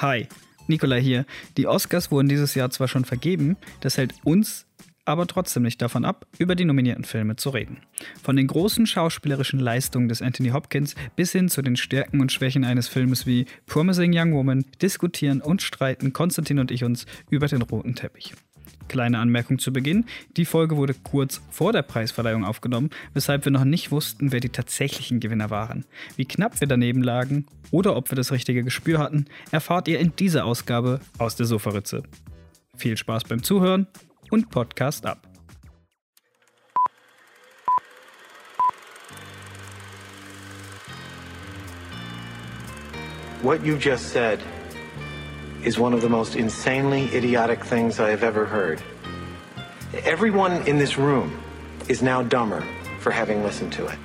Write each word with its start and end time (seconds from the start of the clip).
Hi, 0.00 0.28
Nikolai 0.68 1.00
hier. 1.02 1.26
Die 1.56 1.66
Oscars 1.66 2.12
wurden 2.12 2.28
dieses 2.28 2.54
Jahr 2.54 2.70
zwar 2.70 2.86
schon 2.86 3.04
vergeben, 3.04 3.56
das 3.80 3.96
hält 3.96 4.14
uns 4.22 4.64
aber 5.04 5.26
trotzdem 5.26 5.64
nicht 5.64 5.82
davon 5.82 6.04
ab, 6.04 6.26
über 6.38 6.54
die 6.54 6.66
nominierten 6.66 7.02
Filme 7.02 7.34
zu 7.34 7.50
reden. 7.50 7.80
Von 8.22 8.36
den 8.36 8.46
großen 8.46 8.86
schauspielerischen 8.86 9.58
Leistungen 9.58 10.08
des 10.08 10.22
Anthony 10.22 10.50
Hopkins 10.50 10.94
bis 11.16 11.32
hin 11.32 11.48
zu 11.48 11.62
den 11.62 11.74
Stärken 11.76 12.20
und 12.20 12.30
Schwächen 12.30 12.62
eines 12.62 12.86
Filmes 12.86 13.26
wie 13.26 13.46
Promising 13.66 14.12
Young 14.14 14.34
Woman 14.34 14.66
diskutieren 14.80 15.40
und 15.40 15.62
streiten 15.62 16.12
Konstantin 16.12 16.60
und 16.60 16.70
ich 16.70 16.84
uns 16.84 17.06
über 17.28 17.48
den 17.48 17.62
roten 17.62 17.96
Teppich. 17.96 18.34
Kleine 18.88 19.18
Anmerkung 19.18 19.58
zu 19.58 19.72
Beginn. 19.72 20.04
Die 20.36 20.44
Folge 20.44 20.76
wurde 20.76 20.94
kurz 20.94 21.40
vor 21.50 21.72
der 21.72 21.82
Preisverleihung 21.82 22.44
aufgenommen, 22.44 22.90
weshalb 23.14 23.44
wir 23.44 23.52
noch 23.52 23.64
nicht 23.64 23.90
wussten, 23.90 24.32
wer 24.32 24.40
die 24.40 24.48
tatsächlichen 24.48 25.20
Gewinner 25.20 25.50
waren. 25.50 25.84
Wie 26.16 26.24
knapp 26.24 26.60
wir 26.60 26.68
daneben 26.68 27.02
lagen 27.02 27.46
oder 27.70 27.96
ob 27.96 28.10
wir 28.10 28.16
das 28.16 28.32
richtige 28.32 28.64
Gespür 28.64 28.98
hatten, 28.98 29.26
erfahrt 29.50 29.88
ihr 29.88 29.98
in 29.98 30.14
dieser 30.16 30.44
Ausgabe 30.44 31.00
aus 31.18 31.36
der 31.36 31.46
Sofaritze. 31.46 32.02
Viel 32.76 32.96
Spaß 32.96 33.24
beim 33.24 33.42
Zuhören 33.42 33.86
und 34.30 34.50
Podcast 34.50 35.04
ab. 35.04 35.28
What 43.42 43.64
you 43.64 43.76
just 43.76 44.12
said 44.12 44.40
is 45.64 45.78
one 45.78 45.92
of 45.92 46.00
the 46.00 46.08
most 46.08 46.36
insanely 46.36 47.04
idiotic 47.14 47.64
things 47.64 48.00
I 48.00 48.10
have 48.10 48.22
ever 48.22 48.46
heard. 48.46 48.82
Everyone 50.04 50.52
in 50.68 50.78
this 50.78 50.98
room 50.98 51.40
is 51.88 52.02
now 52.02 52.22
dumber 52.22 52.64
for 53.00 53.10
having 53.10 53.42
listened 53.42 53.72
to 53.72 53.86
it. 53.86 53.98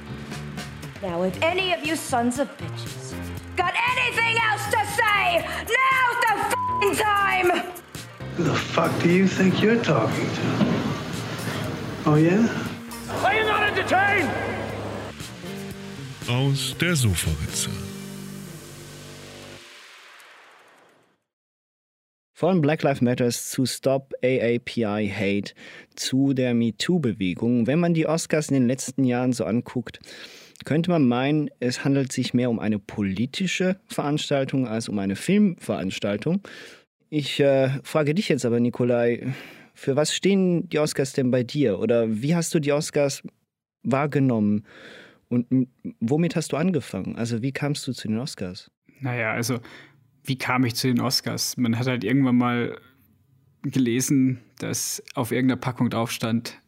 Now, 1.02 1.24
if 1.24 1.42
any 1.42 1.74
of 1.74 1.86
you 1.86 1.96
sons 1.96 2.40
of 2.40 2.48
bitches 2.58 3.14
got 3.56 3.74
anything 3.92 4.38
else 4.50 4.66
to 4.66 4.86
say, 4.96 5.46
now's 5.46 6.18
the 6.22 6.34
f***ing 6.40 6.96
time! 6.96 7.74
Who 8.36 8.44
the 8.46 8.56
fuck 8.56 8.92
do 9.02 9.10
you 9.10 9.28
think 9.28 9.62
you're 9.62 9.84
talking 9.84 10.26
to? 10.26 10.66
Oh 12.06 12.16
yeah? 12.16 12.48
Are 13.24 13.34
you 13.34 13.44
not 13.44 13.64
entertained? 13.64 14.32
Aus 16.30 16.74
der 16.80 16.96
Sofaritze. 16.96 17.83
Von 22.36 22.62
Black 22.62 22.82
Lives 22.82 23.02
Matters 23.02 23.52
zu 23.52 23.68
Stop 23.68 24.12
AAPI 24.24 25.08
Hate 25.08 25.54
zu 25.96 26.34
der 26.34 26.56
MeToo-Bewegung. 26.56 27.68
Wenn 27.68 27.80
man 27.80 27.94
die 27.94 28.08
Oscars 28.08 28.50
in 28.50 28.56
den 28.56 28.68
letzten 28.68 29.04
Jahren 29.04 29.34
so 29.34 29.46
anguckt, 29.46 30.00
könnte 30.66 30.90
man 30.90 31.08
meinen, 31.08 31.52
es 31.60 31.86
handelt 31.86 32.12
sich 32.12 32.34
mehr 32.34 32.50
um 32.50 32.58
eine 32.58 32.80
politische 32.80 33.80
Veranstaltung 33.86 34.68
als 34.68 34.90
um 34.90 34.98
eine 34.98 35.16
Filmveranstaltung. 35.16 36.42
Ich 37.12 37.40
äh, 37.40 37.70
frage 37.84 38.16
dich 38.16 38.30
jetzt 38.30 38.46
aber, 38.46 38.60
Nikolai, 38.60 39.32
für 39.76 39.96
was 39.96 40.16
stehen 40.16 40.68
die 40.70 40.80
Oscars 40.80 41.14
denn 41.14 41.30
bei 41.30 41.44
dir? 41.44 41.78
Oder 41.78 42.24
wie 42.24 42.34
hast 42.34 42.52
du 42.56 42.60
die 42.60 42.72
Oscars 42.72 43.22
wahrgenommen? 43.84 44.66
Und 45.30 45.68
womit 46.00 46.36
hast 46.36 46.52
du 46.52 46.58
angefangen? 46.58 47.16
Also 47.16 47.44
wie 47.44 47.52
kamst 47.52 47.88
du 47.88 47.94
zu 47.94 48.08
den 48.08 48.18
Oscars? 48.18 48.72
Naja, 49.02 49.34
also 49.34 49.60
wie 50.24 50.38
kam 50.38 50.64
ich 50.64 50.76
zu 50.76 50.88
den 50.88 51.02
Oscars? 51.02 51.58
Man 51.58 51.78
hat 51.78 51.88
halt 51.88 52.04
irgendwann 52.04 52.38
mal 52.38 52.78
gelesen, 53.64 54.40
dass 54.60 55.04
auf 55.16 55.32
irgendeiner 55.32 55.60
Packung 55.60 55.90
drauf 55.90 56.12
stand, 56.12 56.60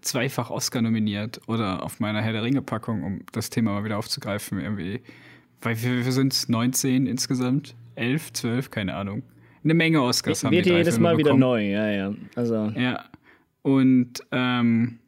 zweifach 0.00 0.50
Oscar 0.50 0.82
nominiert 0.82 1.40
oder 1.46 1.82
auf 1.82 2.00
meiner 2.00 2.20
Herr 2.22 2.32
der 2.32 2.42
Ringe 2.42 2.62
Packung, 2.62 3.02
um 3.02 3.20
das 3.32 3.50
Thema 3.50 3.72
mal 3.72 3.84
wieder 3.84 3.98
aufzugreifen, 3.98 4.60
irgendwie. 4.60 5.00
Weil 5.60 5.80
wir, 5.82 6.04
wir 6.04 6.12
sind 6.12 6.48
19 6.48 7.06
insgesamt, 7.06 7.74
11, 7.94 8.32
12, 8.32 8.70
keine 8.70 8.94
Ahnung. 8.94 9.22
Eine 9.62 9.74
Menge 9.74 10.02
Oscars 10.02 10.42
haben 10.42 10.50
wir. 10.50 10.64
Wird 10.64 10.76
jedes 10.76 10.98
Mal 10.98 11.16
wieder 11.18 11.34
neu, 11.34 11.70
ja, 11.70 11.88
ja. 11.88 12.14
Also. 12.34 12.72
Ja. 12.76 13.04
Und 13.62 14.24
ähm, 14.32 14.98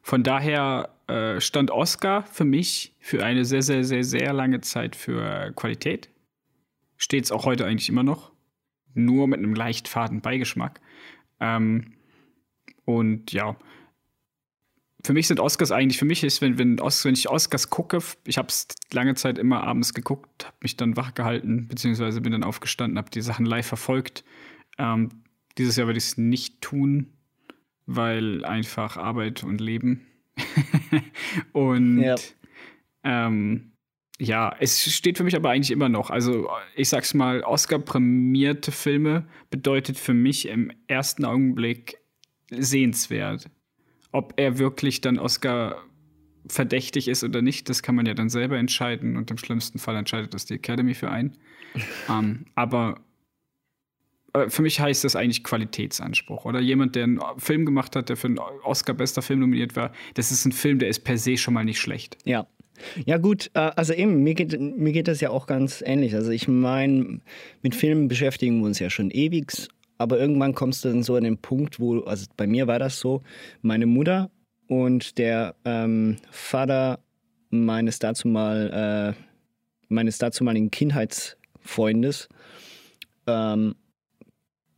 von 0.00 0.22
daher 0.22 0.88
äh, 1.06 1.38
stand 1.38 1.70
Oscar 1.70 2.22
für 2.22 2.46
mich 2.46 2.94
für 2.98 3.22
eine 3.22 3.44
sehr, 3.44 3.62
sehr, 3.62 3.84
sehr, 3.84 4.04
sehr 4.04 4.32
lange 4.32 4.62
Zeit 4.62 4.96
für 4.96 5.52
Qualität 5.54 6.08
steht 7.02 7.24
es 7.24 7.32
auch 7.32 7.44
heute 7.44 7.66
eigentlich 7.66 7.88
immer 7.88 8.04
noch. 8.04 8.30
Nur 8.94 9.26
mit 9.26 9.38
einem 9.38 9.54
leicht 9.54 9.88
faden 9.88 10.20
Beigeschmack. 10.20 10.80
Ähm, 11.40 11.94
und 12.84 13.32
ja, 13.32 13.56
für 15.04 15.12
mich 15.12 15.26
sind 15.26 15.40
Oscars 15.40 15.72
eigentlich, 15.72 15.98
für 15.98 16.04
mich 16.04 16.22
ist, 16.22 16.40
wenn, 16.40 16.58
wenn, 16.58 16.80
Os 16.80 17.04
wenn 17.04 17.14
ich 17.14 17.28
Oscars 17.28 17.70
gucke, 17.70 17.98
ich 18.24 18.38
habe 18.38 18.48
es 18.48 18.68
lange 18.92 19.16
Zeit 19.16 19.36
immer 19.38 19.64
abends 19.64 19.94
geguckt, 19.94 20.46
habe 20.46 20.56
mich 20.62 20.76
dann 20.76 20.96
wach 20.96 21.14
gehalten, 21.14 21.66
beziehungsweise 21.66 22.20
bin 22.20 22.32
dann 22.32 22.44
aufgestanden, 22.44 22.98
habe 22.98 23.10
die 23.10 23.20
Sachen 23.20 23.46
live 23.46 23.66
verfolgt. 23.66 24.22
Ähm, 24.78 25.08
dieses 25.58 25.76
Jahr 25.76 25.88
werde 25.88 25.98
ich 25.98 26.04
es 26.04 26.18
nicht 26.18 26.60
tun, 26.60 27.12
weil 27.86 28.44
einfach 28.44 28.96
Arbeit 28.96 29.42
und 29.42 29.60
Leben. 29.60 30.06
und 31.52 32.00
ja. 32.00 32.14
ähm, 33.02 33.71
ja, 34.18 34.54
es 34.60 34.92
steht 34.92 35.18
für 35.18 35.24
mich 35.24 35.34
aber 35.34 35.50
eigentlich 35.50 35.70
immer 35.70 35.88
noch. 35.88 36.10
Also, 36.10 36.48
ich 36.76 36.88
sag's 36.88 37.14
mal, 37.14 37.42
Oscar-prämierte 37.42 38.70
Filme 38.70 39.26
bedeutet 39.50 39.98
für 39.98 40.14
mich 40.14 40.48
im 40.48 40.70
ersten 40.86 41.24
Augenblick 41.24 41.98
sehenswert. 42.50 43.50
Ob 44.12 44.34
er 44.36 44.58
wirklich 44.58 45.00
dann 45.00 45.18
Oscar 45.18 45.82
verdächtig 46.46 47.08
ist 47.08 47.24
oder 47.24 47.40
nicht, 47.40 47.68
das 47.68 47.82
kann 47.82 47.94
man 47.94 48.06
ja 48.06 48.14
dann 48.14 48.28
selber 48.28 48.58
entscheiden 48.58 49.16
und 49.16 49.30
im 49.30 49.38
schlimmsten 49.38 49.78
Fall 49.78 49.96
entscheidet 49.96 50.34
das 50.34 50.44
die 50.44 50.54
Academy 50.54 50.94
für 50.94 51.10
einen. 51.10 51.38
um, 52.08 52.14
ähm, 52.18 52.44
aber 52.54 53.00
äh, 54.34 54.50
für 54.50 54.62
mich 54.62 54.80
heißt 54.80 55.04
das 55.04 55.16
eigentlich 55.16 55.44
Qualitätsanspruch. 55.44 56.44
Oder 56.44 56.60
jemand, 56.60 56.94
der 56.94 57.04
einen 57.04 57.20
Film 57.38 57.64
gemacht 57.64 57.96
hat, 57.96 58.08
der 58.08 58.16
für 58.16 58.28
einen 58.28 58.38
Oscar 58.38 58.94
bester 58.94 59.22
Film 59.22 59.40
nominiert 59.40 59.76
war, 59.76 59.92
das 60.14 60.30
ist 60.30 60.44
ein 60.44 60.52
Film, 60.52 60.78
der 60.78 60.88
ist 60.88 61.00
per 61.00 61.16
se 61.16 61.36
schon 61.36 61.54
mal 61.54 61.64
nicht 61.64 61.80
schlecht. 61.80 62.18
Ja, 62.24 62.46
ja 63.04 63.18
gut, 63.18 63.50
äh, 63.54 63.70
also 63.76 63.92
eben, 63.92 64.22
mir 64.22 64.34
geht, 64.34 64.58
mir 64.60 64.92
geht 64.92 65.08
das 65.08 65.20
ja 65.20 65.30
auch 65.30 65.46
ganz 65.46 65.82
ähnlich. 65.84 66.14
Also 66.14 66.30
ich 66.30 66.48
meine, 66.48 67.20
mit 67.62 67.74
Filmen 67.74 68.08
beschäftigen 68.08 68.60
wir 68.60 68.66
uns 68.66 68.78
ja 68.78 68.90
schon 68.90 69.10
ewig, 69.10 69.68
aber 69.98 70.18
irgendwann 70.18 70.54
kommst 70.54 70.84
du 70.84 70.88
dann 70.88 71.02
so 71.02 71.14
an 71.16 71.24
den 71.24 71.38
Punkt, 71.38 71.80
wo, 71.80 72.00
also 72.00 72.26
bei 72.36 72.46
mir 72.46 72.66
war 72.66 72.78
das 72.78 72.98
so, 72.98 73.22
meine 73.60 73.86
Mutter 73.86 74.30
und 74.68 75.18
der 75.18 75.54
ähm, 75.64 76.16
Vater 76.30 77.00
meines 77.50 77.98
dazumal, 77.98 79.14
äh, 79.16 79.22
meines 79.88 80.18
dazumaligen 80.18 80.70
Kindheitsfreundes, 80.70 82.28
ähm, 83.26 83.74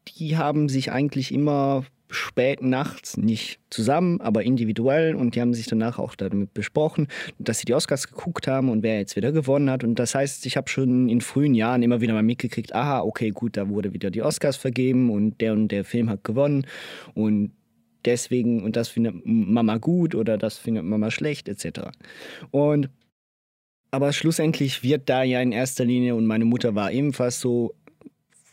die 0.09 0.37
haben 0.37 0.69
sich 0.69 0.93
eigentlich 0.93 1.33
immer 1.33 1.85
spät 2.11 2.63
nachts, 2.63 3.17
nicht 3.17 3.61
zusammen, 3.71 4.21
aber 4.21 4.43
individuell. 4.43 5.15
Und 5.15 5.35
die 5.35 5.41
haben 5.41 5.55
sich 5.55 5.67
danach 5.67 5.99
auch 5.99 6.15
damit 6.15 6.55
besprochen, 6.55 7.09
dass 7.39 7.59
sie 7.59 7.67
die 7.67 7.75
Oscars 7.75 8.09
geguckt 8.09 8.47
haben 8.47 8.69
und 8.69 8.83
wer 8.83 8.99
jetzt 8.99 9.17
wieder 9.17 9.33
gewonnen 9.33 9.71
hat. 9.71 9.85
Und 9.85 9.99
das 9.99 10.15
heißt, 10.15 10.47
ich 10.47 10.57
habe 10.57 10.69
schon 10.69 11.09
in 11.09 11.21
frühen 11.21 11.55
Jahren 11.55 11.83
immer 11.83 12.01
wieder 12.01 12.15
mal 12.15 12.23
mitgekriegt, 12.23 12.75
aha, 12.75 13.01
okay, 13.01 13.31
gut, 13.31 13.57
da 13.57 13.69
wurde 13.69 13.93
wieder 13.93 14.11
die 14.11 14.23
Oscars 14.23 14.57
vergeben 14.57 15.11
und 15.11 15.41
der 15.41 15.53
und 15.53 15.69
der 15.69 15.85
Film 15.85 16.11
hat 16.11 16.25
gewonnen. 16.25 16.67
Und 17.15 17.53
deswegen, 18.05 18.63
und 18.63 18.77
das 18.77 18.89
findet 18.89 19.15
Mama 19.25 19.79
gut 19.79 20.15
oder 20.15 20.39
das 20.39 20.59
findet 20.59 20.85
Mama 20.85 21.11
schlecht, 21.11 21.49
etc. 21.49 21.91
Und 22.51 22.91
aber 23.91 24.13
schlussendlich 24.13 24.83
wird 24.83 25.09
da 25.09 25.23
ja 25.23 25.41
in 25.41 25.53
erster 25.53 25.85
Linie, 25.85 26.17
und 26.17 26.27
meine 26.27 26.45
Mutter 26.45 26.75
war 26.75 26.91
ebenfalls 26.91 27.39
so, 27.41 27.75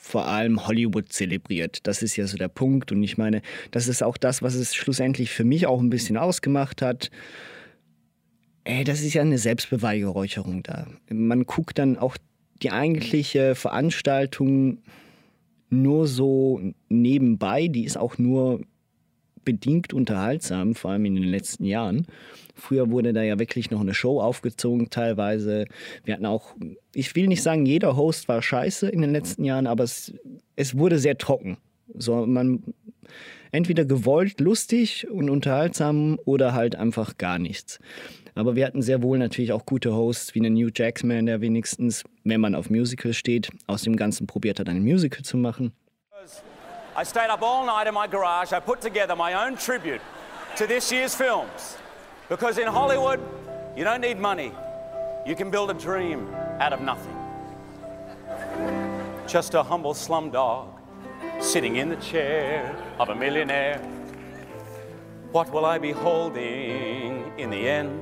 vor 0.04 0.28
allem 0.28 0.68
Hollywood 0.68 1.14
zelebriert. 1.14 1.86
Das 1.86 2.02
ist 2.02 2.16
ja 2.16 2.26
so 2.26 2.36
der 2.36 2.48
Punkt. 2.48 2.92
Und 2.92 3.04
ich 3.04 3.20
meine, 3.20 3.44
das 3.70 3.88
ist 3.88 4.02
auch 4.02 4.18
das, 4.18 4.42
was 4.42 4.56
es 4.56 4.74
schlussendlich 4.74 5.30
für 5.30 5.44
mich 5.44 5.68
auch 5.68 5.80
ein 5.80 5.92
bisschen 5.92 6.18
ausgemacht 6.18 6.82
hat. 6.82 7.12
Ey, 8.64 8.84
das 8.84 9.02
ist 9.02 9.14
ja 9.14 9.22
eine 9.22 9.38
Selbstbeweihräucherung 9.38 10.64
da. 10.64 10.88
Man 11.10 11.46
guckt 11.46 11.78
dann 11.78 12.00
auch 12.00 12.18
die 12.64 12.72
eigentliche 12.72 13.54
Veranstaltung 13.54 14.80
nur 15.70 16.08
so 16.08 16.60
nebenbei. 16.90 17.68
Die 17.68 17.86
ist 17.86 17.98
auch 17.98 18.18
nur 18.18 18.62
bedingt 19.44 19.94
unterhaltsam, 19.94 20.76
vor 20.76 20.92
allem 20.92 21.06
in 21.06 21.16
den 21.16 21.24
letzten 21.26 21.66
Jahren. 21.66 22.06
Früher 22.56 22.92
wurde 22.92 23.14
da 23.14 23.24
ja 23.24 23.40
wirklich 23.40 23.72
noch 23.72 23.82
eine 23.82 23.94
Show 23.94 24.20
aufgezogen 24.22 24.90
teilweise. 24.90 25.66
Wir 26.04 26.14
hatten 26.14 26.26
auch, 26.26 26.56
ich 26.94 27.16
will 27.16 27.28
nicht 27.28 27.42
sagen, 27.44 27.66
jeder 27.66 27.96
Host 27.96 28.28
war 28.28 28.42
scheiße 28.42 28.90
in 28.90 29.02
den 29.02 29.12
letzten 29.12 29.44
Jahren, 29.44 29.68
aber 29.68 29.84
es, 29.84 30.14
es 30.56 30.78
wurde 30.78 31.00
sehr 31.00 31.18
trocken. 31.18 31.58
So, 31.94 32.26
man 32.26 32.64
entweder 33.52 33.86
gewollt 33.86 34.40
lustig 34.40 35.08
und 35.10 35.30
unterhaltsam 35.30 36.20
oder 36.26 36.54
halt 36.54 36.76
einfach 36.76 37.18
gar 37.18 37.40
nichts. 37.40 37.80
Aber 38.34 38.56
wir 38.56 38.66
hatten 38.66 38.82
sehr 38.82 39.04
wohl 39.04 39.18
natürlich 39.18 39.52
auch 39.52 39.66
gute 39.66 39.94
Hosts 39.94 40.34
wie 40.36 40.40
einen 40.40 40.54
New 40.54 40.70
Jacksman, 40.74 41.26
der 41.26 41.42
wenigstens, 41.42 42.04
wenn 42.24 42.40
man 42.40 42.56
auf 42.56 42.70
Musical 42.70 43.14
steht, 43.14 43.50
aus 43.68 43.82
dem 43.82 43.98
Ganzen 43.98 44.26
probiert 44.26 44.60
hat, 44.60 44.70
ein 44.70 44.84
Musical 44.84 45.24
zu 45.24 45.38
machen. 45.38 45.74
I 47.02 47.04
stayed 47.04 47.32
up 47.32 47.42
all 47.42 47.66
night 47.66 47.88
in 47.88 47.96
my 47.96 48.06
garage. 48.06 48.54
I 48.54 48.60
put 48.60 48.80
together 48.80 49.16
my 49.16 49.34
own 49.34 49.58
tribute 49.58 50.02
to 50.56 50.68
this 50.68 50.92
year's 50.92 51.16
films. 51.16 51.76
Because 52.30 52.60
in 52.60 52.68
Hollywood, 52.68 53.20
you 53.76 53.84
don't 53.84 54.02
need 54.02 54.20
money. 54.20 54.52
You 55.26 55.36
can 55.36 55.50
build 55.50 55.72
a 55.72 55.74
dream 55.74 56.32
out 56.60 56.74
of 56.74 56.82
nothing. 56.82 57.18
just 59.26 59.56
a 59.56 59.64
humble 59.64 59.96
slumdog 59.96 60.68
sitting 61.40 61.78
in 61.78 61.90
the 61.90 61.96
chair 61.96 62.76
of 63.00 63.10
a 63.10 63.16
millionaire. 63.16 63.80
What 65.32 65.52
will 65.52 65.66
I 65.66 65.80
be 65.80 65.94
holding 65.94 67.34
in 67.40 67.50
the 67.50 67.68
end? 67.68 68.00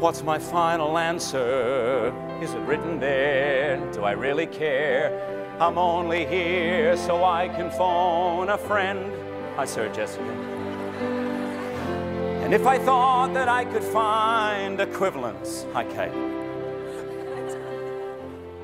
What's 0.00 0.22
my 0.22 0.38
final 0.38 0.96
answer? 0.98 2.14
Is 2.40 2.54
it 2.54 2.60
written 2.60 3.00
there? 3.00 3.78
Do 3.90 4.04
I 4.04 4.12
really 4.12 4.46
care? 4.46 5.39
I'm 5.60 5.76
only 5.76 6.24
here 6.24 6.96
so 6.96 7.22
I 7.22 7.46
can 7.48 7.70
phone 7.70 8.48
a 8.48 8.56
friend. 8.56 9.12
Hi, 9.56 9.66
Sir 9.66 9.90
Jessica. 9.92 10.24
And 12.42 12.54
if 12.54 12.66
I 12.66 12.78
thought 12.78 13.34
that 13.34 13.46
I 13.46 13.66
could 13.66 13.84
find 13.84 14.80
equivalents, 14.80 15.66
hi, 15.74 15.84
Kate, 15.84 16.14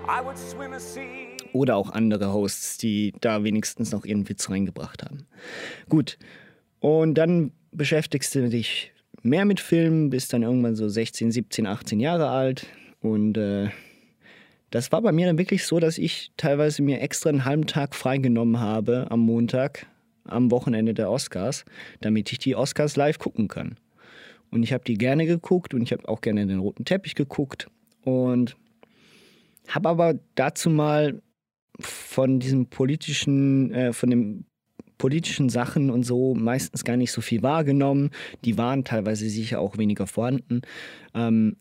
I 0.09 0.23
would 0.23 0.39
swim 0.39 0.73
a 0.73 0.81
sea. 0.81 1.37
Oder 1.53 1.77
auch 1.77 1.91
andere 1.91 2.33
Hosts, 2.33 2.79
die 2.79 3.13
da 3.21 3.45
wenigstens 3.45 3.93
noch 3.93 4.07
ihren 4.07 4.27
Witz 4.31 4.49
reingebracht 4.49 5.03
haben. 5.03 5.27
Gut. 5.91 6.17
Und 6.81 7.17
dann 7.17 7.53
beschäftigst 7.73 8.35
du 8.35 8.49
dich 8.49 8.93
mehr 9.23 9.45
mit 9.45 9.61
Filmen, 9.61 10.09
bist 10.09 10.33
dann 10.33 10.43
irgendwann 10.43 10.77
so 10.77 10.89
16, 10.89 11.31
17, 11.31 11.67
18 11.67 12.01
Jahre 12.01 12.31
alt. 12.31 12.67
Und 13.03 13.37
äh, 13.37 13.69
das 14.76 14.93
war 14.93 15.00
bei 15.00 15.11
mir 15.11 15.26
dann 15.26 15.38
wirklich 15.38 15.64
so, 15.64 15.81
dass 15.81 15.96
ich 15.96 16.32
teilweise 16.37 16.82
mir 16.82 17.00
extra 17.00 17.31
einen 17.31 17.46
halben 17.46 17.67
Tag 17.67 17.94
freigenommen 17.94 18.61
habe 18.61 19.06
am 19.11 19.20
Montag, 19.20 19.87
am 20.25 20.50
Wochenende 20.50 20.93
der 20.93 21.11
Oscars, 21.11 21.64
damit 22.02 22.31
ich 22.31 22.38
die 22.38 22.55
Oscars 22.55 22.94
live 22.96 23.19
gucken 23.19 23.49
kann. 23.49 23.78
Und 24.50 24.62
ich 24.62 24.75
habe 24.75 24.84
die 24.84 24.99
gerne 24.99 25.25
geguckt 25.25 25.73
und 25.73 25.82
ich 25.82 25.93
habe 25.93 26.06
auch 26.08 26.20
gerne 26.20 26.46
den 26.46 26.58
roten 26.58 26.84
Teppich 26.84 27.14
geguckt 27.14 27.69
und 28.05 28.55
habe 29.69 29.88
aber 29.88 30.14
dazu 30.34 30.69
mal 30.69 31.23
von 31.81 32.38
diesem 32.38 32.67
politischen, 32.67 33.73
äh, 33.73 33.93
von 33.94 34.11
dem 34.11 34.44
politischen 34.99 35.49
Sachen 35.49 35.88
und 35.90 36.05
so 36.05 36.34
meistens 36.34 36.84
gar 36.84 36.99
nicht 36.99 37.12
so 37.12 37.23
viel 37.23 37.43
wahrgenommen. 37.43 38.11
Die 38.44 38.58
waren 38.58 38.84
teilweise 38.84 39.28
sicher 39.28 39.58
auch 39.58 39.78
weniger 39.78 40.06
vorhanden. 40.06 40.61
Ähm, 41.14 41.56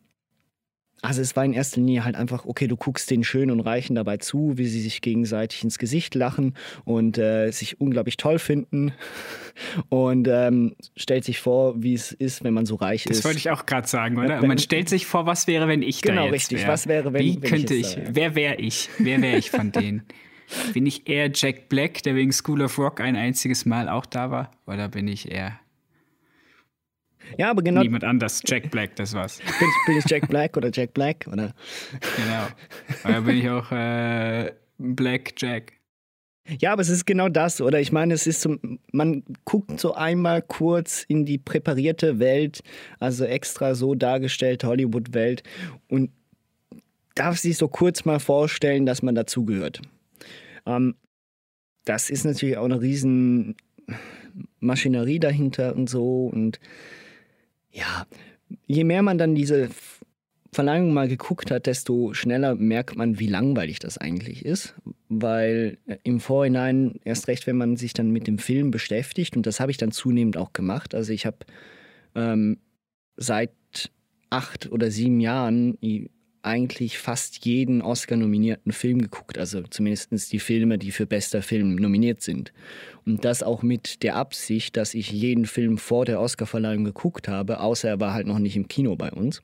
also 1.02 1.20
es 1.20 1.36
war 1.36 1.44
in 1.44 1.52
erster 1.52 1.80
Linie 1.80 2.04
halt 2.04 2.16
einfach, 2.16 2.46
okay, 2.46 2.66
du 2.66 2.76
guckst 2.76 3.10
den 3.10 3.22
Schönen 3.22 3.50
und 3.50 3.60
Reichen 3.60 3.94
dabei 3.94 4.16
zu, 4.16 4.56
wie 4.56 4.66
sie 4.66 4.80
sich 4.80 5.02
gegenseitig 5.02 5.62
ins 5.62 5.78
Gesicht 5.78 6.14
lachen 6.14 6.54
und 6.84 7.18
äh, 7.18 7.50
sich 7.50 7.80
unglaublich 7.80 8.16
toll 8.16 8.38
finden 8.38 8.92
und 9.88 10.26
ähm, 10.28 10.74
stellt 10.96 11.24
sich 11.24 11.38
vor, 11.38 11.80
wie 11.82 11.94
es 11.94 12.12
ist, 12.12 12.44
wenn 12.44 12.54
man 12.54 12.66
so 12.66 12.76
reich 12.76 13.04
das 13.04 13.18
ist. 13.18 13.18
Das 13.18 13.24
wollte 13.26 13.38
ich 13.38 13.50
auch 13.50 13.66
gerade 13.66 13.86
sagen, 13.86 14.18
oder? 14.18 14.40
Wenn, 14.40 14.48
man 14.48 14.58
stellt 14.58 14.88
sich 14.88 15.06
vor, 15.06 15.26
was 15.26 15.46
wäre, 15.46 15.68
wenn 15.68 15.82
ich 15.82 16.02
genau, 16.02 16.22
da 16.22 16.24
jetzt 16.24 16.34
richtig. 16.34 16.62
Wär. 16.62 16.68
Was 16.68 16.86
wäre, 16.86 17.12
wenn, 17.12 17.22
wie 17.22 17.42
wenn 17.42 17.50
könnte 17.50 17.74
ich, 17.74 17.96
ich, 17.96 18.02
wer 18.10 18.34
wäre 18.34 18.56
ich? 18.56 18.88
Wer 18.98 19.20
wäre 19.20 19.36
ich 19.36 19.50
von 19.50 19.72
denen? 19.72 20.02
Bin 20.72 20.86
ich 20.86 21.08
eher 21.08 21.30
Jack 21.34 21.68
Black, 21.68 22.02
der 22.04 22.14
wegen 22.14 22.32
School 22.32 22.62
of 22.62 22.78
Rock 22.78 23.00
ein 23.00 23.16
einziges 23.16 23.66
Mal 23.66 23.88
auch 23.88 24.06
da 24.06 24.30
war? 24.30 24.50
Oder 24.66 24.88
bin 24.88 25.08
ich 25.08 25.30
eher 25.30 25.58
ja, 27.38 27.50
aber 27.50 27.62
genau. 27.62 27.82
Niemand 27.82 28.04
anders. 28.04 28.42
Jack 28.44 28.70
Black, 28.70 28.96
das 28.96 29.14
war's. 29.14 29.38
Bin, 29.38 29.68
bin 29.86 29.98
ich 29.98 30.04
Jack 30.08 30.28
Black 30.28 30.56
oder 30.56 30.70
Jack 30.72 30.94
Black? 30.94 31.26
Oder? 31.26 31.54
Genau. 32.16 32.46
Oder 33.04 33.20
bin 33.22 33.36
ich 33.38 33.48
auch 33.48 33.70
äh, 33.72 34.52
Black 34.78 35.34
Jack? 35.36 35.72
Ja, 36.60 36.72
aber 36.72 36.82
es 36.82 36.88
ist 36.88 37.06
genau 37.06 37.28
das, 37.28 37.60
oder? 37.60 37.80
Ich 37.80 37.90
meine, 37.90 38.14
es 38.14 38.26
ist 38.26 38.40
so, 38.40 38.56
man 38.92 39.24
guckt 39.44 39.80
so 39.80 39.94
einmal 39.94 40.42
kurz 40.42 41.04
in 41.08 41.26
die 41.26 41.38
präparierte 41.38 42.20
Welt, 42.20 42.62
also 43.00 43.24
extra 43.24 43.74
so 43.74 43.96
dargestellte 43.96 44.68
Hollywood-Welt 44.68 45.42
und 45.88 46.10
darf 47.16 47.38
sich 47.38 47.56
so 47.56 47.66
kurz 47.66 48.04
mal 48.04 48.20
vorstellen, 48.20 48.86
dass 48.86 49.02
man 49.02 49.16
dazugehört. 49.16 49.82
Ähm, 50.66 50.94
das 51.84 52.10
ist 52.10 52.24
natürlich 52.24 52.58
auch 52.58 52.64
eine 52.64 52.80
riesen 52.80 53.56
Maschinerie 54.60 55.18
dahinter 55.18 55.74
und 55.74 55.88
so 55.88 56.26
und 56.26 56.60
ja, 57.76 58.06
je 58.66 58.84
mehr 58.84 59.02
man 59.02 59.18
dann 59.18 59.34
diese 59.34 59.68
Verleihung 60.52 60.94
mal 60.94 61.06
geguckt 61.06 61.50
hat, 61.50 61.66
desto 61.66 62.14
schneller 62.14 62.54
merkt 62.54 62.96
man, 62.96 63.18
wie 63.18 63.26
langweilig 63.26 63.78
das 63.78 63.98
eigentlich 63.98 64.44
ist. 64.44 64.74
Weil 65.08 65.78
äh, 65.86 65.98
im 66.02 66.18
Vorhinein, 66.18 66.98
erst 67.04 67.28
recht, 67.28 67.46
wenn 67.46 67.58
man 67.58 67.76
sich 67.76 67.92
dann 67.92 68.10
mit 68.10 68.26
dem 68.26 68.38
Film 68.38 68.70
beschäftigt, 68.70 69.36
und 69.36 69.46
das 69.46 69.60
habe 69.60 69.70
ich 69.70 69.76
dann 69.76 69.92
zunehmend 69.92 70.36
auch 70.36 70.54
gemacht. 70.54 70.94
Also 70.94 71.12
ich 71.12 71.26
habe 71.26 71.38
ähm, 72.14 72.58
seit 73.16 73.52
acht 74.30 74.72
oder 74.72 74.90
sieben 74.90 75.20
Jahren 75.20 75.76
eigentlich 76.46 76.98
fast 76.98 77.44
jeden 77.44 77.82
Oscar-nominierten 77.82 78.72
Film 78.72 79.02
geguckt, 79.02 79.36
also 79.36 79.62
zumindest 79.62 80.32
die 80.32 80.38
Filme, 80.38 80.78
die 80.78 80.92
für 80.92 81.06
bester 81.06 81.42
Film 81.42 81.76
nominiert 81.76 82.22
sind. 82.22 82.52
Und 83.04 83.24
das 83.24 83.42
auch 83.42 83.62
mit 83.62 84.02
der 84.02 84.16
Absicht, 84.16 84.76
dass 84.76 84.94
ich 84.94 85.10
jeden 85.10 85.46
Film 85.46 85.76
vor 85.78 86.04
der 86.04 86.20
Oscar-Verleihung 86.20 86.84
geguckt 86.84 87.28
habe, 87.28 87.60
außer 87.60 87.88
er 87.88 88.00
war 88.00 88.14
halt 88.14 88.26
noch 88.26 88.38
nicht 88.38 88.56
im 88.56 88.68
Kino 88.68 88.96
bei 88.96 89.10
uns. 89.10 89.42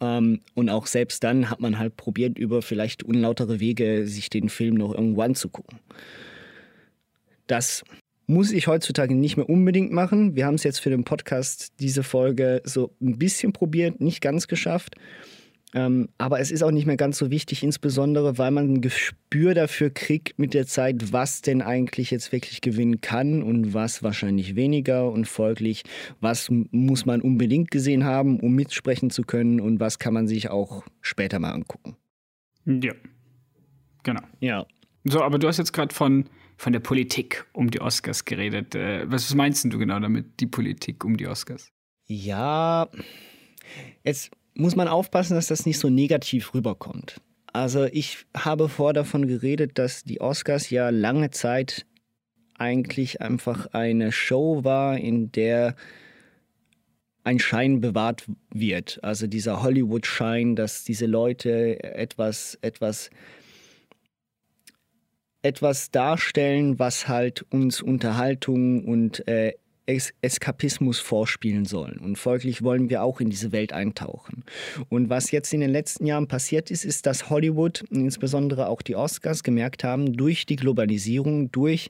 Ähm, 0.00 0.40
und 0.54 0.68
auch 0.68 0.86
selbst 0.86 1.22
dann 1.24 1.50
hat 1.50 1.60
man 1.60 1.78
halt 1.78 1.96
probiert, 1.96 2.38
über 2.38 2.62
vielleicht 2.62 3.02
unlautere 3.02 3.60
Wege 3.60 4.06
sich 4.06 4.30
den 4.30 4.48
Film 4.48 4.74
noch 4.76 4.94
irgendwo 4.94 5.22
anzugucken. 5.22 5.78
Das 7.46 7.84
muss 8.26 8.52
ich 8.52 8.66
heutzutage 8.66 9.14
nicht 9.14 9.36
mehr 9.36 9.48
unbedingt 9.48 9.92
machen. 9.92 10.36
Wir 10.36 10.46
haben 10.46 10.54
es 10.54 10.64
jetzt 10.64 10.78
für 10.78 10.90
den 10.90 11.04
Podcast 11.04 11.72
diese 11.80 12.02
Folge 12.02 12.62
so 12.64 12.94
ein 13.00 13.18
bisschen 13.18 13.52
probiert, 13.52 14.00
nicht 14.00 14.20
ganz 14.20 14.48
geschafft. 14.48 14.96
Ähm, 15.74 16.08
aber 16.18 16.40
es 16.40 16.50
ist 16.50 16.62
auch 16.62 16.70
nicht 16.70 16.86
mehr 16.86 16.96
ganz 16.96 17.16
so 17.16 17.30
wichtig, 17.30 17.62
insbesondere 17.62 18.36
weil 18.36 18.50
man 18.50 18.74
ein 18.74 18.80
Gespür 18.82 19.54
dafür 19.54 19.90
kriegt 19.90 20.38
mit 20.38 20.52
der 20.52 20.66
Zeit, 20.66 21.12
was 21.12 21.40
denn 21.40 21.62
eigentlich 21.62 22.10
jetzt 22.10 22.30
wirklich 22.30 22.60
gewinnen 22.60 23.00
kann 23.00 23.42
und 23.42 23.72
was 23.72 24.02
wahrscheinlich 24.02 24.54
weniger 24.54 25.10
und 25.10 25.26
folglich, 25.26 25.84
was 26.20 26.50
muss 26.50 27.06
man 27.06 27.22
unbedingt 27.22 27.70
gesehen 27.70 28.04
haben, 28.04 28.38
um 28.38 28.52
mitsprechen 28.54 29.10
zu 29.10 29.22
können 29.22 29.60
und 29.60 29.80
was 29.80 29.98
kann 29.98 30.12
man 30.12 30.28
sich 30.28 30.50
auch 30.50 30.84
später 31.00 31.38
mal 31.38 31.52
angucken. 31.52 31.96
Ja, 32.66 32.92
genau. 34.02 34.22
Ja. 34.40 34.66
So, 35.04 35.22
aber 35.22 35.38
du 35.38 35.48
hast 35.48 35.56
jetzt 35.56 35.72
gerade 35.72 35.94
von, 35.94 36.28
von 36.58 36.72
der 36.72 36.80
Politik 36.80 37.46
um 37.54 37.70
die 37.70 37.80
Oscars 37.80 38.24
geredet. 38.24 38.74
Äh, 38.74 39.10
was 39.10 39.34
meinst 39.34 39.64
du 39.64 39.78
genau 39.78 39.98
damit, 39.98 40.38
die 40.38 40.46
Politik 40.46 41.04
um 41.04 41.16
die 41.16 41.26
Oscars? 41.26 41.72
Ja, 42.06 42.88
jetzt 44.04 44.30
muss 44.54 44.76
man 44.76 44.88
aufpassen, 44.88 45.34
dass 45.34 45.46
das 45.46 45.66
nicht 45.66 45.78
so 45.78 45.88
negativ 45.88 46.54
rüberkommt. 46.54 47.20
Also 47.52 47.84
ich 47.84 48.24
habe 48.36 48.68
vor 48.68 48.92
davon 48.92 49.26
geredet, 49.26 49.78
dass 49.78 50.04
die 50.04 50.20
Oscars 50.20 50.70
ja 50.70 50.90
lange 50.90 51.30
Zeit 51.30 51.86
eigentlich 52.54 53.20
einfach 53.20 53.66
eine 53.72 54.12
Show 54.12 54.64
war, 54.64 54.96
in 54.96 55.32
der 55.32 55.74
ein 57.24 57.38
Schein 57.38 57.80
bewahrt 57.80 58.24
wird. 58.50 58.98
Also 59.02 59.26
dieser 59.26 59.62
Hollywood-Schein, 59.62 60.56
dass 60.56 60.84
diese 60.84 61.06
Leute 61.06 61.82
etwas, 61.82 62.58
etwas, 62.62 63.10
etwas 65.42 65.90
darstellen, 65.90 66.78
was 66.78 67.06
halt 67.06 67.42
uns 67.50 67.80
Unterhaltung 67.80 68.84
und 68.86 69.26
äh, 69.28 69.54
es 69.86 70.12
Eskapismus 70.20 71.00
vorspielen 71.00 71.64
sollen. 71.64 71.98
Und 71.98 72.16
folglich 72.16 72.62
wollen 72.62 72.88
wir 72.90 73.02
auch 73.02 73.20
in 73.20 73.30
diese 73.30 73.52
Welt 73.52 73.72
eintauchen. 73.72 74.44
Und 74.88 75.10
was 75.10 75.30
jetzt 75.30 75.52
in 75.52 75.60
den 75.60 75.70
letzten 75.70 76.06
Jahren 76.06 76.28
passiert 76.28 76.70
ist, 76.70 76.84
ist, 76.84 77.06
dass 77.06 77.30
Hollywood, 77.30 77.84
insbesondere 77.90 78.68
auch 78.68 78.82
die 78.82 78.96
Oscars, 78.96 79.42
gemerkt 79.42 79.84
haben, 79.84 80.16
durch 80.16 80.46
die 80.46 80.56
Globalisierung, 80.56 81.50
durch 81.50 81.88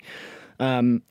ähm, 0.58 1.02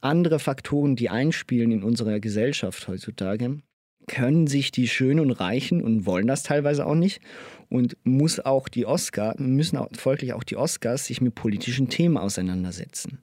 andere 0.00 0.38
Faktoren, 0.38 0.96
die 0.96 1.10
einspielen 1.10 1.70
in 1.70 1.82
unserer 1.82 2.18
Gesellschaft 2.18 2.88
heutzutage, 2.88 3.60
können 4.08 4.46
sich 4.46 4.72
die 4.72 4.88
Schönen 4.88 5.20
und 5.20 5.30
Reichen 5.30 5.82
und 5.82 6.06
wollen 6.06 6.26
das 6.26 6.42
teilweise 6.42 6.86
auch 6.86 6.94
nicht 6.94 7.20
und 7.68 7.96
muss 8.04 8.40
auch 8.40 8.68
die 8.68 8.84
Oscar, 8.84 9.34
müssen 9.38 9.76
auch, 9.76 9.88
folglich 9.96 10.32
auch 10.32 10.42
die 10.42 10.56
Oscars 10.56 11.06
sich 11.06 11.20
mit 11.20 11.34
politischen 11.34 11.88
Themen 11.88 12.16
auseinandersetzen. 12.16 13.18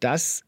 Das 0.00 0.42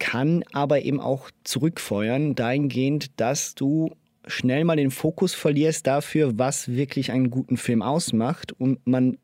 kann 0.00 0.42
aber 0.52 0.82
eben 0.82 0.98
auch 0.98 1.30
zurückfeuern, 1.44 2.34
dahingehend, 2.34 3.20
dass 3.20 3.54
du 3.54 3.94
schnell 4.26 4.64
mal 4.64 4.76
den 4.76 4.90
Fokus 4.90 5.34
verlierst 5.34 5.86
dafür, 5.86 6.38
was 6.38 6.68
wirklich 6.68 7.12
einen 7.12 7.30
guten 7.30 7.56
Film 7.56 7.82
ausmacht 7.82 8.52
und 8.52 8.84
man 8.86 9.18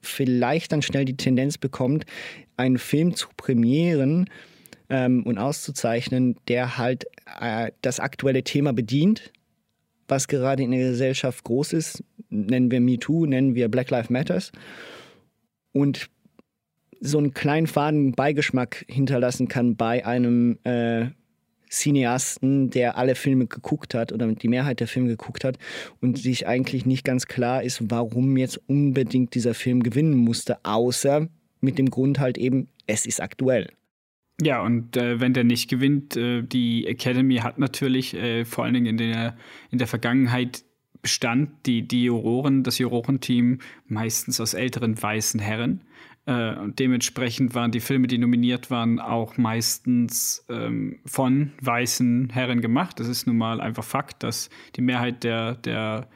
vielleicht 0.00 0.72
dann 0.72 0.80
schnell 0.80 1.04
die 1.04 1.16
Tendenz 1.16 1.58
bekommt, 1.58 2.06
einen 2.56 2.78
Film 2.78 3.14
zu 3.14 3.28
prämieren 3.36 4.30
ähm, 4.88 5.24
und 5.24 5.38
auszuzeichnen, 5.38 6.36
der 6.48 6.78
halt 6.78 7.04
äh, 7.40 7.72
das 7.82 8.00
aktuelle 8.00 8.42
Thema 8.42 8.72
bedient, 8.72 9.32
was 10.08 10.28
gerade 10.28 10.62
in 10.62 10.70
der 10.70 10.90
Gesellschaft 10.90 11.44
groß 11.44 11.74
ist. 11.74 12.04
Nennen 12.30 12.70
wir 12.70 12.80
MeToo, 12.80 13.26
nennen 13.26 13.54
wir 13.54 13.68
Black 13.68 13.90
Lives 13.90 14.10
Matters. 14.10 14.52
Und 15.72 16.08
so 17.00 17.18
einen 17.18 17.34
kleinen 17.34 17.66
faden 17.66 18.12
Beigeschmack 18.12 18.84
hinterlassen 18.88 19.48
kann 19.48 19.76
bei 19.76 20.04
einem 20.04 20.58
äh, 20.64 21.06
Cineasten, 21.70 22.70
der 22.70 22.98
alle 22.98 23.14
Filme 23.14 23.46
geguckt 23.46 23.94
hat 23.94 24.12
oder 24.12 24.30
die 24.32 24.48
Mehrheit 24.48 24.80
der 24.80 24.88
Filme 24.88 25.08
geguckt 25.08 25.44
hat 25.44 25.58
und 26.00 26.18
sich 26.18 26.46
eigentlich 26.46 26.84
nicht 26.84 27.04
ganz 27.04 27.26
klar 27.26 27.62
ist, 27.62 27.90
warum 27.90 28.36
jetzt 28.36 28.60
unbedingt 28.68 29.34
dieser 29.34 29.54
Film 29.54 29.82
gewinnen 29.82 30.16
musste, 30.16 30.58
außer 30.64 31.28
mit 31.60 31.78
dem 31.78 31.90
Grund 31.90 32.18
halt 32.18 32.38
eben, 32.38 32.68
es 32.86 33.06
ist 33.06 33.20
aktuell. 33.20 33.68
Ja, 34.42 34.62
und 34.62 34.96
äh, 34.96 35.20
wenn 35.20 35.34
der 35.34 35.44
nicht 35.44 35.68
gewinnt, 35.68 36.16
äh, 36.16 36.42
die 36.42 36.86
Academy 36.86 37.36
hat 37.36 37.58
natürlich 37.58 38.14
äh, 38.14 38.44
vor 38.44 38.64
allen 38.64 38.74
Dingen 38.74 38.86
in 38.86 38.96
der, 38.96 39.36
in 39.70 39.78
der 39.78 39.86
Vergangenheit 39.86 40.64
bestand 41.02 41.50
die, 41.66 41.86
die 41.86 42.04
Juroren, 42.04 42.62
das 42.62 42.78
Jurorenteam 42.78 43.58
meistens 43.86 44.40
aus 44.40 44.54
älteren 44.54 45.00
weißen 45.00 45.40
Herren. 45.40 45.82
Äh, 46.30 46.54
und 46.60 46.78
dementsprechend 46.78 47.54
waren 47.56 47.72
die 47.72 47.80
Filme, 47.80 48.06
die 48.06 48.18
nominiert 48.18 48.70
waren, 48.70 49.00
auch 49.00 49.36
meistens 49.36 50.44
ähm, 50.48 51.00
von 51.04 51.52
weißen 51.60 52.30
Herren 52.30 52.60
gemacht. 52.60 53.00
Das 53.00 53.08
ist 53.08 53.26
nun 53.26 53.36
mal 53.36 53.60
einfach 53.60 53.82
Fakt, 53.84 54.22
dass 54.22 54.48
die 54.76 54.80
Mehrheit 54.80 55.24
der, 55.24 55.56
der 55.56 56.06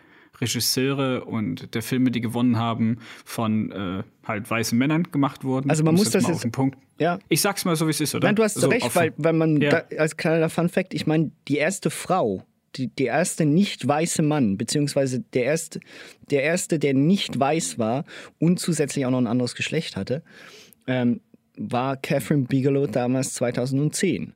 Regisseure 0.41 1.25
und 1.25 1.75
der 1.75 1.83
Filme, 1.83 2.11
die 2.11 2.21
gewonnen 2.21 2.59
haben, 2.59 2.99
von 3.25 3.73
äh, 3.73 4.03
halt 4.25 4.49
weißen 4.51 4.77
Männern 4.79 5.05
gemacht 5.11 5.43
wurden. 5.45 5.71
Also 5.71 5.83
man 5.85 5.95
muss 5.95 6.11
das 6.11 6.27
jetzt- 6.29 6.51
Punkt. 6.53 6.79
Ja. 6.99 7.19
Ich 7.29 7.41
sag's 7.41 7.65
mal 7.65 7.75
so, 7.75 7.87
wie 7.87 7.91
es 7.91 8.01
ist, 8.01 8.15
oder? 8.15 8.29
Nein, 8.29 8.37
du 8.37 8.45
hast 8.45 8.55
so 8.55 8.69
recht, 8.69 8.95
weil, 8.95 9.13
weil 9.17 9.33
man 9.33 9.61
Ja. 9.61 9.83
da, 9.83 9.97
als 9.99 10.17
kleiner 10.17 10.49
Fun 10.49 10.69
Fact, 10.69 10.95
ich 10.95 11.07
meine, 11.09 11.33
die 11.49 11.57
erste 11.57 11.91
Frau, 11.91 12.45
die, 12.77 12.89
der 12.89 13.07
erste 13.07 13.47
nicht 13.47 13.87
weiße 13.87 14.23
Mann, 14.23 14.57
beziehungsweise 14.57 15.21
der 15.21 15.45
erste, 15.45 15.81
der 16.31 16.43
erste, 16.43 16.79
der 16.79 16.95
nicht 16.95 17.39
weiß 17.39 17.79
war 17.79 18.05
und 18.39 18.59
zusätzlich 18.61 19.07
auch 19.07 19.11
noch 19.11 19.19
ein 19.19 19.27
anderes 19.27 19.55
Geschlecht 19.55 19.97
hatte, 19.97 20.23
ähm, 20.87 21.21
war 21.57 21.97
Catherine 21.97 22.47
Bigelow 22.47 22.87
damals 22.87 23.35
2010. 23.35 24.35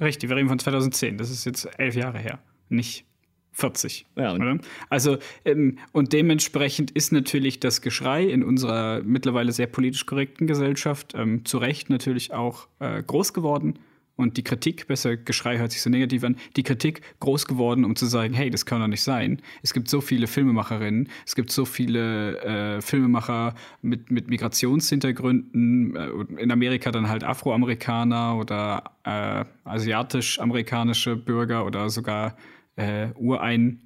Richtig, 0.00 0.30
wir 0.30 0.36
reden 0.36 0.48
von 0.48 0.58
2010. 0.58 1.18
Das 1.18 1.30
ist 1.30 1.44
jetzt 1.44 1.68
elf 1.78 1.94
Jahre 1.94 2.18
her, 2.18 2.38
nicht 2.68 3.04
40. 3.52 4.06
Ja, 4.16 4.32
und- 4.32 4.40
oder? 4.40 4.58
Also, 4.88 5.18
ähm, 5.44 5.78
und 5.92 6.12
dementsprechend 6.12 6.92
ist 6.92 7.12
natürlich 7.12 7.58
das 7.58 7.82
Geschrei 7.82 8.24
in 8.24 8.44
unserer 8.44 9.02
mittlerweile 9.02 9.50
sehr 9.52 9.66
politisch 9.66 10.06
korrekten 10.06 10.46
Gesellschaft 10.46 11.14
ähm, 11.16 11.44
zu 11.44 11.58
Recht 11.58 11.90
natürlich 11.90 12.32
auch 12.32 12.68
äh, 12.78 13.02
groß 13.02 13.32
geworden. 13.32 13.80
Und 14.18 14.36
die 14.36 14.42
Kritik, 14.42 14.88
besser 14.88 15.16
Geschrei 15.16 15.58
hört 15.58 15.70
sich 15.70 15.80
so 15.80 15.88
negativ 15.90 16.24
an, 16.24 16.36
die 16.56 16.64
Kritik 16.64 17.02
groß 17.20 17.46
geworden, 17.46 17.84
um 17.84 17.94
zu 17.94 18.04
sagen, 18.06 18.34
hey, 18.34 18.50
das 18.50 18.66
kann 18.66 18.80
doch 18.80 18.88
nicht 18.88 19.04
sein. 19.04 19.40
Es 19.62 19.72
gibt 19.72 19.88
so 19.88 20.00
viele 20.00 20.26
Filmemacherinnen, 20.26 21.08
es 21.24 21.36
gibt 21.36 21.52
so 21.52 21.64
viele 21.64 22.36
äh, 22.40 22.80
Filmemacher 22.80 23.54
mit, 23.80 24.10
mit 24.10 24.28
Migrationshintergründen, 24.28 25.94
äh, 25.94 26.42
in 26.42 26.50
Amerika 26.50 26.90
dann 26.90 27.08
halt 27.08 27.22
Afroamerikaner 27.22 28.36
oder 28.36 28.90
äh, 29.04 29.44
asiatisch-amerikanische 29.62 31.14
Bürger 31.14 31.64
oder 31.64 31.88
sogar 31.88 32.36
äh, 32.74 33.10
Urein, 33.14 33.82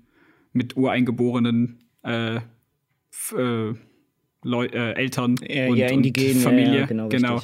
mit 0.55 0.79
ureingeborenen 0.79 1.85
äh, 2.05 2.37
äh, 2.37 3.75
Leu 4.45 4.65
äh, 4.65 4.95
Eltern 4.95 5.37
Ja, 5.47 5.69
und, 5.69 5.77
ja, 5.77 5.89
Indigenen, 5.89 6.37
und 6.37 6.43
Familie. 6.43 6.81
ja, 6.81 6.87
genau, 6.87 7.09
genau. 7.11 7.43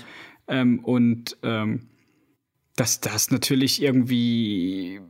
Ähm, 0.48 0.80
und 0.80 1.36
ähm, 1.42 1.88
dass 2.78 3.00
das 3.00 3.30
natürlich 3.30 3.82
irgendwie 3.82 5.00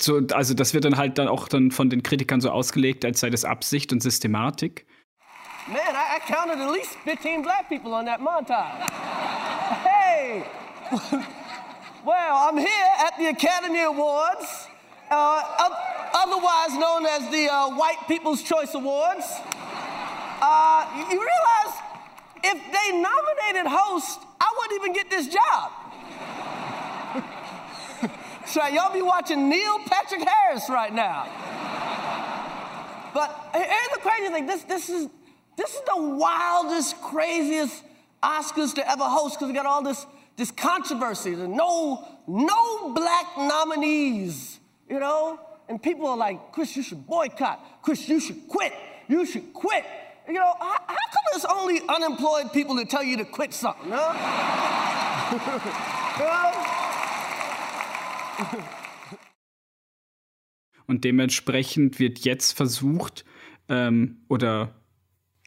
so, 0.00 0.20
also 0.32 0.54
das 0.54 0.72
wird 0.72 0.86
dann 0.86 0.96
halt 0.96 1.18
dann 1.18 1.28
auch 1.28 1.48
dann 1.48 1.70
von 1.70 1.90
den 1.90 2.02
Kritikern 2.02 2.40
so 2.40 2.50
ausgelegt, 2.50 3.04
als 3.04 3.20
sei 3.20 3.28
das 3.28 3.44
Absicht 3.44 3.92
und 3.92 4.02
Systematik. 4.02 4.86
Man, 5.66 5.76
I, 5.76 6.16
I 6.16 6.20
counted 6.20 6.58
at 6.58 6.70
least 6.72 6.96
15 7.04 7.42
black 7.42 7.68
people 7.68 7.92
on 7.92 8.06
that 8.06 8.20
montage. 8.20 8.86
Hey! 9.84 10.44
well, 12.04 12.34
I'm 12.34 12.56
here 12.56 12.90
at 13.06 13.14
the 13.18 13.28
Academy 13.28 13.80
Awards, 13.80 14.68
uh, 15.10 15.42
oth- 15.60 16.14
otherwise 16.14 16.78
known 16.78 17.06
as 17.06 17.30
the 17.30 17.48
uh, 17.48 17.70
White 17.76 18.06
People's 18.08 18.42
Choice 18.42 18.74
Awards. 18.74 19.26
Uh, 20.40 20.86
you 21.10 21.18
realize 21.18 21.74
if 22.42 22.58
they 22.72 22.92
nominated 22.92 23.70
host, 23.70 24.20
I 24.40 24.48
wouldn't 24.58 24.82
even 24.82 24.92
get 24.92 25.10
this 25.10 25.28
job. 25.28 25.72
So 28.46 28.66
y'all 28.66 28.92
be 28.92 29.02
watching 29.02 29.48
Neil 29.48 29.78
Patrick 29.86 30.26
Harris 30.26 30.68
right 30.68 30.92
now. 30.92 31.24
But 33.14 33.50
here- 33.54 33.64
here's 33.64 33.88
the 33.94 34.00
crazy 34.00 34.32
thing. 34.32 34.46
This, 34.46 34.62
this, 34.64 34.88
is, 34.88 35.08
this 35.56 35.74
is 35.74 35.80
the 35.86 36.02
wildest, 36.02 37.00
craziest 37.00 37.82
Oscars 38.22 38.74
to 38.74 38.90
ever 38.90 39.04
host 39.04 39.38
because 39.38 39.48
we 39.48 39.54
got 39.54 39.66
all 39.66 39.82
this, 39.82 40.04
this 40.36 40.50
controversy. 40.50 41.34
There's 41.34 41.48
no, 41.48 42.06
no 42.26 42.92
black 42.92 43.36
nominees, 43.36 44.58
you 44.88 44.98
know? 44.98 45.38
And 45.68 45.82
people 45.82 46.06
are 46.08 46.16
like, 46.16 46.52
Chris, 46.52 46.76
you 46.76 46.82
should 46.82 47.06
boycott. 47.06 47.82
Chris, 47.82 48.08
you 48.08 48.20
should 48.20 48.48
quit. 48.48 48.72
You 49.08 49.24
should 49.24 49.54
quit. 49.54 49.84
You 50.26 50.34
know, 50.34 50.54
how, 50.58 50.78
how 50.86 50.94
come 50.94 51.24
it's 51.34 51.44
only 51.44 51.80
unemployed 51.88 52.52
people 52.52 52.74
that 52.76 52.90
tell 52.90 53.02
you 53.02 53.18
to 53.18 53.24
quit 53.24 53.54
something, 53.54 53.90
huh? 53.90 54.12
You 56.14 56.24
know? 56.26 56.83
Und 60.86 61.04
dementsprechend 61.04 61.98
wird 61.98 62.20
jetzt 62.20 62.52
versucht, 62.52 63.24
ähm, 63.68 64.18
oder 64.28 64.74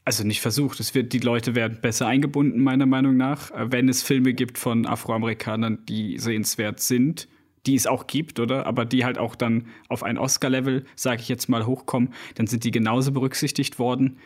also 0.07 0.23
nicht 0.23 0.39
versucht, 0.39 0.79
es 0.79 0.95
wird, 0.95 1.11
die 1.11 1.19
Leute 1.19 1.53
werden 1.53 1.79
besser 1.81 2.07
eingebunden, 2.07 2.63
meiner 2.63 2.85
Meinung 2.85 3.17
nach, 3.17 3.51
äh, 3.51 3.71
wenn 3.71 3.89
es 3.89 4.03
Filme 4.03 4.33
gibt 4.33 4.57
von 4.57 4.85
Afroamerikanern, 4.85 5.85
die 5.85 6.17
sehenswert 6.17 6.79
sind, 6.79 7.27
die 7.65 7.75
es 7.75 7.87
auch 7.87 8.07
gibt, 8.07 8.39
oder? 8.39 8.65
Aber 8.65 8.85
die 8.85 9.03
halt 9.03 9.17
auch 9.17 9.35
dann 9.35 9.67
auf 9.89 10.03
ein 10.03 10.17
Oscar-Level, 10.17 10.85
sage 10.95 11.21
ich 11.21 11.27
jetzt 11.27 11.49
mal, 11.49 11.65
hochkommen, 11.65 12.13
dann 12.35 12.47
sind 12.47 12.63
die 12.63 12.71
genauso 12.71 13.11
berücksichtigt 13.11 13.79
worden. 13.79 14.17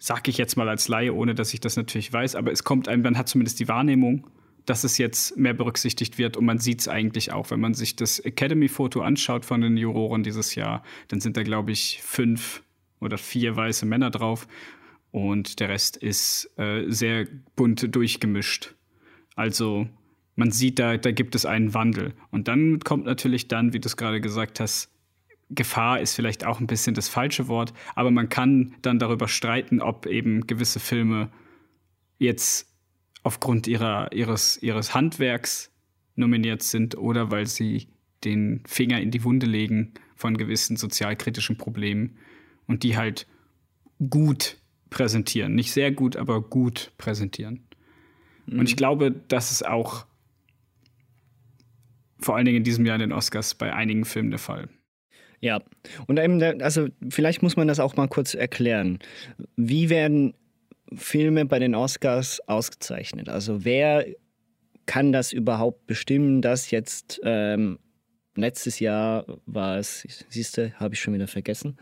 Sage 0.00 0.30
ich 0.30 0.38
jetzt 0.38 0.56
mal 0.56 0.68
als 0.68 0.88
Laie, 0.88 1.14
ohne 1.14 1.34
dass 1.34 1.54
ich 1.54 1.60
das 1.60 1.76
natürlich 1.76 2.12
weiß, 2.12 2.34
aber 2.34 2.50
es 2.50 2.64
kommt 2.64 2.88
einem, 2.88 3.02
man 3.02 3.16
hat 3.16 3.28
zumindest 3.28 3.60
die 3.60 3.68
Wahrnehmung, 3.68 4.26
dass 4.66 4.84
es 4.84 4.98
jetzt 4.98 5.36
mehr 5.36 5.54
berücksichtigt 5.54 6.18
wird 6.18 6.36
und 6.36 6.44
man 6.44 6.58
sieht 6.58 6.80
es 6.80 6.88
eigentlich 6.88 7.32
auch, 7.32 7.50
wenn 7.50 7.60
man 7.60 7.74
sich 7.74 7.96
das 7.96 8.18
Academy-Foto 8.18 9.00
anschaut 9.00 9.44
von 9.44 9.60
den 9.60 9.76
Juroren 9.76 10.22
dieses 10.22 10.54
Jahr, 10.54 10.82
dann 11.08 11.20
sind 11.20 11.36
da, 11.36 11.42
glaube 11.42 11.72
ich, 11.72 12.00
fünf 12.02 12.62
oder 13.00 13.18
vier 13.18 13.56
weiße 13.56 13.86
Männer 13.86 14.10
drauf 14.10 14.46
und 15.10 15.60
der 15.60 15.68
Rest 15.68 15.96
ist 15.96 16.50
äh, 16.56 16.84
sehr 16.88 17.26
bunt 17.56 17.94
durchgemischt. 17.94 18.74
Also 19.34 19.88
man 20.36 20.50
sieht, 20.50 20.78
da, 20.78 20.96
da 20.96 21.10
gibt 21.10 21.34
es 21.34 21.44
einen 21.44 21.74
Wandel. 21.74 22.14
Und 22.30 22.48
dann 22.48 22.80
kommt 22.80 23.04
natürlich 23.04 23.48
dann, 23.48 23.72
wie 23.72 23.80
du 23.80 23.86
es 23.86 23.96
gerade 23.96 24.20
gesagt 24.20 24.60
hast, 24.60 24.90
Gefahr 25.50 26.00
ist 26.00 26.14
vielleicht 26.14 26.44
auch 26.44 26.60
ein 26.60 26.68
bisschen 26.68 26.94
das 26.94 27.08
falsche 27.08 27.48
Wort, 27.48 27.72
aber 27.96 28.12
man 28.12 28.28
kann 28.28 28.76
dann 28.82 29.00
darüber 29.00 29.26
streiten, 29.26 29.82
ob 29.82 30.06
eben 30.06 30.46
gewisse 30.46 30.78
Filme 30.78 31.28
jetzt 32.18 32.69
aufgrund 33.22 33.66
ihrer, 33.66 34.12
ihres, 34.12 34.56
ihres 34.62 34.94
Handwerks 34.94 35.70
nominiert 36.16 36.62
sind 36.62 36.96
oder 36.96 37.30
weil 37.30 37.46
sie 37.46 37.88
den 38.24 38.62
Finger 38.66 39.00
in 39.00 39.10
die 39.10 39.24
Wunde 39.24 39.46
legen 39.46 39.94
von 40.14 40.36
gewissen 40.36 40.76
sozialkritischen 40.76 41.56
Problemen 41.56 42.18
und 42.66 42.82
die 42.82 42.96
halt 42.96 43.26
gut 44.10 44.58
präsentieren. 44.90 45.54
Nicht 45.54 45.72
sehr 45.72 45.92
gut, 45.92 46.16
aber 46.16 46.42
gut 46.42 46.92
präsentieren. 46.98 47.66
Und 48.46 48.68
ich 48.68 48.76
glaube, 48.76 49.12
das 49.28 49.52
ist 49.52 49.66
auch 49.66 50.06
vor 52.18 52.36
allen 52.36 52.44
Dingen 52.44 52.58
in 52.58 52.64
diesem 52.64 52.84
Jahr 52.84 52.96
in 52.96 53.00
den 53.00 53.12
Oscars 53.12 53.54
bei 53.54 53.72
einigen 53.72 54.04
Filmen 54.04 54.30
der 54.30 54.38
Fall. 54.38 54.68
Ja, 55.40 55.62
und 56.06 56.18
eben, 56.18 56.42
also 56.60 56.88
vielleicht 57.08 57.42
muss 57.42 57.56
man 57.56 57.66
das 57.66 57.80
auch 57.80 57.96
mal 57.96 58.08
kurz 58.08 58.34
erklären. 58.34 58.98
Wie 59.56 59.88
werden 59.88 60.34
Filme 60.94 61.44
bei 61.46 61.58
den 61.58 61.74
Oscars 61.74 62.40
ausgezeichnet? 62.48 63.28
Also 63.28 63.64
wer 63.64 64.06
kann 64.86 65.12
das 65.12 65.32
überhaupt 65.32 65.86
bestimmen, 65.86 66.42
dass 66.42 66.70
jetzt 66.70 67.20
ähm, 67.24 67.78
letztes 68.34 68.80
Jahr 68.80 69.24
war 69.46 69.78
es, 69.78 70.04
siehst 70.28 70.56
du, 70.56 70.72
habe 70.80 70.94
ich 70.94 71.00
schon 71.00 71.14
wieder 71.14 71.28
vergessen. 71.28 71.76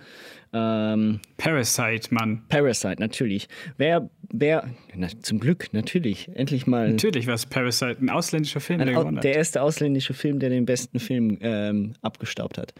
Ähm, 0.52 1.20
Parasite, 1.36 2.12
Mann. 2.12 2.44
Parasite, 2.48 2.96
natürlich. 2.98 3.48
Wer, 3.76 4.10
wer, 4.32 4.68
na, 4.94 5.08
zum 5.22 5.40
Glück, 5.40 5.72
natürlich, 5.72 6.28
endlich 6.34 6.66
mal 6.66 6.90
Natürlich 6.90 7.26
war 7.26 7.34
es 7.34 7.46
Parasite, 7.46 7.96
ein 8.00 8.10
ausländischer 8.10 8.60
Film, 8.60 8.78
der 8.80 8.88
ein, 8.88 8.96
Au- 8.96 9.00
gewonnen 9.00 9.16
hat. 9.18 9.24
der 9.24 9.36
erste 9.36 9.62
ausländische 9.62 10.14
Film, 10.14 10.38
der 10.38 10.50
den 10.50 10.64
besten 10.66 10.98
Film 11.00 11.38
ähm, 11.40 11.94
abgestaubt 12.02 12.58
hat. 12.58 12.74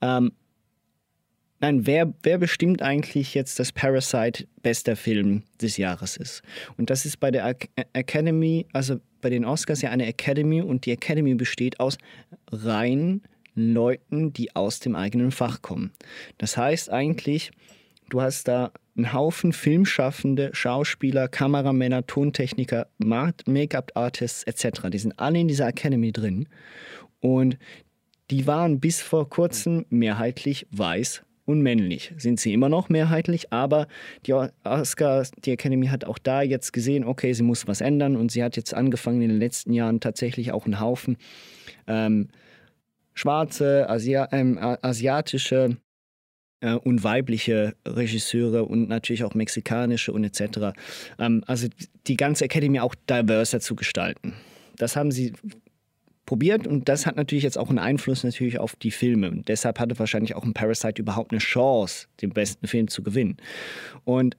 Ähm, 0.00 0.32
nein, 1.60 1.86
wer, 1.86 2.12
wer 2.22 2.38
bestimmt 2.38 2.82
eigentlich 2.82 3.34
jetzt, 3.34 3.58
dass 3.58 3.72
Parasite 3.72 4.46
bester 4.62 4.96
Film 4.96 5.42
des 5.60 5.76
Jahres 5.76 6.16
ist? 6.16 6.42
Und 6.76 6.90
das 6.90 7.04
ist 7.06 7.20
bei 7.20 7.30
der 7.30 7.44
Ac 7.46 7.68
Academy, 7.92 8.66
also 8.72 9.00
bei 9.20 9.30
den 9.30 9.44
Oscars 9.44 9.82
ja 9.82 9.90
eine 9.90 10.06
Academy 10.06 10.60
und 10.60 10.86
die 10.86 10.92
Academy 10.92 11.34
besteht 11.34 11.80
aus 11.80 11.96
rein 12.50 13.22
Leuten, 13.54 14.32
die 14.32 14.54
aus 14.54 14.80
dem 14.80 14.96
eigenen 14.96 15.30
Fach 15.30 15.62
kommen. 15.62 15.92
Das 16.38 16.56
heißt 16.56 16.90
eigentlich, 16.90 17.52
du 18.10 18.20
hast 18.20 18.48
da 18.48 18.72
einen 18.96 19.12
Haufen 19.12 19.52
Filmschaffende, 19.52 20.50
Schauspieler, 20.52 21.28
Kameramänner, 21.28 22.06
Tontechniker, 22.06 22.88
Ma- 22.98 23.32
Make-up-Artists 23.46 24.44
etc. 24.44 24.88
Die 24.92 24.98
sind 24.98 25.18
alle 25.18 25.38
in 25.40 25.48
dieser 25.48 25.68
Academy 25.68 26.12
drin. 26.12 26.48
Und 27.20 27.58
die 28.30 28.46
waren 28.46 28.80
bis 28.80 29.00
vor 29.00 29.28
kurzem 29.28 29.86
mehrheitlich 29.88 30.66
weiß 30.70 31.22
und 31.46 31.60
männlich. 31.60 32.12
Sind 32.16 32.40
sie 32.40 32.52
immer 32.52 32.68
noch 32.68 32.88
mehrheitlich, 32.88 33.52
aber 33.52 33.86
die 34.26 34.32
Oscar, 34.32 35.26
die 35.44 35.52
Academy 35.52 35.86
hat 35.86 36.04
auch 36.04 36.18
da 36.18 36.42
jetzt 36.42 36.72
gesehen, 36.72 37.04
okay, 37.04 37.32
sie 37.32 37.42
muss 37.42 37.66
was 37.66 37.80
ändern 37.80 38.16
und 38.16 38.30
sie 38.30 38.42
hat 38.42 38.56
jetzt 38.56 38.74
angefangen 38.74 39.22
in 39.22 39.28
den 39.28 39.38
letzten 39.38 39.72
Jahren 39.72 40.00
tatsächlich 40.00 40.52
auch 40.52 40.64
einen 40.64 40.80
Haufen 40.80 41.16
ähm, 41.86 42.28
schwarze, 43.14 43.88
Asia 43.88 44.28
ähm, 44.32 44.58
asiatische 44.58 45.76
äh, 46.60 46.74
und 46.74 47.04
weibliche 47.04 47.74
Regisseure 47.86 48.64
und 48.64 48.88
natürlich 48.88 49.24
auch 49.24 49.34
mexikanische 49.34 50.12
und 50.12 50.24
etc. 50.24 50.76
Ähm, 51.18 51.44
also 51.46 51.68
die 52.06 52.16
ganze 52.16 52.46
Academy 52.46 52.80
auch 52.80 52.94
diverser 53.08 53.60
zu 53.60 53.76
gestalten. 53.76 54.34
Das 54.76 54.96
haben 54.96 55.12
sie 55.12 55.32
probiert 56.26 56.66
und 56.66 56.88
das 56.88 57.06
hat 57.06 57.16
natürlich 57.16 57.44
jetzt 57.44 57.58
auch 57.58 57.68
einen 57.68 57.78
Einfluss 57.78 58.24
natürlich 58.24 58.58
auf 58.58 58.76
die 58.76 58.90
Filme. 58.90 59.30
Und 59.30 59.48
deshalb 59.48 59.78
hatte 59.78 59.98
wahrscheinlich 59.98 60.34
auch 60.34 60.44
ein 60.44 60.54
Parasite 60.54 61.00
überhaupt 61.00 61.32
eine 61.32 61.40
Chance, 61.40 62.06
den 62.22 62.30
besten 62.30 62.66
Film 62.66 62.88
zu 62.88 63.02
gewinnen. 63.02 63.36
Und 64.04 64.36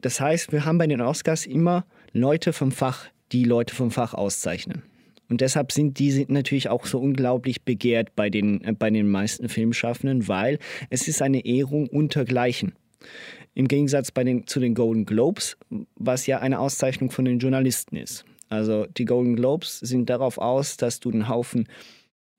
das 0.00 0.20
heißt, 0.20 0.52
wir 0.52 0.64
haben 0.64 0.78
bei 0.78 0.86
den 0.86 1.00
Oscars 1.00 1.46
immer 1.46 1.86
Leute 2.12 2.52
vom 2.52 2.72
Fach, 2.72 3.06
die 3.32 3.44
Leute 3.44 3.74
vom 3.74 3.90
Fach 3.90 4.14
auszeichnen. 4.14 4.82
Und 5.28 5.40
deshalb 5.40 5.72
sind 5.72 5.98
die 5.98 6.26
natürlich 6.28 6.68
auch 6.68 6.84
so 6.84 7.00
unglaublich 7.00 7.62
begehrt 7.62 8.14
bei 8.14 8.28
den, 8.28 8.62
äh, 8.62 8.72
bei 8.72 8.90
den 8.90 9.08
meisten 9.08 9.48
Filmschaffenden, 9.48 10.28
weil 10.28 10.58
es 10.90 11.08
ist 11.08 11.22
eine 11.22 11.44
Ehrung 11.44 11.88
untergleichen. 11.88 12.74
Im 13.54 13.68
Gegensatz 13.68 14.10
bei 14.10 14.24
den, 14.24 14.46
zu 14.46 14.60
den 14.60 14.74
Golden 14.74 15.06
Globes, 15.06 15.56
was 15.96 16.26
ja 16.26 16.40
eine 16.40 16.58
Auszeichnung 16.58 17.10
von 17.10 17.24
den 17.24 17.38
Journalisten 17.38 17.96
ist. 17.96 18.24
Also 18.48 18.86
die 18.86 19.04
Golden 19.04 19.36
Globes 19.36 19.80
sind 19.80 20.10
darauf 20.10 20.38
aus, 20.38 20.76
dass 20.76 21.00
du 21.00 21.10
einen 21.10 21.28
Haufen 21.28 21.68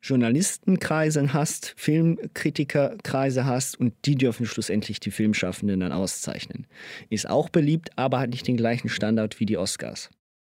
Journalistenkreise 0.02 1.34
hast, 1.34 1.74
Filmkritikerkreise 1.78 3.46
hast 3.46 3.80
und 3.80 3.94
die 4.06 4.16
dürfen 4.16 4.46
schlussendlich 4.46 5.00
die 5.00 5.10
Filmschaffenden 5.10 5.80
dann 5.80 5.92
auszeichnen. 5.92 6.68
Ist 7.10 7.28
auch 7.28 7.50
beliebt, 7.50 7.90
aber 7.98 8.20
hat 8.20 8.30
nicht 8.30 8.48
den 8.48 8.58
gleichen 8.58 8.90
Standard 8.90 9.40
wie 9.40 9.48
die 9.48 9.58
Oscars. 9.58 10.12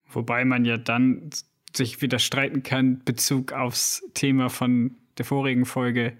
Wobei 0.09 0.45
man 0.45 0.65
ja 0.65 0.77
dann 0.77 1.31
sich 1.77 2.03
wieder 2.03 2.19
streiten 2.19 2.65
kann, 2.65 3.03
Bezug 3.05 3.53
aufs 3.53 4.03
Thema 4.15 4.51
von 4.51 4.97
der 5.17 5.25
vorigen 5.25 5.65
Folge, 5.65 6.15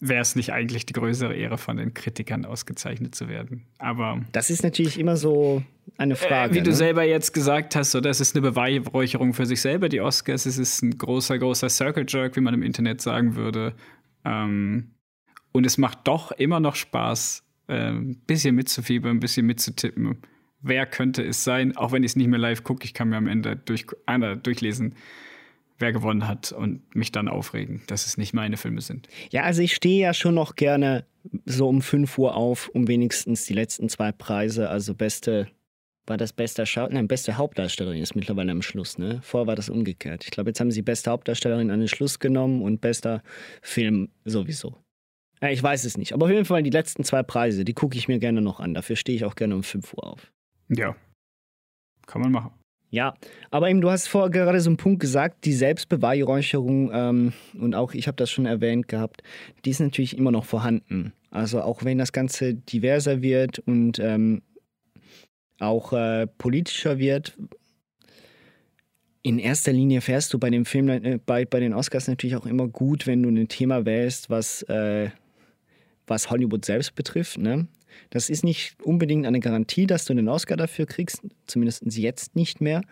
wäre 0.00 0.20
es 0.20 0.36
nicht 0.36 0.52
eigentlich 0.52 0.84
die 0.86 0.92
größere 0.92 1.34
Ehre 1.34 1.58
von 1.58 1.76
den 1.76 1.94
Kritikern 1.94 2.44
ausgezeichnet 2.44 3.14
zu 3.14 3.28
werden. 3.28 3.66
Aber 3.78 4.20
das 4.32 4.50
ist 4.50 4.62
natürlich 4.62 4.98
immer 4.98 5.16
so 5.16 5.62
eine 5.96 6.16
Frage. 6.16 6.52
Äh, 6.52 6.54
wie 6.56 6.62
du 6.62 6.70
ne? 6.70 6.76
selber 6.76 7.04
jetzt 7.04 7.32
gesagt 7.32 7.76
hast, 7.76 7.92
so, 7.92 8.00
das 8.00 8.20
ist 8.20 8.36
eine 8.36 8.42
Beweihräucherung 8.42 9.34
für 9.34 9.46
sich 9.46 9.60
selber, 9.60 9.88
die 9.88 10.00
Oscars. 10.00 10.46
Es 10.46 10.58
ist 10.58 10.82
ein 10.82 10.96
großer, 10.96 11.38
großer 11.38 11.68
Circle 11.68 12.04
Jerk, 12.08 12.36
wie 12.36 12.40
man 12.40 12.54
im 12.54 12.62
Internet 12.62 13.00
sagen 13.00 13.36
würde. 13.36 13.74
Ähm, 14.24 14.92
und 15.52 15.64
es 15.64 15.78
macht 15.78 16.06
doch 16.06 16.32
immer 16.32 16.60
noch 16.60 16.74
Spaß, 16.74 17.44
äh, 17.68 17.90
ein 17.90 18.18
bisschen 18.26 18.54
mitzufiebern, 18.54 19.16
ein 19.16 19.20
bisschen 19.20 19.46
mitzutippen. 19.46 20.18
Wer 20.60 20.86
könnte 20.86 21.22
es 21.22 21.44
sein? 21.44 21.76
Auch 21.76 21.92
wenn 21.92 22.02
ich 22.02 22.12
es 22.12 22.16
nicht 22.16 22.28
mehr 22.28 22.38
live 22.38 22.64
gucke, 22.64 22.84
ich 22.84 22.94
kann 22.94 23.08
mir 23.08 23.16
am 23.16 23.28
Ende 23.28 23.56
durch, 23.56 23.86
äh, 24.06 24.36
durchlesen, 24.36 24.94
wer 25.78 25.92
gewonnen 25.92 26.26
hat 26.26 26.52
und 26.52 26.94
mich 26.94 27.12
dann 27.12 27.28
aufregen, 27.28 27.82
dass 27.86 28.06
es 28.06 28.18
nicht 28.18 28.34
meine 28.34 28.56
Filme 28.56 28.80
sind. 28.80 29.08
Ja, 29.30 29.42
also 29.42 29.62
ich 29.62 29.74
stehe 29.74 30.00
ja 30.00 30.14
schon 30.14 30.34
noch 30.34 30.56
gerne 30.56 31.06
so 31.44 31.68
um 31.68 31.82
5 31.82 32.18
Uhr 32.18 32.34
auf, 32.34 32.68
um 32.68 32.88
wenigstens 32.88 33.44
die 33.44 33.54
letzten 33.54 33.88
zwei 33.88 34.12
Preise, 34.12 34.68
also 34.68 34.94
beste, 34.94 35.48
war 36.08 36.16
das 36.16 36.32
beste 36.32 36.66
Schau 36.66 36.88
Nein, 36.88 37.08
beste 37.08 37.36
Hauptdarstellerin 37.36 38.02
ist 38.02 38.14
mittlerweile 38.14 38.52
am 38.52 38.62
Schluss, 38.62 38.98
ne? 38.98 39.20
Vorher 39.22 39.46
war 39.46 39.56
das 39.56 39.68
umgekehrt. 39.68 40.24
Ich 40.24 40.30
glaube, 40.30 40.50
jetzt 40.50 40.60
haben 40.60 40.70
sie 40.70 40.82
beste 40.82 41.10
Hauptdarstellerin 41.10 41.70
an 41.70 41.80
den 41.80 41.88
Schluss 41.88 42.18
genommen 42.18 42.62
und 42.62 42.80
bester 42.80 43.22
Film 43.62 44.08
sowieso. 44.24 44.76
Ja, 45.40 45.50
ich 45.50 45.62
weiß 45.62 45.84
es 45.84 45.96
nicht. 45.96 46.12
Aber 46.12 46.26
auf 46.26 46.32
jeden 46.32 46.44
Fall 46.44 46.62
die 46.62 46.70
letzten 46.70 47.04
zwei 47.04 47.22
Preise, 47.22 47.64
die 47.64 47.74
gucke 47.74 47.96
ich 47.96 48.08
mir 48.08 48.18
gerne 48.18 48.40
noch 48.40 48.60
an. 48.60 48.74
Dafür 48.74 48.96
stehe 48.96 49.16
ich 49.16 49.24
auch 49.24 49.36
gerne 49.36 49.54
um 49.54 49.62
5 49.62 49.94
Uhr 49.94 50.04
auf. 50.04 50.32
Ja. 50.68 50.96
Kann 52.06 52.22
man 52.22 52.32
machen. 52.32 52.50
Ja, 52.90 53.14
aber 53.50 53.68
eben, 53.68 53.82
du 53.82 53.90
hast 53.90 54.08
vorher 54.08 54.30
gerade 54.30 54.60
so 54.60 54.70
einen 54.70 54.78
Punkt 54.78 55.00
gesagt, 55.00 55.44
die 55.44 55.52
Selbstbeweihräucherung, 55.52 56.90
ähm, 56.92 57.32
und 57.60 57.74
auch 57.74 57.92
ich 57.92 58.06
habe 58.06 58.16
das 58.16 58.30
schon 58.30 58.46
erwähnt 58.46 58.88
gehabt, 58.88 59.22
die 59.64 59.70
ist 59.70 59.80
natürlich 59.80 60.16
immer 60.16 60.30
noch 60.30 60.46
vorhanden. 60.46 61.12
Also 61.30 61.60
auch 61.60 61.84
wenn 61.84 61.98
das 61.98 62.12
Ganze 62.12 62.54
diverser 62.54 63.20
wird 63.20 63.58
und 63.58 63.98
ähm, 63.98 64.40
auch 65.58 65.92
äh, 65.92 66.26
politischer 66.26 66.98
wird, 66.98 67.36
in 69.22 69.38
erster 69.38 69.72
Linie 69.72 70.00
fährst 70.00 70.32
du 70.32 70.38
bei 70.38 70.50
dem 70.50 70.64
Film, 70.64 70.88
äh, 70.88 71.18
bei, 71.24 71.44
bei 71.44 71.60
den 71.60 71.74
Oscars 71.74 72.08
natürlich 72.08 72.36
auch 72.36 72.46
immer 72.46 72.68
gut, 72.68 73.06
wenn 73.06 73.22
du 73.22 73.28
ein 73.28 73.48
Thema 73.48 73.84
wählst, 73.84 74.30
was, 74.30 74.62
äh, 74.62 75.10
was 76.06 76.30
Hollywood 76.30 76.64
selbst 76.64 76.94
betrifft. 76.94 77.38
Ne? 77.38 77.66
Das 78.10 78.30
ist 78.30 78.44
nicht 78.44 78.76
unbedingt 78.82 79.26
eine 79.26 79.40
Garantie, 79.40 79.86
dass 79.86 80.04
du 80.04 80.12
einen 80.12 80.28
Oscar 80.28 80.56
dafür 80.56 80.86
kriegst, 80.86 81.22
zumindest 81.46 81.84
jetzt 81.96 82.36
nicht 82.36 82.60
mehr. 82.60 82.82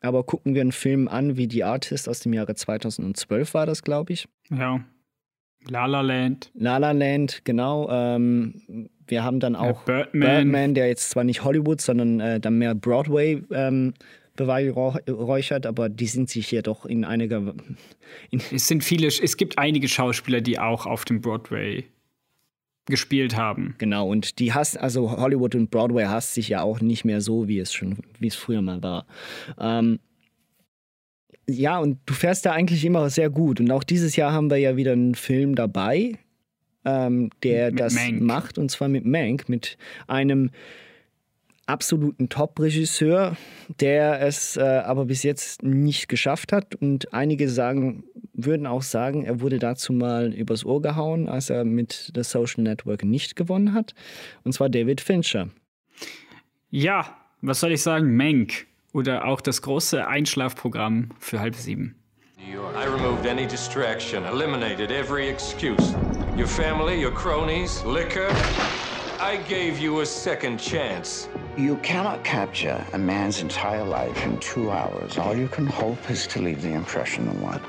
Aber 0.00 0.24
gucken 0.24 0.54
wir 0.54 0.62
einen 0.62 0.72
Film 0.72 1.08
an 1.08 1.36
wie 1.36 1.48
The 1.50 1.64
Artist 1.64 2.08
aus 2.08 2.20
dem 2.20 2.32
Jahre 2.32 2.54
2012 2.54 3.54
war 3.54 3.66
das, 3.66 3.82
glaube 3.82 4.14
ich. 4.14 4.26
Ja. 4.50 4.84
La 5.68 5.84
La 5.84 6.00
Land. 6.00 6.50
La 6.54 6.78
La 6.78 6.92
Land, 6.92 7.42
genau. 7.44 7.88
Ähm, 7.90 8.88
wir 9.10 9.24
haben 9.24 9.40
dann 9.40 9.56
auch 9.56 9.86
ja, 9.86 10.02
Birdman. 10.02 10.28
Birdman, 10.28 10.74
der 10.74 10.88
jetzt 10.88 11.10
zwar 11.10 11.24
nicht 11.24 11.44
Hollywood, 11.44 11.80
sondern 11.80 12.20
äh, 12.20 12.40
dann 12.40 12.58
mehr 12.58 12.74
Broadway 12.74 13.42
ähm, 13.50 13.94
beweihräuchert, 14.36 15.66
aber 15.66 15.88
die 15.88 16.06
sind 16.06 16.30
sich 16.30 16.48
hier 16.48 16.62
doch 16.62 16.86
in 16.86 17.04
einiger. 17.04 17.54
In 18.30 18.40
es 18.52 18.68
sind 18.68 18.82
viele, 18.82 19.08
es 19.08 19.36
gibt 19.36 19.58
einige 19.58 19.88
Schauspieler, 19.88 20.40
die 20.40 20.58
auch 20.58 20.86
auf 20.86 21.04
dem 21.04 21.20
Broadway 21.20 21.84
gespielt 22.86 23.36
haben. 23.36 23.74
Genau, 23.78 24.08
und 24.08 24.38
die 24.38 24.52
hasst, 24.52 24.78
also 24.78 25.12
Hollywood 25.12 25.54
und 25.54 25.70
Broadway 25.70 26.04
hasst 26.04 26.34
sich 26.34 26.48
ja 26.48 26.62
auch 26.62 26.80
nicht 26.80 27.04
mehr 27.04 27.20
so, 27.20 27.48
wie 27.48 27.58
es 27.58 27.72
schon, 27.72 27.98
wie 28.18 28.26
es 28.26 28.34
früher 28.34 28.62
mal 28.62 28.82
war. 28.82 29.06
Ähm, 29.58 30.00
ja, 31.48 31.78
und 31.78 31.98
du 32.06 32.14
fährst 32.14 32.46
da 32.46 32.52
eigentlich 32.52 32.84
immer 32.84 33.10
sehr 33.10 33.30
gut. 33.30 33.60
Und 33.60 33.70
auch 33.70 33.84
dieses 33.84 34.16
Jahr 34.16 34.32
haben 34.32 34.50
wir 34.50 34.56
ja 34.56 34.76
wieder 34.76 34.92
einen 34.92 35.14
Film 35.14 35.54
dabei, 35.54 36.18
ähm, 36.84 37.30
der 37.42 37.70
mit 37.70 37.80
das 37.80 37.94
Mank. 37.94 38.20
macht, 38.22 38.58
und 38.58 38.70
zwar 38.70 38.88
mit 38.88 39.04
Mank, 39.04 39.48
mit 39.48 39.76
einem 40.06 40.50
absoluten 41.70 42.28
Top-Regisseur, 42.28 43.36
der 43.80 44.20
es 44.22 44.56
äh, 44.56 44.60
aber 44.60 45.06
bis 45.06 45.22
jetzt 45.22 45.62
nicht 45.62 46.08
geschafft 46.08 46.52
hat. 46.52 46.74
Und 46.74 47.14
einige 47.14 47.48
sagen, 47.48 48.04
würden 48.32 48.66
auch 48.66 48.82
sagen, 48.82 49.24
er 49.24 49.40
wurde 49.40 49.58
dazu 49.58 49.92
mal 49.92 50.34
übers 50.34 50.64
Ohr 50.64 50.82
gehauen, 50.82 51.28
als 51.28 51.48
er 51.48 51.64
mit 51.64 52.12
The 52.14 52.22
Social 52.22 52.64
Network 52.64 53.04
nicht 53.04 53.36
gewonnen 53.36 53.72
hat. 53.72 53.94
Und 54.42 54.52
zwar 54.52 54.68
David 54.68 55.00
Fincher. 55.00 55.48
Ja, 56.70 57.16
was 57.40 57.60
soll 57.60 57.72
ich 57.72 57.82
sagen? 57.82 58.16
Menk. 58.16 58.66
Oder 58.92 59.24
auch 59.24 59.40
das 59.40 59.62
große 59.62 60.06
Einschlafprogramm 60.06 61.10
für 61.20 61.38
halb 61.38 61.54
sieben. 61.54 61.94
I 62.38 62.86
removed 62.86 63.26
any 63.26 63.46
distraction, 63.46 64.24
eliminated 64.24 64.90
every 64.90 65.28
excuse. 65.28 65.94
Your 66.36 66.46
family, 66.46 66.98
your 66.98 67.10
cronies, 67.10 67.82
liquor. 67.84 68.28
I 69.20 69.42
gave 69.48 69.78
you 69.78 70.00
a 70.00 70.06
second 70.06 70.58
chance. 70.58 71.28
You 71.56 71.76
cannot 71.78 72.24
capture 72.24 72.82
a 72.92 72.98
man's 72.98 73.40
entire 73.40 73.84
life 73.84 74.24
in 74.24 74.38
two 74.38 74.70
hours. 74.70 75.18
All 75.18 75.36
you 75.36 75.48
can 75.48 75.66
hope 75.66 76.10
is 76.10 76.26
to 76.28 76.40
leave 76.40 76.62
the 76.62 76.72
impression 76.72 77.28
of 77.28 77.42
one. 77.42 77.60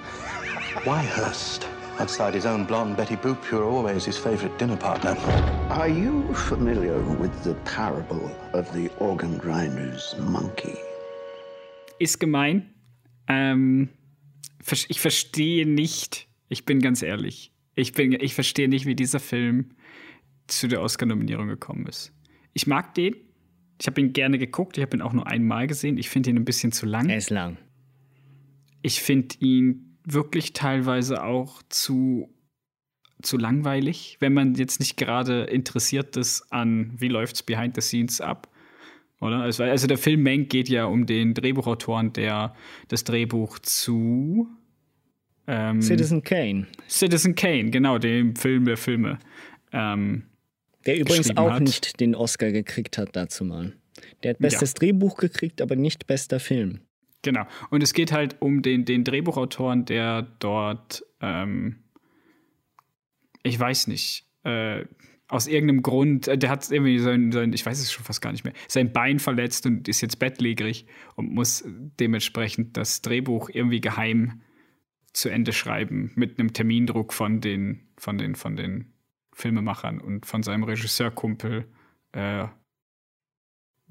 Why 0.85 1.03
Hurst? 1.03 1.67
Outside 1.99 2.33
his 2.33 2.45
own 2.45 2.65
blonde 2.65 2.95
Betty 2.95 3.17
Boop, 3.17 3.51
you're 3.51 3.65
always 3.65 4.05
his 4.05 4.17
favorite 4.17 4.57
dinner 4.57 4.77
partner. 4.77 5.17
Are 5.69 5.89
you 5.89 6.33
familiar 6.33 6.99
with 7.15 7.43
the 7.43 7.55
parable 7.65 8.31
of 8.53 8.71
the 8.73 8.89
organ 8.99 9.37
grinder's 9.37 10.15
monkey? 10.19 10.77
Ist 11.99 12.19
gemein. 12.19 12.73
Ähm, 13.27 13.89
ich 14.87 15.01
verstehe 15.01 15.65
nicht, 15.65 16.27
ich 16.49 16.65
bin 16.65 16.79
ganz 16.79 17.01
ehrlich, 17.01 17.50
ich, 17.75 17.93
bin, 17.93 18.13
ich 18.13 18.33
verstehe 18.33 18.67
nicht, 18.67 18.85
wie 18.85 18.95
dieser 18.95 19.19
Film 19.19 19.71
zu 20.47 20.67
der 20.67 20.81
Oscar-Nominierung 20.81 21.47
gekommen 21.47 21.85
ist. 21.87 22.13
Ich 22.53 22.67
mag 22.67 22.93
den. 22.95 23.15
Ich 23.79 23.87
habe 23.87 24.01
ihn 24.01 24.13
gerne 24.13 24.37
geguckt. 24.37 24.77
Ich 24.77 24.83
habe 24.83 24.97
ihn 24.97 25.01
auch 25.01 25.13
nur 25.13 25.27
einmal 25.27 25.67
gesehen. 25.67 25.97
Ich 25.97 26.09
finde 26.09 26.29
ihn 26.29 26.37
ein 26.37 26.45
bisschen 26.45 26.71
zu 26.71 26.85
lang. 26.85 27.09
Er 27.09 27.17
ist 27.17 27.29
lang. 27.29 27.57
Ich 28.81 29.01
finde 29.01 29.35
ihn 29.39 29.97
wirklich 30.03 30.53
teilweise 30.53 31.23
auch 31.23 31.61
zu, 31.69 32.29
zu 33.21 33.37
langweilig, 33.37 34.17
wenn 34.19 34.33
man 34.33 34.55
jetzt 34.55 34.79
nicht 34.79 34.97
gerade 34.97 35.43
interessiert 35.43 36.17
ist 36.17 36.51
an, 36.51 36.93
wie 36.97 37.07
läuft 37.07 37.35
es 37.35 37.43
behind 37.43 37.75
the 37.75 37.81
scenes 37.81 38.19
ab. 38.19 38.51
Oder? 39.19 39.41
Also, 39.41 39.63
also 39.63 39.87
der 39.87 39.99
Film 39.99 40.23
Mank 40.23 40.49
geht 40.49 40.67
ja 40.67 40.85
um 40.85 41.05
den 41.05 41.35
Drehbuchautoren, 41.35 42.11
der 42.13 42.55
das 42.87 43.03
Drehbuch 43.03 43.59
zu 43.59 44.47
ähm, 45.47 45.81
Citizen 45.81 46.23
Kane. 46.23 46.67
Citizen 46.89 47.35
Kane, 47.35 47.71
genau, 47.71 47.97
dem 47.97 48.35
Film 48.35 48.65
der 48.65 48.77
Filme 48.77 49.19
ähm, 49.71 50.23
der 50.85 50.99
übrigens 50.99 51.35
auch 51.37 51.51
hat. 51.51 51.63
nicht 51.63 51.99
den 51.99 52.15
Oscar 52.15 52.51
gekriegt 52.51 52.97
hat 52.97 53.15
dazu 53.15 53.45
mal. 53.45 53.73
Der 54.23 54.31
hat 54.31 54.39
bestes 54.39 54.71
ja. 54.71 54.79
Drehbuch 54.79 55.17
gekriegt, 55.17 55.61
aber 55.61 55.75
nicht 55.75 56.07
bester 56.07 56.39
Film. 56.39 56.79
Genau. 57.21 57.45
Und 57.69 57.83
es 57.83 57.93
geht 57.93 58.11
halt 58.11 58.37
um 58.39 58.63
den, 58.63 58.85
den 58.85 59.03
Drehbuchautoren, 59.03 59.85
der 59.85 60.23
dort, 60.39 61.03
ähm, 61.21 61.83
ich 63.43 63.59
weiß 63.59 63.87
nicht, 63.87 64.25
äh, 64.43 64.85
aus 65.27 65.45
irgendeinem 65.47 65.83
Grund, 65.83 66.27
äh, 66.27 66.37
der 66.37 66.49
hat 66.49 66.69
irgendwie 66.71 66.97
sein, 66.97 67.31
sein, 67.31 67.53
ich 67.53 67.63
weiß 67.63 67.79
es 67.79 67.91
schon 67.91 68.03
fast 68.03 68.21
gar 68.21 68.31
nicht 68.31 68.43
mehr, 68.43 68.53
sein 68.67 68.91
Bein 68.91 69.19
verletzt 69.19 69.67
und 69.67 69.87
ist 69.87 70.01
jetzt 70.01 70.17
bettlägerig 70.17 70.87
und 71.15 71.31
muss 71.31 71.63
dementsprechend 71.99 72.75
das 72.75 73.03
Drehbuch 73.03 73.49
irgendwie 73.53 73.81
geheim 73.81 74.41
zu 75.13 75.29
Ende 75.29 75.53
schreiben 75.53 76.11
mit 76.15 76.39
einem 76.39 76.53
Termindruck 76.53 77.13
von 77.13 77.41
den, 77.41 77.89
von 77.97 78.17
den, 78.17 78.35
von 78.35 78.55
den 78.55 78.93
Filmemachern 79.33 79.99
und 79.99 80.25
von 80.25 80.43
seinem 80.43 80.63
Regisseurkumpel 80.63 81.65
äh, 82.13 82.47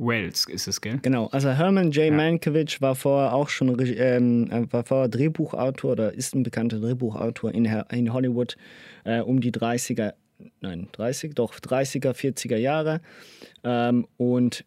Wells 0.03 0.47
ist 0.47 0.67
es, 0.67 0.81
gell? 0.81 0.99
Genau, 1.03 1.27
also 1.27 1.51
Herman 1.51 1.91
J. 1.91 2.07
Ja. 2.07 2.13
Mankiewicz 2.13 2.81
war 2.81 2.95
vorher 2.95 3.35
auch 3.35 3.51
schon 3.51 3.79
ähm, 3.79 4.49
war 4.71 4.83
vorher 4.83 5.09
Drehbuchautor 5.09 5.93
oder 5.93 6.15
ist 6.15 6.35
ein 6.35 6.43
bekannter 6.43 6.81
Drehbuchautor 6.81 7.53
in, 7.53 7.67
in 7.67 8.13
Hollywood 8.13 8.57
äh, 9.05 9.21
um 9.21 9.41
die 9.41 9.53
30er, 9.53 10.15
nein, 10.63 10.89
30, 10.93 11.35
doch 11.35 11.55
30er, 11.55 12.13
40er 12.13 12.57
Jahre 12.57 13.03
ähm, 13.63 14.07
und 14.17 14.65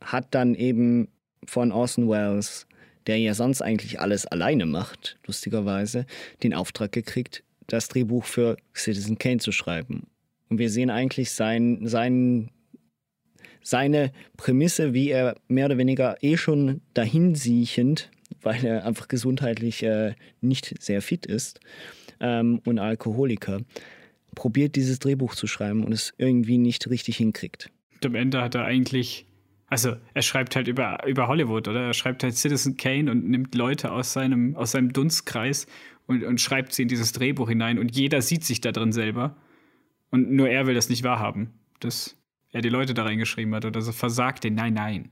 hat 0.00 0.28
dann 0.30 0.54
eben 0.54 1.08
von 1.44 1.72
Orson 1.72 2.08
Welles, 2.08 2.68
der 3.06 3.18
ja 3.18 3.34
sonst 3.34 3.62
eigentlich 3.62 4.00
alles 4.00 4.26
alleine 4.26 4.66
macht, 4.66 5.18
lustigerweise, 5.26 6.06
den 6.42 6.54
Auftrag 6.54 6.92
gekriegt, 6.92 7.42
das 7.66 7.88
Drehbuch 7.88 8.24
für 8.24 8.56
Citizen 8.74 9.18
Kane 9.18 9.38
zu 9.38 9.52
schreiben. 9.52 10.06
Und 10.48 10.58
wir 10.58 10.70
sehen 10.70 10.90
eigentlich 10.90 11.30
sein, 11.30 11.86
sein, 11.86 12.50
seine 13.62 14.12
Prämisse, 14.36 14.92
wie 14.92 15.10
er 15.10 15.36
mehr 15.48 15.66
oder 15.66 15.78
weniger 15.78 16.16
eh 16.22 16.36
schon 16.36 16.82
dahinsiechend, 16.94 18.10
weil 18.42 18.64
er 18.64 18.84
einfach 18.84 19.08
gesundheitlich 19.08 19.82
äh, 19.82 20.14
nicht 20.40 20.82
sehr 20.82 21.00
fit 21.00 21.26
ist 21.26 21.60
ähm, 22.20 22.60
und 22.64 22.78
Alkoholiker, 22.78 23.60
probiert 24.34 24.76
dieses 24.76 24.98
Drehbuch 24.98 25.34
zu 25.34 25.46
schreiben 25.46 25.84
und 25.84 25.92
es 25.92 26.12
irgendwie 26.18 26.58
nicht 26.58 26.88
richtig 26.90 27.16
hinkriegt. 27.16 27.70
Am 28.04 28.14
Ende 28.14 28.40
hat 28.42 28.54
er 28.54 28.64
eigentlich, 28.64 29.26
also 29.72 29.96
er 30.12 30.20
schreibt 30.20 30.54
halt 30.54 30.68
über, 30.68 30.98
über 31.06 31.28
Hollywood, 31.28 31.66
oder? 31.66 31.86
Er 31.86 31.94
schreibt 31.94 32.22
halt 32.22 32.36
Citizen 32.36 32.76
Kane 32.76 33.10
und 33.10 33.30
nimmt 33.30 33.54
Leute 33.54 33.90
aus 33.90 34.12
seinem, 34.12 34.54
aus 34.54 34.72
seinem 34.72 34.92
Dunstkreis 34.92 35.66
und, 36.06 36.22
und 36.24 36.42
schreibt 36.42 36.74
sie 36.74 36.82
in 36.82 36.88
dieses 36.88 37.12
Drehbuch 37.12 37.48
hinein 37.48 37.78
und 37.78 37.96
jeder 37.96 38.20
sieht 38.20 38.44
sich 38.44 38.60
da 38.60 38.70
drin 38.70 38.92
selber. 38.92 39.34
Und 40.10 40.30
nur 40.30 40.50
er 40.50 40.66
will 40.66 40.74
das 40.74 40.90
nicht 40.90 41.04
wahrhaben, 41.04 41.54
dass 41.80 42.18
er 42.50 42.60
die 42.60 42.68
Leute 42.68 42.92
da 42.92 43.04
reingeschrieben 43.04 43.54
hat 43.54 43.64
oder 43.64 43.80
so 43.80 43.92
versagt 43.92 44.44
den. 44.44 44.56
Nein, 44.56 44.74
nein. 44.74 45.10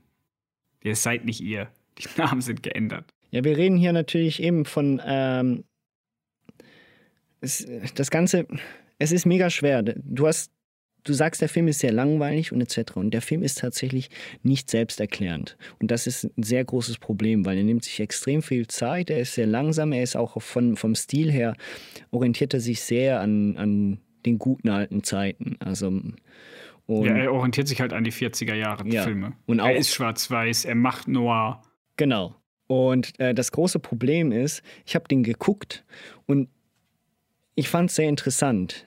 Ihr 0.83 0.95
seid 0.95 1.25
nicht 1.25 1.41
ihr. 1.41 1.67
Die 1.97 2.07
Namen 2.21 2.41
sind 2.41 2.61
geändert. 2.61 3.11
Ja, 3.31 3.43
wir 3.43 3.57
reden 3.57 3.77
hier 3.77 3.93
natürlich 3.93 4.43
eben 4.43 4.65
von 4.65 5.01
ähm, 5.03 5.63
es, 7.39 7.65
das 7.95 8.11
Ganze, 8.11 8.45
es 8.99 9.11
ist 9.11 9.25
mega 9.25 9.49
schwer. 9.49 9.81
Du 9.81 10.27
hast 10.27 10.51
du 11.03 11.13
sagst, 11.13 11.41
der 11.41 11.49
Film 11.49 11.67
ist 11.67 11.79
sehr 11.79 11.91
langweilig 11.91 12.51
und 12.51 12.61
etc. 12.61 12.95
Und 12.95 13.11
der 13.11 13.21
Film 13.21 13.43
ist 13.43 13.59
tatsächlich 13.59 14.09
nicht 14.43 14.69
selbsterklärend. 14.69 15.57
Und 15.79 15.91
das 15.91 16.07
ist 16.07 16.25
ein 16.37 16.43
sehr 16.43 16.63
großes 16.63 16.97
Problem, 16.99 17.45
weil 17.45 17.57
er 17.57 17.63
nimmt 17.63 17.83
sich 17.83 17.99
extrem 17.99 18.41
viel 18.41 18.67
Zeit, 18.67 19.09
er 19.09 19.19
ist 19.19 19.33
sehr 19.33 19.47
langsam, 19.47 19.91
er 19.91 20.03
ist 20.03 20.15
auch 20.15 20.41
von, 20.41 20.75
vom 20.75 20.95
Stil 20.95 21.31
her, 21.31 21.55
orientiert 22.11 22.53
er 22.53 22.59
sich 22.59 22.81
sehr 22.81 23.21
an, 23.21 23.57
an 23.57 23.99
den 24.25 24.37
guten 24.39 24.69
alten 24.69 25.03
Zeiten. 25.03 25.57
Also, 25.59 25.87
und, 25.87 27.05
ja, 27.05 27.15
er 27.15 27.33
orientiert 27.33 27.67
sich 27.67 27.81
halt 27.81 27.93
an 27.93 28.03
die 28.03 28.11
40er 28.11 28.55
Jahre 28.55 28.87
ja, 28.87 29.03
Filme. 29.03 29.33
Und 29.45 29.59
auch, 29.59 29.67
er 29.67 29.75
ist 29.75 29.93
schwarz-weiß, 29.93 30.65
er 30.65 30.75
macht 30.75 31.07
noir. 31.07 31.61
Genau. 31.97 32.35
Und 32.67 33.19
äh, 33.19 33.33
das 33.33 33.51
große 33.51 33.79
Problem 33.79 34.31
ist, 34.31 34.61
ich 34.85 34.95
habe 34.95 35.07
den 35.07 35.23
geguckt 35.23 35.83
und 36.25 36.49
ich 37.55 37.67
fand 37.67 37.89
es 37.89 37.97
sehr 37.97 38.07
interessant. 38.07 38.85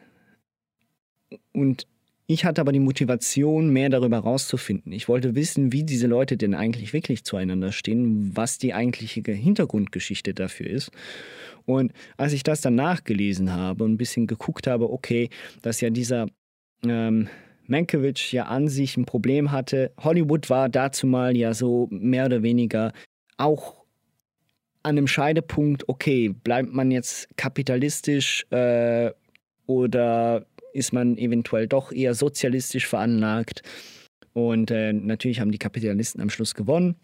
Und 1.53 1.87
ich 2.27 2.45
hatte 2.45 2.61
aber 2.61 2.73
die 2.73 2.81
Motivation, 2.81 3.69
mehr 3.69 3.91
darüber 3.91 4.17
herauszufinden. 4.17 4.93
Ich 4.93 5.09
wollte 5.09 5.35
wissen, 5.35 5.73
wie 5.73 5.85
diese 5.85 6.07
Leute 6.07 6.37
denn 6.37 6.55
eigentlich 6.55 6.93
wirklich 6.93 7.25
zueinander 7.25 7.71
stehen, 7.71 8.35
was 8.35 8.59
die 8.59 8.73
eigentliche 8.73 9.21
Hintergrundgeschichte 9.31 10.33
dafür 10.33 10.69
ist. 10.69 10.91
Und 11.67 11.93
als 12.17 12.33
ich 12.33 12.43
das 12.43 12.63
dann 12.63 12.75
nachgelesen 12.75 13.53
habe 13.53 13.85
und 13.85 13.93
ein 13.93 13.99
bisschen 13.99 14.27
geguckt 14.27 14.67
habe, 14.67 14.91
okay, 14.91 15.29
dass 15.63 15.81
ja 15.81 15.91
dieser 15.91 16.27
ähm, 16.83 17.29
Mankiewicz 17.67 18.33
ja 18.33 18.45
an 18.45 18.69
sich 18.69 18.97
ein 18.97 19.07
Problem 19.07 19.53
hatte. 19.53 19.93
Hollywood 19.99 20.51
war 20.51 20.69
dazu 20.69 21.07
mal 21.07 21.37
ja 21.37 21.55
so 21.55 21.89
mehr 21.91 22.27
oder 22.27 22.43
weniger 22.43 22.93
auch 23.37 23.85
an 24.83 24.99
einem 24.99 25.07
Scheidepunkt, 25.07 25.89
okay, 25.89 26.29
bleibt 26.29 26.73
man 26.73 26.91
jetzt 26.91 27.35
kapitalistisch 27.37 28.47
äh, 28.51 29.11
oder 29.67 30.47
ist 30.75 30.93
man 30.93 31.17
eventuell 31.17 31.67
doch 31.67 31.93
eher 31.93 32.15
sozialistisch 32.15 32.87
veranlagt. 32.87 33.63
Und 34.33 34.71
äh, 34.71 34.93
natürlich 34.93 35.41
haben 35.41 35.53
die 35.53 35.59
Kapitalisten 35.59 36.21
am 36.21 36.31
Schluss 36.31 36.55
gewonnen. 36.55 36.97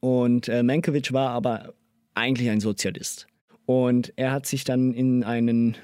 Und 0.00 0.48
äh, 0.48 0.62
Mankiewicz 0.62 1.12
war 1.12 1.30
aber 1.30 1.74
eigentlich 2.14 2.50
ein 2.50 2.60
Sozialist. 2.60 3.26
Und 3.66 4.12
er 4.16 4.32
hat 4.32 4.46
sich 4.46 4.64
dann 4.64 4.92
in 4.92 5.24
einen, 5.24 5.76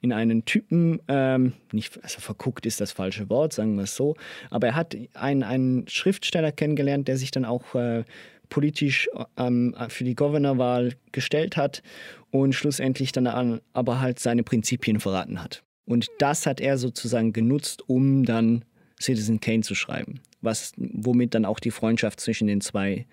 in 0.00 0.12
einen 0.12 0.44
Typen, 0.44 1.00
ähm, 1.08 1.52
nicht, 1.72 2.02
also 2.02 2.20
verguckt 2.20 2.66
ist 2.66 2.80
das 2.80 2.92
falsche 2.92 3.28
Wort, 3.30 3.52
sagen 3.52 3.76
wir 3.76 3.84
es 3.84 3.96
so, 3.96 4.16
aber 4.50 4.68
er 4.68 4.74
hat 4.74 4.96
einen, 5.14 5.42
einen 5.42 5.88
Schriftsteller 5.88 6.52
kennengelernt, 6.52 7.08
der 7.08 7.16
sich 7.16 7.30
dann 7.30 7.44
auch 7.44 7.74
äh, 7.74 8.04
politisch 8.48 9.08
ähm, 9.38 9.74
für 9.88 10.04
die 10.04 10.14
Governorwahl 10.14 10.92
gestellt 11.12 11.56
hat 11.56 11.82
und 12.30 12.54
schlussendlich 12.54 13.12
dann 13.12 13.26
an, 13.26 13.60
aber 13.72 14.00
halt 14.00 14.18
seine 14.18 14.42
Prinzipien 14.42 15.00
verraten 15.00 15.42
hat. 15.42 15.62
Und 15.84 16.08
das 16.18 16.46
hat 16.46 16.60
er 16.60 16.78
sozusagen 16.78 17.32
genutzt, 17.32 17.88
um 17.88 18.24
dann 18.24 18.64
Citizen 19.00 19.40
Kane 19.40 19.62
zu 19.62 19.74
schreiben, 19.74 20.20
was, 20.40 20.72
womit 20.76 21.34
dann 21.34 21.44
auch 21.44 21.60
die 21.60 21.70
Freundschaft 21.70 22.20
zwischen 22.20 22.46
den 22.46 22.60
zwei 22.60 23.06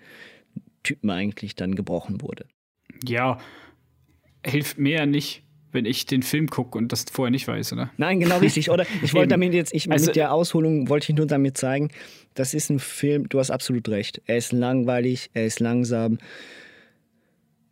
Typen 0.82 1.10
eigentlich 1.10 1.56
dann 1.56 1.74
gebrochen 1.74 2.20
wurde. 2.20 2.46
Ja, 3.04 3.38
hilft 4.46 4.78
mir 4.78 4.98
ja 4.98 5.06
nicht, 5.06 5.42
wenn 5.72 5.84
ich 5.84 6.06
den 6.06 6.22
Film 6.22 6.48
gucke 6.48 6.78
und 6.78 6.92
das 6.92 7.04
vorher 7.10 7.30
nicht 7.30 7.46
weiß, 7.46 7.72
oder? 7.72 7.90
Nein, 7.96 8.20
genau 8.20 8.38
richtig. 8.38 8.70
Oder 8.70 8.86
ich 9.02 9.14
wollte 9.14 9.28
damit 9.28 9.54
jetzt, 9.54 9.72
ich, 9.74 9.90
also, 9.90 10.06
mit 10.06 10.16
der 10.16 10.32
Ausholung 10.32 10.88
wollte 10.88 11.12
ich 11.12 11.16
nur 11.16 11.26
damit 11.26 11.56
zeigen, 11.56 11.90
das 12.34 12.54
ist 12.54 12.70
ein 12.70 12.78
Film, 12.78 13.28
du 13.28 13.38
hast 13.38 13.50
absolut 13.50 13.88
recht. 13.88 14.20
Er 14.26 14.36
ist 14.36 14.52
langweilig, 14.52 15.30
er 15.34 15.46
ist 15.46 15.60
langsam. 15.60 16.18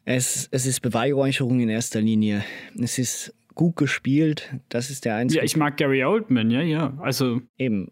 Es, 0.04 0.48
es 0.50 0.64
ist 0.64 0.80
Beweihräucherung 0.80 1.61
in 1.61 1.68
erster 1.68 2.00
Linie. 2.00 2.44
Es 2.80 2.98
ist 2.98 3.34
gut 3.58 3.76
gespielt. 3.76 4.54
Das 4.70 4.88
ist 4.88 5.04
der 5.04 5.16
einzige. 5.16 5.40
Ja, 5.40 5.44
ich 5.44 5.56
mag 5.56 5.76
Gary 5.76 6.02
Oldman, 6.04 6.50
ja, 6.50 6.62
ja. 6.62 6.96
Also. 7.02 7.42
Eben. 7.58 7.90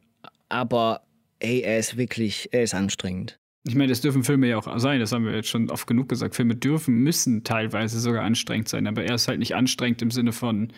Aber 0.48 1.02
ey, 1.40 1.60
er 1.60 1.78
ist 1.78 1.98
wirklich, 1.98 2.48
er 2.52 2.62
ist 2.62 2.72
anstrengend. 2.72 3.38
Ich 3.64 3.74
meine, 3.74 3.88
das 3.88 4.00
dürfen 4.00 4.22
Filme 4.22 4.46
ja 4.46 4.58
auch 4.58 4.78
sein, 4.78 5.00
das 5.00 5.10
haben 5.10 5.24
wir 5.26 5.34
jetzt 5.34 5.48
schon 5.48 5.68
oft 5.70 5.88
genug 5.88 6.08
gesagt. 6.08 6.36
Filme 6.36 6.54
dürfen, 6.54 6.98
müssen 6.98 7.42
teilweise 7.42 7.98
sogar 7.98 8.22
anstrengend 8.22 8.68
sein, 8.68 8.86
aber 8.86 9.04
er 9.04 9.16
ist 9.16 9.26
halt 9.26 9.40
nicht 9.40 9.56
anstrengend 9.56 10.00
im 10.02 10.12
Sinne 10.12 10.30
von, 10.30 10.72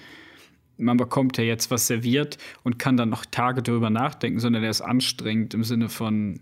man 0.78 0.96
bekommt 0.96 1.36
ja 1.36 1.44
jetzt 1.44 1.70
was 1.70 1.86
serviert 1.86 2.38
und 2.62 2.78
kann 2.78 2.96
dann 2.96 3.10
noch 3.10 3.26
Tage 3.26 3.62
darüber 3.62 3.90
nachdenken, 3.90 4.40
sondern 4.40 4.64
er 4.64 4.70
ist 4.70 4.80
anstrengend 4.80 5.52
im 5.52 5.64
Sinne 5.64 5.90
von, 5.90 6.40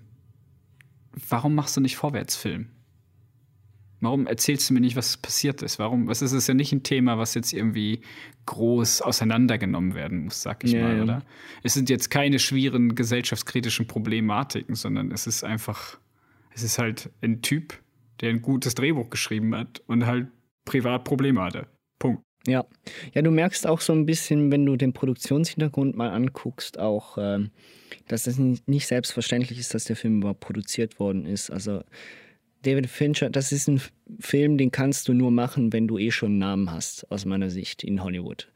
warum 1.28 1.56
machst 1.56 1.76
du 1.76 1.80
nicht 1.80 1.96
Vorwärtsfilm? 1.96 2.68
Warum 4.07 4.29
erzählst 4.29 4.71
du 4.71 4.75
mir 4.75 4.81
nicht, 4.81 4.95
was 4.95 5.16
passiert 5.16 5.62
ist? 5.62 5.81
Warum? 5.81 6.07
Was 6.07 6.23
ist 6.23 6.31
es 6.31 6.47
ja 6.47 6.55
nicht 6.55 6.73
ein 6.73 6.85
Thema, 6.85 7.19
was 7.19 7.35
jetzt 7.35 7.53
irgendwie 7.53 8.03
groß 8.47 9.03
auseinandergenommen 9.03 9.97
werden 9.97 10.23
muss, 10.23 10.42
sag 10.42 10.62
ich 10.62 10.71
ja, 10.71 10.83
mal, 10.83 10.97
ja. 10.97 11.03
oder? 11.03 11.23
Es 11.64 11.75
sind 11.75 11.90
jetzt 11.90 12.09
keine 12.09 12.38
schwierigen 12.38 12.95
gesellschaftskritischen 12.95 13.88
Problematiken, 13.88 14.77
sondern 14.77 15.11
es 15.11 15.27
ist 15.27 15.42
einfach, 15.42 15.99
es 16.55 16.62
ist 16.62 16.79
halt 16.79 17.11
ein 17.21 17.42
Typ, 17.42 17.75
der 18.21 18.31
ein 18.31 18.42
gutes 18.42 18.77
Drehbuch 18.77 19.11
geschrieben 19.11 19.57
hat 19.57 19.83
und 19.88 20.07
halt 20.07 20.29
privat 20.64 21.03
Probleme 21.03 21.42
hatte. 21.42 21.66
Punkt. 21.99 22.23
Ja. 22.47 22.64
Ja, 23.12 23.23
du 23.23 23.33
merkst 23.33 23.66
auch 23.66 23.81
so 23.81 23.92
ein 23.92 24.07
bisschen, 24.07 24.53
wenn 24.53 24.64
du 24.64 24.77
den 24.77 24.92
Produktionshintergrund 24.92 25.97
mal 25.97 26.11
anguckst, 26.11 26.79
auch, 26.79 27.19
ähm, 27.19 27.51
dass 28.07 28.29
es 28.29 28.38
nicht 28.38 28.87
selbstverständlich 28.87 29.59
ist, 29.59 29.75
dass 29.75 29.83
der 29.83 29.97
Film 29.97 30.19
überhaupt 30.19 30.38
produziert 30.38 31.01
worden 31.01 31.27
ist. 31.27 31.51
Also 31.51 31.83
David 32.66 32.88
Fincher, 32.88 33.31
das 33.31 33.52
ist 33.52 33.68
ein 33.68 33.81
Film, 34.18 34.59
den 34.59 34.72
kannst 34.72 35.07
du 35.07 35.14
nur 35.14 35.31
machen, 35.31 35.72
wenn 35.72 35.87
du 35.87 35.98
eh 35.98 36.11
schon 36.11 36.31
einen 36.31 36.38
Namen 36.38 36.72
hast, 36.72 37.09
aus 37.12 37.24
meiner 37.24 37.48
Sicht, 37.48 37.85
in 37.85 38.02
Hollywood. 38.02 38.48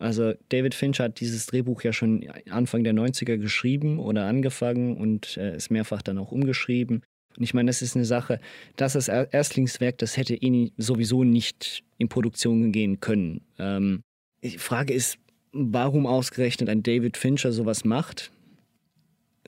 Also 0.00 0.32
David 0.48 0.74
Fincher 0.74 1.04
hat 1.04 1.20
dieses 1.20 1.46
Drehbuch 1.46 1.82
ja 1.82 1.92
schon 1.92 2.28
Anfang 2.50 2.82
der 2.82 2.92
90er 2.92 3.36
geschrieben 3.36 4.00
oder 4.00 4.26
angefangen 4.26 4.96
und 4.96 5.36
äh, 5.36 5.56
ist 5.56 5.70
mehrfach 5.70 6.02
dann 6.02 6.18
auch 6.18 6.32
umgeschrieben. 6.32 7.02
Und 7.36 7.44
ich 7.44 7.54
meine, 7.54 7.68
das 7.68 7.82
ist 7.82 7.94
eine 7.94 8.04
Sache, 8.04 8.40
das 8.74 8.96
ist 8.96 9.06
Erstlingswerk, 9.06 9.96
das 9.98 10.16
hätte 10.16 10.34
eh 10.34 10.72
sowieso 10.76 11.22
nicht 11.22 11.84
in 11.98 12.08
Produktion 12.08 12.72
gehen 12.72 12.98
können. 12.98 13.42
Ähm, 13.60 14.02
die 14.42 14.58
Frage 14.58 14.92
ist, 14.92 15.18
warum 15.52 16.06
ausgerechnet 16.06 16.68
ein 16.68 16.82
David 16.82 17.16
Fincher 17.16 17.52
sowas 17.52 17.84
macht, 17.84 18.32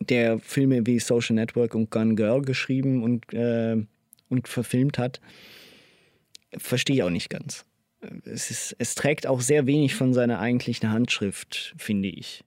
der 0.01 0.39
Filme 0.39 0.87
wie 0.87 1.01
Social 1.01 1.35
Network 1.35 1.75
und 1.75 1.91
Gun 1.91 2.15
Girl 2.15 2.43
geschrieben 2.43 3.03
und 3.03 3.33
äh, 3.35 3.85
und 4.29 4.49
verfilmt 4.49 4.99
hat, 4.99 5.21
verstehe 6.57 6.97
ich 6.97 7.03
auch 7.03 7.11
nicht 7.11 7.31
ganz. 7.31 7.65
Es, 8.25 8.51
ist, 8.51 8.77
es 8.79 8.95
trägt 8.95 9.27
auch 9.27 9.41
sehr 9.41 9.67
wenig 9.67 9.95
von 9.95 10.13
seiner 10.13 10.39
eigentlichen 10.39 10.91
Handschrift, 10.91 11.75
finde 11.79 12.09
ich. 12.09 12.45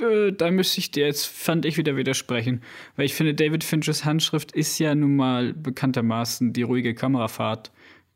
Äh, 0.00 0.32
Da 0.32 0.50
müsste 0.50 0.80
ich 0.80 0.90
dir 0.90 1.06
jetzt, 1.06 1.26
fand 1.26 1.64
ich, 1.64 1.76
wieder 1.76 1.96
widersprechen. 1.96 2.62
Weil 2.96 3.06
ich 3.06 3.14
finde, 3.14 3.34
David 3.34 3.64
Finchers 3.64 4.04
Handschrift 4.04 4.52
ist 4.52 4.78
ja 4.78 4.94
nun 4.94 5.16
mal 5.16 5.54
bekanntermaßen 5.54 6.52
die 6.52 6.62
ruhige 6.62 6.94
Kamerafahrt, 6.94 7.70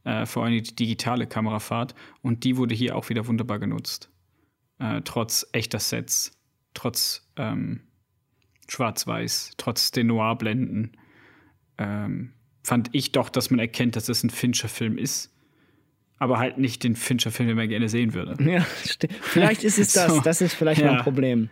äh, 0.05 0.27
vor 0.27 0.45
allem 0.45 0.63
die 0.63 0.75
digitale 0.75 1.27
Kamerafahrt. 1.27 1.95
Und 2.21 2.45
die 2.45 2.57
wurde 2.57 2.75
hier 2.75 2.97
auch 2.97 3.09
wieder 3.09 3.27
wunderbar 3.27 3.59
genutzt. 3.59 4.11
Äh, 4.79 5.03
trotz 5.05 5.47
echter 5.53 5.79
Sets, 5.79 6.33
trotz 6.75 7.31
ähm, 7.37 7.83
Schwarz-Weiß, 8.69 9.53
trotz 9.57 9.93
den 9.93 10.09
Noir-Blenden. 10.09 10.97
Ähm, 11.79 12.33
fand 12.63 12.91
ich 12.93 13.13
doch, 13.13 13.29
dass 13.29 13.51
man 13.51 13.59
erkennt, 13.61 13.97
dass 13.97 14.09
es 14.09 14.23
ein 14.23 14.31
Fincher-Film 14.31 14.99
ist. 14.99 15.31
Aber 16.19 16.39
halt 16.39 16.59
nicht 16.59 16.85
den 16.85 16.95
Fincher-Film, 16.95 17.49
den 17.49 17.57
man 17.57 17.69
gerne 17.69 17.89
sehen 17.89 18.15
würde. 18.15 18.37
Ja, 18.49 18.61
vielleicht 19.23 19.65
ist 19.65 19.79
es 19.79 19.93
das. 19.95 20.15
So, 20.15 20.21
Das 20.21 20.41
ist 20.41 20.55
vielleicht 20.55 20.81
ja. 20.81 20.93
mein 20.93 21.03
Problem. 21.03 21.51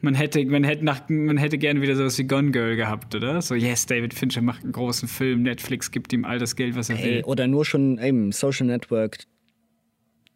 Man 0.00 0.16
hätte, 0.16 0.44
man, 0.46 0.64
hätte 0.64 0.84
nach, 0.84 1.08
man 1.08 1.36
hätte 1.38 1.58
gerne 1.58 1.80
wieder 1.80 1.94
sowas 1.94 2.18
wie 2.18 2.24
Gone 2.24 2.50
Girl 2.50 2.74
gehabt, 2.74 3.14
oder? 3.14 3.40
So, 3.40 3.54
yes, 3.54 3.86
David 3.86 4.12
Fincher 4.14 4.42
macht 4.42 4.64
einen 4.64 4.72
großen 4.72 5.06
Film, 5.06 5.42
Netflix 5.42 5.92
gibt 5.92 6.12
ihm 6.12 6.24
all 6.24 6.40
das 6.40 6.56
Geld, 6.56 6.74
was 6.74 6.90
er 6.90 6.96
Hey, 6.96 7.14
will. 7.18 7.24
oder 7.24 7.46
nur 7.46 7.64
schon 7.64 7.98
eben 7.98 8.32
Social 8.32 8.66
Network 8.66 9.18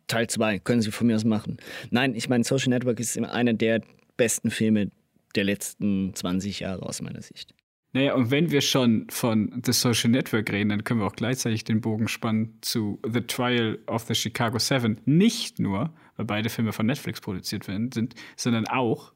Teil 0.07 0.29
2, 0.29 0.61
können 0.61 0.83
Sie 0.83 0.93
von 0.93 1.09
mir 1.09 1.17
aus 1.17 1.25
machen. 1.25 1.57
Nein, 1.91 2.15
ich 2.15 2.29
meine, 2.29 2.45
Social 2.45 2.69
Network 2.69 3.01
ist 3.01 3.17
immer 3.17 3.33
einer 3.33 3.55
der 3.55 3.81
besten 4.17 4.53
Filme 4.53 4.93
der 5.35 5.43
letzten 5.43 6.15
20 6.15 6.61
Jahre 6.61 6.83
aus 6.85 7.03
meiner 7.03 7.21
Sicht. 7.23 7.53
Naja, 7.93 8.15
und 8.15 8.31
wenn 8.31 8.51
wir 8.51 8.61
schon 8.61 9.07
von 9.09 9.63
The 9.65 9.73
Social 9.73 10.11
Network 10.11 10.51
reden, 10.53 10.69
dann 10.69 10.85
können 10.85 11.01
wir 11.01 11.07
auch 11.07 11.17
gleichzeitig 11.17 11.65
den 11.65 11.81
Bogen 11.81 12.09
spannen 12.09 12.59
zu 12.61 13.01
The 13.11 13.23
Trial 13.23 13.79
of 13.87 14.03
the 14.03 14.15
Chicago 14.15 14.59
Seven. 14.59 15.01
Nicht 15.07 15.59
nur, 15.59 15.95
weil 16.17 16.27
beide 16.27 16.51
Filme 16.51 16.73
von 16.73 16.87
Netflix 16.87 17.21
produziert 17.21 17.69
werden, 17.69 17.91
sind, 17.93 18.15
sondern 18.37 18.67
auch, 18.67 19.13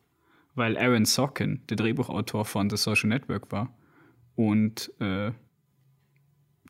weil 0.54 0.78
Aaron 0.78 1.04
Sorkin 1.04 1.61
der 1.68 1.76
Drehbuchautor 1.76 2.44
von 2.44 2.70
The 2.70 2.76
Social 2.76 3.09
Network 3.09 3.52
war 3.52 3.76
und 4.35 4.92
äh, 5.00 5.33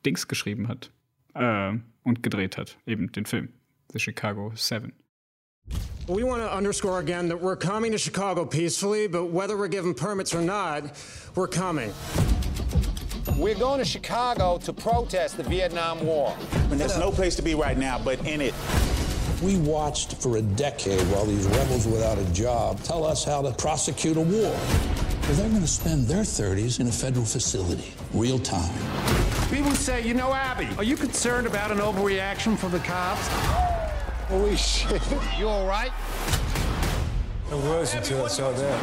Dings 0.04 0.26
geschrieben 0.26 0.68
hat 0.68 0.90
äh, 1.34 1.72
und 2.02 2.22
gedreht 2.22 2.56
hat, 2.56 2.78
eben 2.86 3.12
den 3.12 3.26
Film 3.26 3.50
The 3.92 4.00
Chicago 4.00 4.52
Seven. 4.54 4.92
We 6.10 6.24
want 6.24 6.42
to 6.42 6.52
underscore 6.52 6.98
again 6.98 7.28
that 7.28 7.40
we're 7.40 7.54
coming 7.54 7.92
to 7.92 7.98
Chicago 7.98 8.44
peacefully, 8.44 9.06
but 9.06 9.26
whether 9.26 9.56
we're 9.56 9.68
given 9.68 9.94
permits 9.94 10.34
or 10.34 10.40
not, 10.40 10.82
we're 11.36 11.46
coming. 11.46 11.92
We're 13.36 13.54
going 13.54 13.78
to 13.78 13.84
Chicago 13.84 14.58
to 14.58 14.72
protest 14.72 15.36
the 15.36 15.44
Vietnam 15.44 16.04
War. 16.04 16.36
And 16.70 16.80
there's 16.80 16.98
no 16.98 17.12
place 17.12 17.36
to 17.36 17.42
be 17.42 17.54
right 17.54 17.78
now 17.78 17.98
but 17.98 18.26
in 18.26 18.40
it. 18.40 18.54
We 19.40 19.58
watched 19.58 20.16
for 20.16 20.38
a 20.38 20.42
decade 20.42 21.00
while 21.12 21.26
these 21.26 21.46
rebels 21.46 21.86
without 21.86 22.18
a 22.18 22.24
job 22.32 22.82
tell 22.82 23.04
us 23.04 23.22
how 23.24 23.40
to 23.42 23.52
prosecute 23.52 24.16
a 24.16 24.20
war. 24.20 24.50
Well, 24.50 25.34
they're 25.36 25.48
going 25.48 25.62
to 25.62 25.68
spend 25.68 26.08
their 26.08 26.24
30s 26.24 26.80
in 26.80 26.88
a 26.88 26.92
federal 26.92 27.24
facility, 27.24 27.94
real 28.12 28.40
time. 28.40 28.74
People 29.48 29.70
say, 29.76 30.04
you 30.04 30.12
know, 30.12 30.34
Abby, 30.34 30.68
are 30.76 30.84
you 30.84 30.96
concerned 30.96 31.46
about 31.46 31.70
an 31.70 31.78
overreaction 31.78 32.58
from 32.58 32.72
the 32.72 32.80
cops? 32.80 33.79
Holy 34.30 34.56
shit. 34.56 35.02
You 35.40 35.48
all 35.48 35.66
right? 35.66 35.90
It 37.50 37.56
was 37.68 37.94
until 37.96 38.24
I 38.24 38.28
saw 38.28 38.52
that. 38.52 38.80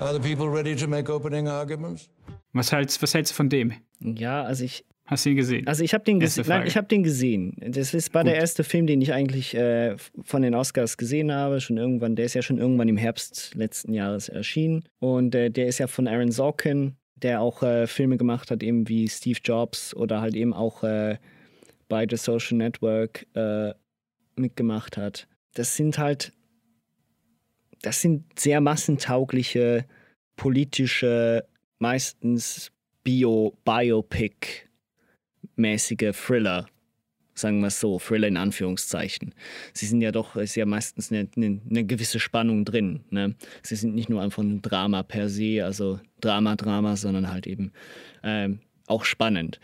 Are 0.00 0.12
the 0.12 0.18
people 0.18 0.48
ready 0.48 0.74
to 0.74 0.88
make 0.88 1.08
opening 1.08 1.46
arguments? 1.46 2.08
Was 2.52 2.72
hältst, 2.72 3.00
was 3.00 3.14
hältst 3.14 3.30
du 3.30 3.36
von 3.36 3.48
dem? 3.48 3.74
Ja, 4.00 4.42
also 4.42 4.64
ich. 4.64 4.84
Hast 5.06 5.24
du 5.24 5.30
ihn 5.30 5.36
gesehen? 5.36 5.68
Also 5.68 5.84
ich 5.84 5.94
habe 5.94 6.02
den. 6.02 6.18
Nein, 6.18 6.66
ich 6.66 6.76
habe 6.76 6.88
den 6.88 7.04
gesehen. 7.04 7.56
Das 7.64 7.94
ist 7.94 8.12
war 8.12 8.24
der 8.24 8.34
erste 8.34 8.64
Film, 8.64 8.88
den 8.88 9.00
ich 9.00 9.12
eigentlich 9.12 9.54
äh, 9.54 9.96
von 10.24 10.42
den 10.42 10.56
Oscars 10.56 10.96
gesehen 10.96 11.30
habe. 11.30 11.60
Schon 11.60 11.76
irgendwann, 11.76 12.16
der 12.16 12.24
ist 12.24 12.34
ja 12.34 12.42
schon 12.42 12.58
irgendwann 12.58 12.88
im 12.88 12.96
Herbst 12.96 13.54
letzten 13.54 13.92
Jahres 13.92 14.28
erschienen. 14.28 14.82
Und 14.98 15.36
äh, 15.36 15.50
der 15.50 15.68
ist 15.68 15.78
ja 15.78 15.86
von 15.86 16.08
Aaron 16.08 16.32
Sorkin, 16.32 16.96
der 17.14 17.40
auch 17.40 17.62
äh, 17.62 17.86
Filme 17.86 18.16
gemacht 18.16 18.50
hat, 18.50 18.64
eben 18.64 18.88
wie 18.88 19.08
Steve 19.08 19.38
Jobs 19.44 19.94
oder 19.94 20.20
halt 20.20 20.34
eben 20.34 20.52
auch 20.52 20.82
äh, 20.82 21.18
bei 21.90 22.06
The 22.08 22.16
Social 22.16 22.56
Network 22.56 23.26
äh, 23.34 23.74
mitgemacht 24.36 24.96
hat. 24.96 25.28
Das 25.52 25.76
sind 25.76 25.98
halt, 25.98 26.32
das 27.82 28.00
sind 28.00 28.38
sehr 28.38 28.62
massentaugliche 28.62 29.84
politische, 30.36 31.44
meistens 31.78 32.72
Bio, 33.02 33.58
Biopic 33.64 34.68
mäßige 35.56 36.12
Thriller, 36.12 36.66
sagen 37.34 37.60
wir 37.60 37.66
es 37.66 37.80
so, 37.80 37.98
Thriller 37.98 38.28
in 38.28 38.36
Anführungszeichen. 38.36 39.34
Sie 39.74 39.86
sind 39.86 40.00
ja 40.00 40.12
doch, 40.12 40.36
ist 40.36 40.54
ja 40.54 40.66
meistens 40.66 41.10
eine, 41.10 41.28
eine, 41.36 41.60
eine 41.68 41.84
gewisse 41.84 42.20
Spannung 42.20 42.64
drin. 42.64 43.04
Ne? 43.10 43.34
Sie 43.62 43.76
sind 43.76 43.94
nicht 43.94 44.08
nur 44.08 44.22
einfach 44.22 44.42
ein 44.42 44.62
Drama 44.62 45.02
per 45.02 45.28
se, 45.28 45.64
also 45.64 46.00
Drama, 46.20 46.56
Drama, 46.56 46.96
sondern 46.96 47.30
halt 47.30 47.46
eben 47.46 47.72
ähm, 48.22 48.60
auch 48.86 49.04
spannend. 49.04 49.60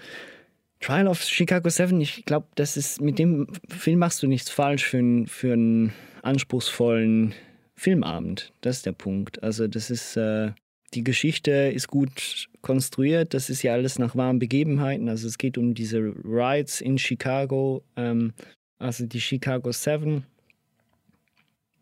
Trial 0.81 1.09
of 1.09 1.23
Chicago 1.23 1.69
7, 1.69 2.01
ich 2.01 2.25
glaube, 2.27 2.47
das 2.55 2.77
ist, 2.77 3.01
mit 3.01 3.19
dem 3.19 3.47
Film 3.69 3.99
machst 3.99 4.23
du 4.23 4.27
nichts 4.27 4.51
falsch 4.51 4.85
für, 4.85 4.99
einen- 4.99 5.27
für 5.27 5.53
einen 5.55 5.93
anspruchsvollen 6.23 7.35
Filmabend. 7.75 8.53
Das 8.61 8.77
ist 8.79 8.87
der 8.87 8.93
Punkt. 8.93 9.43
Also, 9.43 9.67
das 9.69 9.91
ist, 9.91 10.17
äh, 10.17 10.53
die 10.95 11.03
Geschichte 11.05 11.51
ist 11.51 11.89
gut 11.89 12.49
konstruiert, 12.63 13.35
das 13.35 13.51
ist 13.51 13.63
ja 13.63 13.73
alles 13.73 13.99
nach 13.99 14.17
wahren 14.17 14.39
Begebenheiten. 14.39 15.09
Also, 15.09 15.27
es 15.29 15.39
geht 15.39 15.59
um 15.59 15.75
diese 15.75 15.99
Riots 16.25 16.81
in 16.81 16.99
Chicago, 16.99 17.83
ähm, 17.97 18.33
also 18.79 19.07
die 19.07 19.21
Chicago 19.21 19.73
7, 19.73 20.25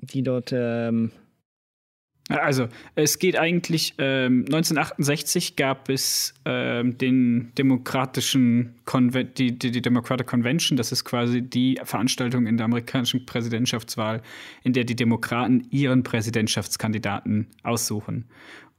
die 0.01 0.23
dort 0.23 0.51
ähm, 0.53 1.11
Also, 2.29 2.69
es 2.95 3.19
geht 3.19 3.37
eigentlich, 3.37 3.95
ähm, 3.99 4.47
1968 4.47 5.57
gab 5.57 5.91
es 5.91 6.33
ähm, 6.47 6.97
den 6.97 7.53
demokratischen 7.59 8.77
Konven 8.87 9.29
die, 9.37 9.59
die, 9.59 9.71
die 9.71 9.83
Democratic 9.83 10.27
Convention. 10.27 10.79
Das 10.79 10.91
ist 10.91 11.05
quasi 11.05 11.43
die 11.43 11.79
Veranstaltung 11.85 12.47
in 12.47 12.57
der 12.57 12.65
amerikanischen 12.65 13.27
Präsidentschaftswahl, 13.27 14.23
in 14.63 14.73
der 14.73 14.85
die 14.85 14.97
Demokraten 14.97 15.67
ihren 15.71 16.03
Präsidentschaftskandidaten 16.03 17.49
aussuchen. 17.63 18.25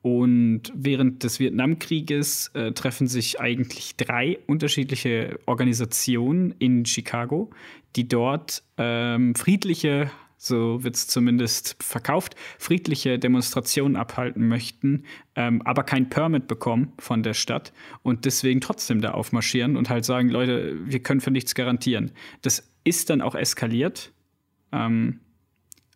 Und 0.01 0.71
während 0.75 1.23
des 1.23 1.39
Vietnamkrieges 1.39 2.51
äh, 2.53 2.71
treffen 2.73 3.07
sich 3.07 3.39
eigentlich 3.39 3.95
drei 3.95 4.37
unterschiedliche 4.45 5.39
Organisationen 5.45 6.53
in 6.59 6.85
Chicago, 6.85 7.49
die 7.95 8.07
dort 8.07 8.61
ähm, 8.77 9.33
friedliche, 9.33 10.11
so 10.45 10.83
wird 10.83 10.95
es 10.95 11.07
zumindest 11.07 11.75
verkauft, 11.81 12.35
friedliche 12.59 13.17
Demonstrationen 13.17 13.95
abhalten 13.95 14.47
möchten, 14.47 15.05
ähm, 15.35 15.61
aber 15.63 15.83
kein 15.83 16.09
Permit 16.09 16.47
bekommen 16.47 16.93
von 16.99 17.23
der 17.23 17.33
Stadt 17.33 17.73
und 18.03 18.25
deswegen 18.25 18.61
trotzdem 18.61 19.01
da 19.01 19.11
aufmarschieren 19.11 19.75
und 19.75 19.89
halt 19.89 20.05
sagen, 20.05 20.29
Leute, 20.29 20.77
wir 20.85 20.99
können 20.99 21.21
für 21.21 21.31
nichts 21.31 21.55
garantieren. 21.55 22.11
Das 22.43 22.71
ist 22.83 23.09
dann 23.09 23.21
auch 23.21 23.33
eskaliert, 23.33 24.13
ähm, 24.71 25.19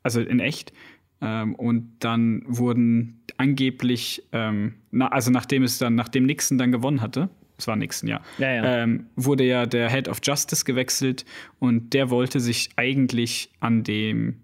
also 0.02 0.20
in 0.20 0.40
echt. 0.40 0.74
Ähm, 1.22 1.54
und 1.54 1.98
dann 2.00 2.44
wurden 2.48 3.22
angeblich, 3.38 4.24
ähm, 4.32 4.76
na, 4.90 5.10
also 5.10 5.30
nachdem 5.30 5.64
es 5.64 5.78
dann, 5.78 5.94
nachdem 5.94 6.26
Nixon 6.26 6.58
dann 6.58 6.72
gewonnen 6.72 7.02
hatte, 7.02 7.30
es 7.60 7.68
war 7.68 7.76
Nixon, 7.76 8.10
ja, 8.10 8.22
Ja, 8.40 8.52
ja. 8.54 8.84
Ähm, 8.84 9.06
wurde 9.16 9.44
ja 9.44 9.66
der 9.68 9.90
Head 9.92 10.08
of 10.08 10.20
Justice 10.24 10.66
gewechselt 10.66 11.26
und 11.60 11.94
der 11.94 12.10
wollte 12.10 12.40
sich 12.40 12.70
eigentlich 12.78 13.52
an 13.60 13.84
dem 13.84 14.42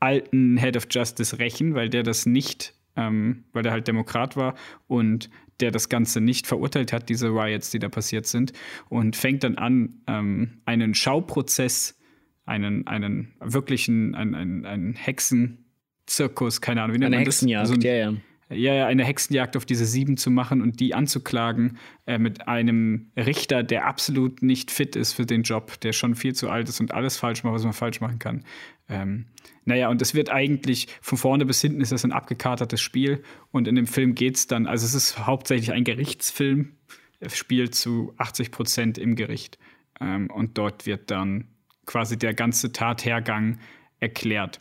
alten 0.00 0.56
Head 0.58 0.76
of 0.76 0.86
Justice 0.90 1.38
rächen, 1.38 1.74
weil 1.74 1.88
der 1.88 2.02
das 2.02 2.26
nicht, 2.26 2.74
ähm, 2.96 3.44
weil 3.52 3.62
der 3.62 3.72
halt 3.72 3.88
Demokrat 3.88 4.36
war 4.36 4.54
und 4.86 5.28
der 5.60 5.72
das 5.72 5.88
Ganze 5.88 6.20
nicht 6.20 6.46
verurteilt 6.46 6.92
hat, 6.92 7.08
diese 7.08 7.28
Riots, 7.30 7.70
die 7.70 7.80
da 7.80 7.88
passiert 7.88 8.26
sind, 8.26 8.52
und 8.88 9.16
fängt 9.16 9.42
dann 9.42 9.56
an, 9.56 9.94
ähm, 10.06 10.60
einen 10.66 10.94
Schauprozess, 10.94 11.98
einen, 12.44 12.86
einen 12.86 13.32
wirklichen, 13.40 14.14
einen, 14.14 14.34
einen, 14.36 14.64
einen 14.66 14.94
Hexenzirkus, 14.94 16.60
keine 16.60 16.82
Ahnung, 16.82 16.94
wie 16.94 16.98
nennt 17.00 17.08
eine 17.08 17.16
man 17.16 17.24
das? 17.24 17.36
Hexenjagd, 17.36 17.66
So 17.66 17.74
ein- 17.74 17.80
ja, 17.80 17.92
ja. 17.94 18.12
Ja, 18.50 18.72
ja, 18.72 18.86
eine 18.86 19.04
Hexenjagd 19.04 19.56
auf 19.56 19.66
diese 19.66 19.84
sieben 19.84 20.16
zu 20.16 20.30
machen 20.30 20.62
und 20.62 20.80
die 20.80 20.94
anzuklagen 20.94 21.76
äh, 22.06 22.18
mit 22.18 22.48
einem 22.48 23.10
Richter, 23.16 23.62
der 23.62 23.86
absolut 23.86 24.42
nicht 24.42 24.70
fit 24.70 24.96
ist 24.96 25.12
für 25.12 25.26
den 25.26 25.42
Job, 25.42 25.78
der 25.80 25.92
schon 25.92 26.14
viel 26.14 26.34
zu 26.34 26.48
alt 26.48 26.68
ist 26.68 26.80
und 26.80 26.94
alles 26.94 27.18
falsch 27.18 27.44
macht, 27.44 27.54
was 27.54 27.64
man 27.64 27.74
falsch 27.74 28.00
machen 28.00 28.18
kann. 28.18 28.44
Ähm, 28.88 29.26
naja, 29.66 29.90
und 29.90 30.00
es 30.00 30.14
wird 30.14 30.30
eigentlich 30.30 30.88
von 31.02 31.18
vorne 31.18 31.44
bis 31.44 31.60
hinten 31.60 31.82
ist 31.82 31.92
das 31.92 32.04
ein 32.04 32.12
abgekatertes 32.12 32.80
Spiel 32.80 33.22
und 33.50 33.68
in 33.68 33.74
dem 33.74 33.86
Film 33.86 34.14
geht 34.14 34.36
es 34.36 34.46
dann, 34.46 34.66
also 34.66 34.86
es 34.86 34.94
ist 34.94 35.26
hauptsächlich 35.26 35.72
ein 35.72 35.84
Gerichtsfilm, 35.84 36.72
es 37.20 37.36
spielt 37.36 37.74
zu 37.74 38.14
80 38.16 38.50
Prozent 38.50 38.96
im 38.96 39.14
Gericht 39.14 39.58
ähm, 40.00 40.30
und 40.30 40.56
dort 40.56 40.86
wird 40.86 41.10
dann 41.10 41.48
quasi 41.84 42.18
der 42.18 42.32
ganze 42.32 42.72
Tathergang 42.72 43.58
erklärt. 44.00 44.60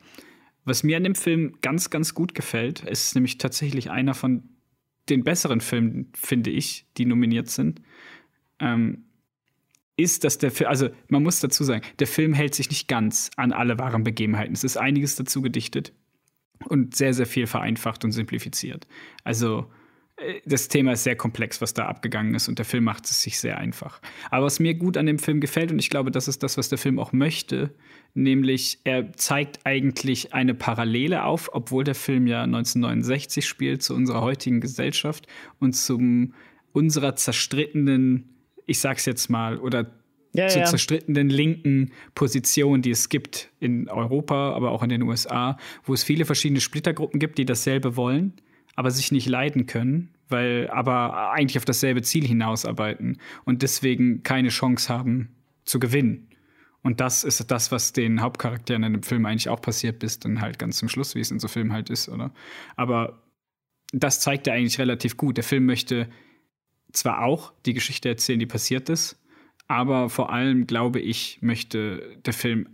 Was 0.68 0.84
mir 0.84 0.98
an 0.98 1.06
dem 1.06 1.16
Film 1.16 1.58
ganz, 1.62 1.90
ganz 1.90 2.14
gut 2.14 2.36
gefällt, 2.36 2.82
ist 2.82 3.16
nämlich 3.16 3.38
tatsächlich 3.38 3.90
einer 3.90 4.14
von 4.14 4.44
den 5.08 5.24
besseren 5.24 5.62
Filmen, 5.62 6.12
finde 6.14 6.50
ich, 6.50 6.86
die 6.98 7.06
nominiert 7.06 7.50
sind, 7.50 7.82
ähm, 8.60 9.06
ist, 9.96 10.26
dass 10.26 10.40
der 10.40 10.52
Film, 10.52 10.70
also 10.70 10.90
man 11.08 11.24
muss 11.24 11.40
dazu 11.40 11.64
sagen, 11.64 11.86
der 12.00 12.08
Film 12.08 12.34
hält 12.34 12.54
sich 12.54 12.70
nicht 12.70 12.90
ganz 12.90 13.32
an 13.38 13.54
alle 13.54 13.80
wahren 13.80 14.04
Begebenheiten. 14.04 14.54
Es 14.54 14.66
ist 14.66 14.76
einiges 14.76 15.16
dazu 15.16 15.42
gedichtet 15.42 15.94
und 16.66 16.98
sehr, 16.98 17.14
sehr 17.14 17.28
viel 17.28 17.48
vereinfacht 17.48 18.04
und 18.04 18.12
simplifiziert. 18.12 18.88
Also 19.24 19.72
das 20.46 20.68
Thema 20.68 20.94
ist 20.94 21.04
sehr 21.04 21.16
komplex, 21.16 21.62
was 21.62 21.74
da 21.74 21.86
abgegangen 21.86 22.34
ist 22.34 22.48
und 22.48 22.58
der 22.58 22.66
Film 22.66 22.84
macht 22.86 23.06
es 23.06 23.22
sich 23.22 23.40
sehr 23.40 23.60
einfach. 23.60 24.02
Aber 24.32 24.46
was 24.48 24.60
mir 24.60 24.74
gut 24.74 24.98
an 24.98 25.06
dem 25.06 25.20
Film 25.20 25.40
gefällt 25.40 25.72
und 25.72 25.78
ich 25.78 25.90
glaube, 25.90 26.10
das 26.10 26.28
ist 26.28 26.42
das, 26.42 26.58
was 26.58 26.70
der 26.70 26.80
Film 26.80 26.98
auch 26.98 27.14
möchte, 27.14 27.76
nämlich 28.16 28.80
er 28.84 29.14
zeigt 29.14 29.60
eigentlich 29.66 30.34
eine 30.34 30.56
Parallele 30.56 31.24
auf, 31.24 31.50
obwohl 31.54 31.84
der 31.84 31.94
Film 31.94 32.26
ja 32.26 32.44
1969 32.44 33.46
spielt 33.46 33.84
zu 33.84 33.94
unserer 33.94 34.22
heutigen 34.22 34.60
Gesellschaft 34.60 35.28
und 35.60 35.74
zum 35.74 36.34
unserer 36.72 37.16
zerstrittenen, 37.16 38.38
ich 38.66 38.80
sag's 38.80 39.06
jetzt 39.06 39.30
mal, 39.30 39.58
oder 39.58 39.92
Ja, 40.34 40.48
zur 40.48 40.62
ja. 40.62 40.66
zerstrittenen 40.68 41.30
linken 41.30 41.92
Position, 42.16 42.82
die 42.82 42.92
es 42.92 43.10
gibt 43.10 43.52
in 43.60 43.88
Europa, 43.88 44.54
aber 44.54 44.72
auch 44.72 44.82
in 44.82 44.90
den 44.90 45.04
USA, 45.04 45.58
wo 45.84 45.94
es 45.94 46.04
viele 46.04 46.26
verschiedene 46.26 46.60
Splittergruppen 46.60 47.20
gibt, 47.20 47.38
die 47.38 47.46
dasselbe 47.46 47.96
wollen, 47.96 48.34
aber 48.78 48.92
sich 48.92 49.12
nicht 49.12 49.28
leiden 49.28 49.66
können, 49.66 50.14
weil 50.30 50.70
aber 50.70 51.32
eigentlich 51.32 51.58
auf 51.58 51.66
dasselbe 51.66 52.04
Ziel 52.04 52.26
hinausarbeiten 52.26 53.18
und 53.44 53.64
deswegen 53.64 54.24
keine 54.24 54.50
Chance 54.50 54.88
haben 54.88 55.36
zu 55.66 55.80
gewinnen. 55.80 56.30
Und 56.84 57.02
das 57.02 57.26
ist 57.26 57.52
das, 57.52 57.72
was 57.72 57.92
den 57.92 58.22
Hauptcharakteren 58.22 58.84
in 58.84 58.94
dem 58.94 59.04
Film 59.04 59.26
eigentlich 59.26 59.50
auch 59.50 59.62
passiert, 59.62 60.00
bis 60.00 60.20
dann 60.20 60.40
halt 60.40 60.60
ganz 60.60 60.78
zum 60.78 60.88
Schluss, 60.88 61.16
wie 61.16 61.20
es 61.20 61.32
in 61.32 61.40
so 61.40 61.50
Filmen 61.50 61.74
halt 61.74 61.90
ist, 61.90 62.08
oder? 62.08 62.32
Aber 62.76 63.24
das 63.92 64.22
zeigt 64.22 64.48
er 64.48 64.54
eigentlich 64.54 64.80
relativ 64.80 65.18
gut. 65.18 65.38
Der 65.38 65.44
Film 65.44 65.66
möchte 65.66 66.08
zwar 66.94 67.24
auch 67.24 67.52
die 67.66 67.74
Geschichte 67.74 68.08
erzählen, 68.10 68.40
die 68.40 68.46
passiert 68.46 68.90
ist, 68.90 69.20
aber 69.68 70.10
vor 70.10 70.32
allem, 70.32 70.68
glaube 70.68 71.00
ich, 71.00 71.40
möchte 71.42 72.20
der 72.26 72.34
Film 72.34 72.70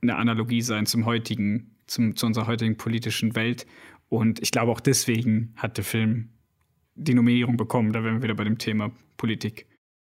eine 0.00 0.14
Analogie 0.14 0.62
sein 0.62 0.86
zum 0.86 1.06
heutigen, 1.06 1.76
zum, 1.88 2.14
zu 2.14 2.24
unserer 2.24 2.46
heutigen 2.46 2.76
politischen 2.76 3.34
Welt. 3.34 3.66
Und 4.08 4.40
ich 4.42 4.50
glaube, 4.50 4.72
auch 4.72 4.80
deswegen 4.80 5.52
hat 5.56 5.76
der 5.76 5.84
Film 5.84 6.30
die 6.94 7.14
Nominierung 7.14 7.56
bekommen. 7.56 7.92
Da 7.92 8.02
wären 8.02 8.16
wir 8.16 8.22
wieder 8.22 8.34
bei 8.34 8.44
dem 8.44 8.58
Thema 8.58 8.90
Politik. 9.16 9.66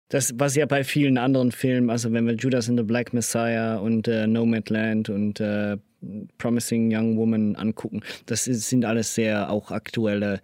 Das, 0.10 0.34
was 0.38 0.56
ja 0.56 0.66
bei 0.66 0.84
vielen 0.84 1.18
anderen 1.18 1.52
Filmen, 1.52 1.90
also 1.90 2.14
wenn 2.14 2.26
wir 2.26 2.36
Judas 2.36 2.70
and 2.70 2.80
the 2.80 2.86
Black 2.86 3.14
Messiah 3.14 3.78
und 3.78 4.08
äh, 4.08 4.26
Nomadland 4.26 5.10
und 5.10 5.42
äh, 5.42 5.78
Promising 6.38 6.96
Young 6.96 7.18
Woman 7.18 7.56
angucken, 7.58 8.02
das 8.26 8.48
ist, 8.48 8.70
sind 8.70 8.86
alles 8.86 9.16
sehr 9.16 9.50
auch 9.50 9.72
aktuelle 9.72 10.42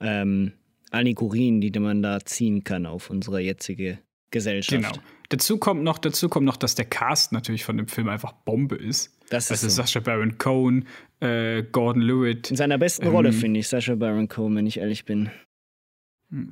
ähm, 0.00 0.52
Allegorien, 0.90 1.60
die 1.60 1.70
man 1.78 2.02
da 2.02 2.20
ziehen 2.20 2.62
kann 2.62 2.84
auf 2.84 3.08
unsere 3.08 3.40
jetzige 3.40 3.98
Gesellschaft. 4.30 4.82
Genau. 4.82 5.04
Dazu 5.30 5.58
kommt 5.58 5.82
noch, 5.82 5.98
dazu 5.98 6.28
kommt 6.28 6.44
noch, 6.44 6.56
dass 6.56 6.74
der 6.74 6.84
Cast 6.84 7.32
natürlich 7.32 7.64
von 7.64 7.76
dem 7.76 7.86
Film 7.86 8.08
einfach 8.08 8.32
Bombe 8.32 8.76
ist. 8.76 9.16
Das 9.30 9.44
ist 9.44 9.64
also 9.64 9.68
so. 9.68 9.82
Sacha 9.82 10.00
Baron 10.00 10.36
Cohen, 10.36 10.86
äh, 11.20 11.62
Gordon 11.62 12.02
Lewitt. 12.02 12.50
In 12.50 12.56
seiner 12.56 12.76
besten 12.76 13.06
ähm, 13.06 13.12
Rolle 13.12 13.32
finde 13.32 13.60
ich 13.60 13.68
Sacha 13.68 13.94
Baron 13.94 14.28
Cohen, 14.28 14.54
wenn 14.56 14.66
ich 14.66 14.78
ehrlich 14.78 15.06
bin. 15.06 15.30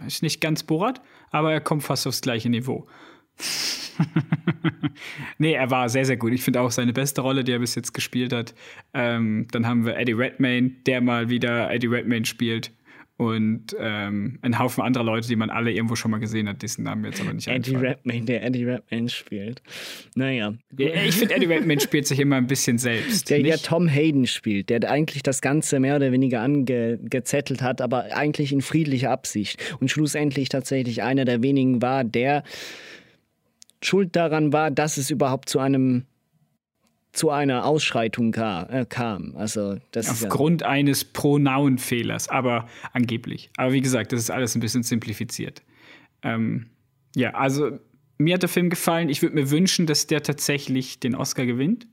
Ist 0.07 0.23
nicht 0.23 0.41
ganz 0.41 0.63
Borat, 0.63 1.03
aber 1.31 1.53
er 1.53 1.61
kommt 1.61 1.83
fast 1.83 2.07
aufs 2.07 2.21
gleiche 2.21 2.49
Niveau. 2.49 2.87
nee, 5.39 5.53
er 5.53 5.71
war 5.71 5.89
sehr, 5.89 6.05
sehr 6.05 6.17
gut. 6.17 6.33
Ich 6.33 6.43
finde 6.43 6.61
auch 6.61 6.71
seine 6.71 6.93
beste 6.93 7.21
Rolle, 7.21 7.45
die 7.45 7.53
er 7.53 7.59
bis 7.59 7.75
jetzt 7.75 7.95
gespielt 7.95 8.33
hat. 8.33 8.55
Ähm, 8.95 9.47
dann 9.51 9.67
haben 9.67 9.85
wir 9.85 9.97
Eddie 9.97 10.13
Redmayne, 10.13 10.71
der 10.87 11.01
mal 11.01 11.29
wieder 11.29 11.71
Eddie 11.71 11.89
Redmayne 11.89 12.27
spielt. 12.27 12.73
Und 13.19 13.77
ähm, 13.81 14.39
ein 14.43 14.61
Haufen 14.61 14.85
anderer 14.85 15.03
Leute, 15.03 15.27
die 15.27 15.35
man 15.35 15.51
alle 15.51 15.73
irgendwo 15.73 15.97
schon 15.97 16.13
mal 16.13 16.19
gesehen 16.19 16.49
hat, 16.49 16.63
dessen 16.63 16.85
Namen 16.85 17.05
jetzt 17.05 17.21
aber 17.21 17.33
nicht 17.33 17.49
Eddie 17.49 17.75
einfallen. 17.75 17.95
Redmayne, 17.95 18.27
der 18.27 18.45
Eddie 18.45 18.65
Redmayne 18.65 19.09
spielt. 19.09 19.61
Naja. 20.15 20.55
Ja, 20.79 21.03
ich 21.05 21.17
finde, 21.17 21.35
Eddie 21.35 21.47
Redmayne 21.47 21.81
spielt 21.81 22.07
sich 22.07 22.21
immer 22.21 22.37
ein 22.37 22.47
bisschen 22.47 22.79
selbst. 22.79 23.29
Der, 23.29 23.43
der 23.43 23.55
nicht? 23.55 23.67
Tom 23.67 23.89
Hayden 23.89 24.29
spielt, 24.29 24.71
der 24.71 24.89
eigentlich 24.89 25.25
das 25.25 25.41
Ganze 25.41 25.81
mehr 25.81 25.97
oder 25.97 26.13
weniger 26.13 26.43
angezettelt 26.43 27.61
hat, 27.61 27.81
aber 27.81 28.05
eigentlich 28.17 28.53
in 28.53 28.63
friedlicher 28.63 29.11
Absicht. 29.11 29.77
Und 29.81 29.91
schlussendlich 29.91 30.49
tatsächlich 30.49 31.03
einer 31.03 31.25
der 31.25 31.43
wenigen 31.43 31.83
war, 31.83 32.05
der 32.05 32.45
schuld 33.83 34.15
daran 34.15 34.53
war, 34.53 34.71
dass 34.71 34.97
es 34.97 35.11
überhaupt 35.11 35.49
zu 35.49 35.59
einem 35.59 36.05
zu 37.13 37.31
einer 37.31 37.65
Ausschreitung 37.65 38.35
äh, 38.35 38.87
kam. 38.89 39.35
Also 39.37 39.79
das 39.93 40.11
ist 40.11 40.23
ja, 40.23 40.29
Aufgrund 40.29 40.63
eines 40.63 41.05
Pronounfehlers, 41.05 42.29
aber 42.29 42.69
angeblich. 42.93 43.51
Aber 43.57 43.73
wie 43.73 43.81
gesagt, 43.81 44.13
das 44.13 44.21
ist 44.21 44.31
alles 44.31 44.55
ein 44.55 44.61
bisschen 44.61 44.83
simplifiziert. 44.83 45.63
Ähm, 46.23 46.71
ja, 47.17 47.35
also 47.35 47.79
mir 48.19 48.35
hat 48.35 48.43
der 48.43 48.49
Film 48.49 48.69
gefallen. 48.71 49.09
Ich 49.09 49.23
würde 49.23 49.35
mir 49.35 49.51
wünschen, 49.51 49.87
dass 49.87 50.07
der 50.07 50.23
tatsächlich 50.23 51.01
den 51.01 51.15
Oscar 51.15 51.47
gewinnt. 51.47 51.89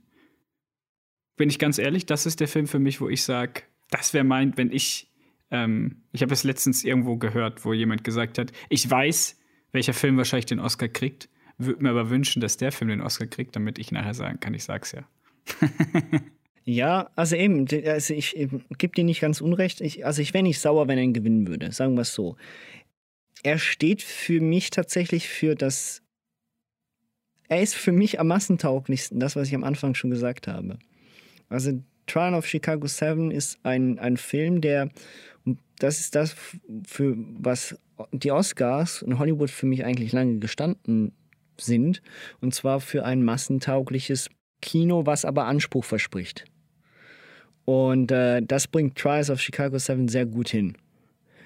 Bin 1.38 1.50
ich 1.50 1.60
ganz 1.60 1.78
ehrlich, 1.78 2.06
das 2.06 2.26
ist 2.26 2.40
der 2.40 2.48
Film 2.48 2.68
für 2.68 2.80
mich, 2.80 3.02
wo 3.02 3.10
ich 3.10 3.24
sage, 3.24 3.64
das 3.90 4.14
wäre 4.14 4.24
mein, 4.24 4.58
wenn 4.58 4.72
ich, 4.72 5.12
ähm, 5.52 6.04
ich 6.12 6.22
habe 6.22 6.34
es 6.34 6.44
letztens 6.44 6.84
irgendwo 6.84 7.18
gehört, 7.18 7.66
wo 7.66 7.74
jemand 7.74 8.04
gesagt 8.04 8.38
hat, 8.38 8.52
ich 8.70 8.90
weiß, 8.90 9.40
welcher 9.72 9.94
Film 9.94 10.18
wahrscheinlich 10.18 10.46
den 10.46 10.60
Oscar 10.60 10.88
kriegt, 10.88 11.30
würde 11.58 11.84
mir 11.84 11.90
aber 11.90 12.10
wünschen, 12.10 12.42
dass 12.42 12.58
der 12.58 12.72
Film 12.72 12.90
den 12.90 13.02
Oscar 13.02 13.28
kriegt, 13.28 13.56
damit 13.56 13.80
ich 13.80 13.92
nachher 13.92 14.14
sagen 14.14 14.40
kann, 14.40 14.54
ich 14.54 14.64
sag's 14.64 14.92
ja. 14.92 15.04
ja, 16.66 17.10
also 17.16 17.36
eben, 17.36 17.68
also 17.86 18.14
ich, 18.14 18.36
ich 18.36 18.50
gebe 18.78 18.94
dir 18.94 19.04
nicht 19.04 19.22
ganz 19.22 19.42
unrecht. 19.42 19.82
Ich, 19.82 20.06
also 20.06 20.22
ich 20.22 20.34
wäre 20.34 20.44
nicht 20.44 20.60
sauer, 20.60 20.88
wenn 20.88 20.98
er 20.98 21.04
ihn 21.04 21.14
gewinnen 21.14 21.48
würde, 21.48 21.72
sagen 21.72 21.96
wir 21.96 22.02
es 22.02 22.14
so. 22.14 22.36
Er 23.44 23.60
steht 23.60 24.02
für 24.02 24.42
mich 24.42 24.70
tatsächlich 24.70 25.30
für 25.30 25.56
das. 25.56 26.02
Er 27.48 27.62
ist 27.62 27.76
für 27.76 27.92
mich 27.92 28.20
am 28.20 28.28
massentauglichsten, 28.28 29.20
das, 29.20 29.36
was 29.36 29.48
ich 29.48 29.56
am 29.56 29.64
Anfang 29.64 29.94
schon 29.94 30.10
gesagt 30.10 30.48
habe. 30.48 30.80
Also 31.48 31.80
Trial 32.08 32.34
of 32.34 32.48
Chicago 32.48 32.88
7 32.88 33.30
ist 33.30 33.60
ein, 33.64 34.00
ein 34.00 34.18
Film, 34.18 34.62
der, 34.62 34.90
das 35.78 36.00
ist 36.00 36.16
das, 36.16 36.36
für 36.88 37.16
was 37.38 37.80
die 38.12 38.32
Oscars 38.32 39.04
in 39.04 39.20
Hollywood 39.20 39.52
für 39.52 39.68
mich 39.68 39.86
eigentlich 39.86 40.12
lange 40.12 40.40
gestanden 40.40 41.14
sind. 41.62 42.02
Und 42.42 42.54
zwar 42.54 42.80
für 42.80 43.06
ein 43.06 43.24
massentaugliches 43.24 44.30
Kino, 44.62 45.06
was 45.06 45.26
aber 45.26 45.46
Anspruch 45.46 45.86
verspricht. 45.86 46.46
Und 47.66 48.12
äh, 48.12 48.42
das 48.42 48.68
bringt 48.68 48.98
Trials 48.98 49.30
of 49.30 49.42
Chicago 49.42 49.78
7 49.78 50.08
sehr 50.08 50.26
gut 50.26 50.50
hin. 50.50 50.78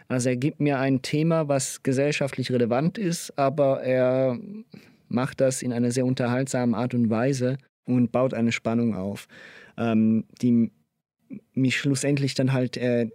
Also 0.08 0.30
er 0.30 0.38
gibt 0.38 0.60
mir 0.60 0.80
ein 0.80 1.02
Thema, 1.02 1.48
was 1.48 1.84
gesellschaftlich 1.84 2.52
relevant 2.52 2.98
ist, 2.98 3.38
aber 3.38 3.84
er 3.84 4.40
macht 5.08 5.40
das 5.40 5.62
in 5.62 5.72
einer 5.72 5.92
sehr 5.92 6.06
unterhaltsamen 6.06 6.76
Art 6.76 6.94
und 6.94 7.10
Weise 7.10 7.58
und 7.86 8.12
baut 8.12 8.34
eine 8.34 8.52
Spannung 8.52 8.96
auf, 8.96 9.28
ähm, 9.78 10.26
die 10.42 10.72
mich 11.54 11.78
schlussendlich 11.78 12.34
dann 12.34 12.54
halt 12.54 12.76
äh, 12.78 13.10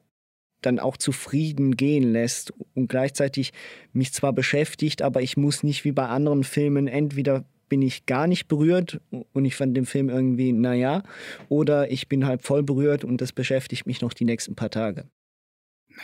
dann 0.67 0.79
auch 0.79 0.97
zufrieden 0.97 1.77
gehen 1.77 2.13
lässt 2.13 2.53
und 2.75 2.89
gleichzeitig 2.89 3.53
mich 3.93 4.13
zwar 4.13 4.33
beschäftigt, 4.33 5.03
aber 5.03 5.23
ich 5.23 5.37
muss 5.37 5.63
nicht 5.63 5.85
wie 5.85 5.93
bei 5.93 6.07
anderen 6.07 6.45
Filmen 6.45 6.89
entweder 6.89 7.45
bin 7.69 7.83
ich 7.83 8.07
gar 8.07 8.27
nicht 8.27 8.47
berührt 8.47 9.01
und 9.11 9.45
ich 9.45 9.57
fand 9.57 9.77
den 9.77 9.87
Film 9.87 10.09
irgendwie, 10.09 10.53
naja, 10.53 11.03
oder 11.49 11.91
ich 11.91 12.09
bin 12.09 12.27
halt 12.27 12.43
voll 12.43 12.63
berührt 12.63 13.05
und 13.05 13.21
das 13.21 13.33
beschäftigt 13.33 13.87
mich 13.87 14.01
noch 14.01 14.13
die 14.13 14.25
nächsten 14.25 14.55
paar 14.55 14.71
Tage. 14.71 15.09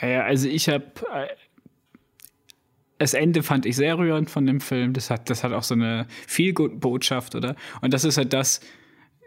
Naja, 0.01 0.23
also 0.23 0.47
ich 0.47 0.69
habe. 0.69 0.85
Äh, 1.13 1.27
das 2.97 3.15
Ende 3.15 3.41
fand 3.41 3.65
ich 3.65 3.75
sehr 3.75 3.97
rührend 3.97 4.29
von 4.29 4.45
dem 4.45 4.61
Film. 4.61 4.93
Das 4.93 5.09
hat, 5.09 5.29
das 5.31 5.43
hat 5.43 5.53
auch 5.53 5.63
so 5.63 5.73
eine 5.73 6.05
viel 6.27 6.53
Botschaft, 6.53 7.33
oder? 7.33 7.55
Und 7.81 7.95
das 7.95 8.03
ist 8.03 8.17
halt 8.17 8.31
das, 8.31 8.61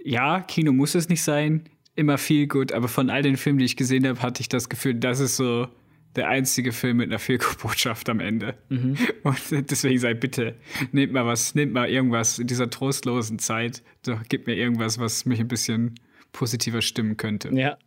ja, 0.04 0.42
Kino 0.42 0.72
muss 0.72 0.94
es 0.94 1.08
nicht 1.08 1.24
sein, 1.24 1.68
immer 1.96 2.18
viel 2.18 2.46
gut, 2.46 2.72
aber 2.72 2.88
von 2.88 3.10
all 3.10 3.22
den 3.22 3.36
Filmen, 3.36 3.58
die 3.58 3.64
ich 3.64 3.76
gesehen 3.76 4.06
habe, 4.06 4.20
hatte 4.22 4.40
ich 4.40 4.48
das 4.48 4.68
Gefühl, 4.68 4.94
das 4.94 5.20
ist 5.20 5.36
so 5.36 5.68
der 6.16 6.28
einzige 6.28 6.72
Film 6.72 6.98
mit 6.98 7.10
einer 7.10 7.18
viel 7.18 7.38
Botschaft 7.62 8.08
am 8.08 8.20
Ende. 8.20 8.54
Mhm. 8.68 8.96
Und 9.22 9.70
deswegen 9.70 9.98
sei 9.98 10.14
bitte, 10.14 10.54
nehmt 10.92 11.12
mal 11.12 11.26
was, 11.26 11.54
nehmt 11.54 11.72
mal 11.72 11.88
irgendwas 11.88 12.38
in 12.38 12.46
dieser 12.46 12.70
trostlosen 12.70 13.38
Zeit, 13.38 13.82
doch 14.04 14.22
gib 14.28 14.46
mir 14.46 14.54
irgendwas, 14.54 14.98
was 14.98 15.24
mich 15.24 15.40
ein 15.40 15.48
bisschen 15.48 15.94
positiver 16.32 16.82
stimmen 16.82 17.16
könnte. 17.16 17.50
Ja, 17.52 17.78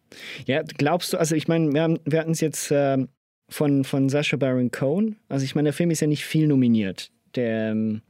ja 0.46 0.64
glaubst 0.64 1.14
du, 1.14 1.18
also 1.18 1.36
ich 1.36 1.48
meine, 1.48 1.74
wir, 1.74 2.00
wir 2.06 2.20
hatten 2.20 2.32
es 2.32 2.42
jetzt 2.42 2.72
ähm, 2.72 3.10
von, 3.50 3.84
von 3.84 4.10
Sacha 4.10 4.38
Baron 4.38 4.72
Cohen, 4.72 5.18
also 5.30 5.44
ich 5.46 5.56
meine, 5.56 5.68
der 5.68 5.74
Film 5.74 5.92
ist 5.92 6.02
ja 6.02 6.08
nicht 6.08 6.26
viel 6.26 6.48
nominiert. 6.48 7.12
Der 7.36 7.72
ähm, 7.72 8.02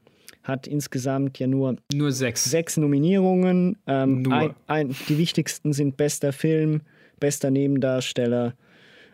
hat 0.48 0.66
insgesamt 0.66 1.40
ja 1.40 1.48
nur, 1.48 1.76
nur 1.94 2.12
sechs, 2.12 2.46
sechs 2.46 2.78
Nominierungen. 2.78 3.78
Ähm, 3.86 4.22
Nur. 4.22 4.34
Ein, 4.34 4.56
ein, 4.68 4.96
die 5.10 5.18
wichtigsten 5.18 5.74
sind 5.74 5.98
bester 5.98 6.32
Film, 6.32 6.82
bester 7.20 7.52
Nebendarsteller 7.52 8.56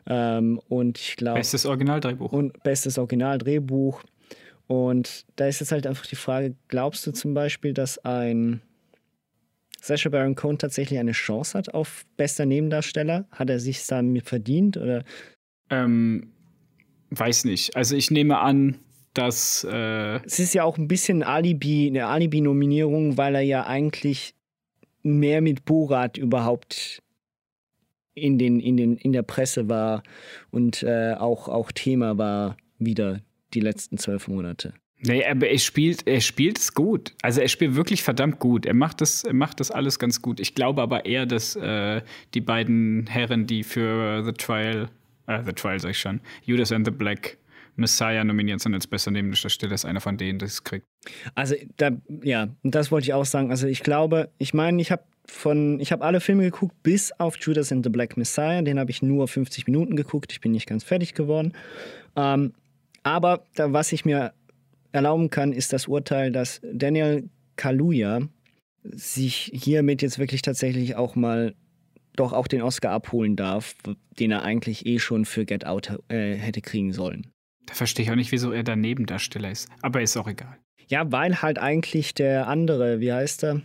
ähm, 0.05 0.59
und 0.69 0.99
ich 0.99 1.15
glaube. 1.15 1.39
Bestes 1.39 1.65
Originaldrehbuch. 1.65 2.31
Und 2.31 2.61
bestes 2.63 2.97
Originaldrehbuch. 2.97 4.03
Und 4.67 5.25
da 5.35 5.47
ist 5.47 5.59
jetzt 5.59 5.71
halt 5.71 5.87
einfach 5.87 6.05
die 6.05 6.15
Frage: 6.15 6.55
Glaubst 6.67 7.05
du 7.07 7.11
zum 7.11 7.33
Beispiel, 7.33 7.73
dass 7.73 7.97
ein 8.05 8.61
Sacha 9.81 10.09
Baron 10.09 10.35
Cohen 10.35 10.59
tatsächlich 10.59 10.99
eine 10.99 11.11
Chance 11.13 11.57
hat 11.57 11.73
auf 11.73 12.05
bester 12.15 12.45
Nebendarsteller? 12.45 13.25
Hat 13.31 13.49
er 13.49 13.59
sich 13.59 13.85
damit 13.87 14.27
verdient? 14.27 14.77
Oder? 14.77 15.03
Ähm, 15.69 16.31
weiß 17.09 17.45
nicht. 17.45 17.75
Also 17.75 17.95
ich 17.95 18.11
nehme 18.11 18.39
an, 18.39 18.77
dass. 19.13 19.63
Äh 19.69 20.19
es 20.25 20.39
ist 20.39 20.53
ja 20.53 20.63
auch 20.63 20.77
ein 20.77 20.87
bisschen 20.87 21.23
Alibi, 21.23 21.87
eine 21.87 22.07
Alibi-Nominierung, 22.07 23.17
weil 23.17 23.35
er 23.35 23.41
ja 23.41 23.65
eigentlich 23.65 24.33
mehr 25.03 25.41
mit 25.41 25.65
Borat 25.65 26.17
überhaupt 26.17 27.01
in, 28.15 28.37
den, 28.37 28.59
in, 28.59 28.77
den, 28.77 28.97
in 28.97 29.11
der 29.11 29.23
Presse 29.23 29.69
war 29.69 30.03
und 30.51 30.83
äh, 30.83 31.13
auch, 31.13 31.49
auch 31.49 31.71
Thema 31.71 32.17
war 32.17 32.57
wieder 32.79 33.21
die 33.53 33.59
letzten 33.59 33.97
zwölf 33.97 34.27
Monate. 34.27 34.73
Nee, 35.05 35.25
aber 35.25 35.49
er 35.49 35.59
spielt, 35.59 36.07
er 36.07 36.21
spielt 36.21 36.57
es 36.57 36.73
gut. 36.73 37.13
Also 37.21 37.41
er 37.41 37.49
spielt 37.49 37.75
wirklich 37.75 38.03
verdammt 38.03 38.39
gut. 38.39 38.65
Er 38.65 38.73
macht 38.73 39.01
das, 39.01 39.25
er 39.25 39.33
macht 39.33 39.59
das 39.59 39.69
alles 39.69 39.99
ganz 39.99 40.21
gut. 40.21 40.39
Ich 40.39 40.55
glaube 40.55 40.81
aber 40.81 41.05
eher, 41.05 41.25
dass 41.25 41.57
äh, 41.57 42.01
die 42.33 42.39
beiden 42.39 43.07
Herren, 43.07 43.45
die 43.45 43.63
für 43.63 44.23
The 44.23 44.31
Trial, 44.31 44.87
äh, 45.27 45.43
The 45.43 45.51
Trial 45.51 45.79
sag 45.81 45.91
ich 45.91 45.99
schon, 45.99 46.21
Judas 46.45 46.71
and 46.71 46.85
the 46.85 46.91
Black 46.91 47.37
Messiah 47.75 48.23
nominiert 48.23 48.61
sind 48.61 48.73
als 48.73 48.87
besser 48.87 49.11
Nebendarsteller, 49.11 49.73
ist 49.73 49.85
einer 49.85 50.01
von 50.01 50.17
denen, 50.17 50.39
es 50.41 50.63
kriegt. 50.63 50.85
Also 51.35 51.55
da, 51.77 51.91
ja, 52.21 52.49
das 52.63 52.91
wollte 52.91 53.05
ich 53.05 53.13
auch 53.13 53.25
sagen. 53.25 53.51
Also 53.51 53.67
ich 53.67 53.81
glaube, 53.83 54.29
ich 54.37 54.53
meine, 54.53 54.81
ich 54.81 54.91
habe 54.91 55.03
von, 55.25 55.79
ich 55.79 55.91
habe 55.91 56.03
alle 56.03 56.19
Filme 56.19 56.43
geguckt, 56.43 56.75
bis 56.83 57.11
auf 57.13 57.37
Judas 57.37 57.71
and 57.71 57.83
the 57.83 57.89
Black 57.89 58.17
Messiah. 58.17 58.61
Den 58.61 58.79
habe 58.79 58.91
ich 58.91 59.01
nur 59.01 59.27
50 59.27 59.67
Minuten 59.67 59.95
geguckt. 59.95 60.31
Ich 60.31 60.41
bin 60.41 60.51
nicht 60.51 60.67
ganz 60.67 60.83
fertig 60.83 61.13
geworden. 61.13 61.53
Ähm, 62.15 62.53
aber 63.03 63.45
da, 63.55 63.73
was 63.73 63.91
ich 63.91 64.05
mir 64.05 64.33
erlauben 64.91 65.29
kann, 65.29 65.53
ist 65.53 65.73
das 65.73 65.87
Urteil, 65.87 66.31
dass 66.31 66.61
Daniel 66.71 67.29
Kaluuya 67.55 68.21
sich 68.83 69.51
hiermit 69.53 70.01
jetzt 70.01 70.19
wirklich 70.19 70.41
tatsächlich 70.41 70.95
auch 70.95 71.15
mal 71.15 71.55
doch 72.15 72.33
auch 72.33 72.47
den 72.47 72.61
Oscar 72.61 72.91
abholen 72.91 73.35
darf, 73.35 73.75
den 74.19 74.31
er 74.31 74.43
eigentlich 74.43 74.85
eh 74.85 74.99
schon 74.99 75.25
für 75.25 75.45
Get 75.45 75.65
Out 75.65 75.99
äh, 76.09 76.35
hätte 76.35 76.61
kriegen 76.61 76.93
sollen. 76.93 77.27
Da 77.65 77.73
verstehe 77.73 78.05
ich 78.05 78.11
auch 78.11 78.15
nicht, 78.15 78.31
wieso 78.31 78.51
er 78.51 78.63
der 78.63 78.75
Nebendarsteller 78.75 79.49
ist. 79.51 79.69
Aber 79.81 80.01
ist 80.01 80.17
auch 80.17 80.27
egal. 80.27 80.57
Ja, 80.87 81.11
weil 81.11 81.41
halt 81.41 81.59
eigentlich 81.59 82.13
der 82.13 82.47
andere, 82.47 82.99
wie 82.99 83.13
heißt 83.13 83.43
er? 83.43 83.61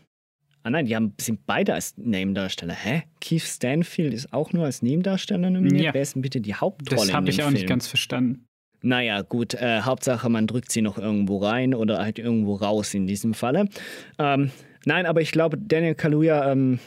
Ah 0.62 0.70
nein, 0.70 0.86
die 0.86 0.94
haben, 0.94 1.14
sind 1.20 1.46
beide 1.46 1.74
als 1.74 1.96
Nebendarsteller. 1.96 2.74
Hä? 2.74 3.04
Keith 3.20 3.42
Stanfield 3.42 4.12
ist 4.12 4.32
auch 4.32 4.52
nur 4.52 4.64
als 4.64 4.82
Nebendarsteller 4.82 5.50
nominiert? 5.50 5.84
Ja. 5.84 5.94
Wer 5.94 6.02
ist 6.02 6.14
denn 6.14 6.22
bitte 6.22 6.40
die 6.40 6.54
Hauptrolle? 6.54 7.06
Das 7.06 7.12
habe 7.12 7.30
ich 7.30 7.40
auch 7.40 7.46
Film? 7.46 7.54
nicht 7.54 7.66
ganz 7.66 7.86
verstanden. 7.86 8.44
Naja, 8.80 9.22
gut, 9.22 9.54
äh, 9.54 9.80
Hauptsache 9.82 10.28
man 10.28 10.46
drückt 10.46 10.70
sie 10.70 10.82
noch 10.82 10.98
irgendwo 10.98 11.38
rein 11.38 11.74
oder 11.74 11.98
halt 11.98 12.18
irgendwo 12.18 12.54
raus 12.54 12.94
in 12.94 13.06
diesem 13.06 13.34
Falle. 13.34 13.68
Ähm, 14.18 14.50
nein, 14.84 15.06
aber 15.06 15.20
ich 15.20 15.32
glaube, 15.32 15.58
Daniel 15.58 15.94
Kaluuya 15.94 16.52
ähm, 16.52 16.78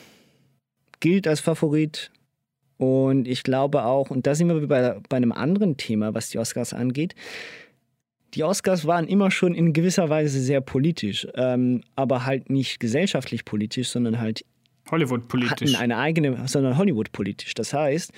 gilt 0.99 1.28
als 1.28 1.41
Favorit. 1.41 2.12
Und 2.82 3.27
ich 3.27 3.43
glaube 3.43 3.86
auch, 3.86 4.09
und 4.09 4.25
da 4.25 4.34
sind 4.34 4.47
wir 4.47 4.67
bei, 4.67 4.95
bei 5.07 5.17
einem 5.17 5.32
anderen 5.32 5.77
Thema, 5.77 6.15
was 6.15 6.29
die 6.29 6.39
Oscars 6.39 6.73
angeht, 6.73 7.13
die 8.34 8.43
Oscars 8.43 8.88
waren 8.88 9.07
immer 9.07 9.29
schon 9.29 9.53
in 9.53 9.71
gewisser 9.71 10.09
Weise 10.09 10.39
sehr 10.39 10.61
politisch, 10.61 11.27
ähm, 11.36 11.84
aber 11.95 12.25
halt 12.25 12.49
nicht 12.49 12.79
gesellschaftlich 12.79 13.45
politisch, 13.45 13.89
sondern 13.89 14.19
halt 14.19 14.43
Hollywood-politisch. 14.89 15.73
Hatten 15.73 15.75
eine 15.75 15.97
eigene, 15.99 16.47
sondern 16.47 16.75
Hollywood-politisch. 16.75 17.53
Das 17.53 17.71
heißt, 17.71 18.13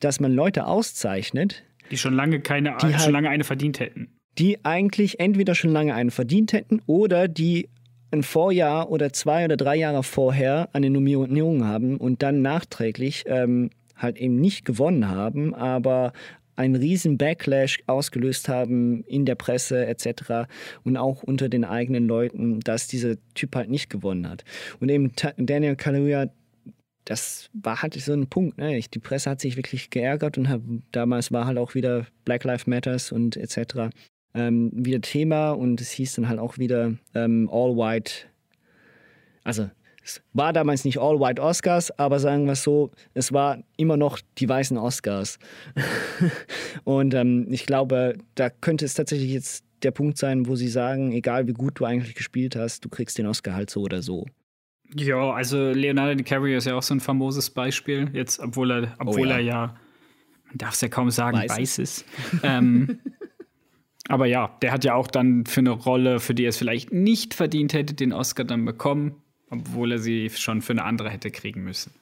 dass 0.00 0.20
man 0.20 0.32
Leute 0.32 0.66
auszeichnet, 0.66 1.64
die 1.90 1.98
schon 1.98 2.14
lange 2.14 2.40
keine, 2.40 2.78
die 2.80 2.86
halt, 2.86 3.02
schon 3.02 3.12
lange 3.12 3.28
eine 3.28 3.44
verdient 3.44 3.78
hätten. 3.78 4.08
Die 4.38 4.64
eigentlich 4.64 5.20
entweder 5.20 5.54
schon 5.54 5.70
lange 5.70 5.94
einen 5.94 6.10
verdient 6.10 6.54
hätten 6.54 6.80
oder 6.86 7.28
die 7.28 7.68
ein 8.10 8.22
Vorjahr 8.22 8.90
oder 8.90 9.12
zwei 9.12 9.44
oder 9.44 9.58
drei 9.58 9.76
Jahre 9.76 10.02
vorher 10.02 10.70
eine 10.72 10.88
Nominierung 10.88 11.66
haben 11.66 11.98
und 11.98 12.22
dann 12.22 12.40
nachträglich 12.40 13.24
ähm, 13.26 13.68
halt 13.98 14.16
eben 14.18 14.36
nicht 14.40 14.64
gewonnen 14.64 15.08
haben, 15.08 15.54
aber 15.54 16.12
einen 16.58 16.74
riesen 16.74 17.18
Backlash 17.18 17.78
ausgelöst 17.86 18.48
haben 18.48 19.04
in 19.04 19.24
der 19.24 19.36
Presse 19.36 19.86
etc. 19.86 20.48
und 20.82 20.96
auch 20.96 21.22
unter 21.22 21.48
den 21.48 21.64
eigenen 21.64 22.08
Leuten, 22.08 22.58
dass 22.60 22.88
dieser 22.88 23.14
Typ 23.34 23.54
halt 23.54 23.70
nicht 23.70 23.90
gewonnen 23.90 24.28
hat. 24.28 24.44
Und 24.80 24.88
eben 24.88 25.12
Daniel 25.36 25.76
Kaluuya, 25.76 26.30
das 27.04 27.48
war 27.52 27.80
halt 27.80 27.94
so 27.94 28.12
ein 28.12 28.26
Punkt. 28.26 28.58
Ne? 28.58 28.80
Die 28.80 28.98
Presse 28.98 29.30
hat 29.30 29.40
sich 29.40 29.56
wirklich 29.56 29.90
geärgert 29.90 30.36
und 30.36 30.48
hab, 30.48 30.60
damals 30.90 31.30
war 31.30 31.46
halt 31.46 31.58
auch 31.58 31.74
wieder 31.74 32.06
Black 32.24 32.42
Lives 32.44 32.66
Matters 32.66 33.12
und 33.12 33.36
etc. 33.36 33.90
Ähm, 34.34 34.70
wieder 34.74 35.00
Thema 35.00 35.52
und 35.52 35.80
es 35.80 35.92
hieß 35.92 36.14
dann 36.14 36.28
halt 36.28 36.40
auch 36.40 36.58
wieder 36.58 36.94
ähm, 37.14 37.48
All 37.52 37.76
White. 37.76 38.26
Also 39.44 39.70
es 40.08 40.22
war 40.32 40.54
damals 40.54 40.84
nicht 40.86 40.98
All 40.98 41.20
White 41.20 41.42
Oscars, 41.42 41.90
aber 41.98 42.18
sagen 42.18 42.46
wir 42.46 42.52
es 42.52 42.62
so, 42.62 42.90
es 43.12 43.32
war 43.32 43.58
immer 43.76 43.98
noch 43.98 44.18
die 44.38 44.48
weißen 44.48 44.78
Oscars. 44.78 45.38
und 46.84 47.12
ähm, 47.12 47.46
ich 47.50 47.66
glaube, 47.66 48.16
da 48.34 48.48
könnte 48.48 48.86
es 48.86 48.94
tatsächlich 48.94 49.30
jetzt 49.30 49.64
der 49.82 49.90
Punkt 49.90 50.16
sein, 50.16 50.46
wo 50.46 50.56
sie 50.56 50.68
sagen, 50.68 51.12
egal 51.12 51.46
wie 51.46 51.52
gut 51.52 51.78
du 51.78 51.84
eigentlich 51.84 52.14
gespielt 52.14 52.56
hast, 52.56 52.84
du 52.84 52.88
kriegst 52.88 53.18
den 53.18 53.26
Oscar 53.26 53.54
halt 53.54 53.68
so 53.68 53.82
oder 53.82 54.00
so. 54.00 54.24
Ja, 54.94 55.32
also 55.32 55.72
Leonardo 55.72 56.14
DiCaprio 56.14 56.56
ist 56.56 56.64
ja 56.64 56.74
auch 56.74 56.82
so 56.82 56.94
ein 56.94 57.00
famoses 57.00 57.50
Beispiel, 57.50 58.08
jetzt, 58.14 58.40
obwohl 58.40 58.72
er, 58.72 58.94
obwohl 58.98 59.26
oh 59.26 59.30
ja. 59.30 59.36
er 59.36 59.40
ja, 59.40 59.76
man 60.46 60.56
darf 60.56 60.72
es 60.72 60.80
ja 60.80 60.88
kaum 60.88 61.10
sagen, 61.10 61.36
weiß, 61.36 61.50
weiß 61.50 61.78
ist. 61.80 62.06
ähm, 62.42 62.98
aber 64.08 64.24
ja, 64.24 64.56
der 64.62 64.72
hat 64.72 64.84
ja 64.84 64.94
auch 64.94 65.08
dann 65.08 65.44
für 65.44 65.60
eine 65.60 65.70
Rolle, 65.70 66.18
für 66.18 66.34
die 66.34 66.46
er 66.46 66.48
es 66.48 66.56
vielleicht 66.56 66.94
nicht 66.94 67.34
verdient 67.34 67.74
hätte, 67.74 67.92
den 67.92 68.14
Oscar 68.14 68.44
dann 68.44 68.64
bekommen 68.64 69.22
obwohl 69.50 69.92
er 69.92 69.98
sie 69.98 70.30
schon 70.30 70.62
für 70.62 70.72
eine 70.72 70.84
andere 70.84 71.10
hätte 71.10 71.30
kriegen 71.30 71.62
müssen. 71.62 71.92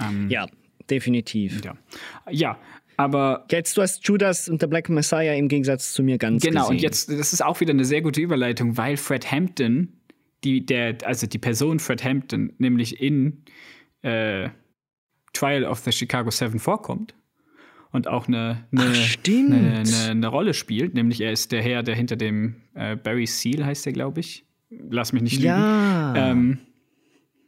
Ähm, 0.00 0.28
ja, 0.28 0.46
definitiv. 0.90 1.64
Ja. 1.64 1.76
ja, 2.30 2.58
aber. 2.96 3.46
Jetzt, 3.50 3.76
du 3.76 3.82
hast 3.82 4.06
Judas 4.06 4.48
und 4.48 4.62
der 4.62 4.66
Black 4.66 4.88
Messiah 4.88 5.34
im 5.34 5.48
Gegensatz 5.48 5.92
zu 5.92 6.02
mir 6.02 6.18
ganz 6.18 6.42
Genau, 6.42 6.62
gesehen. 6.62 6.76
und 6.76 6.82
jetzt, 6.82 7.10
das 7.10 7.32
ist 7.32 7.44
auch 7.44 7.60
wieder 7.60 7.72
eine 7.72 7.84
sehr 7.84 8.02
gute 8.02 8.20
Überleitung, 8.20 8.76
weil 8.76 8.96
Fred 8.96 9.30
Hampton, 9.30 9.92
die, 10.44 10.64
der, 10.64 10.98
also 11.04 11.26
die 11.26 11.38
Person 11.38 11.78
Fred 11.78 12.04
Hampton, 12.04 12.52
nämlich 12.58 13.00
in 13.00 13.44
äh, 14.02 14.50
Trial 15.32 15.64
of 15.64 15.80
the 15.80 15.92
Chicago 15.92 16.30
Seven 16.30 16.58
vorkommt 16.58 17.14
und 17.92 18.08
auch 18.08 18.28
eine, 18.28 18.66
eine, 18.72 18.92
Ach, 18.94 19.16
eine, 19.26 19.56
eine, 19.56 20.10
eine, 20.10 20.26
Rolle 20.28 20.54
spielt, 20.54 20.94
nämlich 20.94 21.20
er 21.20 21.32
ist 21.32 21.52
der 21.52 21.62
Herr, 21.62 21.82
der 21.82 21.94
hinter 21.94 22.16
dem 22.16 22.56
äh, 22.74 22.96
Barry 22.96 23.26
Seal 23.26 23.64
heißt 23.64 23.86
er, 23.86 23.92
glaube 23.92 24.20
ich, 24.20 24.45
lass 24.70 25.12
mich 25.12 25.22
nicht 25.22 25.36
lügen. 25.36 25.48
Ja. 25.48 26.14
Ähm, 26.16 26.58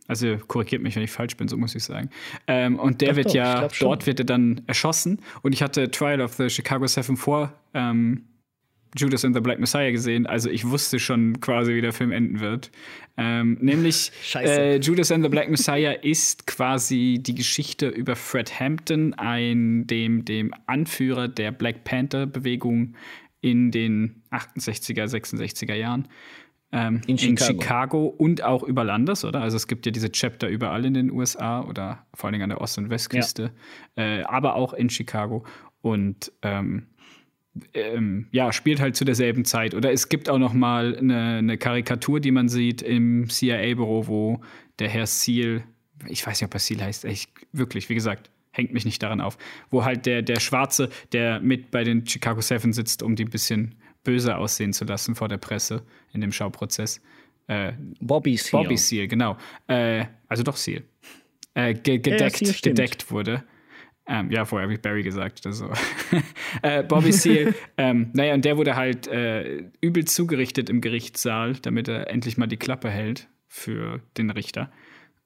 also 0.09 0.39
korrigiert 0.47 0.83
mich, 0.83 0.97
wenn 0.97 1.03
ich 1.03 1.11
falsch 1.11 1.37
bin, 1.37 1.49
so 1.49 1.57
muss 1.57 1.75
ich 1.75 1.85
sagen. 1.85 2.09
Ähm, 2.47 2.79
und 2.79 3.03
der 3.03 3.11
doch, 3.11 3.17
wird 3.17 3.27
doch, 3.29 3.35
ja, 3.35 3.69
dort 3.81 4.07
wird 4.07 4.21
er 4.21 4.25
dann 4.25 4.63
erschossen. 4.67 5.21
Und 5.43 5.53
ich 5.53 5.63
hatte 5.63 5.91
Trial 5.91 6.23
of 6.23 6.35
the 6.35 6.49
Chicago 6.49 6.87
Seven 6.87 7.17
vor 7.17 7.53
ähm, 7.75 8.25
Judas 8.97 9.25
and 9.25 9.35
the 9.35 9.41
Black 9.41 9.59
Messiah 9.59 9.91
gesehen. 9.91 10.27
Also 10.27 10.49
ich 10.49 10.69
wusste 10.69 10.99
schon 10.99 11.41
quasi, 11.41 11.75
wie 11.75 11.83
der 11.83 11.93
Film 11.93 12.11
enden 12.11 12.41
wird. 12.41 12.71
Ähm, 13.19 13.59
nämlich 13.61 14.13
äh, 14.35 14.79
Judas 14.79 15.13
and 15.13 15.23
the 15.23 15.29
Black 15.29 15.51
Messiah 15.51 15.93
ist 16.03 16.47
quasi 16.47 17.19
die 17.21 17.35
Geschichte 17.35 17.89
über 17.89 18.17
Fred 18.17 18.59
Hampton, 18.59 19.13
ein, 19.15 19.87
dem, 19.87 20.25
dem 20.25 20.55
Anführer 20.67 21.29
der 21.29 21.53
Black 21.53 21.85
Panther-Bewegung 21.85 22.95
in 23.41 23.71
den 23.71 24.23
68er, 24.31 25.05
66er 25.05 25.75
Jahren. 25.75 26.09
Ähm, 26.71 27.01
in, 27.07 27.17
Chicago. 27.17 27.53
in, 27.53 27.61
Chicago. 27.61 28.07
und 28.07 28.43
auch 28.43 28.63
überall 28.63 28.91
anders, 28.91 29.25
oder? 29.25 29.41
Also 29.41 29.57
es 29.57 29.69
gibt 29.69 29.87
ja 29.87 29.93
diese 29.93 30.13
Chapter 30.13 30.49
überall 30.49 30.85
in 30.85 30.95
den 30.95 31.11
USA 31.11 31.63
oder 31.63 32.07
vor 32.15 32.29
allem 32.29 32.43
an 32.43 32.51
der 32.51 32.61
Ost- 32.61 32.77
und 32.77 32.91
Westküste, 32.91 33.53
ja. 33.97 34.03
äh, 34.03 34.23
aber 34.25 34.55
auch 34.55 34.75
in 34.75 34.91
Chicago. 34.91 35.45
Und 35.81 36.31
ähm, 36.43 36.89
ähm, 37.75 38.29
ja, 38.31 38.53
spielt 38.53 38.81
halt 38.81 38.97
zu 38.97 39.05
derselben 39.05 39.45
Zeit. 39.45 39.75
Oder 39.75 39.93
es 39.93 40.09
gibt 40.09 40.29
auch 40.29 40.39
noch 40.39 40.53
mal 40.53 40.97
eine, 40.97 41.39
eine 41.39 41.59
Karikatur, 41.59 42.21
die 42.21 42.31
man 42.31 42.49
sieht 42.49 42.83
im 42.83 43.29
CIA-Büro, 43.29 44.07
wo 44.07 44.41
der 44.79 44.89
Herr 44.89 45.07
Seal, 45.07 45.65
ich 46.07 46.27
weiß 46.27 46.41
nicht, 46.41 46.49
ob 46.49 46.55
er 46.55 46.61
Seal 46.61 46.83
heißt, 46.83 47.05
echt, 47.05 47.31
wirklich, 47.53 47.89
wie 47.89 47.95
gesagt, 47.95 48.31
hängt 48.51 48.73
mich 48.73 48.85
nicht 48.85 49.03
daran 49.03 49.21
auf, 49.21 49.39
wo 49.71 49.85
halt 49.85 50.07
der, 50.07 50.23
der 50.23 50.41
Schwarze, 50.41 50.91
der 51.13 51.41
mit 51.41 51.71
bei 51.71 51.85
den 51.85 52.07
Chicago 52.07 52.41
Seven 52.41 52.73
sitzt, 52.73 53.03
um 53.03 53.17
die 53.17 53.25
ein 53.25 53.31
bisschen 53.31 53.77
böse 54.05 54.37
aussehen 54.37 54.73
zu 54.73 54.85
lassen 54.85 55.15
vor 55.15 55.29
der 55.29 55.39
Presse 55.39 55.83
in 56.13 56.21
dem 56.21 56.33
Schauprozess. 56.33 57.01
Äh, 57.47 57.73
Bobby 58.01 58.37
Seal. 58.37 58.63
Bobby 58.63 58.77
Seal, 58.77 59.09
genau. 59.09 59.37
Äh, 59.67 60.05
also 60.29 60.43
doch 60.43 60.57
Seal. 60.57 60.83
Äh, 61.55 61.75
ge 61.75 61.99
gedeckt, 61.99 62.41
ja, 62.41 62.53
gedeckt 62.63 63.11
wurde. 63.11 63.45
Ähm, 64.07 64.31
ja, 64.31 64.45
vorher 64.45 64.65
habe 64.65 64.75
ich 64.75 64.81
Barry 64.81 65.03
gesagt. 65.03 65.47
Also. 65.47 65.71
äh, 66.63 66.83
Bobby 66.83 67.13
Seal, 67.13 67.55
ähm, 67.77 68.11
naja, 68.15 68.35
und 68.35 68.45
der 68.45 68.57
wurde 68.57 68.77
halt 68.77 69.07
äh, 69.07 69.65
übel 69.81 70.05
zugerichtet 70.07 70.71
im 70.71 70.81
Gerichtssaal, 70.81 71.55
damit 71.55 71.89
er 71.89 72.11
endlich 72.11 72.39
mal 72.39 72.47
die 72.47 72.57
Klappe 72.57 72.91
hält 72.91 73.29
für 73.47 74.01
den 74.17 74.31
Richter. 74.31 74.71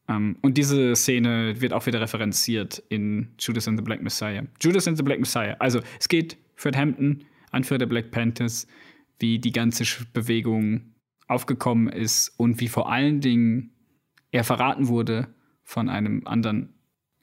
Ähm, 0.09 0.37
und 0.43 0.59
diese 0.59 0.97
Szene 0.97 1.61
wird 1.61 1.73
auch 1.73 1.87
wieder 1.87 2.01
referenziert 2.01 2.83
in 2.89 3.29
Judas 3.39 3.69
and 3.69 3.79
the 3.79 3.85
Black 3.85 4.03
Messiah. 4.03 4.43
Judas 4.61 4.89
and 4.89 4.97
the 4.97 5.03
Black 5.05 5.21
Messiah. 5.21 5.55
Also 5.61 5.81
es 6.01 6.09
geht 6.09 6.37
Fred 6.57 6.77
Hampton 6.77 7.25
Anführer 7.53 7.79
der 7.79 7.87
Black 7.87 8.11
Panthers, 8.11 8.67
wie 9.19 9.39
die 9.39 9.53
ganze 9.53 9.85
Bewegung 10.13 10.95
aufgekommen 11.29 11.89
ist 11.89 12.29
und 12.39 12.61
wie 12.61 12.69
vor 12.69 12.91
allen 12.91 13.21
Dingen 13.21 13.73
er 14.33 14.45
verraten 14.45 14.89
wurde 14.89 15.33
von 15.63 15.89
einem 15.89 16.27
anderen 16.27 16.75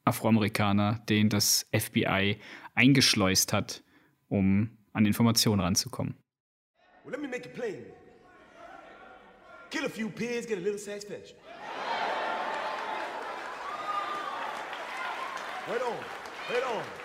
Afroamerikaner, 0.05 1.03
den 1.09 1.29
das 1.29 1.67
FBI 1.77 2.39
eingeschleust 2.73 3.51
hat, 3.53 3.83
um 4.27 4.77
an 4.93 5.05
Informationen 5.05 5.61
ranzukommen. 5.61 6.15
Well, 7.03 7.11
let 7.11 7.21
me 7.21 7.27
make 7.27 7.47
it 7.47 7.53
plain. 7.53 7.85
Kill 9.69 9.85
a 9.85 9.89
few 9.89 10.09
pigs, 10.09 10.47
get 10.47 10.57
a 10.57 10.61
little 10.61 10.79
satisfaction. 10.79 11.37
Wait 15.67 15.81
on, 15.81 15.97
wait 16.49 16.63
on. 16.63 16.98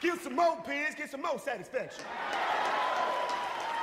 Kill 0.00 0.16
some 0.16 0.34
more 0.34 0.56
pigs, 0.64 0.94
get 0.94 1.10
some 1.10 1.20
more 1.20 1.38
satisfaction. 1.38 2.04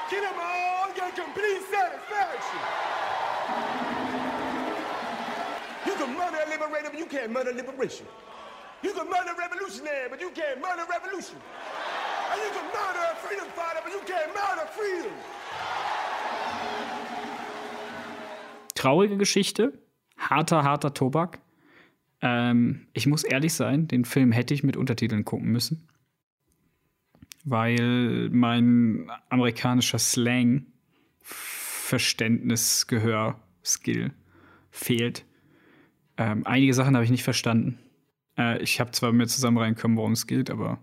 Kill 0.10 0.24
them 0.24 0.34
all, 0.42 0.88
get 0.96 1.16
complete 1.16 1.62
satisfaction. 1.70 2.60
You 5.86 5.94
can 5.94 6.18
murder 6.18 6.38
a 6.44 6.50
liberator, 6.50 6.90
but 6.90 6.98
you 6.98 7.06
can't 7.06 7.32
murder 7.32 7.54
liberation. 7.54 8.08
You 8.82 8.94
can 8.94 9.08
murder 9.08 9.30
a 9.30 9.38
revolutionary, 9.38 10.10
but 10.10 10.20
you 10.20 10.32
can't 10.32 10.60
murder 10.60 10.86
revolution. 10.90 11.38
And 12.32 12.42
you 12.42 12.50
can 12.50 12.66
murder 12.66 13.04
a 13.12 13.16
freedom 13.18 13.48
fighter, 13.56 13.82
but 13.84 13.94
you 13.94 14.02
can't 14.08 14.34
murder 14.34 14.68
freedom. 14.72 15.14
Traurige 18.74 19.18
Geschichte, 19.18 19.74
harter, 20.18 20.64
harter 20.64 20.96
Tobak. 20.96 21.40
Ähm, 22.22 22.88
ich 22.94 23.06
muss 23.06 23.24
ehrlich 23.24 23.54
sein, 23.54 23.88
den 23.88 24.04
Film 24.04 24.32
hätte 24.32 24.56
ich 24.56 24.64
mit 24.64 24.78
Untertiteln 24.78 25.24
gucken 25.24 25.50
müssen. 25.52 25.88
Weil 27.50 28.30
mein 28.30 29.10
amerikanischer 29.30 30.00
Slang, 30.00 30.66
Verständnis, 31.22 32.88
Gehör, 32.88 33.40
Skill 33.64 34.12
fehlt. 34.70 35.24
Ähm, 36.18 36.46
einige 36.46 36.74
Sachen 36.74 36.96
habe 36.96 37.06
ich 37.06 37.12
nicht 37.12 37.24
verstanden. 37.24 37.80
Äh, 38.38 38.62
ich 38.62 38.82
habe 38.82 38.92
zwar 38.92 39.14
mir 39.14 39.28
zusammen 39.28 39.60
reinkommen, 39.60 39.96
worum 39.96 40.12
es 40.12 40.28
geht, 40.28 40.50
aber 40.50 40.80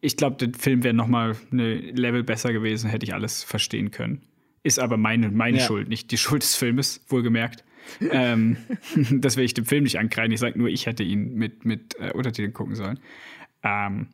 ich 0.00 0.16
glaube, 0.16 0.36
der 0.36 0.56
Film 0.56 0.84
wäre 0.84 0.94
noch 0.94 1.08
mal 1.08 1.34
eine 1.50 1.74
Level 1.74 2.22
besser 2.22 2.52
gewesen, 2.52 2.88
hätte 2.88 3.04
ich 3.04 3.14
alles 3.14 3.42
verstehen 3.42 3.90
können. 3.90 4.22
Ist 4.62 4.78
aber 4.78 4.96
meine, 4.96 5.28
meine 5.30 5.58
Ja. 5.58 5.64
Schuld, 5.64 5.88
nicht 5.88 6.12
die 6.12 6.18
Schuld 6.18 6.42
des 6.44 6.54
Filmes, 6.54 7.04
wohlgemerkt. 7.08 7.64
ähm, 8.12 8.58
das 9.10 9.36
will 9.36 9.44
ich 9.44 9.54
dem 9.54 9.64
Film 9.64 9.82
nicht 9.82 9.98
ankreiden. 9.98 10.30
Ich 10.30 10.38
sage 10.38 10.56
nur, 10.56 10.68
ich 10.68 10.86
hätte 10.86 11.02
ihn 11.02 11.34
mit, 11.34 11.64
mit 11.64 11.96
äh, 11.98 12.12
Untertiteln 12.12 12.52
gucken 12.52 12.76
sollen. 12.76 13.00
Ähm, 13.64 14.06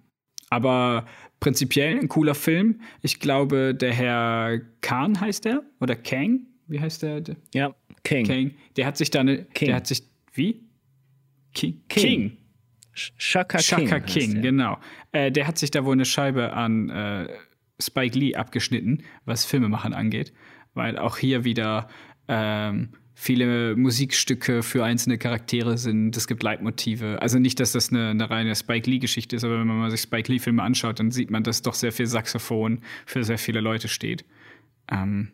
aber 0.51 1.07
prinzipiell 1.41 1.99
ein 1.99 2.09
cooler 2.09 2.35
Film. 2.35 2.81
Ich 3.03 3.21
glaube, 3.21 3.75
der 3.75 3.93
Herr 3.93 4.61
Khan 4.81 5.21
heißt 5.21 5.45
der 5.45 5.63
oder 5.81 5.97
Kang? 5.97 6.47
Wie 6.67 6.81
heißt 6.81 7.03
der? 7.03 7.23
Ja, 7.53 7.75
King. 8.03 8.27
Kang. 8.27 8.51
Der 8.77 8.87
hat 8.87 8.97
sich 8.97 9.11
da 9.11 9.21
eine. 9.21 9.45
King. 9.45 9.67
Der 9.67 9.77
hat 9.77 9.87
sich. 9.87 10.03
Wie? 10.33 10.63
King. 11.53 11.83
King. 11.89 12.03
King. 12.03 12.39
Shaka, 12.93 13.59
King. 13.59 13.89
Shaka 13.89 14.01
King, 14.01 14.33
der. 14.35 14.43
genau. 14.43 14.79
Äh, 15.13 15.33
der 15.33 15.47
hat 15.47 15.59
sich 15.59 15.71
da 15.71 15.85
wohl 15.85 15.95
eine 15.95 16.05
Scheibe 16.05 16.53
an 16.53 16.91
äh, 16.91 17.29
Spike 17.81 18.19
Lee 18.19 18.37
abgeschnitten, 18.37 19.03
was 19.25 19.45
Filmemachen 19.45 19.93
angeht, 19.93 20.33
weil 20.75 20.97
auch 20.99 21.19
hier 21.19 21.45
wieder 21.45 21.89
ähm, 22.29 22.91
viele 23.15 23.77
Musikstücke 23.77 24.63
für 24.63 24.85
einzelne 24.85 25.19
Charaktere 25.19 25.79
sind. 25.79 26.17
Es 26.17 26.27
gibt 26.27 26.43
Leitmotive. 26.43 27.23
Also 27.23 27.39
nicht, 27.39 27.61
dass 27.61 27.73
das 27.73 27.91
eine, 27.91 28.11
eine 28.11 28.29
reine 28.29 28.55
Spike 28.55 28.91
Lee-Geschichte 28.91 29.37
ist, 29.37 29.45
aber 29.45 29.61
wenn 29.61 29.67
man 29.67 29.91
sich 29.91 30.01
Spike 30.01 30.31
Lee-Filme 30.31 30.63
anschaut, 30.63 30.99
dann 30.99 31.11
sieht 31.11 31.31
man, 31.31 31.45
dass 31.45 31.63
doch 31.63 31.75
sehr 31.75 31.93
viel 31.93 32.07
Saxophon 32.07 32.81
für 33.07 33.23
sehr 33.23 33.39
viele 33.39 33.61
Leute 33.61 33.89
steht. 33.89 34.25
Ähm, 34.91 35.33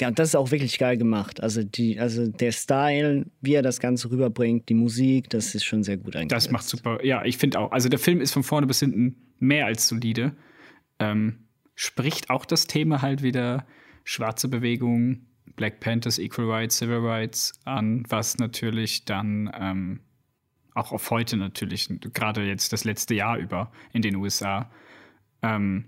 Ja, 0.00 0.08
und 0.08 0.18
das 0.18 0.30
ist 0.30 0.34
auch 0.34 0.50
wirklich 0.50 0.76
geil 0.78 0.96
gemacht. 0.96 1.40
Also, 1.40 1.62
die, 1.62 2.00
also 2.00 2.26
der 2.26 2.50
Style, 2.50 3.26
wie 3.40 3.54
er 3.54 3.62
das 3.62 3.78
Ganze 3.78 4.10
rüberbringt, 4.10 4.68
die 4.68 4.74
Musik, 4.74 5.30
das 5.30 5.54
ist 5.54 5.64
schon 5.64 5.84
sehr 5.84 5.98
gut 5.98 6.16
eingesetzt. 6.16 6.46
Das 6.46 6.52
macht 6.52 6.68
super. 6.68 7.04
Ja, 7.04 7.24
ich 7.24 7.38
finde 7.38 7.60
auch. 7.60 7.70
Also 7.70 7.88
der 7.88 8.00
Film 8.00 8.20
ist 8.20 8.32
von 8.32 8.42
vorne 8.42 8.66
bis 8.66 8.80
hinten 8.80 9.16
mehr 9.38 9.66
als 9.66 9.86
solide. 9.86 10.36
Ähm, 10.98 11.46
spricht 11.76 12.28
auch 12.30 12.44
das 12.44 12.66
Thema 12.66 13.02
halt 13.02 13.22
wieder 13.22 13.66
schwarze 14.04 14.48
Bewegung, 14.48 15.26
Black 15.56 15.80
Panthers, 15.80 16.18
Equal 16.18 16.50
Rights, 16.50 16.78
Civil 16.78 16.98
Rights 16.98 17.52
an, 17.64 18.04
was 18.08 18.38
natürlich 18.38 19.04
dann 19.04 19.50
ähm, 19.58 20.00
auch 20.74 20.92
auf 20.92 21.10
heute 21.10 21.36
natürlich, 21.36 21.88
gerade 22.12 22.44
jetzt 22.44 22.72
das 22.72 22.84
letzte 22.84 23.14
Jahr 23.14 23.38
über 23.38 23.70
in 23.92 24.02
den 24.02 24.16
USA, 24.16 24.70
ähm, 25.42 25.84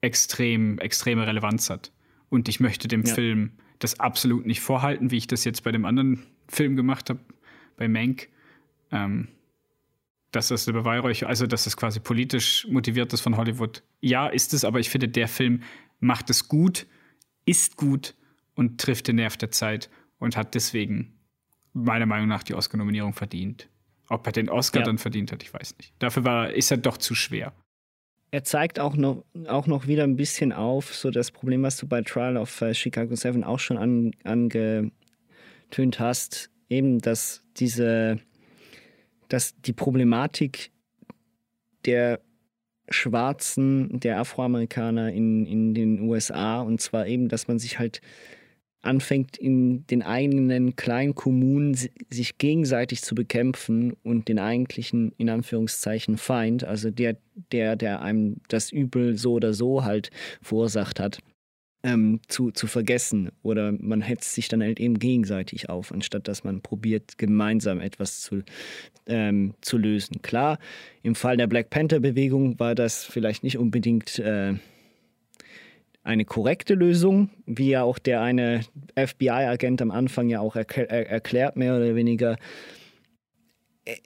extrem, 0.00 0.78
extreme 0.78 1.26
Relevanz 1.26 1.68
hat. 1.70 1.92
Und 2.28 2.48
ich 2.48 2.60
möchte 2.60 2.88
dem 2.88 3.04
Ja. 3.04 3.14
Film 3.14 3.52
das 3.78 4.00
absolut 4.00 4.46
nicht 4.46 4.60
vorhalten, 4.60 5.10
wie 5.10 5.18
ich 5.18 5.26
das 5.26 5.44
jetzt 5.44 5.62
bei 5.62 5.72
dem 5.72 5.84
anderen 5.84 6.22
Film 6.48 6.76
gemacht 6.76 7.10
habe, 7.10 7.20
bei 7.76 7.88
Mank. 7.88 8.28
Ähm, 8.90 9.28
dass 10.32 10.48
das 10.48 10.68
eine 10.68 10.78
Beweihräucherung, 10.78 11.30
also 11.30 11.46
dass 11.46 11.64
das 11.64 11.76
quasi 11.76 11.98
politisch 11.98 12.66
motiviert 12.68 13.12
ist 13.12 13.22
von 13.22 13.36
Hollywood. 13.36 13.82
Ja, 14.00 14.26
ist 14.26 14.52
es, 14.52 14.64
aber 14.64 14.80
ich 14.80 14.90
finde, 14.90 15.08
der 15.08 15.28
Film 15.28 15.62
macht 15.98 16.28
es 16.30 16.48
gut, 16.48 16.86
ist 17.46 17.76
gut 17.76 18.14
und 18.56 18.80
trifft 18.80 19.06
den 19.06 19.16
Nerv 19.16 19.36
der 19.36 19.52
Zeit 19.52 19.88
und 20.18 20.36
hat 20.36 20.54
deswegen 20.56 21.12
meiner 21.72 22.06
Meinung 22.06 22.26
nach 22.26 22.42
die 22.42 22.54
Oscar-Nominierung 22.54 23.12
verdient. 23.12 23.68
Ob 24.08 24.26
er 24.26 24.32
den 24.32 24.48
Oscar 24.48 24.80
Ja. 24.80 24.86
dann 24.86 24.98
verdient 24.98 25.30
hat, 25.30 25.42
ich 25.42 25.52
weiß 25.52 25.76
nicht. 25.78 25.92
Dafür 25.98 26.24
war, 26.24 26.52
ist 26.52 26.70
er 26.70 26.78
doch 26.78 26.96
zu 26.96 27.14
schwer. 27.14 27.52
Er 28.30 28.44
zeigt 28.44 28.80
auch 28.80 28.96
noch, 28.96 29.24
auch 29.46 29.66
noch 29.66 29.86
wieder 29.86 30.04
ein 30.04 30.16
bisschen 30.16 30.52
auf, 30.52 30.94
so 30.94 31.10
das 31.10 31.30
Problem, 31.30 31.62
was 31.62 31.76
du 31.76 31.86
bei 31.86 32.02
Trial 32.02 32.36
of 32.36 32.60
äh, 32.60 32.74
Chicago 32.74 33.14
7 33.14 33.44
auch 33.44 33.58
schon 33.58 33.76
an, 33.78 34.12
angetönt 34.24 36.00
hast, 36.00 36.50
eben, 36.68 36.98
dass 37.00 37.44
diese, 37.56 38.18
dass 39.28 39.54
die 39.60 39.72
Problematik 39.72 40.70
der 41.84 42.20
Schwarzen, 42.88 43.98
der 44.00 44.20
Afroamerikaner 44.20 45.12
in, 45.12 45.46
in 45.46 45.74
den 45.74 46.00
USA, 46.00 46.60
und 46.60 46.80
zwar 46.80 47.06
eben, 47.06 47.28
dass 47.28 47.48
man 47.48 47.58
sich 47.58 47.78
halt 47.78 48.00
anfängt, 48.86 49.36
in 49.36 49.86
den 49.88 50.02
eigenen 50.02 50.76
kleinen 50.76 51.14
Kommunen 51.14 51.74
si- 51.74 51.90
sich 52.10 52.38
gegenseitig 52.38 53.02
zu 53.02 53.14
bekämpfen 53.14 53.94
und 54.02 54.28
den 54.28 54.38
eigentlichen, 54.38 55.12
in 55.18 55.28
Anführungszeichen, 55.28 56.16
Feind, 56.16 56.64
also 56.64 56.90
der, 56.90 57.16
der, 57.52 57.76
der 57.76 58.00
einem 58.00 58.36
das 58.48 58.72
Übel 58.72 59.16
so 59.16 59.34
oder 59.34 59.52
so 59.52 59.84
halt 59.84 60.10
verursacht 60.40 61.00
hat, 61.00 61.18
ähm, 61.82 62.20
zu, 62.28 62.50
zu 62.50 62.66
vergessen. 62.66 63.30
Oder 63.42 63.72
man 63.72 64.00
hetzt 64.00 64.34
sich 64.34 64.48
dann 64.48 64.62
halt 64.62 64.80
eben 64.80 64.98
gegenseitig 64.98 65.68
auf, 65.68 65.92
anstatt 65.92 66.26
dass 66.26 66.42
man 66.42 66.60
probiert, 66.62 67.18
gemeinsam 67.18 67.80
etwas 67.80 68.22
zu, 68.22 68.42
ähm, 69.06 69.54
zu 69.60 69.78
lösen. 69.78 70.22
Klar, 70.22 70.58
im 71.02 71.14
Fall 71.14 71.36
der 71.36 71.46
Black 71.46 71.70
Panther-Bewegung 71.70 72.58
war 72.58 72.74
das 72.74 73.04
vielleicht 73.04 73.44
nicht 73.44 73.58
unbedingt 73.58 74.18
äh, 74.18 74.54
eine 76.06 76.24
korrekte 76.24 76.74
Lösung, 76.74 77.30
wie 77.46 77.70
ja 77.70 77.82
auch 77.82 77.98
der 77.98 78.22
eine 78.22 78.60
FBI-Agent 78.96 79.82
am 79.82 79.90
Anfang 79.90 80.28
ja 80.28 80.40
auch 80.40 80.54
erklär, 80.54 80.90
er, 80.90 81.10
erklärt, 81.10 81.56
mehr 81.56 81.76
oder 81.76 81.94
weniger. 81.94 82.36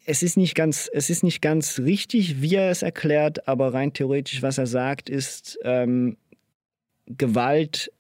Es 0.05 0.23
ist, 0.23 0.37
nicht 0.37 0.55
ganz, 0.55 0.91
es 0.93 1.11
ist 1.11 1.23
nicht 1.23 1.41
ganz 1.41 1.79
richtig, 1.79 2.41
wie 2.41 2.55
er 2.55 2.71
es 2.71 2.83
erklärt, 2.83 3.49
aber 3.49 3.73
rein 3.75 3.93
theoretisch, 3.93 4.43
was 4.43 4.59
er 4.59 4.67
sagt, 4.67 5.09
ist, 5.09 5.59
ähm, 5.63 6.17
Gewalt 7.07 7.93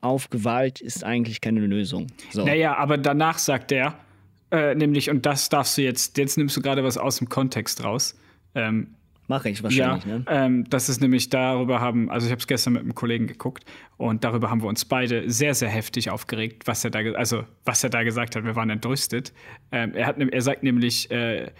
auf 0.00 0.30
Gewalt 0.30 0.80
ist 0.80 1.02
eigentlich 1.02 1.40
keine 1.40 1.60
Lösung. 1.60 2.06
So. 2.30 2.44
Naja, 2.44 2.76
aber 2.76 2.98
danach 2.98 3.38
sagt 3.38 3.72
er, 3.72 3.98
äh, 4.50 4.74
nämlich, 4.74 5.10
und 5.10 5.26
das 5.26 5.48
darfst 5.48 5.76
du 5.76 5.82
jetzt, 5.82 6.16
jetzt 6.18 6.38
nimmst 6.38 6.56
du 6.56 6.62
gerade 6.62 6.84
was 6.84 6.96
aus 6.98 7.18
dem 7.18 7.28
Kontext 7.28 7.82
raus. 7.82 8.16
Ähm, 8.54 8.94
Mache 9.28 9.50
ich 9.50 9.62
wahrscheinlich, 9.62 10.04
ja, 10.06 10.18
ne? 10.18 10.24
ähm, 10.26 10.64
das 10.70 10.88
ist 10.88 11.02
nämlich 11.02 11.28
darüber 11.28 11.80
haben, 11.80 12.10
also 12.10 12.26
ich 12.26 12.32
habe 12.32 12.40
es 12.40 12.46
gestern 12.46 12.72
mit 12.72 12.82
einem 12.82 12.94
Kollegen 12.94 13.26
geguckt 13.26 13.64
und 13.98 14.24
darüber 14.24 14.50
haben 14.50 14.62
wir 14.62 14.68
uns 14.68 14.86
beide 14.86 15.30
sehr, 15.30 15.54
sehr 15.54 15.68
heftig 15.68 16.10
aufgeregt, 16.10 16.66
was 16.66 16.82
er 16.82 16.90
da, 16.90 17.00
also 17.12 17.44
was 17.66 17.84
er 17.84 17.90
da 17.90 18.04
gesagt 18.04 18.36
hat. 18.36 18.44
Wir 18.44 18.56
waren 18.56 18.70
entrüstet. 18.70 19.34
Ähm, 19.70 19.92
er, 19.94 20.06
hat, 20.06 20.18
er 20.18 20.40
sagt 20.40 20.62
nämlich 20.62 21.10
äh, 21.10 21.50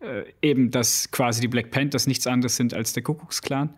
äh, 0.00 0.24
eben, 0.42 0.72
dass 0.72 1.10
quasi 1.12 1.40
die 1.40 1.48
Black 1.48 1.70
Panthers 1.70 2.08
nichts 2.08 2.26
anderes 2.26 2.56
sind 2.56 2.74
als 2.74 2.92
der 2.92 3.04
Kuckucksklan. 3.04 3.72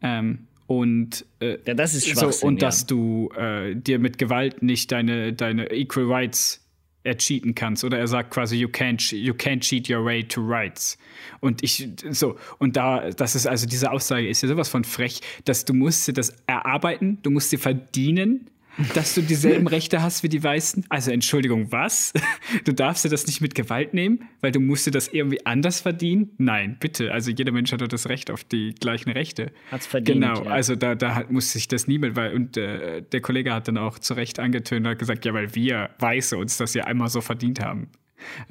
Ähm, 0.00 0.46
und 0.66 1.26
äh, 1.40 1.58
ja, 1.66 1.74
das 1.74 1.94
ist 1.94 2.16
so, 2.16 2.46
und 2.46 2.62
ja. 2.62 2.68
dass 2.68 2.86
du 2.86 3.30
äh, 3.36 3.74
dir 3.74 3.98
mit 3.98 4.16
Gewalt 4.18 4.62
nicht 4.62 4.92
deine, 4.92 5.32
deine 5.32 5.72
Equal 5.72 6.04
Rights 6.04 6.59
ercheaten 7.04 7.54
kannst. 7.54 7.84
Oder 7.84 7.98
er 7.98 8.08
sagt 8.08 8.30
quasi, 8.30 8.56
you 8.56 8.68
can't, 8.68 9.14
you 9.14 9.32
can't 9.32 9.60
cheat 9.60 9.88
your 9.88 10.04
way 10.04 10.22
to 10.22 10.40
rights. 10.40 10.98
Und 11.40 11.62
ich, 11.62 11.88
so, 12.10 12.36
und 12.58 12.76
da, 12.76 13.10
das 13.10 13.34
ist 13.34 13.46
also, 13.46 13.66
diese 13.66 13.90
Aussage 13.90 14.28
ist 14.28 14.42
ja 14.42 14.48
sowas 14.48 14.68
von 14.68 14.84
frech, 14.84 15.20
dass 15.44 15.64
du 15.64 15.74
musst 15.74 16.06
dir 16.08 16.12
das 16.12 16.34
erarbeiten, 16.46 17.18
du 17.22 17.30
musst 17.30 17.52
dir 17.52 17.58
verdienen, 17.58 18.50
dass 18.94 19.14
du 19.14 19.22
dieselben 19.22 19.66
Rechte 19.66 20.02
hast 20.02 20.22
wie 20.22 20.28
die 20.28 20.42
Weißen. 20.42 20.86
Also, 20.88 21.10
Entschuldigung, 21.10 21.70
was? 21.72 22.12
Du 22.64 22.72
darfst 22.72 23.04
dir 23.04 23.08
das 23.08 23.26
nicht 23.26 23.40
mit 23.40 23.54
Gewalt 23.54 23.94
nehmen, 23.94 24.28
weil 24.40 24.52
du 24.52 24.60
musst 24.60 24.86
dir 24.86 24.90
das 24.90 25.08
irgendwie 25.08 25.44
anders 25.46 25.80
verdienen? 25.80 26.30
Nein, 26.38 26.76
bitte. 26.80 27.12
Also, 27.12 27.30
jeder 27.30 27.52
Mensch 27.52 27.72
hat 27.72 27.80
doch 27.80 27.88
das 27.88 28.08
Recht 28.08 28.30
auf 28.30 28.44
die 28.44 28.74
gleichen 28.74 29.10
Rechte. 29.10 29.52
Hat's 29.70 29.86
verdient, 29.86 30.20
Genau, 30.20 30.44
ja. 30.44 30.50
also 30.50 30.74
da, 30.76 30.94
da 30.94 31.24
muss 31.28 31.52
sich 31.52 31.68
das 31.68 31.86
niemand, 31.86 32.16
weil, 32.16 32.34
und 32.34 32.56
äh, 32.56 33.02
der 33.02 33.20
Kollege 33.20 33.52
hat 33.54 33.68
dann 33.68 33.78
auch 33.78 33.98
zu 33.98 34.14
Recht 34.14 34.38
angetönt 34.38 34.86
und 34.86 34.92
hat 34.92 34.98
gesagt, 34.98 35.24
ja, 35.24 35.32
weil 35.32 35.54
wir 35.54 35.90
Weiße 35.98 36.36
uns 36.36 36.56
das 36.56 36.74
ja 36.74 36.84
einmal 36.84 37.08
so 37.08 37.20
verdient 37.20 37.60
haben. 37.60 37.88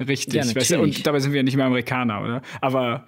Richtig. 0.00 0.34
Ja, 0.34 0.54
weißt 0.54 0.72
du, 0.72 0.80
und 0.80 1.06
dabei 1.06 1.20
sind 1.20 1.32
wir 1.32 1.38
ja 1.38 1.42
nicht 1.44 1.56
mehr 1.56 1.66
Amerikaner, 1.66 2.22
oder? 2.22 2.42
Aber 2.60 3.06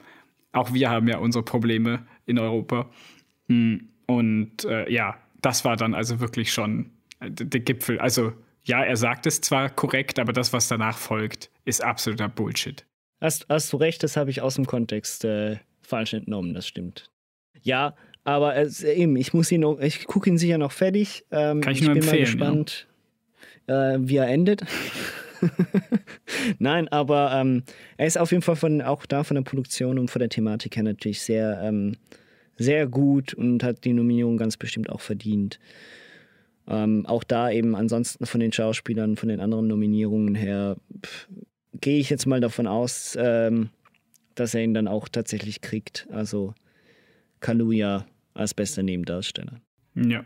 auch 0.52 0.72
wir 0.72 0.90
haben 0.90 1.08
ja 1.08 1.18
unsere 1.18 1.44
Probleme. 1.44 2.06
in 2.26 2.38
Europa. 2.38 2.90
Hm, 3.48 3.88
und 4.06 4.64
äh, 4.64 4.90
ja, 4.92 5.16
das 5.40 5.64
war 5.64 5.76
dann 5.76 5.94
also 5.94 6.20
wirklich 6.20 6.52
schon 6.52 6.90
der 7.28 7.60
Gipfel. 7.60 7.98
Also 7.98 8.32
ja, 8.64 8.82
er 8.82 8.96
sagt 8.96 9.26
es 9.26 9.40
zwar 9.40 9.70
korrekt, 9.70 10.18
aber 10.18 10.32
das, 10.32 10.52
was 10.52 10.68
danach 10.68 10.96
folgt, 10.96 11.50
ist 11.64 11.82
absoluter 11.82 12.28
Bullshit. 12.28 12.84
Hast, 13.20 13.46
hast 13.48 13.72
du 13.72 13.76
recht, 13.76 14.02
das 14.02 14.16
habe 14.16 14.30
ich 14.30 14.40
aus 14.40 14.54
dem 14.54 14.66
Kontext 14.66 15.24
äh, 15.24 15.58
falsch 15.80 16.12
entnommen, 16.12 16.54
das 16.54 16.66
stimmt. 16.66 17.10
Ja, 17.62 17.94
aber 18.24 18.56
äh, 18.56 18.68
eben, 18.94 19.16
ich 19.16 19.34
muss 19.34 19.50
ihn 19.50 19.60
noch, 19.62 19.80
ich 19.80 20.06
gucke 20.06 20.30
ihn 20.30 20.38
sicher 20.38 20.58
noch 20.58 20.72
fertig. 20.72 21.24
Ähm, 21.30 21.60
Kann 21.60 21.72
ich, 21.72 21.80
ich 21.80 21.86
nur 21.86 21.94
bin 21.94 22.02
empfehlen, 22.02 22.22
mal 22.22 22.24
gespannt, 22.24 22.88
ja. 23.68 23.94
äh, 23.94 24.08
wie 24.08 24.16
er 24.16 24.28
endet. 24.28 24.64
Nein, 26.58 26.88
aber 26.88 27.32
ähm, 27.34 27.64
er 27.96 28.06
ist 28.06 28.18
auf 28.18 28.30
jeden 28.30 28.42
Fall 28.42 28.56
von, 28.56 28.80
auch 28.80 29.06
da 29.06 29.24
von 29.24 29.34
der 29.34 29.42
Produktion 29.42 29.98
und 29.98 30.08
von 30.08 30.20
der 30.20 30.28
Thematik 30.28 30.76
her 30.76 30.84
natürlich 30.84 31.22
sehr, 31.22 31.60
ähm, 31.62 31.96
sehr 32.56 32.86
gut 32.86 33.34
und 33.34 33.64
hat 33.64 33.84
die 33.84 33.92
Nominierung 33.92 34.36
ganz 34.36 34.56
bestimmt 34.56 34.88
auch 34.88 35.00
verdient. 35.00 35.58
Ähm, 36.68 37.06
auch 37.06 37.24
da 37.24 37.50
eben 37.50 37.74
ansonsten 37.74 38.26
von 38.26 38.40
den 38.40 38.52
Schauspielern, 38.52 39.16
von 39.16 39.28
den 39.28 39.40
anderen 39.40 39.66
Nominierungen 39.66 40.34
her, 40.34 40.76
gehe 41.80 41.98
ich 41.98 42.10
jetzt 42.10 42.26
mal 42.26 42.40
davon 42.40 42.66
aus, 42.66 43.16
ähm, 43.18 43.70
dass 44.34 44.54
er 44.54 44.62
ihn 44.62 44.74
dann 44.74 44.88
auch 44.88 45.08
tatsächlich 45.08 45.60
kriegt. 45.60 46.06
Also 46.10 46.54
Kaluja 47.40 48.06
als 48.34 48.54
bester 48.54 48.82
Nebendarsteller. 48.82 49.60
Ja. 49.94 50.24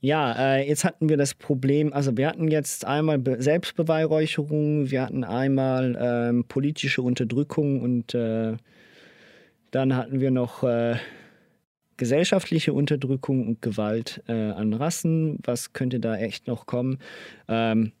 Ja, 0.00 0.32
äh, 0.54 0.68
jetzt 0.68 0.84
hatten 0.84 1.08
wir 1.08 1.16
das 1.16 1.34
Problem, 1.34 1.92
also 1.92 2.16
wir 2.16 2.28
hatten 2.28 2.46
jetzt 2.46 2.84
einmal 2.84 3.18
Be 3.18 3.42
Selbstbeweihräucherung, 3.42 4.92
wir 4.92 5.02
hatten 5.02 5.24
einmal 5.24 5.98
ähm, 6.00 6.44
politische 6.44 7.02
Unterdrückung 7.02 7.80
und 7.80 8.14
äh, 8.14 8.56
dann 9.72 9.96
hatten 9.96 10.20
wir 10.20 10.30
noch 10.30 10.62
äh, 10.62 10.96
gesellschaftliche 11.97 12.73
Unterdrückung 12.73 13.47
und 13.47 13.61
Gewalt 13.61 14.23
äh, 14.27 14.33
an 14.33 14.73
Rassen. 14.73 15.39
Was 15.43 15.73
könnte 15.73 15.99
da 15.99 16.17
echt 16.17 16.47
noch 16.47 16.65
kommen? 16.65 16.99
Ähm, 17.47 17.91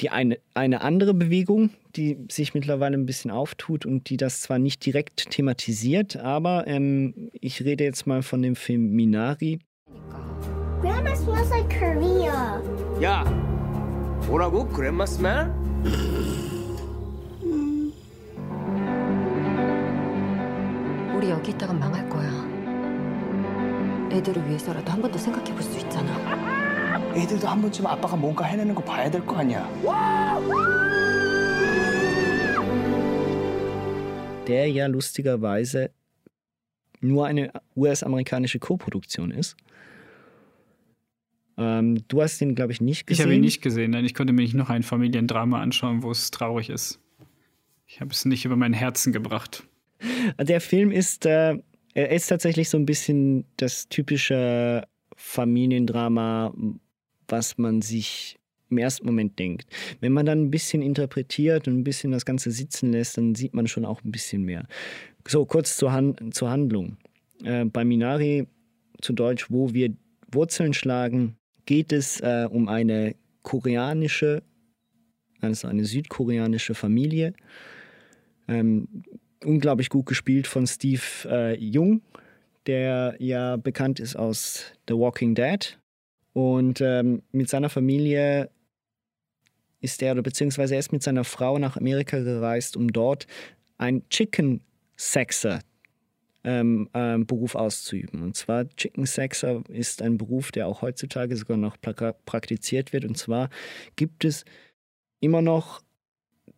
die 0.00 0.10
eine, 0.10 0.38
eine 0.54 0.80
andere 0.80 1.14
Bewegung, 1.14 1.70
die 1.96 2.16
sich 2.30 2.54
mittlerweile 2.54 2.96
ein 2.96 3.06
bisschen 3.06 3.30
auftut 3.30 3.84
und 3.84 4.08
die 4.08 4.16
das 4.16 4.40
zwar 4.40 4.58
nicht 4.58 4.84
direkt 4.84 5.30
thematisiert, 5.30 6.16
aber 6.16 6.66
ähm, 6.66 7.30
ich 7.32 7.62
rede 7.64 7.84
jetzt 7.84 8.06
mal 8.06 8.22
von 8.22 8.42
dem 8.42 8.56
Film 8.56 8.90
Minari. 8.92 9.60
Grandma 10.80 11.14
smells 11.14 11.50
like 11.50 11.68
Korea. 11.68 12.62
야, 13.02 13.24
뭐라고? 14.26 14.66
Grandma 14.68 15.06
smell? 15.06 15.50
우리 21.14 21.28
여기 21.28 21.50
있다가 21.50 21.74
망할 21.74 22.08
거야. 22.08 22.43
애들을 24.14 24.46
위해서라도 24.48 24.90
한 24.92 25.00
번 25.02 25.10
더 25.12 25.18
생각해 25.18 25.52
볼 25.52 25.62
수 25.62 25.78
있잖아. 25.78 26.10
애들도 27.16 27.46
한 27.48 27.60
번쯤 27.62 27.86
아빠가 27.86 28.16
뭔가 28.16 28.44
해내는 28.44 28.74
거 28.74 28.82
봐야 28.84 29.10
될 29.10 29.24
거 29.26 29.36
아니야. 29.36 29.68
Der 34.46 34.66
ja 34.70 34.86
lustigerweise 34.86 35.90
nur 37.00 37.26
eine 37.26 37.50
US-amerikanische 37.76 38.58
Koproduktion 38.58 39.30
ist. 39.30 39.56
Ähm, 41.56 42.02
du 42.08 42.22
hast 42.22 42.40
ihn, 42.40 42.54
glaube 42.54 42.72
ich, 42.72 42.80
nicht 42.80 43.06
gesehen. 43.06 43.20
Ich 43.22 43.26
habe 43.26 43.34
ihn 43.34 43.40
nicht 43.42 43.62
gesehen, 43.62 43.92
denn 43.92 44.04
ich 44.04 44.14
konnte 44.14 44.32
mir 44.32 44.42
nicht 44.42 44.54
noch 44.54 44.70
ein 44.70 44.82
Familiendrama 44.82 45.60
anschauen, 45.60 46.02
wo 46.02 46.10
es 46.10 46.30
traurig 46.30 46.70
ist. 46.70 46.98
Ich 47.86 48.00
habe 48.00 48.10
es 48.12 48.24
nicht 48.24 48.44
über 48.44 48.56
mein 48.56 48.72
Herzen 48.72 49.12
gebracht. 49.12 49.64
Der 50.38 50.60
Film 50.60 50.90
ist, 50.90 51.26
äh, 51.26 51.58
er 51.95 52.11
ist 52.11 52.27
tatsächlich 52.27 52.69
so 52.69 52.77
ein 52.77 52.85
bisschen 52.85 53.45
das 53.57 53.87
typische 53.87 54.83
Familiendrama, 55.15 56.53
was 57.27 57.57
man 57.57 57.81
sich 57.81 58.37
im 58.69 58.77
ersten 58.77 59.05
Moment 59.05 59.39
denkt. 59.39 59.67
Wenn 60.01 60.11
man 60.11 60.25
dann 60.25 60.41
ein 60.43 60.51
bisschen 60.51 60.81
interpretiert 60.81 61.67
und 61.67 61.77
ein 61.77 61.83
bisschen 61.83 62.11
das 62.11 62.25
Ganze 62.25 62.51
sitzen 62.51 62.91
lässt, 62.91 63.17
dann 63.17 63.33
sieht 63.33 63.53
man 63.53 63.67
schon 63.67 63.85
auch 63.85 64.03
ein 64.03 64.11
bisschen 64.11 64.43
mehr. 64.43 64.67
So, 65.25 65.45
kurz 65.45 65.77
zur, 65.77 65.93
Han 65.93 66.15
zur 66.31 66.49
Handlung. 66.49 66.97
Äh, 67.43 67.65
bei 67.65 67.85
Minari, 67.85 68.47
zu 69.01 69.13
Deutsch, 69.13 69.49
wo 69.49 69.73
wir 69.73 69.95
Wurzeln 70.31 70.73
schlagen, 70.73 71.37
geht 71.65 71.93
es 71.93 72.19
äh, 72.19 72.47
um 72.49 72.67
eine 72.67 73.15
koreanische, 73.41 74.43
also 75.39 75.67
eine 75.69 75.85
südkoreanische 75.85 76.73
Familie. 76.73 77.33
Ähm, 78.47 79.03
unglaublich 79.45 79.89
gut 79.89 80.05
gespielt 80.05 80.47
von 80.47 80.67
Steve 80.67 81.01
äh, 81.25 81.55
Jung, 81.57 82.01
der 82.67 83.15
ja 83.19 83.57
bekannt 83.57 83.99
ist 83.99 84.15
aus 84.15 84.65
The 84.87 84.95
Walking 84.95 85.35
Dead. 85.35 85.77
Und 86.33 86.81
ähm, 86.81 87.21
mit 87.31 87.49
seiner 87.49 87.69
Familie 87.69 88.49
ist 89.79 90.01
er, 90.01 90.15
beziehungsweise 90.15 90.73
er 90.73 90.79
ist 90.79 90.91
mit 90.91 91.03
seiner 91.03 91.23
Frau 91.23 91.57
nach 91.59 91.77
Amerika 91.77 92.19
gereist, 92.19 92.75
um 92.75 92.91
dort 92.91 93.27
ein 93.77 94.07
Chicken 94.09 94.61
Sexer 94.97 95.59
ähm, 96.43 96.89
ähm, 96.93 97.25
Beruf 97.25 97.55
auszuüben. 97.55 98.21
Und 98.21 98.35
zwar 98.35 98.67
Chicken 98.75 99.05
Sexer 99.05 99.63
ist 99.69 100.01
ein 100.01 100.17
Beruf, 100.17 100.51
der 100.51 100.67
auch 100.67 100.81
heutzutage 100.81 101.35
sogar 101.35 101.57
noch 101.57 101.77
praktiziert 101.79 102.93
wird. 102.93 103.05
Und 103.05 103.17
zwar 103.17 103.49
gibt 103.95 104.25
es 104.25 104.45
immer 105.19 105.41
noch 105.41 105.81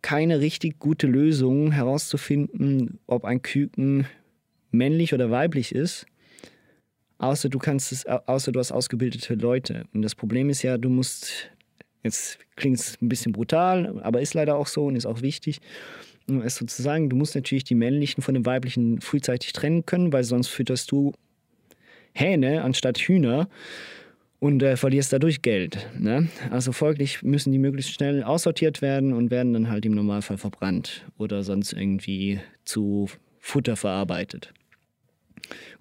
keine 0.07 0.39
richtig 0.39 0.79
gute 0.79 1.07
Lösung 1.07 1.71
herauszufinden, 1.71 2.99
ob 3.07 3.25
ein 3.25 3.41
Küken 3.41 4.07
männlich 4.71 5.13
oder 5.13 5.31
weiblich 5.31 5.75
ist 5.75 6.05
außer 7.17 7.49
du 7.49 7.59
kannst 7.59 7.91
es, 7.91 8.05
außer 8.05 8.51
du 8.51 8.59
hast 8.59 8.71
ausgebildete 8.71 9.35
Leute. 9.35 9.85
Und 9.93 10.01
das 10.01 10.15
Problem 10.15 10.49
ist 10.49 10.61
ja, 10.63 10.77
du 10.77 10.89
musst, 10.89 11.49
jetzt 12.03 12.39
klingt 12.55 12.79
es 12.79 13.01
ein 13.01 13.09
bisschen 13.09 13.31
brutal, 13.31 13.99
aber 14.03 14.21
ist 14.21 14.33
leider 14.33 14.55
auch 14.55 14.67
so 14.67 14.85
und 14.85 14.95
ist 14.95 15.05
auch 15.05 15.21
wichtig, 15.21 15.59
es 16.43 16.55
sozusagen, 16.55 17.09
du 17.09 17.15
musst 17.15 17.35
natürlich 17.35 17.63
die 17.63 17.75
männlichen 17.75 18.21
von 18.21 18.33
den 18.33 18.45
weiblichen 18.45 18.99
frühzeitig 18.99 19.53
trennen 19.53 19.85
können, 19.85 20.11
weil 20.11 20.25
sonst 20.25 20.49
fütterst 20.49 20.91
du 20.91 21.13
Hähne 22.13 22.63
anstatt 22.63 22.97
Hühner 22.97 23.47
und 24.39 24.61
äh, 24.61 24.77
verlierst 24.77 25.13
dadurch 25.13 25.41
Geld. 25.41 25.87
Ne? 25.97 26.27
Also 26.51 26.71
folglich 26.71 27.23
müssen 27.23 27.51
die 27.51 27.59
möglichst 27.59 27.93
schnell 27.93 28.23
aussortiert 28.23 28.81
werden 28.81 29.13
und 29.13 29.31
werden 29.31 29.53
dann 29.53 29.69
halt 29.69 29.85
im 29.85 29.93
Normalfall 29.93 30.37
verbrannt 30.37 31.05
oder 31.17 31.43
sonst 31.43 31.73
irgendwie 31.73 32.39
zu 32.63 33.09
Futter 33.39 33.75
verarbeitet. 33.75 34.53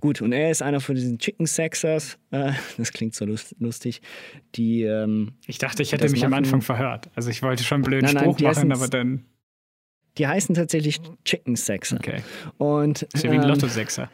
Gut, 0.01 0.23
und 0.23 0.33
er 0.33 0.51
ist 0.51 0.63
einer 0.63 0.81
von 0.81 0.95
diesen 0.95 1.19
Chicken 1.19 1.47
Sexers. 1.47 2.19
Äh, 2.31 2.53
das 2.77 2.93
klingt 2.93 3.15
so 3.15 3.27
lustig. 3.59 4.01
Die, 4.55 4.83
ähm, 4.83 5.33
ich 5.47 5.59
dachte, 5.59 5.83
ich 5.83 5.93
hätte 5.93 6.09
mich 6.09 6.21
machen. 6.21 6.35
am 6.35 6.39
Anfang 6.39 6.63
verhört. 6.63 7.11
Also 7.15 7.31
ich 7.31 7.43
wollte 7.43 7.65
schon 7.65 7.77
einen 7.77 7.85
blöden 7.85 8.13
nein, 8.13 8.23
Spruch 8.23 8.39
nein, 8.39 8.55
machen, 8.55 8.73
aber 8.73 8.89
dann. 8.89 9.25
Die 10.19 10.27
heißen 10.27 10.55
tatsächlich 10.55 11.01
Chicken 11.25 11.57
Sexer. 11.57 11.97
Okay. 11.97 12.23
Und, 12.59 13.03
ist 13.03 13.25
ja 13.25 13.33
wie 13.33 13.37
ein 13.37 13.43
ähm, 13.43 13.49
Lotto-Sexer. 13.49 14.11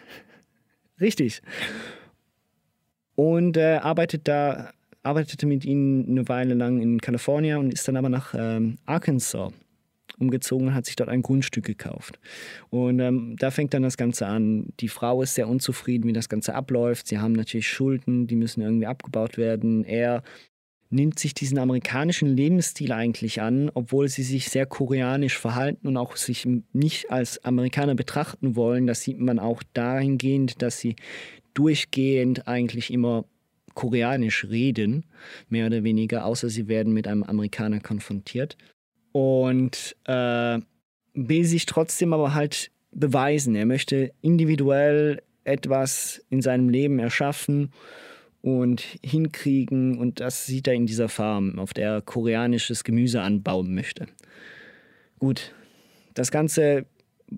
Richtig. 1.00 1.42
Und 3.14 3.56
äh, 3.56 3.76
arbeitet 3.76 4.28
da, 4.28 4.70
arbeitete 5.02 5.46
mit 5.46 5.64
ihnen 5.64 6.08
eine 6.08 6.28
Weile 6.28 6.54
lang 6.54 6.80
in 6.80 7.00
Kalifornien 7.00 7.58
und 7.58 7.72
ist 7.72 7.86
dann 7.88 7.96
aber 7.96 8.08
nach 8.08 8.34
ähm, 8.36 8.78
Arkansas 8.86 9.52
umgezogen 10.18 10.68
und 10.68 10.74
hat 10.74 10.86
sich 10.86 10.96
dort 10.96 11.08
ein 11.08 11.22
Grundstück 11.22 11.64
gekauft. 11.64 12.18
Und 12.70 13.00
ähm, 13.00 13.36
da 13.38 13.50
fängt 13.50 13.74
dann 13.74 13.82
das 13.82 13.96
Ganze 13.96 14.26
an. 14.26 14.72
Die 14.80 14.88
Frau 14.88 15.22
ist 15.22 15.34
sehr 15.34 15.48
unzufrieden, 15.48 16.06
wie 16.06 16.12
das 16.12 16.28
Ganze 16.28 16.54
abläuft. 16.54 17.08
Sie 17.08 17.18
haben 17.18 17.32
natürlich 17.32 17.68
Schulden, 17.68 18.26
die 18.26 18.36
müssen 18.36 18.62
irgendwie 18.62 18.86
abgebaut 18.86 19.36
werden. 19.36 19.84
Er 19.84 20.22
nimmt 20.90 21.18
sich 21.18 21.32
diesen 21.32 21.58
amerikanischen 21.58 22.28
Lebensstil 22.28 22.92
eigentlich 22.92 23.40
an, 23.40 23.70
obwohl 23.72 24.08
sie 24.08 24.22
sich 24.22 24.50
sehr 24.50 24.66
koreanisch 24.66 25.38
verhalten 25.38 25.88
und 25.88 25.96
auch 25.96 26.16
sich 26.16 26.46
nicht 26.72 27.10
als 27.10 27.42
Amerikaner 27.44 27.94
betrachten 27.94 28.56
wollen. 28.56 28.86
Das 28.86 29.00
sieht 29.00 29.18
man 29.18 29.38
auch 29.38 29.62
dahingehend, 29.72 30.60
dass 30.60 30.78
sie 30.78 30.96
durchgehend 31.54 32.48
eigentlich 32.48 32.92
immer 32.92 33.24
koreanisch 33.74 34.44
reden, 34.44 35.04
mehr 35.48 35.66
oder 35.66 35.82
weniger, 35.84 36.24
außer 36.26 36.48
sie 36.48 36.68
werden 36.68 36.92
mit 36.92 37.06
einem 37.08 37.22
Amerikaner 37.22 37.80
konfrontiert 37.80 38.56
und 39.12 39.96
äh, 40.04 40.58
will 41.14 41.44
sich 41.44 41.66
trotzdem 41.66 42.12
aber 42.12 42.34
halt 42.34 42.70
beweisen. 42.90 43.54
Er 43.54 43.66
möchte 43.66 44.12
individuell 44.20 45.22
etwas 45.44 46.24
in 46.30 46.42
seinem 46.42 46.68
Leben 46.68 46.98
erschaffen 46.98 47.72
und 48.42 48.84
hinkriegen 49.02 49.98
und 49.98 50.20
das 50.20 50.46
sieht 50.46 50.66
er 50.66 50.74
in 50.74 50.86
dieser 50.86 51.08
Farm, 51.08 51.58
auf 51.58 51.74
der 51.74 51.90
er 51.90 52.00
koreanisches 52.02 52.84
Gemüse 52.84 53.22
anbauen 53.22 53.74
möchte. 53.74 54.06
Gut, 55.18 55.54
das 56.14 56.30
Ganze 56.30 56.86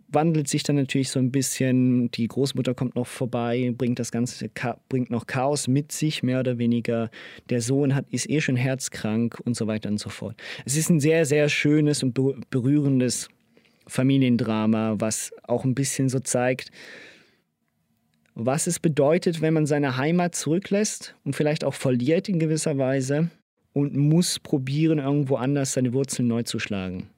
wandelt 0.09 0.49
sich 0.49 0.63
dann 0.63 0.77
natürlich 0.77 1.11
so 1.11 1.19
ein 1.19 1.31
bisschen. 1.31 2.11
Die 2.13 2.29
Großmutter 2.29 2.75
kommt 2.75 2.97
noch 2.97 3.07
vorbei, 3.07 3.73
bringt 3.77 3.99
das 3.99 4.11
Ganze, 4.11 4.51
bringt 4.89 5.11
noch 5.11 5.27
Chaos 5.27 5.69
mit 5.69 5.93
sich, 5.93 6.23
mehr 6.23 6.41
oder 6.41 6.59
weniger. 6.59 7.11
Der 7.51 7.61
Sohn 7.61 7.95
hat, 7.95 8.07
ist 8.11 8.29
eh 8.29 8.41
schon 8.41 8.57
herzkrank 8.57 9.41
und 9.45 9.57
so 9.57 9.67
weiter 9.67 9.89
und 9.89 9.99
so 9.99 10.11
fort. 10.11 10.37
Es 10.65 10.77
ist 10.77 10.91
ein 10.91 11.01
sehr, 11.01 11.25
sehr 11.27 11.49
schönes 11.49 12.03
und 12.03 12.15
berührendes 12.51 13.29
Familiendrama, 13.87 14.97
was 14.99 15.33
auch 15.43 15.65
ein 15.65 15.75
bisschen 15.75 16.09
so 16.09 16.19
zeigt, 16.19 16.71
was 18.35 18.67
es 18.67 18.81
bedeutet, 18.81 19.41
wenn 19.41 19.55
man 19.55 19.67
seine 19.67 19.97
Heimat 19.97 20.35
zurücklässt 20.35 21.15
und 21.25 21.37
vielleicht 21.37 21.65
auch 21.65 21.75
verliert 21.75 22.29
in 22.29 22.39
gewisser 22.39 22.79
Weise 22.79 23.31
und 23.73 23.97
muss 23.97 24.39
probieren, 24.39 24.99
irgendwo 24.99 25.37
anders 25.37 25.73
seine 25.73 25.93
Wurzeln 25.93 26.29
neu 26.29 26.43
zu 26.43 26.59
schlagen. 26.59 27.09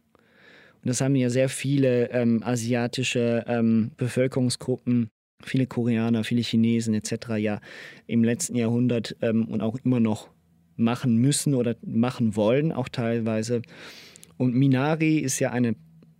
Und 0.82 0.88
das 0.88 1.00
haben 1.00 1.14
ja 1.16 1.30
sehr 1.30 1.48
viele 1.48 2.10
ähm, 2.10 2.42
asiatische 2.42 3.44
ähm, 3.46 3.90
Bevölkerungsgruppen, 3.96 5.08
viele 5.42 5.66
Koreaner, 5.66 6.24
viele 6.24 6.42
Chinesen 6.42 6.94
etc. 6.94 7.36
ja 7.38 7.60
im 8.06 8.24
letzten 8.24 8.56
Jahrhundert 8.56 9.16
ähm, 9.22 9.46
und 9.46 9.60
auch 9.60 9.76
immer 9.84 10.00
noch 10.00 10.28
machen 10.76 11.16
müssen 11.16 11.54
oder 11.54 11.76
machen 11.84 12.36
wollen, 12.36 12.72
auch 12.72 12.88
teilweise. 12.88 13.62
Und 14.36 14.54
Minari 14.54 15.18
ist 15.18 15.38
ja 15.40 15.50
eine 15.50 15.74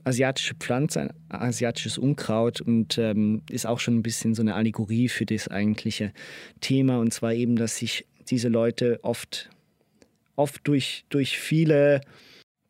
asiatische 0.05 0.55
Pflanze, 0.55 1.01
ein 1.01 1.11
asiatisches 1.29 1.99
Unkraut 1.99 2.61
und 2.61 2.97
ähm, 2.97 3.43
ist 3.51 3.67
auch 3.67 3.81
schon 3.81 3.97
ein 3.97 4.03
bisschen 4.03 4.35
so 4.35 4.43
eine 4.43 4.55
Allegorie 4.55 5.09
für 5.09 5.27
das 5.27 5.49
eigentliche 5.49 6.13
Thema. 6.61 6.99
Und 6.99 7.13
zwar 7.13 7.35
eben, 7.35 7.57
dass 7.57 7.77
sich 7.77 8.07
diese 8.31 8.49
Leute 8.49 9.01
oft, 9.03 9.51
oft 10.37 10.67
durch, 10.67 11.05
durch 11.09 11.39
viele 11.39 12.01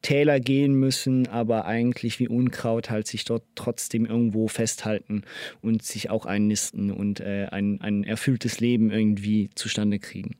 Täler 0.02 0.40
gehen 0.40 0.74
müssen, 0.74 1.26
aber 1.28 1.64
eigentlich 1.64 2.20
wie 2.20 2.28
Unkraut 2.28 2.90
halt 2.90 3.06
sich 3.06 3.24
dort 3.24 3.42
trotzdem 3.54 4.06
irgendwo 4.06 4.48
festhalten 4.48 5.22
und 5.62 5.82
sich 5.82 6.10
auch 6.10 6.26
einnisten 6.26 6.90
und 6.90 7.20
äh, 7.20 7.46
ein, 7.50 7.80
ein 7.80 8.04
erfülltes 8.04 8.60
Leben 8.60 8.90
irgendwie 8.90 9.50
zustande 9.54 9.98
kriegen. 9.98 10.36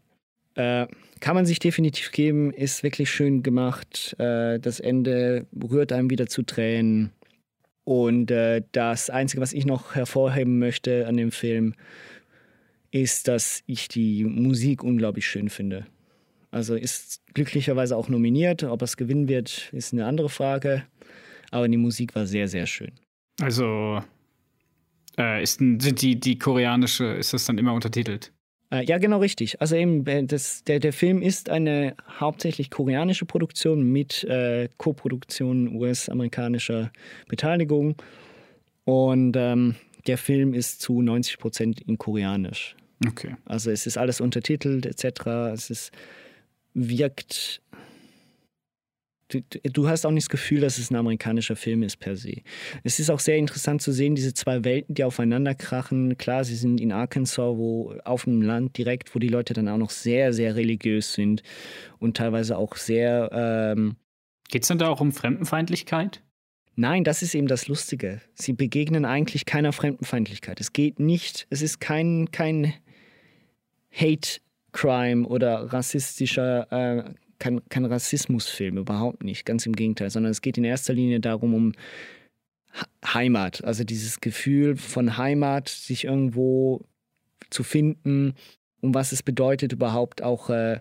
Äh, 0.55 0.87
kann 1.21 1.35
man 1.35 1.47
sich 1.47 1.59
definitiv 1.59 2.13
geben, 2.13 2.53
ist 2.53 2.83
wirklich 2.83 3.11
schön 3.11 3.43
gemacht. 3.43 4.17
Äh, 4.19 4.59
das 4.59 4.81
Ende 4.81 5.47
rührt 5.55 5.93
einem 5.93 6.11
wieder 6.11 6.27
zu 6.27 6.43
Tränen. 6.43 7.11
Und 7.85 8.31
äh, 8.31 8.63
das 8.73 9.11
Einzige, 9.11 9.41
was 9.41 9.53
ich 9.53 9.67
noch 9.67 9.95
hervorheben 9.95 10.59
möchte 10.59 11.07
an 11.07 11.17
dem 11.17 11.31
Film, 11.31 11.75
ist, 12.91 13.29
dass 13.29 13.63
ich 13.67 13.89
die 13.89 14.25
Musik 14.25 14.83
unglaublich 14.83 15.27
schön 15.27 15.51
finde. 15.51 15.87
Also 16.57 16.75
ist 16.75 17.21
glücklicherweise 17.35 17.95
auch 17.99 18.09
nominiert. 18.09 18.63
Ob 18.65 18.81
es 18.81 18.97
gewinnen 18.97 19.29
wird, 19.29 19.69
ist 19.75 19.93
eine 19.93 20.07
andere 20.07 20.31
Frage. 20.31 20.85
Aber 21.51 21.69
die 21.69 21.77
Musik 21.77 22.15
war 22.15 22.25
sehr, 22.25 22.49
sehr 22.49 22.65
schön. 22.65 22.93
Also 23.43 24.03
äh, 25.19 25.43
ist, 25.43 25.59
sind 25.59 26.01
die, 26.01 26.19
die 26.19 26.39
koreanische, 26.39 27.05
ist 27.05 27.35
das 27.35 27.45
dann 27.45 27.59
immer 27.59 27.75
untertitelt? 27.75 28.33
Äh, 28.73 28.87
ja, 28.87 28.97
genau 28.97 29.19
richtig. 29.19 29.61
Also 29.61 29.77
eben, 29.77 30.07
äh, 30.07 30.25
das, 30.25 30.65
der, 30.65 30.81
der 30.81 30.95
Film 30.95 31.21
ist 31.21 31.51
eine 31.51 31.95
hauptsächlich 32.19 32.71
koreanische 32.71 33.27
Produktion 33.27 33.83
mit 33.83 34.25
äh, 34.25 34.71
Co-Produktion 34.79 35.77
US-amerikanischer 35.77 36.91
Beteiligung. 37.29 37.97
Und 38.87 39.37
ähm, 39.37 39.75
der 40.07 40.17
Film 40.17 40.55
ist 40.55 40.81
zu 40.81 41.03
90 41.03 41.37
Prozent 41.37 41.81
in 41.83 41.99
Koreanisch. 41.99 42.77
Okay. 43.07 43.37
Also 43.45 43.71
es 43.71 43.87
ist 43.87 43.99
alles 43.99 44.23
untertitelt 44.23 44.87
etc. 44.87 45.27
Es 45.53 45.69
ist, 45.69 45.93
wirkt 46.77 47.63
Du, 49.29 49.41
du, 49.41 49.89
hast 49.89 50.07
auch 50.07 50.13
nicht 50.13 50.27
das 50.27 50.31
Gefühl, 50.31 50.61
dass 50.61 50.79
es 50.79 50.93
ein 50.93 50.95
amerikanischer 50.95 51.57
Film 51.57 51.83
ist 51.83 51.97
per 51.97 52.15
se. 52.17 52.43
Es 52.85 53.01
ist 53.01 53.11
auch 53.11 53.19
sehr 53.19 53.37
interessant 53.37 53.83
zu 53.83 53.91
sehen, 53.91 54.15
diese 54.15 54.35
zwei 54.35 54.63
Welten, 54.63 54.95
die 54.95 55.03
aufeinander 55.03 55.57
krachen. 55.57 56.17
Klar, 56.17 56.45
sie 56.45 56.55
sind 56.55 56.81
in 56.81 56.93
Arkansas, 56.93 57.57
wo 57.57 57.97
auf 58.05 58.23
dem 58.23 58.41
Land 58.41 58.79
direkt, 58.79 59.17
wo 59.17 59.19
die 59.19 59.27
Leute 59.27 59.53
dann 59.53 59.69
auch 59.69 59.79
noch 59.79 59.91
sehr, 59.91 60.33
sehr 60.33 60.55
religiös 60.55 61.13
sind 61.13 61.43
und 61.99 62.17
teilweise 62.17 62.57
auch 62.57 62.77
sehr. 62.77 63.31
Ähm 63.33 63.97
Geht 64.49 64.63
es 64.63 64.69
dann 64.69 64.79
da 64.79 64.89
auch 64.89 65.01
um 65.01 65.11
Fremdenfeindlichkeit? 65.11 66.23
Nein, 66.77 67.03
das 67.03 67.23
ist 67.23 67.35
eben 67.35 67.49
das 67.49 67.67
Lustige. 67.67 68.21
Sie 68.35 68.53
begegnen 68.53 69.05
eigentlich 69.05 69.45
keiner 69.45 69.73
Fremdenfeindlichkeit. 69.73 70.61
Es 70.61 70.73
geht 70.73 71.01
nicht, 71.01 71.49
es 71.51 71.63
ist 71.63 71.81
kein, 71.81 72.31
kein 72.31 72.75
Hate 73.93 74.41
Crime 74.77 75.27
oder 75.27 75.73
rassistischer 75.73 76.71
äh, 76.71 77.15
kein, 77.39 77.67
kein 77.69 77.85
Rassismusfilm, 77.85 78.79
überhaupt 78.79 79.25
nicht. 79.25 79.45
Ganz 79.45 79.67
im 79.67 79.75
Gegenteil, 79.75 80.11
sondern 80.11 80.31
es 80.31 80.43
geht 80.43 80.59
in 80.59 80.65
erster 80.65 80.93
Linie 80.93 81.21
darum, 81.21 81.55
um 81.55 81.73
Heimat. 83.05 83.65
Also 83.65 83.85
dieses 83.85 84.21
Gefühl 84.21 84.77
von 84.77 85.17
Heimat, 85.17 85.69
sich 85.69 86.05
irgendwo 86.05 86.85
zu 87.51 87.63
finden, 87.63 88.35
um 88.81 88.95
was 88.95 89.13
es 89.13 89.23
bedeutet, 89.23 89.73
überhaupt 89.73 90.23
auch 90.23 90.51
äh, 90.51 90.81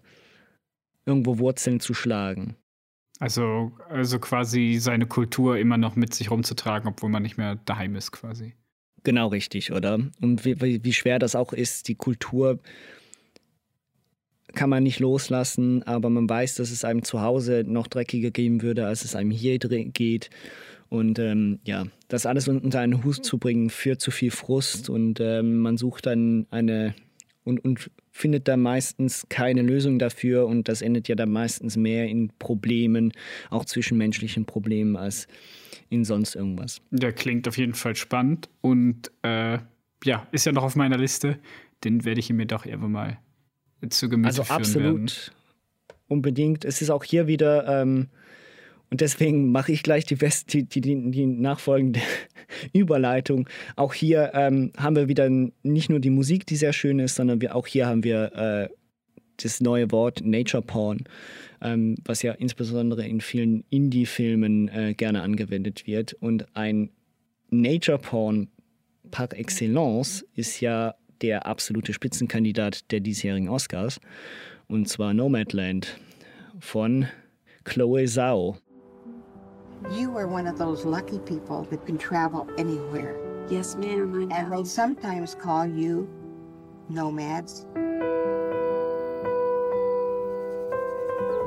irgendwo 1.05 1.39
Wurzeln 1.39 1.79
zu 1.79 1.93
schlagen. 1.93 2.55
Also, 3.19 3.71
also 3.89 4.19
quasi 4.19 4.77
seine 4.77 5.05
Kultur 5.05 5.57
immer 5.57 5.77
noch 5.77 5.95
mit 5.95 6.13
sich 6.13 6.31
rumzutragen, 6.31 6.89
obwohl 6.89 7.09
man 7.09 7.23
nicht 7.23 7.37
mehr 7.37 7.55
daheim 7.55 7.95
ist, 7.95 8.11
quasi. 8.11 8.55
Genau 9.03 9.27
richtig, 9.27 9.71
oder? 9.71 9.99
Und 10.21 10.43
wie, 10.43 10.83
wie 10.83 10.93
schwer 10.93 11.19
das 11.19 11.35
auch 11.35 11.53
ist, 11.53 11.87
die 11.87 11.95
Kultur 11.95 12.59
kann 14.55 14.69
man 14.69 14.83
nicht 14.83 14.99
loslassen, 14.99 15.83
aber 15.83 16.09
man 16.09 16.29
weiß, 16.29 16.55
dass 16.55 16.71
es 16.71 16.83
einem 16.83 17.03
zu 17.03 17.21
Hause 17.21 17.63
noch 17.65 17.87
dreckiger 17.87 18.31
gehen 18.31 18.61
würde, 18.61 18.87
als 18.87 19.05
es 19.05 19.15
einem 19.15 19.31
hier 19.31 19.59
geht. 19.59 20.29
Und 20.89 21.19
ähm, 21.19 21.59
ja, 21.65 21.85
das 22.07 22.25
alles 22.25 22.47
unter 22.47 22.79
einen 22.79 23.03
Hut 23.03 23.25
zu 23.25 23.37
bringen, 23.37 23.69
führt 23.69 24.01
zu 24.01 24.11
viel 24.11 24.31
Frust 24.31 24.89
und 24.89 25.19
ähm, 25.19 25.59
man 25.59 25.77
sucht 25.77 26.05
dann 26.05 26.45
eine 26.51 26.95
und, 27.43 27.63
und 27.63 27.91
findet 28.11 28.47
da 28.47 28.57
meistens 28.57 29.27
keine 29.29 29.61
Lösung 29.61 29.99
dafür 29.99 30.47
und 30.47 30.67
das 30.67 30.81
endet 30.81 31.07
ja 31.07 31.15
dann 31.15 31.31
meistens 31.31 31.77
mehr 31.77 32.07
in 32.07 32.31
Problemen, 32.39 33.13
auch 33.49 33.65
zwischenmenschlichen 33.65 34.45
Problemen, 34.45 34.95
als 34.95 35.27
in 35.89 36.03
sonst 36.03 36.35
irgendwas. 36.35 36.81
Der 36.91 37.13
klingt 37.13 37.47
auf 37.47 37.57
jeden 37.57 37.73
Fall 37.73 37.95
spannend 37.95 38.49
und 38.61 39.11
äh, 39.21 39.59
ja, 40.03 40.27
ist 40.31 40.45
ja 40.45 40.51
noch 40.51 40.63
auf 40.63 40.75
meiner 40.75 40.97
Liste. 40.97 41.37
Den 41.83 42.03
werde 42.05 42.19
ich 42.19 42.31
mir 42.31 42.45
doch 42.45 42.65
irgendwann 42.65 42.91
mal 42.91 43.19
zu 43.89 44.09
Gemüte 44.09 44.27
Also 44.27 44.43
absolut 44.43 45.29
werden. 45.29 45.35
unbedingt. 46.07 46.65
Es 46.65 46.81
ist 46.81 46.89
auch 46.89 47.03
hier 47.03 47.27
wieder, 47.27 47.81
ähm, 47.81 48.07
und 48.91 49.01
deswegen 49.01 49.51
mache 49.51 49.71
ich 49.71 49.83
gleich 49.83 50.05
die, 50.05 50.21
West, 50.21 50.53
die, 50.53 50.63
die, 50.63 50.81
die 50.81 51.25
nachfolgende 51.25 51.99
Überleitung. 52.73 53.49
Auch 53.75 53.93
hier 53.93 54.31
ähm, 54.33 54.71
haben 54.77 54.95
wir 54.95 55.07
wieder 55.07 55.29
nicht 55.29 55.89
nur 55.89 55.99
die 55.99 56.09
Musik, 56.09 56.45
die 56.45 56.55
sehr 56.55 56.73
schön 56.73 56.99
ist, 56.99 57.15
sondern 57.15 57.41
wir, 57.41 57.55
auch 57.55 57.67
hier 57.67 57.87
haben 57.87 58.03
wir 58.03 58.33
äh, 58.35 58.69
das 59.37 59.61
neue 59.61 59.91
Wort 59.91 60.21
Nature 60.23 60.63
Porn, 60.63 61.03
ähm, 61.61 61.95
was 62.05 62.21
ja 62.21 62.33
insbesondere 62.33 63.05
in 63.07 63.21
vielen 63.21 63.65
Indie-Filmen 63.69 64.69
äh, 64.69 64.93
gerne 64.93 65.21
angewendet 65.21 65.87
wird. 65.87 66.13
Und 66.13 66.45
ein 66.55 66.89
Nature 67.49 67.99
Porn 67.99 68.47
par 69.11 69.33
excellence 69.33 70.25
ist 70.35 70.61
ja 70.61 70.95
der 71.21 71.45
absolute 71.45 71.93
Spitzenkandidat 71.93 72.91
der 72.91 72.99
diesjährigen 72.99 73.49
Oscars. 73.49 73.99
Und 74.67 74.89
zwar 74.89 75.13
Nomadland 75.13 75.99
von 76.59 77.07
Chloe 77.63 78.05
Zhao. 78.07 78.57
You 79.91 80.17
are 80.17 80.27
one 80.27 80.47
of 80.47 80.57
those 80.57 80.85
lucky 80.85 81.19
people 81.19 81.67
that 81.69 81.85
can 81.85 81.97
travel 81.97 82.47
anywhere. 82.57 83.15
Yes, 83.49 83.75
ma'am. 83.75 84.31
And 84.31 84.51
they 84.51 84.63
sometimes 84.63 85.35
call 85.35 85.65
you 85.67 86.07
nomads. 86.89 87.65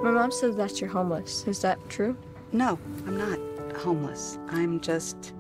My 0.02 0.12
mom 0.12 0.30
says 0.30 0.54
that 0.56 0.80
you're 0.80 0.90
homeless. 0.90 1.44
Is 1.48 1.60
that 1.62 1.78
true? 1.88 2.16
No, 2.52 2.78
I'm 3.06 3.18
not 3.18 3.38
homeless. 3.76 4.38
I'm 4.48 4.80
just 4.80 5.34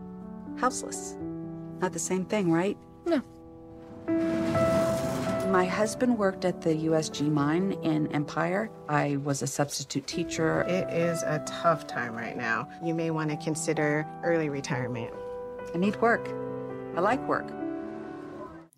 houseless. 0.56 1.16
Not 1.80 1.92
the 1.92 1.98
same 2.00 2.24
thing, 2.24 2.50
right? 2.50 2.76
No. 3.06 3.22
My 5.50 5.64
husband 5.64 6.18
worked 6.18 6.44
at 6.44 6.60
the 6.60 6.74
USG 6.88 7.30
mine 7.30 7.72
in 7.82 8.06
Empire. 8.12 8.70
I 8.88 9.16
was 9.24 9.42
a 9.42 9.46
substitute 9.46 10.06
teacher. 10.06 10.62
It 10.62 10.88
is 10.90 11.22
a 11.22 11.42
tough 11.46 11.86
time 11.86 12.14
right 12.14 12.36
now. 12.36 12.68
You 12.82 12.94
may 12.94 13.10
want 13.10 13.30
to 13.30 13.36
consider 13.36 14.06
early 14.22 14.50
retirement. 14.50 15.10
I 15.74 15.78
need 15.78 15.96
work. 16.00 16.28
I 16.96 17.00
like 17.00 17.26
work. 17.28 17.46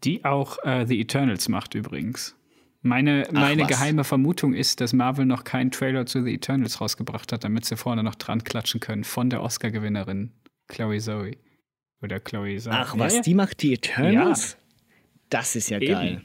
Die 0.05 0.24
auch 0.24 0.59
äh, 0.64 0.87
The 0.87 1.01
Eternals 1.01 1.49
macht 1.49 1.74
übrigens. 1.74 2.37
Meine, 2.83 3.28
meine 3.33 3.66
geheime 3.66 4.05
Vermutung 4.05 4.55
ist, 4.55 4.81
dass 4.81 4.93
Marvel 4.95 5.26
noch 5.26 5.45
keinen 5.45 5.70
Trailer 5.70 6.07
zu 6.07 6.22
The 6.22 6.35
Eternals 6.35 6.81
rausgebracht 6.81 7.33
hat, 7.33 7.45
damit 7.45 7.66
sie 7.66 7.76
vorne 7.76 8.03
noch 8.03 8.14
dran 8.14 8.43
klatschen 8.43 8.81
können 8.81 9.05
von 9.05 9.28
der 9.28 9.43
Oscar-Gewinnerin 9.43 10.33
Chloe 10.68 10.99
Zoe. 10.99 11.37
Oder 12.03 12.20
Chloe 12.20 12.57
Zoe. 12.59 12.72
Ach 12.72 12.97
was, 12.97 13.16
ja, 13.16 13.20
die 13.22 13.35
macht 13.35 13.61
die 13.61 13.74
Eternals? 13.74 14.53
Ja. 14.53 14.60
Das 15.31 15.55
ist 15.55 15.70
ja 15.70 15.78
geil. 15.78 16.20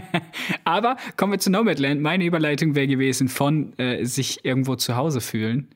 Aber 0.64 0.96
kommen 1.16 1.32
wir 1.32 1.38
zu 1.38 1.50
Nomadland. 1.50 2.00
Meine 2.00 2.24
Überleitung 2.24 2.74
wäre 2.74 2.88
gewesen 2.88 3.28
von 3.28 3.78
äh, 3.78 4.04
sich 4.04 4.44
irgendwo 4.44 4.74
zu 4.74 4.96
Hause 4.96 5.20
fühlen 5.20 5.68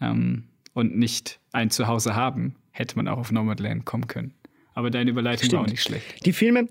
ähm, 0.00 0.44
und 0.74 0.96
nicht 0.96 1.40
ein 1.52 1.70
Zuhause 1.70 2.14
haben, 2.14 2.56
hätte 2.72 2.96
man 2.96 3.08
auch 3.08 3.18
auf 3.18 3.32
Nomadland 3.32 3.86
kommen 3.86 4.06
können. 4.06 4.34
Aber 4.74 4.90
deine 4.90 5.10
Überleitung 5.10 5.46
Stimmt. 5.46 5.52
war 5.54 5.60
auch 5.62 5.70
nicht 5.70 5.82
schlecht. 5.82 6.26
Die 6.26 6.34
Filme, 6.34 6.68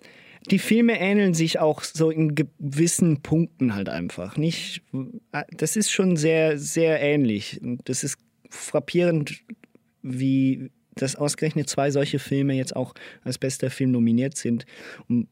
die 0.51 0.59
Filme 0.59 0.99
ähneln 0.99 1.33
sich 1.33 1.59
auch 1.59 1.81
so 1.81 2.11
in 2.11 2.35
gewissen 2.35 3.21
Punkten 3.21 3.73
halt 3.73 3.89
einfach. 3.89 4.37
Nicht, 4.37 4.83
das 5.51 5.75
ist 5.75 5.91
schon 5.91 6.15
sehr, 6.15 6.59
sehr 6.59 7.01
ähnlich. 7.01 7.59
Das 7.85 8.03
ist 8.03 8.17
frappierend, 8.49 9.41
wie 10.03 10.69
dass 10.95 11.15
ausgerechnet 11.15 11.69
zwei 11.69 11.91
solche 11.91 12.19
Filme 12.19 12.53
jetzt 12.53 12.75
auch 12.75 12.93
als 13.23 13.37
bester 13.37 13.69
Film 13.69 13.91
nominiert 13.91 14.37
sind. 14.37 14.65
Und 15.07 15.27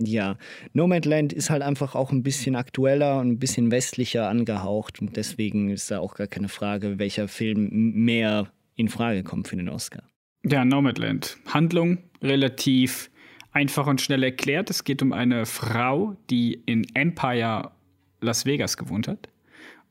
ja, 0.00 0.36
Nomadland 0.72 1.32
ist 1.32 1.50
halt 1.50 1.62
einfach 1.62 1.94
auch 1.94 2.12
ein 2.12 2.22
bisschen 2.22 2.54
aktueller 2.54 3.18
und 3.18 3.28
ein 3.28 3.38
bisschen 3.38 3.70
westlicher 3.70 4.28
angehaucht 4.28 5.00
und 5.00 5.16
deswegen 5.16 5.70
ist 5.70 5.90
da 5.90 5.98
auch 5.98 6.14
gar 6.14 6.28
keine 6.28 6.48
Frage, 6.48 6.98
welcher 6.98 7.26
Film 7.26 7.68
mehr 7.70 8.52
in 8.76 8.88
Frage 8.88 9.24
kommt 9.24 9.48
für 9.48 9.56
den 9.56 9.68
Oscar. 9.68 10.04
Ja, 10.44 10.64
Nomadland. 10.64 11.38
Handlung 11.46 11.98
relativ 12.22 13.10
einfach 13.50 13.86
und 13.88 14.00
schnell 14.00 14.22
erklärt. 14.22 14.70
Es 14.70 14.84
geht 14.84 15.02
um 15.02 15.12
eine 15.12 15.46
Frau, 15.46 16.16
die 16.30 16.62
in 16.66 16.86
Empire 16.94 17.72
Las 18.20 18.46
Vegas 18.46 18.76
gewohnt 18.76 19.08
hat. 19.08 19.28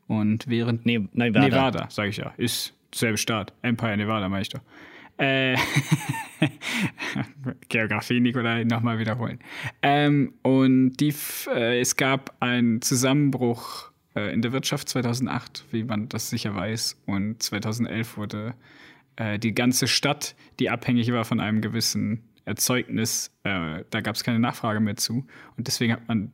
Und 0.06 0.48
während. 0.48 0.86
Ne 0.86 1.08
Nevada, 1.12 1.46
Nevada 1.46 1.90
sage 1.90 2.08
ich 2.08 2.16
ja. 2.16 2.32
Ist 2.38 2.77
selbe 2.94 3.18
Staat. 3.18 3.52
Empire, 3.62 3.96
Nevada, 3.96 4.28
meine 4.28 4.42
ich 4.42 4.48
doch. 4.48 4.60
Äh, 5.18 5.56
Geografie, 7.68 8.20
Nikolai, 8.20 8.64
nochmal 8.64 8.98
wiederholen. 8.98 9.40
Ähm, 9.82 10.34
und 10.42 10.96
die, 10.98 11.12
äh, 11.48 11.80
es 11.80 11.96
gab 11.96 12.36
einen 12.40 12.80
Zusammenbruch 12.82 13.90
äh, 14.14 14.32
in 14.32 14.42
der 14.42 14.52
Wirtschaft 14.52 14.88
2008, 14.88 15.64
wie 15.72 15.84
man 15.84 16.08
das 16.08 16.30
sicher 16.30 16.54
weiß. 16.54 17.02
Und 17.06 17.42
2011 17.42 18.16
wurde 18.16 18.54
äh, 19.16 19.38
die 19.38 19.54
ganze 19.54 19.88
Stadt, 19.88 20.36
die 20.60 20.70
abhängig 20.70 21.12
war 21.12 21.24
von 21.24 21.40
einem 21.40 21.60
gewissen 21.60 22.22
Erzeugnis, 22.44 23.30
äh, 23.42 23.84
da 23.90 24.00
gab 24.00 24.14
es 24.14 24.24
keine 24.24 24.38
Nachfrage 24.38 24.80
mehr 24.80 24.96
zu. 24.96 25.26
Und 25.56 25.66
deswegen 25.66 25.92
hat 25.92 26.08
man, 26.08 26.32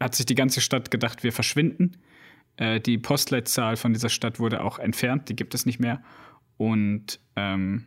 hat 0.00 0.14
sich 0.14 0.26
die 0.26 0.34
ganze 0.34 0.60
Stadt 0.60 0.90
gedacht, 0.90 1.22
wir 1.22 1.32
verschwinden. 1.32 1.98
Äh, 2.56 2.80
die 2.80 2.98
Postleitzahl 2.98 3.76
von 3.76 3.92
dieser 3.92 4.08
Stadt 4.08 4.38
wurde 4.38 4.62
auch 4.62 4.78
entfernt, 4.78 5.28
die 5.28 5.36
gibt 5.36 5.54
es 5.54 5.66
nicht 5.66 5.80
mehr. 5.80 6.02
Und 6.56 7.20
ähm, 7.36 7.86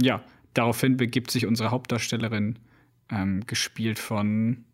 ja, 0.00 0.22
daraufhin 0.52 0.96
begibt 0.96 1.30
sich 1.30 1.46
unsere 1.46 1.70
Hauptdarstellerin, 1.70 2.58
ähm, 3.10 3.46
gespielt 3.46 3.98
von, 3.98 4.64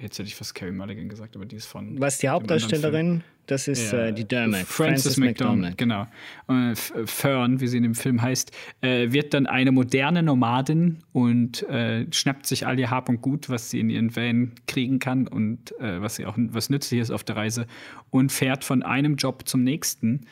jetzt 0.00 0.18
hätte 0.18 0.28
ich 0.28 0.34
fast 0.34 0.54
Carrie 0.54 0.72
Mulligan 0.72 1.08
gesagt, 1.08 1.36
aber 1.36 1.46
die 1.46 1.56
ist 1.56 1.66
von. 1.66 2.00
Was 2.00 2.18
die 2.18 2.28
Hauptdarstellerin? 2.28 3.22
Das 3.46 3.68
ist 3.68 3.92
ja, 3.92 4.06
äh, 4.06 4.12
die 4.12 4.26
Dermot. 4.26 4.60
Frances, 4.60 5.14
Frances 5.14 5.16
McDormand, 5.18 5.78
genau. 5.78 6.06
Äh, 6.48 6.74
Fern, 6.74 7.60
wie 7.60 7.68
sie 7.68 7.76
in 7.76 7.84
dem 7.84 7.94
Film 7.94 8.20
heißt, 8.20 8.50
äh, 8.80 9.12
wird 9.12 9.34
dann 9.34 9.46
eine 9.46 9.70
moderne 9.70 10.22
Nomadin 10.22 10.98
und 11.12 11.62
äh, 11.68 12.06
schnappt 12.12 12.46
sich 12.46 12.66
all 12.66 12.78
ihr 12.78 12.90
Hab 12.90 13.08
und 13.08 13.22
Gut, 13.22 13.48
was 13.48 13.70
sie 13.70 13.80
in 13.80 13.88
ihren 13.88 14.14
Van 14.14 14.52
kriegen 14.66 14.98
kann 14.98 15.28
und 15.28 15.78
äh, 15.80 16.00
was 16.00 16.16
sie 16.16 16.26
auch 16.26 16.34
was 16.36 16.70
nützlich 16.70 17.00
ist 17.00 17.10
auf 17.10 17.22
der 17.22 17.36
Reise 17.36 17.66
und 18.10 18.32
fährt 18.32 18.64
von 18.64 18.82
einem 18.82 19.14
Job 19.14 19.46
zum 19.46 19.62
nächsten 19.62 20.26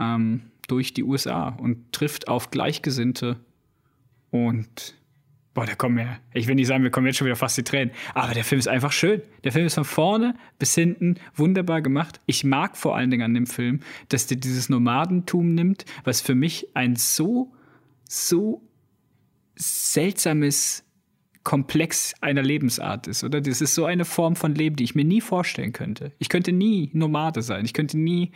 ähm, 0.00 0.42
durch 0.66 0.94
die 0.94 1.04
USA 1.04 1.48
und 1.48 1.92
trifft 1.92 2.28
auf 2.28 2.50
Gleichgesinnte 2.50 3.36
und 4.30 4.94
boah, 5.54 5.66
da 5.66 5.74
kommen 5.74 5.98
wir, 5.98 6.18
ich 6.32 6.46
will 6.48 6.54
nicht 6.54 6.66
sagen, 6.66 6.82
wir 6.82 6.90
kommen 6.90 7.06
jetzt 7.06 7.16
schon 7.16 7.26
wieder 7.26 7.36
fast 7.36 7.58
die 7.58 7.62
Tränen, 7.62 7.92
aber 8.14 8.34
der 8.34 8.44
Film 8.44 8.58
ist 8.58 8.68
einfach 8.68 8.92
schön. 8.92 9.22
Der 9.44 9.52
Film 9.52 9.66
ist 9.66 9.74
von 9.74 9.84
vorne 9.84 10.34
bis 10.58 10.74
hinten 10.74 11.16
wunderbar 11.34 11.82
gemacht. 11.82 12.20
Ich 12.26 12.44
mag 12.44 12.76
vor 12.76 12.96
allen 12.96 13.10
Dingen 13.10 13.22
an 13.22 13.34
dem 13.34 13.46
Film, 13.46 13.80
dass 14.08 14.26
der 14.26 14.38
dieses 14.38 14.68
Nomadentum 14.68 15.54
nimmt, 15.54 15.84
was 16.04 16.20
für 16.20 16.34
mich 16.34 16.68
ein 16.74 16.96
so, 16.96 17.52
so 18.08 18.62
seltsames 19.56 20.84
Komplex 21.44 22.14
einer 22.20 22.42
Lebensart 22.42 23.08
ist, 23.08 23.24
oder? 23.24 23.40
Das 23.40 23.60
ist 23.60 23.74
so 23.74 23.84
eine 23.84 24.04
Form 24.04 24.36
von 24.36 24.54
Leben, 24.54 24.76
die 24.76 24.84
ich 24.84 24.94
mir 24.94 25.04
nie 25.04 25.20
vorstellen 25.20 25.72
könnte. 25.72 26.12
Ich 26.18 26.28
könnte 26.28 26.52
nie 26.52 26.90
Nomade 26.92 27.42
sein. 27.42 27.64
Ich 27.64 27.74
könnte 27.74 27.98
nie 27.98 28.30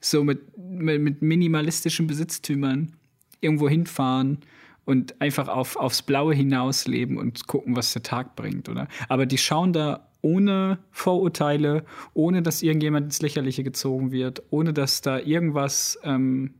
so 0.00 0.22
mit, 0.22 0.56
mit 0.56 1.22
minimalistischen 1.22 2.06
Besitztümern 2.06 2.96
irgendwo 3.40 3.68
hinfahren 3.68 4.38
und 4.84 5.20
einfach 5.20 5.48
auf, 5.48 5.76
aufs 5.76 6.02
Blaue 6.02 6.34
hinausleben 6.34 7.16
und 7.16 7.46
gucken, 7.46 7.76
was 7.76 7.92
der 7.92 8.02
Tag 8.02 8.36
bringt, 8.36 8.68
oder? 8.68 8.88
Aber 9.08 9.26
die 9.26 9.38
schauen 9.38 9.72
da 9.72 10.08
ohne 10.22 10.78
Vorurteile, 10.90 11.84
ohne 12.14 12.42
dass 12.42 12.62
irgendjemand 12.62 13.06
ins 13.06 13.22
Lächerliche 13.22 13.64
gezogen 13.64 14.12
wird, 14.12 14.42
ohne 14.50 14.72
dass 14.72 15.00
da 15.00 15.18
irgendwas 15.18 15.98
ähm, 16.04 16.54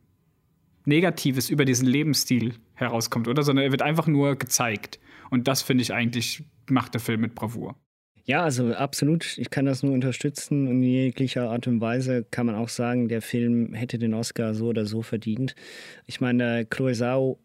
Negatives 0.84 1.48
über 1.48 1.64
diesen 1.64 1.86
Lebensstil 1.86 2.54
herauskommt, 2.74 3.28
oder? 3.28 3.42
Sondern 3.42 3.64
er 3.64 3.70
wird 3.70 3.82
einfach 3.82 4.06
nur 4.06 4.36
gezeigt. 4.36 4.98
Und 5.30 5.48
das 5.48 5.62
finde 5.62 5.82
ich 5.82 5.94
eigentlich, 5.94 6.44
macht 6.68 6.94
der 6.94 7.00
Film 7.00 7.20
mit 7.20 7.34
Bravour. 7.34 7.76
Ja, 8.24 8.44
also 8.44 8.72
absolut. 8.72 9.36
Ich 9.38 9.50
kann 9.50 9.66
das 9.66 9.82
nur 9.82 9.92
unterstützen. 9.92 10.68
Und 10.68 10.76
in 10.76 10.82
jeglicher 10.82 11.50
Art 11.50 11.66
und 11.66 11.80
Weise 11.80 12.24
kann 12.30 12.46
man 12.46 12.54
auch 12.54 12.68
sagen, 12.68 13.08
der 13.08 13.22
Film 13.22 13.74
hätte 13.74 13.98
den 13.98 14.14
Oscar 14.14 14.54
so 14.54 14.66
oder 14.66 14.86
so 14.86 15.02
verdient. 15.02 15.54
Ich 16.06 16.20
meine, 16.20 16.66
Chloe 16.66 16.92
äh, 16.92 17.38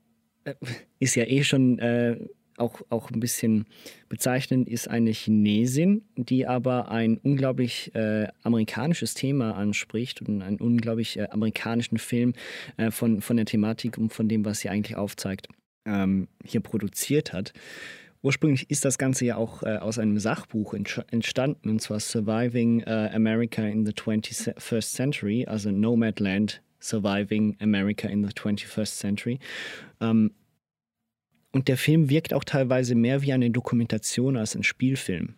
ist 1.00 1.16
ja 1.16 1.26
eh 1.26 1.44
schon 1.44 1.80
äh, 1.80 2.18
auch, 2.58 2.82
auch 2.90 3.12
ein 3.12 3.20
bisschen 3.20 3.66
bezeichnend, 4.10 4.68
ist 4.68 4.90
eine 4.90 5.12
Chinesin, 5.12 6.04
die 6.16 6.48
aber 6.48 6.90
ein 6.90 7.18
unglaublich 7.18 7.94
äh, 7.96 8.28
amerikanisches 8.44 9.14
Thema 9.14 9.56
anspricht 9.56 10.22
und 10.22 10.42
einen 10.42 10.60
unglaublich 10.60 11.18
äh, 11.18 11.28
amerikanischen 11.30 11.98
Film 11.98 12.34
äh, 12.78 12.92
von, 12.92 13.22
von 13.22 13.38
der 13.38 13.46
Thematik 13.46 13.98
und 13.98 14.12
von 14.12 14.28
dem, 14.28 14.44
was 14.44 14.60
sie 14.60 14.70
eigentlich 14.70 14.98
aufzeigt, 14.98 15.48
ähm, 15.86 16.28
hier 16.44 16.62
produziert 16.62 17.34
hat. 17.34 17.54
Ursprünglich 18.24 18.70
ist 18.70 18.84
das 18.84 18.98
Ganze 18.98 19.26
ja 19.26 19.38
auch 19.38 19.62
äh, 19.64 19.78
aus 19.78 20.00
einem 20.00 20.18
Sachbuch 20.18 20.74
entstanden, 20.74 21.70
und 21.70 21.82
zwar 21.82 22.00
Surviving 22.00 22.84
uh, 22.84 23.10
America 23.14 23.62
in 23.62 23.86
the 23.86 23.94
21st 23.94 24.92
Century, 24.92 25.46
also 25.46 25.70
Nomadland 25.70 26.62
Surviving 26.80 27.58
America 27.60 28.08
in 28.08 28.24
the 28.24 28.34
21st 28.34 28.98
Century. 28.98 29.40
Ähm, 30.02 30.32
und 31.52 31.68
der 31.68 31.78
Film 31.78 32.10
wirkt 32.10 32.34
auch 32.34 32.44
teilweise 32.44 32.96
mehr 32.96 33.22
wie 33.22 33.34
eine 33.34 33.50
Dokumentation 33.50 34.38
als 34.38 34.56
ein 34.56 34.64
Spielfilm. 34.64 35.36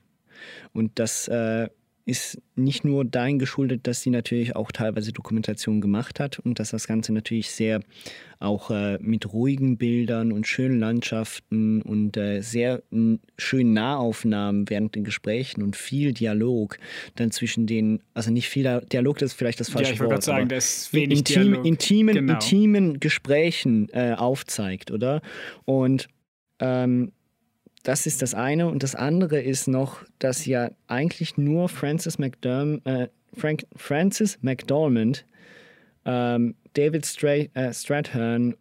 Und 0.74 1.00
das 1.00 1.28
äh, 1.28 1.70
ist 2.10 2.42
nicht 2.56 2.84
nur 2.84 3.06
dahin 3.06 3.40
geschuldet, 3.40 3.88
dass 3.88 4.02
sie 4.02 4.10
natürlich 4.10 4.56
auch 4.56 4.72
teilweise 4.72 5.14
Dokumentation 5.14 5.80
gemacht 5.80 6.20
hat 6.20 6.40
und 6.40 6.60
dass 6.60 6.72
das 6.72 6.88
Ganze 6.88 7.14
natürlich 7.14 7.52
sehr 7.52 7.82
auch 8.40 8.72
äh, 8.72 8.98
mit 9.02 9.32
ruhigen 9.32 9.78
Bildern 9.78 10.32
und 10.32 10.48
schönen 10.48 10.80
Landschaften 10.80 11.82
und 11.82 12.18
äh, 12.18 12.42
sehr 12.42 12.82
schönen 13.38 13.74
Nahaufnahmen 13.74 14.70
während 14.70 14.96
den 14.96 15.04
Gesprächen 15.04 15.62
und 15.62 15.76
viel 15.76 16.14
Dialog 16.14 16.78
dann 17.16 17.32
zwischen 17.32 17.68
den, 17.68 18.02
also 18.14 18.32
nicht 18.32 18.50
viel 18.50 18.82
Dialog, 18.92 19.20
das 19.20 19.32
ist 19.32 19.38
vielleicht 19.38 19.60
das 19.60 19.70
falsche 19.70 19.94
ja, 19.96 20.04
ich 20.04 20.10
Wort, 20.10 20.24
sagen, 20.24 20.48
das 20.48 20.78
ist 20.78 20.94
wenig 20.94 21.20
intim, 21.20 21.44
Dialog. 21.44 21.66
intimen, 21.66 22.16
Genau. 22.16 22.34
intimen 22.34 23.00
Gesprächen 23.00 23.90
äh, 23.92 24.14
aufzeigt, 24.18 24.92
oder? 24.92 25.22
Und 25.66 26.08
ähm, 26.60 27.12
das 27.84 28.06
ist 28.06 28.22
das 28.22 28.34
eine. 28.34 28.68
Und 28.68 28.84
das 28.84 28.96
andere 28.96 29.42
ist 29.42 29.68
noch, 29.68 30.04
dass 30.20 30.46
ja 30.46 30.72
eigentlich 30.88 31.38
nur 31.38 31.70
Francis, 31.70 32.20
McDerm, 32.20 32.82
äh, 32.84 33.08
Frank, 33.34 33.66
Francis 33.76 34.38
McDormand, 34.42 35.26
ähm, 36.06 36.56
David 36.74 37.06
Stra 37.06 37.36
äh, 37.54 37.74
Strathairn 37.74 38.56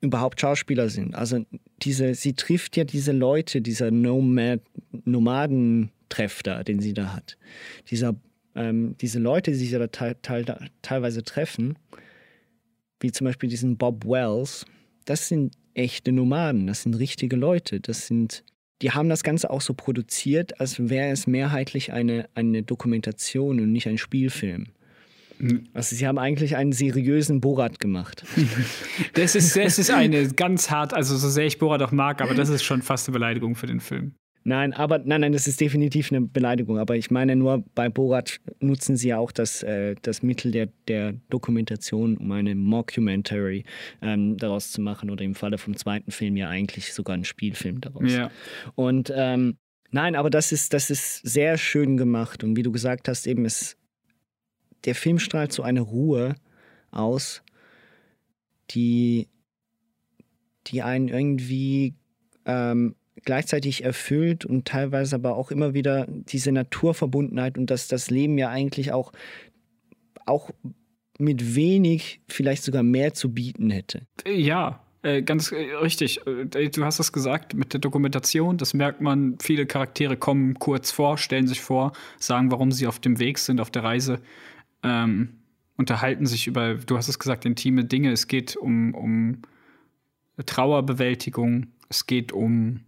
überhaupt 0.00 0.40
Schauspieler 0.40 0.88
sind. 0.88 1.14
Also 1.14 1.44
diese, 1.82 2.14
sie 2.14 2.34
trifft 2.34 2.76
ja 2.76 2.84
diese 2.84 3.12
Leute, 3.12 3.60
dieser 3.60 3.90
Nomad, 3.90 4.60
Nomadentreff 5.04 6.42
da, 6.42 6.62
den 6.62 6.80
sie 6.80 6.94
da 6.94 7.12
hat. 7.12 7.36
Dieser, 7.90 8.14
ähm, 8.54 8.96
diese 9.00 9.18
Leute, 9.18 9.50
die 9.52 9.56
sie 9.56 9.70
da 9.70 9.86
te 9.86 10.16
te 10.22 10.44
teilweise 10.82 11.22
treffen, 11.22 11.78
wie 13.00 13.12
zum 13.12 13.26
Beispiel 13.26 13.48
diesen 13.48 13.76
Bob 13.76 14.04
Wells, 14.04 14.64
das 15.04 15.28
sind 15.28 15.54
echte 15.76 16.12
Nomaden, 16.12 16.66
das 16.66 16.82
sind 16.82 16.94
richtige 16.94 17.36
Leute, 17.36 17.80
das 17.80 18.06
sind, 18.06 18.44
die 18.82 18.92
haben 18.92 19.08
das 19.08 19.22
Ganze 19.22 19.50
auch 19.50 19.60
so 19.60 19.74
produziert, 19.74 20.60
als 20.60 20.88
wäre 20.88 21.10
es 21.10 21.26
mehrheitlich 21.26 21.92
eine, 21.92 22.28
eine 22.34 22.62
Dokumentation 22.62 23.60
und 23.60 23.72
nicht 23.72 23.88
ein 23.88 23.98
Spielfilm. 23.98 24.66
Also 25.74 25.94
sie 25.96 26.06
haben 26.06 26.18
eigentlich 26.18 26.56
einen 26.56 26.72
seriösen 26.72 27.42
Borat 27.42 27.78
gemacht. 27.78 28.24
Das 29.12 29.34
ist, 29.34 29.54
das 29.54 29.78
ist 29.78 29.90
eine 29.94 30.28
ganz 30.28 30.70
hart, 30.70 30.94
also 30.94 31.16
so 31.16 31.28
sehr 31.28 31.44
ich 31.44 31.58
Borat 31.58 31.82
auch 31.82 31.92
mag, 31.92 32.22
aber 32.22 32.34
das 32.34 32.48
ist 32.48 32.62
schon 32.62 32.80
fast 32.80 33.08
eine 33.08 33.12
Beleidigung 33.12 33.54
für 33.54 33.66
den 33.66 33.80
Film. 33.80 34.14
Nein, 34.46 34.74
aber 34.74 34.98
nein, 34.98 35.22
nein, 35.22 35.32
das 35.32 35.48
ist 35.48 35.60
definitiv 35.60 36.12
eine 36.12 36.20
Beleidigung. 36.20 36.78
Aber 36.78 36.94
ich 36.94 37.10
meine 37.10 37.34
nur, 37.34 37.64
bei 37.74 37.88
Borat 37.88 38.38
nutzen 38.60 38.96
sie 38.96 39.08
ja 39.08 39.18
auch 39.18 39.32
das, 39.32 39.64
äh, 39.64 39.96
das 40.02 40.22
Mittel 40.22 40.52
der, 40.52 40.68
der 40.86 41.14
Dokumentation, 41.30 42.16
um 42.16 42.30
eine 42.30 42.54
Mockumentary 42.54 43.64
ähm, 44.02 44.36
daraus 44.36 44.70
zu 44.70 44.80
machen 44.80 45.10
oder 45.10 45.24
im 45.24 45.34
Falle 45.34 45.58
vom 45.58 45.76
zweiten 45.76 46.12
Film 46.12 46.36
ja 46.36 46.48
eigentlich 46.48 46.94
sogar 46.94 47.14
einen 47.14 47.24
Spielfilm 47.24 47.80
daraus. 47.80 48.12
Ja. 48.12 48.30
Und 48.76 49.12
ähm, 49.12 49.56
nein, 49.90 50.14
aber 50.14 50.30
das 50.30 50.52
ist, 50.52 50.72
das 50.72 50.90
ist 50.90 51.26
sehr 51.26 51.58
schön 51.58 51.96
gemacht. 51.96 52.44
Und 52.44 52.56
wie 52.56 52.62
du 52.62 52.70
gesagt 52.70 53.08
hast, 53.08 53.26
eben 53.26 53.46
ist 53.46 53.76
der 54.84 54.94
Film 54.94 55.18
strahlt 55.18 55.52
so 55.52 55.64
eine 55.64 55.80
Ruhe 55.80 56.36
aus, 56.92 57.42
die, 58.70 59.26
die 60.68 60.82
einen 60.82 61.08
irgendwie 61.08 61.94
ähm, 62.44 62.94
gleichzeitig 63.24 63.84
erfüllt 63.84 64.44
und 64.44 64.66
teilweise 64.66 65.16
aber 65.16 65.36
auch 65.36 65.50
immer 65.50 65.74
wieder 65.74 66.06
diese 66.08 66.52
Naturverbundenheit 66.52 67.58
und 67.58 67.70
dass 67.70 67.88
das 67.88 68.10
Leben 68.10 68.38
ja 68.38 68.48
eigentlich 68.48 68.92
auch, 68.92 69.12
auch 70.26 70.50
mit 71.18 71.54
wenig 71.54 72.20
vielleicht 72.28 72.62
sogar 72.62 72.82
mehr 72.82 73.14
zu 73.14 73.32
bieten 73.32 73.70
hätte. 73.70 74.02
Ja, 74.26 74.86
äh, 75.06 75.22
ganz 75.22 75.52
äh, 75.52 75.74
richtig. 75.80 76.26
Äh, 76.26 76.68
du 76.68 76.84
hast 76.84 76.98
es 76.98 77.12
gesagt 77.12 77.54
mit 77.54 77.72
der 77.72 77.80
Dokumentation. 77.80 78.58
Das 78.58 78.74
merkt 78.74 79.00
man. 79.00 79.38
Viele 79.40 79.64
Charaktere 79.64 80.16
kommen 80.16 80.54
kurz 80.58 80.90
vor, 80.90 81.16
stellen 81.16 81.46
sich 81.46 81.60
vor, 81.60 81.92
sagen, 82.18 82.50
warum 82.50 82.72
sie 82.72 82.86
auf 82.86 82.98
dem 82.98 83.18
Weg 83.18 83.38
sind, 83.38 83.60
auf 83.60 83.70
der 83.70 83.84
Reise. 83.84 84.20
Ähm, 84.82 85.38
unterhalten 85.76 86.26
sich 86.26 86.46
über, 86.48 86.74
du 86.74 86.96
hast 86.96 87.08
es 87.08 87.18
gesagt, 87.18 87.44
intime 87.44 87.84
Dinge. 87.84 88.10
Es 88.10 88.26
geht 88.26 88.56
um, 88.56 88.94
um 88.94 89.42
Trauerbewältigung. 90.44 91.68
Es 91.88 92.06
geht 92.06 92.32
um 92.32 92.80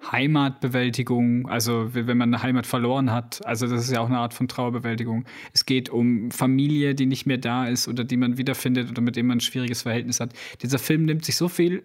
Heimatbewältigung, 0.00 1.48
also 1.48 1.94
wenn 1.94 2.16
man 2.16 2.32
eine 2.32 2.42
Heimat 2.42 2.66
verloren 2.66 3.10
hat, 3.10 3.44
also 3.44 3.66
das 3.66 3.84
ist 3.84 3.90
ja 3.90 4.00
auch 4.00 4.06
eine 4.06 4.18
Art 4.18 4.32
von 4.32 4.46
Trauerbewältigung. 4.46 5.24
Es 5.52 5.66
geht 5.66 5.90
um 5.90 6.30
Familie, 6.30 6.94
die 6.94 7.06
nicht 7.06 7.26
mehr 7.26 7.38
da 7.38 7.66
ist 7.66 7.88
oder 7.88 8.04
die 8.04 8.16
man 8.16 8.38
wiederfindet 8.38 8.90
oder 8.90 9.02
mit 9.02 9.16
dem 9.16 9.26
man 9.26 9.38
ein 9.38 9.40
schwieriges 9.40 9.82
Verhältnis 9.82 10.20
hat. 10.20 10.32
Dieser 10.62 10.78
Film 10.78 11.04
nimmt 11.04 11.24
sich 11.24 11.36
so 11.36 11.48
viel 11.48 11.82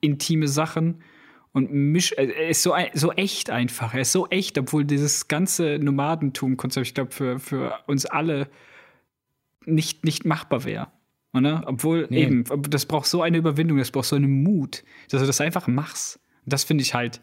intime 0.00 0.48
Sachen 0.48 1.02
und 1.52 1.72
mischt, 1.72 2.12
er 2.12 2.48
ist 2.48 2.62
so, 2.62 2.74
so 2.94 3.12
echt 3.12 3.50
einfach. 3.50 3.92
Er 3.92 4.00
ist 4.00 4.12
so 4.12 4.26
echt, 4.28 4.56
obwohl 4.56 4.84
dieses 4.84 5.28
ganze 5.28 5.78
Nomadentum-Konzept, 5.78 6.86
ich 6.86 6.94
glaube, 6.94 7.10
für, 7.10 7.38
für 7.38 7.74
uns 7.86 8.06
alle 8.06 8.48
nicht, 9.66 10.04
nicht 10.04 10.24
machbar 10.24 10.64
wäre. 10.64 10.88
Oder? 11.32 11.64
Obwohl 11.66 12.06
nee. 12.10 12.22
eben, 12.22 12.44
das 12.70 12.86
braucht 12.86 13.06
so 13.06 13.22
eine 13.22 13.38
Überwindung, 13.38 13.78
das 13.78 13.90
braucht 13.90 14.06
so 14.06 14.16
einen 14.16 14.42
Mut, 14.42 14.84
dass 15.10 15.20
du 15.20 15.26
das 15.26 15.40
einfach 15.40 15.66
machst. 15.66 16.20
Das 16.50 16.64
finde 16.64 16.82
ich 16.82 16.94
halt, 16.94 17.20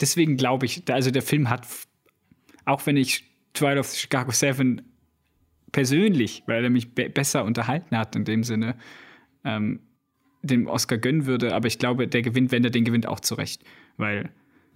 deswegen 0.00 0.36
glaube 0.36 0.66
ich, 0.66 0.82
also 0.90 1.10
der 1.10 1.22
Film 1.22 1.48
hat, 1.48 1.66
auch 2.64 2.84
wenn 2.86 2.96
ich 2.96 3.24
Trial 3.52 3.78
of 3.78 3.92
Chicago 3.92 4.32
7 4.32 4.82
persönlich, 5.72 6.42
weil 6.46 6.64
er 6.64 6.70
mich 6.70 6.94
be 6.94 7.08
besser 7.08 7.44
unterhalten 7.44 7.96
hat 7.96 8.16
in 8.16 8.24
dem 8.24 8.44
Sinne, 8.44 8.76
ähm, 9.44 9.80
dem 10.42 10.66
Oscar 10.66 10.98
gönnen 10.98 11.26
würde, 11.26 11.54
aber 11.54 11.68
ich 11.68 11.78
glaube, 11.78 12.08
der 12.08 12.22
gewinnt, 12.22 12.50
wenn 12.50 12.64
er 12.64 12.70
den 12.70 12.84
gewinnt, 12.84 13.06
auch 13.06 13.20
zurecht. 13.20 13.62
Weil 13.96 14.30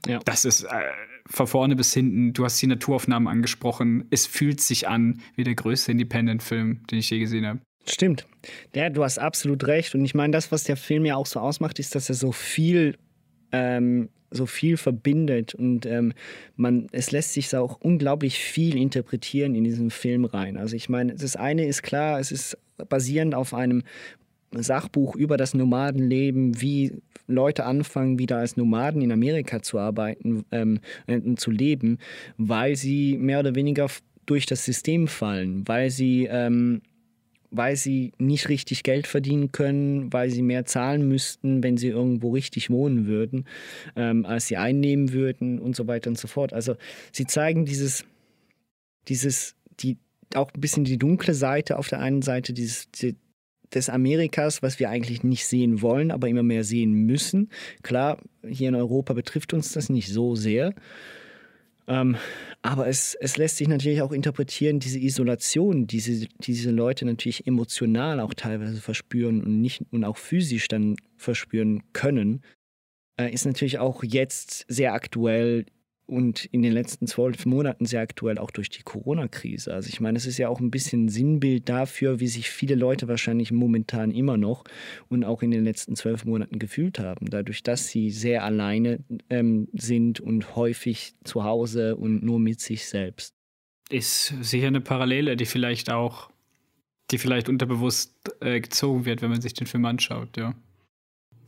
ja. 0.06 0.20
das 0.24 0.44
ist 0.44 0.64
äh, 0.64 0.82
von 1.26 1.46
vorne 1.46 1.74
bis 1.74 1.94
hinten, 1.94 2.32
du 2.32 2.44
hast 2.44 2.60
die 2.60 2.66
Naturaufnahmen 2.66 3.28
angesprochen, 3.28 4.04
es 4.10 4.26
fühlt 4.26 4.60
sich 4.60 4.88
an 4.88 5.22
wie 5.36 5.44
der 5.44 5.54
größte 5.54 5.92
Independent-Film, 5.92 6.86
den 6.90 6.98
ich 6.98 7.08
je 7.10 7.18
gesehen 7.18 7.46
habe. 7.46 7.60
Stimmt. 7.86 8.26
Ja, 8.74 8.88
du 8.88 9.04
hast 9.04 9.18
absolut 9.18 9.66
recht. 9.66 9.94
Und 9.94 10.04
ich 10.04 10.14
meine, 10.14 10.32
das, 10.32 10.50
was 10.52 10.64
der 10.64 10.76
Film 10.76 11.04
ja 11.04 11.16
auch 11.16 11.26
so 11.26 11.40
ausmacht, 11.40 11.78
ist, 11.78 11.94
dass 11.94 12.08
er 12.08 12.14
so 12.14 12.32
viel 12.32 12.96
ähm, 13.54 14.08
so 14.30 14.46
viel 14.46 14.76
verbindet 14.76 15.54
und 15.54 15.86
ähm, 15.86 16.12
man, 16.56 16.88
es 16.92 17.12
lässt 17.12 17.34
sich 17.34 17.54
auch 17.56 17.78
unglaublich 17.80 18.38
viel 18.38 18.76
interpretieren 18.76 19.54
in 19.54 19.64
diesen 19.64 19.90
Film 19.90 20.24
rein. 20.24 20.56
Also 20.56 20.74
ich 20.74 20.88
meine, 20.88 21.14
das 21.14 21.36
eine 21.36 21.66
ist 21.66 21.82
klar, 21.82 22.18
es 22.18 22.32
ist 22.32 22.58
basierend 22.88 23.34
auf 23.34 23.54
einem 23.54 23.82
Sachbuch 24.50 25.16
über 25.16 25.36
das 25.36 25.54
Nomadenleben, 25.54 26.60
wie 26.60 26.92
Leute 27.26 27.64
anfangen, 27.64 28.18
wieder 28.18 28.38
als 28.38 28.56
Nomaden 28.56 29.02
in 29.02 29.12
Amerika 29.12 29.62
zu 29.62 29.78
arbeiten 29.78 30.44
ähm, 30.50 30.80
und 31.06 31.40
zu 31.40 31.50
leben, 31.50 31.98
weil 32.36 32.76
sie 32.76 33.16
mehr 33.18 33.40
oder 33.40 33.54
weniger 33.54 33.88
durch 34.26 34.46
das 34.46 34.64
System 34.64 35.08
fallen, 35.08 35.66
weil 35.66 35.90
sie 35.90 36.26
ähm, 36.30 36.82
weil 37.56 37.76
sie 37.76 38.12
nicht 38.18 38.48
richtig 38.48 38.82
Geld 38.82 39.06
verdienen 39.06 39.52
können, 39.52 40.12
weil 40.12 40.30
sie 40.30 40.42
mehr 40.42 40.64
zahlen 40.64 41.06
müssten, 41.06 41.62
wenn 41.62 41.76
sie 41.76 41.88
irgendwo 41.88 42.30
richtig 42.30 42.68
wohnen 42.68 43.06
würden, 43.06 43.46
ähm, 43.96 44.26
als 44.26 44.48
sie 44.48 44.56
einnehmen 44.56 45.12
würden 45.12 45.60
und 45.60 45.76
so 45.76 45.86
weiter 45.86 46.10
und 46.10 46.18
so 46.18 46.26
fort. 46.26 46.52
Also 46.52 46.76
sie 47.12 47.26
zeigen 47.26 47.64
dieses, 47.64 48.04
dieses, 49.08 49.54
die, 49.80 49.98
auch 50.34 50.50
ein 50.52 50.60
bisschen 50.60 50.84
die 50.84 50.98
dunkle 50.98 51.34
Seite 51.34 51.78
auf 51.78 51.88
der 51.88 52.00
einen 52.00 52.22
Seite 52.22 52.52
dieses, 52.52 52.90
die, 52.90 53.14
des 53.72 53.88
Amerikas, 53.88 54.62
was 54.62 54.78
wir 54.78 54.90
eigentlich 54.90 55.22
nicht 55.22 55.46
sehen 55.46 55.80
wollen, 55.80 56.10
aber 56.10 56.28
immer 56.28 56.42
mehr 56.42 56.64
sehen 56.64 56.92
müssen. 56.92 57.50
Klar, 57.82 58.18
hier 58.46 58.68
in 58.68 58.74
Europa 58.74 59.14
betrifft 59.14 59.54
uns 59.54 59.72
das 59.72 59.88
nicht 59.88 60.08
so 60.08 60.34
sehr. 60.34 60.74
Ähm, 61.86 62.16
aber 62.62 62.88
es, 62.88 63.14
es 63.14 63.36
lässt 63.36 63.58
sich 63.58 63.68
natürlich 63.68 64.00
auch 64.00 64.12
interpretieren, 64.12 64.80
diese 64.80 64.98
Isolation, 64.98 65.86
diese, 65.86 66.26
diese 66.40 66.70
Leute 66.70 67.04
natürlich 67.04 67.46
emotional 67.46 68.20
auch 68.20 68.32
teilweise 68.32 68.80
verspüren 68.80 69.42
und, 69.42 69.60
nicht, 69.60 69.84
und 69.90 70.04
auch 70.04 70.16
physisch 70.16 70.68
dann 70.68 70.96
verspüren 71.16 71.82
können, 71.92 72.42
äh, 73.20 73.30
ist 73.30 73.44
natürlich 73.44 73.78
auch 73.78 74.02
jetzt 74.02 74.64
sehr 74.68 74.94
aktuell 74.94 75.66
und 76.06 76.44
in 76.46 76.62
den 76.62 76.72
letzten 76.72 77.06
zwölf 77.06 77.46
Monaten 77.46 77.86
sehr 77.86 78.00
aktuell 78.00 78.38
auch 78.38 78.50
durch 78.50 78.68
die 78.68 78.82
Corona-Krise. 78.82 79.72
Also 79.72 79.88
ich 79.88 80.00
meine, 80.00 80.18
es 80.18 80.26
ist 80.26 80.38
ja 80.38 80.48
auch 80.48 80.60
ein 80.60 80.70
bisschen 80.70 81.08
Sinnbild 81.08 81.68
dafür, 81.68 82.20
wie 82.20 82.28
sich 82.28 82.50
viele 82.50 82.74
Leute 82.74 83.08
wahrscheinlich 83.08 83.52
momentan 83.52 84.10
immer 84.10 84.36
noch 84.36 84.64
und 85.08 85.24
auch 85.24 85.42
in 85.42 85.50
den 85.50 85.64
letzten 85.64 85.96
zwölf 85.96 86.24
Monaten 86.24 86.58
gefühlt 86.58 86.98
haben, 86.98 87.30
dadurch, 87.30 87.62
dass 87.62 87.88
sie 87.88 88.10
sehr 88.10 88.44
alleine 88.44 89.02
ähm, 89.30 89.68
sind 89.72 90.20
und 90.20 90.56
häufig 90.56 91.14
zu 91.24 91.44
Hause 91.44 91.96
und 91.96 92.22
nur 92.22 92.38
mit 92.38 92.60
sich 92.60 92.86
selbst. 92.86 93.34
Ist 93.88 94.34
sicher 94.42 94.66
eine 94.66 94.80
Parallele, 94.80 95.36
die 95.36 95.46
vielleicht 95.46 95.90
auch, 95.90 96.30
die 97.10 97.18
vielleicht 97.18 97.48
unterbewusst 97.48 98.14
äh, 98.40 98.60
gezogen 98.60 99.04
wird, 99.04 99.22
wenn 99.22 99.30
man 99.30 99.40
sich 99.40 99.54
den 99.54 99.66
Film 99.66 99.84
anschaut, 99.84 100.36
ja. 100.36 100.54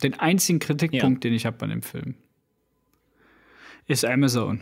Den 0.03 0.13
einzigen 0.13 0.59
Kritikpunkt, 0.59 1.23
ja. 1.23 1.29
den 1.29 1.33
ich 1.35 1.47
habe 1.47 1.59
an 1.63 1.71
dem 1.71 1.81
Film, 1.81 2.15
ist 3.87 4.05
Amazon. 4.05 4.61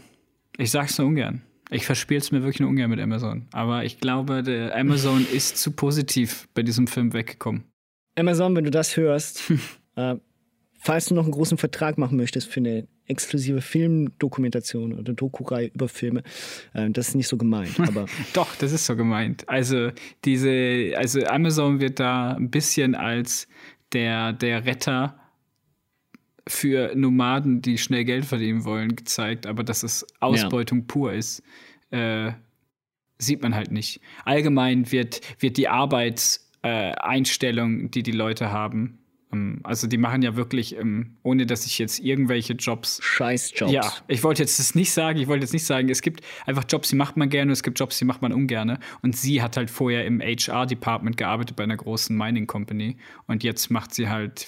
Ich 0.58 0.72
sag's 0.72 0.98
nur 0.98 1.08
ungern. 1.08 1.42
Ich 1.72 1.86
verspiele 1.86 2.20
es 2.20 2.32
mir 2.32 2.42
wirklich 2.42 2.60
nur 2.60 2.70
ungern 2.70 2.90
mit 2.90 3.00
Amazon. 3.00 3.48
Aber 3.52 3.84
ich 3.84 4.00
glaube, 4.00 4.44
der 4.44 4.76
Amazon 4.76 5.26
ist 5.34 5.58
zu 5.58 5.72
positiv 5.72 6.48
bei 6.54 6.64
diesem 6.64 6.88
Film 6.88 7.14
weggekommen. 7.14 7.66
Amazon, 8.16 8.56
wenn 8.56 8.64
du 8.64 8.72
das 8.72 8.96
hörst, 8.96 9.52
äh, 9.96 10.16
falls 10.80 11.06
du 11.06 11.16
noch 11.16 11.24
einen 11.24 11.32
großen 11.32 11.58
Vertrag 11.58 11.98
machen 11.98 12.18
möchtest 12.18 12.48
für 12.48 12.60
eine 12.60 12.88
exklusive 13.08 13.62
Filmdokumentation 13.62 14.94
oder 14.94 15.14
Dokureihe 15.14 15.68
über 15.74 15.88
Filme, 15.88 16.24
äh, 16.74 16.90
das 16.92 17.10
ist 17.10 17.16
nicht 17.16 17.28
so 17.28 17.38
gemeint. 17.38 17.80
Aber 17.88 18.06
Doch, 18.34 18.56
das 18.56 18.72
ist 18.72 18.86
so 18.86 18.96
gemeint. 18.96 19.48
Also 19.50 19.92
diese, 20.24 20.94
also 20.96 21.26
Amazon 21.26 21.80
wird 21.80 22.00
da 22.00 22.34
ein 22.34 22.52
bisschen 22.52 22.96
als 22.96 23.48
der, 23.92 24.34
der 24.34 24.66
Retter 24.66 25.20
für 26.48 26.96
Nomaden, 26.96 27.62
die 27.62 27.78
schnell 27.78 28.06
Geld 28.06 28.26
verdienen 28.26 28.66
wollen, 28.66 28.96
gezeigt, 28.96 29.46
aber 29.48 29.64
dass 29.64 29.84
es 29.84 30.06
Ausbeutung 30.20 30.80
ja. 30.80 30.86
pur 30.88 31.14
ist, 31.14 31.44
äh, 31.92 32.32
sieht 33.18 33.42
man 33.42 33.56
halt 33.56 33.72
nicht. 33.72 34.02
Allgemein 34.26 34.92
wird, 34.92 35.22
wird 35.42 35.56
die 35.58 35.70
Arbeitseinstellung, 35.70 37.86
äh, 37.86 37.90
die 37.90 38.04
die 38.04 38.12
Leute 38.12 38.52
haben, 38.52 39.00
ähm, 39.36 39.60
also 39.64 39.88
die 39.88 39.98
machen 39.98 40.22
ja 40.22 40.36
wirklich, 40.36 40.78
ähm, 40.78 41.18
ohne 41.24 41.46
dass 41.46 41.66
ich 41.66 41.78
jetzt 41.80 42.00
irgendwelche 42.00 42.54
Jobs. 42.54 43.00
Scheißjobs. 43.04 43.72
Ja, 43.72 43.94
ich 44.08 44.24
wollte 44.24 44.44
jetzt 44.44 44.60
das 44.60 44.76
nicht 44.76 44.92
sagen, 44.92 45.20
ich 45.20 45.28
wollte 45.28 45.44
jetzt 45.44 45.54
nicht 45.54 45.66
sagen, 45.66 45.90
es 45.90 46.02
gibt 46.02 46.22
einfach 46.46 46.64
Jobs, 46.68 46.90
die 46.90 46.96
macht 46.96 47.18
man 47.18 47.30
gerne, 47.30 47.52
es 47.52 47.64
gibt 47.64 47.80
Jobs, 47.80 47.98
die 47.98 48.06
macht 48.06 48.22
man 48.22 48.34
ungerne. 48.34 48.80
Und 49.02 49.16
sie 49.16 49.42
hat 49.42 49.58
halt 49.58 49.70
vorher 49.70 50.06
im 50.06 50.22
HR-Department 50.22 51.18
gearbeitet 51.18 51.56
bei 51.56 51.64
einer 51.64 51.78
großen 51.78 52.16
Mining 52.16 52.48
Company 52.48 52.98
und 53.28 53.44
jetzt 53.44 53.70
macht 53.70 53.94
sie 53.94 54.10
halt 54.10 54.48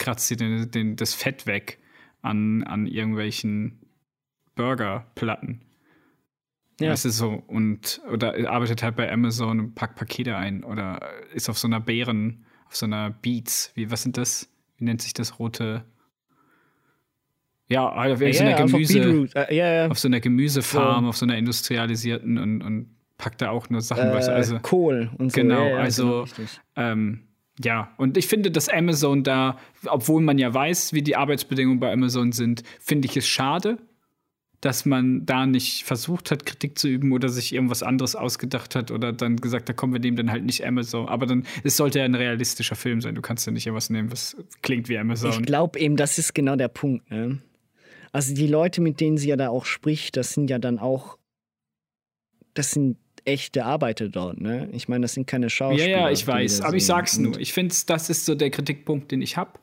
kratzt 0.00 0.26
sie 0.26 0.36
den, 0.36 0.70
den, 0.70 0.96
das 0.96 1.14
Fett 1.14 1.46
weg 1.46 1.78
an, 2.22 2.64
an 2.64 2.86
irgendwelchen 2.86 3.78
Burgerplatten. 4.56 5.60
Ja. 6.80 6.90
Das 6.90 7.04
ist 7.04 7.18
so. 7.18 7.42
Und, 7.46 8.00
oder 8.10 8.34
arbeitet 8.50 8.82
halt 8.82 8.96
bei 8.96 9.12
Amazon 9.12 9.60
und 9.60 9.74
packt 9.74 9.96
Pakete 9.96 10.36
ein. 10.36 10.64
Oder 10.64 11.00
ist 11.34 11.48
auf 11.48 11.58
so 11.58 11.68
einer 11.68 11.78
Bären, 11.78 12.46
auf 12.66 12.74
so 12.74 12.86
einer 12.86 13.10
Beats. 13.10 13.70
Wie, 13.74 13.90
was 13.90 14.02
sind 14.02 14.16
das? 14.16 14.50
Wie 14.78 14.84
nennt 14.84 15.02
sich 15.02 15.12
das 15.12 15.38
rote? 15.38 15.84
Ja, 17.68 17.88
auf, 17.88 18.20
ja, 18.20 18.32
so 18.32 18.42
einer 18.42 18.56
Gemüse, 18.56 19.20
uh, 19.20 19.26
ja, 19.52 19.88
auf 19.88 19.98
so 19.98 20.08
einer 20.08 20.18
Gemüsefarm, 20.18 21.06
auf 21.06 21.16
so 21.16 21.24
einer 21.24 21.36
industrialisierten 21.36 22.36
und, 22.38 22.62
und 22.62 22.96
packt 23.16 23.42
da 23.42 23.50
auch 23.50 23.70
nur 23.70 23.80
Sachen, 23.80 24.08
äh, 24.08 24.12
also 24.12 24.58
Kohl 24.58 25.10
und 25.18 25.30
so. 25.30 25.40
Genau, 25.40 25.76
also 25.76 26.26
genau, 26.34 26.48
ähm, 26.74 27.20
ja, 27.62 27.92
und 27.96 28.16
ich 28.16 28.26
finde, 28.26 28.50
dass 28.50 28.68
Amazon 28.68 29.22
da, 29.22 29.58
obwohl 29.86 30.22
man 30.22 30.38
ja 30.38 30.52
weiß, 30.52 30.92
wie 30.92 31.02
die 31.02 31.16
Arbeitsbedingungen 31.16 31.80
bei 31.80 31.92
Amazon 31.92 32.32
sind, 32.32 32.62
finde 32.80 33.06
ich 33.08 33.16
es 33.16 33.28
schade, 33.28 33.78
dass 34.60 34.84
man 34.84 35.24
da 35.26 35.46
nicht 35.46 35.84
versucht 35.84 36.30
hat, 36.30 36.44
Kritik 36.44 36.78
zu 36.78 36.88
üben 36.88 37.12
oder 37.12 37.28
sich 37.28 37.54
irgendwas 37.54 37.82
anderes 37.82 38.14
ausgedacht 38.14 38.74
hat 38.74 38.90
oder 38.90 39.12
dann 39.12 39.36
gesagt, 39.36 39.68
da 39.68 39.72
kommen 39.72 39.92
wir 39.92 40.00
dem 40.00 40.16
dann 40.16 40.30
halt 40.30 40.44
nicht 40.44 40.66
Amazon. 40.66 41.08
Aber 41.08 41.26
dann, 41.26 41.46
es 41.64 41.76
sollte 41.76 41.98
ja 41.98 42.04
ein 42.04 42.14
realistischer 42.14 42.76
Film 42.76 43.00
sein. 43.00 43.14
Du 43.14 43.22
kannst 43.22 43.46
ja 43.46 43.52
nicht 43.52 43.66
irgendwas 43.66 43.90
nehmen, 43.90 44.12
was 44.12 44.36
klingt 44.62 44.88
wie 44.88 44.98
Amazon. 44.98 45.30
Ich 45.30 45.42
glaube 45.42 45.78
eben, 45.78 45.96
das 45.96 46.18
ist 46.18 46.34
genau 46.34 46.56
der 46.56 46.68
Punkt. 46.68 47.10
Ne? 47.10 47.40
Also 48.12 48.34
die 48.34 48.46
Leute, 48.46 48.80
mit 48.82 49.00
denen 49.00 49.16
sie 49.16 49.28
ja 49.28 49.36
da 49.36 49.48
auch 49.48 49.64
spricht, 49.64 50.16
das 50.16 50.34
sind 50.34 50.50
ja 50.50 50.58
dann 50.58 50.78
auch, 50.78 51.16
das 52.52 52.72
sind 52.72 52.98
echte 53.24 53.64
Arbeiter 53.64 54.08
dort, 54.08 54.40
ne? 54.40 54.68
Ich 54.72 54.88
meine, 54.88 55.02
das 55.02 55.14
sind 55.14 55.26
keine 55.26 55.50
Schauspieler. 55.50 55.88
Ja, 55.88 55.98
ja, 55.98 56.10
ich 56.10 56.26
weiß, 56.26 56.62
aber 56.62 56.76
ich 56.76 56.86
sag's 56.86 57.18
nur. 57.18 57.38
Ich 57.38 57.52
finde, 57.52 57.74
das 57.86 58.10
ist 58.10 58.24
so 58.24 58.34
der 58.34 58.50
Kritikpunkt, 58.50 59.10
den 59.10 59.22
ich 59.22 59.36
habe, 59.36 59.58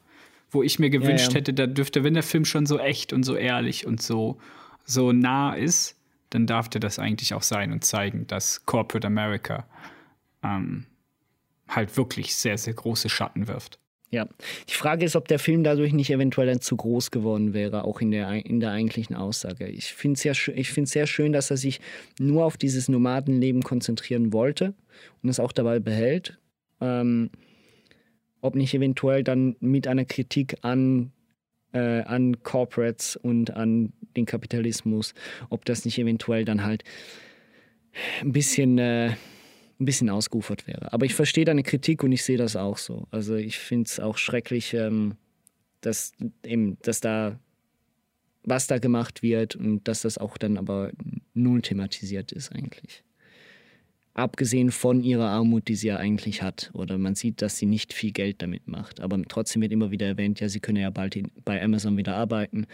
wo 0.52 0.64
ich 0.64 0.80
mir 0.80 0.90
gewünscht 0.90 1.28
ja, 1.28 1.30
ja. 1.30 1.36
hätte, 1.36 1.54
da 1.54 1.68
dürfte, 1.68 2.04
wenn 2.04 2.14
der 2.14 2.24
Film 2.24 2.46
schon 2.46 2.66
so 2.66 2.80
echt 2.80 3.14
und 3.14 3.24
so 3.24 3.36
ehrlich 3.36 3.86
und 3.86 4.02
so, 4.02 4.38
so 4.86 5.12
nah 5.12 5.54
ist, 5.54 5.96
dann 6.30 6.46
darf 6.48 6.70
der 6.70 6.82
das 6.82 7.00
eigentlich 7.00 7.34
auch 7.34 7.44
sein 7.44 7.72
und 7.72 7.86
zeigen, 7.86 8.28
dass 8.28 8.66
Corporate 8.66 9.08
America 9.08 9.66
ähm, 10.44 10.86
halt 11.68 11.96
wirklich 11.98 12.36
sehr, 12.36 12.58
sehr 12.58 12.74
große 12.74 13.10
Schatten 13.10 13.48
wirft. 13.48 13.80
Ja, 14.10 14.26
die 14.70 14.74
Frage 14.74 15.04
ist, 15.06 15.18
ob 15.18 15.28
der 15.28 15.38
Film 15.38 15.64
dadurch 15.66 15.92
nicht 15.92 16.10
eventuell 16.10 16.48
dann 16.48 16.62
zu 16.62 16.78
groß 16.78 17.12
geworden 17.12 17.54
wäre, 17.54 17.84
auch 17.84 18.00
in 18.00 18.12
der, 18.12 18.46
in 18.46 18.62
der 18.62 18.72
eigentlichen 18.72 19.16
Aussage. 19.18 19.68
Ich 19.68 19.94
finde 19.94 20.14
es 20.14 20.24
ja, 20.24 20.34
sehr 20.34 21.08
schön, 21.08 21.34
dass 21.34 21.52
er 21.52 21.58
sich 21.58 21.82
nur 22.18 22.46
auf 22.46 22.56
dieses 22.56 22.88
Nomadenleben 22.88 23.64
konzentrieren 23.64 24.32
wollte 24.32 24.74
und 25.22 25.30
es 25.30 25.42
auch 25.42 25.52
dabei 25.52 25.80
behält. 25.80 26.40
Ähm, 26.80 27.32
ob 28.40 28.56
nicht 28.56 28.74
eventuell 28.74 29.24
dann 29.24 29.58
mit 29.60 29.88
einer 29.88 30.06
Kritik 30.06 30.56
an, 30.62 31.12
äh, 31.74 32.02
an 32.04 32.42
Corporates 32.44 33.18
und 33.18 33.52
an 33.52 33.92
den 34.16 34.26
Kapitalismus, 34.26 35.16
ob 35.50 35.66
das 35.66 35.84
nicht 35.84 36.00
eventuell 36.00 36.46
dann 36.46 36.64
halt 36.64 36.86
ein 38.22 38.32
bisschen... 38.32 38.78
Äh, 38.78 39.12
ein 39.80 39.86
bisschen 39.86 40.10
ausgeufert 40.10 40.68
wäre. 40.68 40.92
Aber 40.94 41.06
ich 41.06 41.14
verstehe 41.14 41.46
deine 41.46 41.64
Kritik 41.64 42.04
und 42.04 42.12
ich 42.12 42.24
sehe 42.24 42.38
das 42.38 42.56
auch 42.56 42.78
so. 42.78 43.08
Also 43.12 43.36
ich 43.36 43.58
finde 43.60 43.88
es 43.88 44.00
auch 44.00 44.18
schrecklich, 44.18 44.74
ähm, 44.74 45.16
dass 45.82 46.14
eben, 46.44 46.78
dass 46.82 47.00
da 47.00 47.40
was 48.48 48.66
da 48.66 48.80
gemacht 48.80 49.22
wird 49.22 49.56
und 49.56 49.88
dass 49.88 50.02
das 50.02 50.18
auch 50.18 50.38
dann 50.38 50.58
aber 50.58 50.92
null 51.34 51.62
thematisiert 51.62 52.32
ist 52.32 52.54
eigentlich. 52.54 53.04
Abgesehen 54.14 54.72
von 54.72 55.04
ihrer 55.04 55.28
Armut, 55.28 55.68
die 55.68 55.76
sie 55.76 55.88
ja 55.88 55.98
eigentlich 55.98 56.42
hat. 56.42 56.72
Oder 56.74 56.98
man 56.98 57.14
sieht, 57.14 57.42
dass 57.42 57.58
sie 57.58 57.68
nicht 57.68 57.94
viel 57.94 58.12
Geld 58.12 58.42
damit 58.42 58.68
macht. 58.68 59.02
Aber 59.02 59.22
trotzdem 59.28 59.62
wird 59.62 59.74
immer 59.74 59.92
wieder 59.92 60.08
erwähnt, 60.08 60.40
ja, 60.40 60.50
sie 60.50 60.62
könne 60.62 60.82
ja 60.82 60.90
bald 60.90 61.20
bei 61.44 61.62
Amazon 61.62 61.98
wieder 61.98 62.16
arbeiten. 62.16 62.66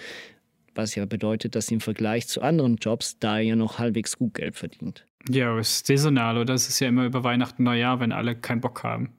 Was 0.75 0.95
ja 0.95 1.05
bedeutet, 1.05 1.55
dass 1.55 1.67
sie 1.67 1.73
im 1.73 1.81
Vergleich 1.81 2.27
zu 2.27 2.41
anderen 2.41 2.77
Jobs 2.77 3.17
da 3.19 3.39
ja 3.39 3.55
noch 3.55 3.77
halbwegs 3.79 4.17
gut 4.17 4.35
Geld 4.35 4.55
verdient. 4.55 5.05
Ja, 5.29 5.57
es 5.57 5.77
ist 5.77 5.87
saisonal, 5.87 6.37
oder? 6.37 6.53
Es 6.53 6.67
ist 6.67 6.79
ja 6.79 6.87
immer 6.89 7.05
über 7.05 7.23
Weihnachten, 7.23 7.63
Neujahr, 7.63 7.99
wenn 7.99 8.11
alle 8.11 8.35
keinen 8.35 8.61
Bock 8.61 8.83
haben 8.83 9.13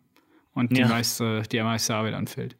und 0.53 0.77
die, 0.77 0.81
Ja. 0.81 0.89
meiste, 0.89 1.43
die 1.51 1.61
meiste 1.63 1.95
Arbeit 1.95 2.15
anfällt. 2.15 2.57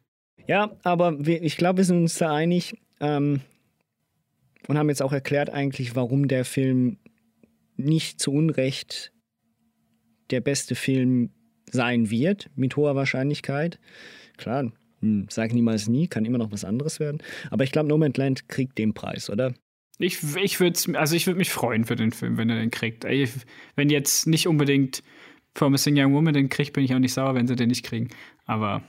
Ja, 0.47 0.75
aber 0.83 1.25
wir, 1.25 1.41
ich 1.43 1.57
glaube, 1.57 1.77
wir 1.77 1.85
sind 1.85 2.01
uns 2.01 2.15
da 2.17 2.33
einig 2.33 2.77
ähm, 2.99 3.41
und 4.67 4.77
haben 4.77 4.89
jetzt 4.89 5.01
auch 5.01 5.13
erklärt 5.13 5.49
eigentlich, 5.49 5.95
warum 5.95 6.27
der 6.27 6.45
Film 6.45 6.97
nicht 7.77 8.19
zu 8.19 8.31
Unrecht 8.31 9.11
der 10.31 10.41
beste 10.41 10.75
Film 10.75 11.29
sein 11.69 12.09
wird, 12.09 12.49
mit 12.55 12.75
hoher 12.77 12.95
Wahrscheinlichkeit. 12.95 13.79
Klar, 14.37 14.71
hm, 15.01 15.27
sag 15.29 15.53
niemals 15.53 15.87
nie, 15.87 16.07
kann 16.07 16.25
immer 16.25 16.37
noch 16.37 16.51
was 16.51 16.63
anderes 16.65 16.99
werden. 16.99 17.21
Aber 17.51 17.63
ich 17.63 17.71
glaube, 17.71 17.89
No 17.89 17.97
Man's 17.97 18.17
Land 18.17 18.47
kriegt 18.49 18.77
den 18.77 18.93
Preis, 18.93 19.29
oder? 19.29 19.53
Ich, 19.99 20.19
ich 20.41 20.59
würde 20.59 20.79
also 20.99 21.15
ich 21.15 21.25
würde 21.27 21.37
mich 21.37 21.51
freuen 21.51 21.85
für 21.85 21.95
den 21.95 22.11
Film, 22.11 22.37
wenn 22.37 22.49
er 22.49 22.57
den 22.57 22.71
kriegt. 22.71 23.05
Ey, 23.05 23.29
Wenn 23.75 23.89
jetzt 23.89 24.27
nicht 24.27 24.47
unbedingt 24.47 25.01
Promising 25.53 25.95
Young 25.97 26.13
Woman 26.13 26.33
den 26.33 26.49
kriegt, 26.49 26.73
bin 26.73 26.83
ich 26.83 26.93
auch 26.93 26.99
nicht 26.99 27.13
sauer, 27.13 27.33
wenn 27.35 27.47
sie 27.47 27.55
den 27.55 27.69
nicht 27.69 27.85
kriegen. 27.85 28.09
Aber, 28.45 28.83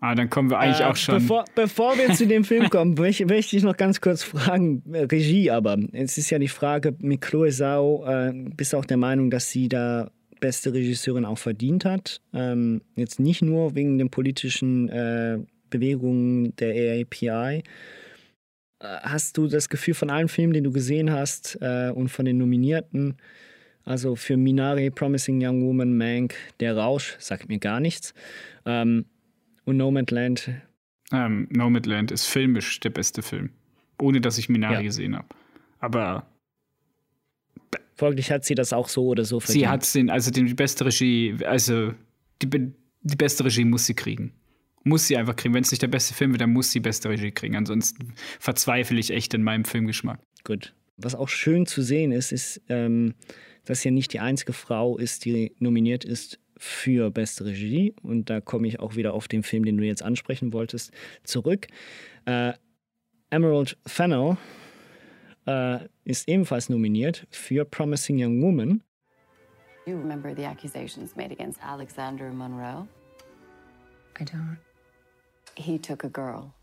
aber 0.00 0.14
dann 0.14 0.30
kommen 0.30 0.50
wir 0.50 0.58
eigentlich 0.58 0.80
Äh, 0.80 0.84
auch 0.84 0.96
schon. 0.96 1.16
Bevor, 1.16 1.44
bevor 1.54 1.98
wir 1.98 2.12
zu 2.14 2.26
dem 2.26 2.44
Film 2.44 2.70
kommen, 2.70 2.94
möchte, 2.98 3.26
ich 3.34 3.62
noch 3.62 3.76
ganz 3.76 4.00
kurz 4.00 4.22
fragen, 4.22 4.82
Regie 4.90 5.50
aber. 5.50 5.76
Es 5.92 6.16
ist 6.16 6.30
ja 6.30 6.38
die 6.38 6.48
Frage, 6.48 6.96
mit 7.00 7.20
Chloe 7.20 7.50
Zhao, 7.50 8.04
äh, 8.06 8.32
bist 8.34 8.72
du 8.72 8.78
auch 8.78 8.86
der 8.86 8.96
Meinung, 8.96 9.30
dass 9.30 9.50
sie 9.50 9.68
da 9.68 10.10
beste 10.40 10.72
Regisseurin 10.72 11.24
auch 11.26 11.38
verdient 11.38 11.84
hat? 11.84 12.20
Ähm, 12.32 12.80
jetzt 12.96 13.20
nicht 13.20 13.42
nur 13.42 13.74
wegen 13.74 13.98
den 13.98 14.10
politischen 14.10 14.88
äh, 14.88 15.38
Bewegungen 15.70 16.56
der 16.56 16.74
AAPI. 16.74 17.62
Äh, 18.82 18.98
Hast 19.02 19.36
du 19.38 19.46
das 19.46 19.68
Gefühl 19.68 19.94
von 19.94 20.10
allen 20.10 20.28
Filmen, 20.28 20.52
die 20.52 20.62
du 20.62 20.72
gesehen 20.72 21.10
hast 21.10 21.58
äh, 21.60 21.90
und 21.94 22.08
von 22.08 22.24
den 22.24 22.38
Nominierten, 22.38 23.16
also 23.84 24.14
für 24.16 24.36
Minari, 24.36 24.90
Promising 24.90 25.44
Young 25.44 25.62
Woman, 25.66 25.96
Mank, 25.96 26.34
Der 26.60 26.76
Rausch, 26.76 27.16
sagt 27.18 27.48
mir 27.48 27.58
gar 27.58 27.80
nichts. 27.80 28.14
Ähm, 28.66 29.06
und 29.64 29.76
No 29.76 29.90
Man's 29.90 30.10
Land 30.10 30.50
ähm, 31.14 31.46
Nomadland 31.50 32.10
ist 32.10 32.26
filmisch 32.26 32.80
der 32.80 32.88
beste 32.90 33.20
Film. 33.22 33.50
Ohne 34.00 34.20
dass 34.22 34.38
ich 34.38 34.48
Minari 34.48 34.76
Ja. 34.76 34.82
gesehen 34.82 35.14
habe. 35.14 35.28
Aber 35.78 36.26
Folglich 37.96 38.30
hat 38.32 38.44
sie 38.46 38.54
das 38.54 38.72
auch 38.72 38.88
so 38.88 39.08
oder 39.08 39.24
so 39.24 39.38
verdient. 39.38 39.62
sie 39.64 39.68
hat 39.68 39.94
den, 39.94 40.08
also 40.10 40.30
den, 40.30 40.46
die 40.46 40.54
beste 40.54 40.86
Regie, 40.86 41.36
also 41.44 41.92
die, 42.40 42.48
die 43.02 43.16
beste 43.16 43.44
Regie 43.44 43.64
muss 43.66 43.84
sie 43.86 43.94
kriegen. 43.94 44.32
Muss 44.84 45.06
sie 45.06 45.16
einfach 45.16 45.36
kriegen. 45.36 45.54
Wenn 45.54 45.62
es 45.62 45.70
nicht 45.70 45.82
der 45.82 45.88
beste 45.88 46.14
Film 46.14 46.32
wird, 46.32 46.40
dann 46.40 46.52
muss 46.52 46.72
sie 46.72 46.80
beste 46.80 47.08
Regie 47.08 47.30
kriegen. 47.30 47.56
Ansonsten 47.56 48.14
verzweifle 48.40 48.98
ich 48.98 49.10
echt 49.10 49.34
in 49.34 49.42
meinem 49.42 49.64
Filmgeschmack. 49.64 50.20
Gut. 50.44 50.74
Was 50.96 51.14
auch 51.14 51.28
schön 51.28 51.66
zu 51.66 51.82
sehen 51.82 52.12
ist, 52.12 52.32
ist, 52.32 52.60
ähm, 52.68 53.14
dass 53.64 53.84
ja 53.84 53.90
nicht 53.90 54.12
die 54.12 54.20
einzige 54.20 54.52
Frau 54.52 54.98
ist, 54.98 55.24
die 55.24 55.54
nominiert 55.58 56.04
ist 56.04 56.38
für 56.56 57.10
beste 57.10 57.44
Regie. 57.44 57.94
Und 58.02 58.30
da 58.30 58.40
komme 58.40 58.68
ich 58.68 58.80
auch 58.80 58.96
wieder 58.96 59.14
auf 59.14 59.28
den 59.28 59.42
Film, 59.42 59.64
den 59.64 59.76
du 59.76 59.84
jetzt 59.84 60.02
ansprechen 60.02 60.52
wolltest, 60.52 60.92
zurück. 61.24 61.66
Äh, 62.24 62.52
Emerald 63.30 63.78
Fennell 63.86 64.36
äh, 65.46 65.78
ist 66.04 66.28
ebenfalls 66.28 66.68
nominiert 66.68 67.26
für 67.30 67.64
Promising 67.64 68.22
Young 68.22 68.42
Woman. 68.42 68.82
You 69.86 69.96
remember 69.96 70.34
the 70.34 70.44
accusations 70.44 71.16
made 71.16 71.32
against 71.32 71.60
Alexander 71.60 72.32
Monroe? 72.32 72.86
I 74.20 74.24
don't. 74.24 74.58
He 75.54 75.78
took 75.78 76.04
a 76.04 76.08
girl 76.08 76.54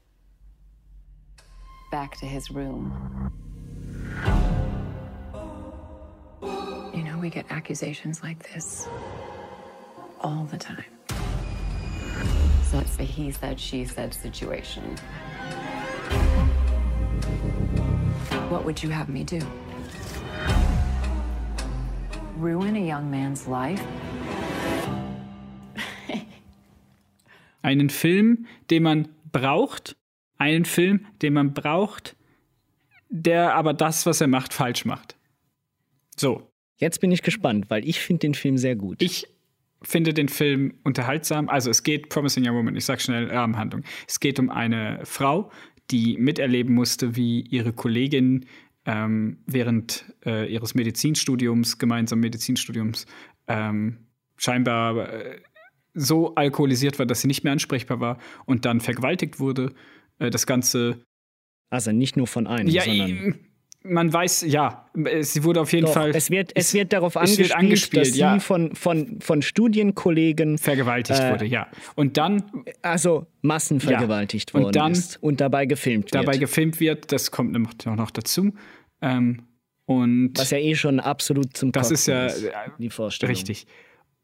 back 1.91 2.17
to 2.17 2.25
his 2.25 2.49
room. 2.51 3.31
You 6.41 7.03
know, 7.03 7.17
we 7.19 7.29
get 7.29 7.45
accusations 7.49 8.23
like 8.23 8.51
this 8.51 8.87
all 10.21 10.45
the 10.45 10.57
time. 10.57 10.85
So 12.63 12.79
it's 12.79 12.99
a 12.99 13.03
he 13.03 13.31
said, 13.31 13.59
she 13.59 13.85
said 13.85 14.13
situation. 14.13 14.97
What 18.49 18.65
would 18.65 18.81
you 18.81 18.89
have 18.89 19.09
me 19.09 19.23
do? 19.23 19.41
Ruin 22.37 22.75
a 22.75 22.85
young 22.85 23.09
man's 23.09 23.47
life? 23.47 23.83
Einen 27.69 27.91
Film, 27.91 28.47
den 28.71 28.81
man 28.81 29.09
braucht. 29.31 29.95
Einen 30.39 30.65
Film, 30.65 31.05
den 31.21 31.33
man 31.33 31.53
braucht, 31.53 32.15
der 33.09 33.53
aber 33.53 33.73
das, 33.75 34.07
was 34.07 34.21
er 34.21 34.27
macht, 34.27 34.53
falsch 34.53 34.85
macht. 34.85 35.15
So. 36.15 36.49
Jetzt 36.77 36.99
bin 36.99 37.11
ich 37.11 37.21
gespannt, 37.21 37.69
weil 37.69 37.87
ich 37.87 37.99
finde 37.99 38.21
den 38.21 38.33
Film 38.33 38.57
sehr 38.57 38.75
gut. 38.75 39.01
Ich 39.03 39.27
finde 39.83 40.15
den 40.15 40.29
Film 40.29 40.79
unterhaltsam. 40.83 41.47
Also 41.47 41.69
es 41.69 41.83
geht, 41.83 42.09
Promising 42.09 42.47
Young 42.47 42.55
Woman, 42.55 42.75
ich 42.75 42.85
sag 42.85 43.01
schnell 43.01 43.29
Rahmenhandlung. 43.29 43.83
Es 44.07 44.19
geht 44.19 44.39
um 44.39 44.49
eine 44.49 45.01
Frau, 45.03 45.51
die 45.91 46.17
miterleben 46.17 46.73
musste, 46.73 47.15
wie 47.15 47.41
ihre 47.41 47.73
Kollegin 47.73 48.45
ähm, 48.85 49.37
während 49.45 50.05
äh, 50.25 50.51
ihres 50.51 50.73
Medizinstudiums, 50.73 51.77
gemeinsamen 51.77 52.21
Medizinstudiums, 52.21 53.05
ähm, 53.47 53.97
scheinbar 54.37 55.13
äh, 55.13 55.41
so 55.93 56.35
alkoholisiert 56.35 56.99
war, 56.99 57.05
dass 57.05 57.21
sie 57.21 57.27
nicht 57.27 57.43
mehr 57.43 57.53
ansprechbar 57.53 57.99
war 57.99 58.17
und 58.45 58.65
dann 58.65 58.79
vergewaltigt 58.81 59.39
wurde. 59.39 59.73
Äh, 60.19 60.29
das 60.29 60.45
Ganze. 60.45 60.99
Also 61.69 61.91
nicht 61.91 62.17
nur 62.17 62.27
von 62.27 62.47
einem, 62.47 62.67
Ja, 62.67 62.83
sondern. 62.83 63.39
man 63.83 64.11
weiß, 64.11 64.41
ja, 64.47 64.89
sie 65.21 65.43
wurde 65.43 65.61
auf 65.61 65.71
jeden 65.71 65.85
Doch, 65.85 65.93
Fall. 65.93 66.11
Es 66.15 66.31
wird, 66.31 66.51
es 66.55 66.73
wird 66.73 66.91
darauf 66.93 67.15
es 67.15 67.17
angespielt, 67.21 67.49
wird 67.49 67.57
angespielt, 67.59 68.07
dass 68.07 68.17
ja. 68.17 68.33
sie 68.33 68.39
von, 68.39 68.75
von, 68.75 69.21
von 69.21 69.41
Studienkollegen 69.43 70.57
vergewaltigt 70.57 71.19
äh, 71.19 71.31
wurde, 71.31 71.45
ja. 71.45 71.67
Und 71.95 72.17
dann. 72.17 72.43
Also 72.81 73.27
massenvergewaltigt 73.41 74.51
Ja. 74.51 74.57
Und 74.57 74.63
worden 74.63 74.73
dann- 74.73 74.91
ist 74.93 75.21
und 75.21 75.41
dabei 75.41 75.65
gefilmt 75.67 76.13
dabei 76.13 76.33
wird. 76.33 76.39
gefilmt 76.41 76.79
wird, 76.79 77.11
das 77.11 77.29
kommt 77.31 77.51
noch 77.85 78.11
dazu. 78.11 78.53
Ähm, 79.01 79.43
und 79.85 80.33
Was 80.37 80.49
ja 80.51 80.57
eh 80.57 80.75
schon 80.75 80.99
absolut 80.99 81.55
zum 81.55 81.71
das 81.71 81.89
ist 81.91 82.05
Kotzen 82.07 82.45
ja 82.45 82.63
äh, 82.65 82.69
die 82.79 82.89
Vorstellung. 82.89 83.31
richtig. 83.35 83.65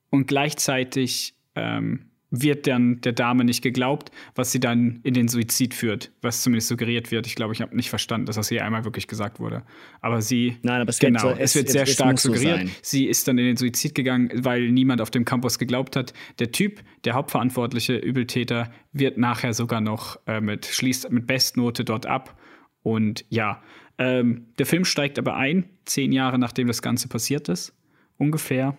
Und 0.09 0.27
gleichzeitig 0.27 1.34
ähm, 1.55 2.05
wird 2.31 2.67
dann 2.67 2.99
der 3.01 3.13
Dame 3.13 3.45
nicht 3.45 3.61
geglaubt, 3.61 4.11
was 4.33 4.51
sie 4.51 4.59
dann 4.59 4.99
in 5.03 5.13
den 5.13 5.29
Suizid 5.29 5.73
führt, 5.73 6.11
was 6.21 6.41
zumindest 6.41 6.67
suggeriert 6.67 7.09
wird. 7.11 7.27
Ich 7.27 7.35
glaube, 7.35 7.53
ich 7.53 7.61
habe 7.61 7.73
nicht 7.75 7.89
verstanden, 7.89 8.25
dass 8.25 8.35
das 8.35 8.49
hier 8.49 8.65
einmal 8.65 8.83
wirklich 8.83 9.07
gesagt 9.07 9.39
wurde. 9.39 9.63
Aber 10.01 10.21
sie, 10.21 10.57
Nein, 10.63 10.81
aber 10.81 10.89
es 10.89 11.01
wird 11.01 11.13
genau, 11.13 11.29
so- 11.33 11.39
es, 11.39 11.51
es- 11.51 11.55
wird 11.55 11.69
sehr 11.69 11.83
es 11.83 11.93
stark 11.93 12.19
so 12.19 12.29
suggeriert. 12.33 12.57
sein. 12.57 12.71
sie 12.81 13.05
ist 13.05 13.27
dann 13.27 13.37
in 13.37 13.45
den 13.45 13.55
Suizid 13.57 13.95
gegangen, 13.95 14.31
weil 14.35 14.69
niemand 14.71 14.99
auf 15.01 15.11
dem 15.11 15.23
Campus 15.23 15.59
geglaubt 15.59 15.95
hat. 15.95 16.13
Der 16.39 16.51
Typ, 16.51 16.81
der 17.05 17.13
hauptverantwortliche 17.13 17.95
Übeltäter, 17.95 18.69
wird 18.91 19.17
nachher 19.17 19.53
sogar 19.53 19.79
noch 19.79 20.19
äh, 20.25 20.41
mit 20.41 20.65
schließt 20.65 21.09
mit 21.11 21.27
Bestnote 21.27 21.85
dort 21.85 22.05
ab. 22.05 22.37
Und 22.83 23.23
ja, 23.29 23.61
ähm, 23.97 24.47
der 24.57 24.65
Film 24.65 24.83
steigt 24.83 25.19
aber 25.19 25.35
ein, 25.37 25.69
zehn 25.85 26.11
Jahre 26.11 26.37
nachdem 26.37 26.67
das 26.67 26.81
Ganze 26.81 27.07
passiert 27.07 27.47
ist, 27.47 27.73
ungefähr. 28.17 28.77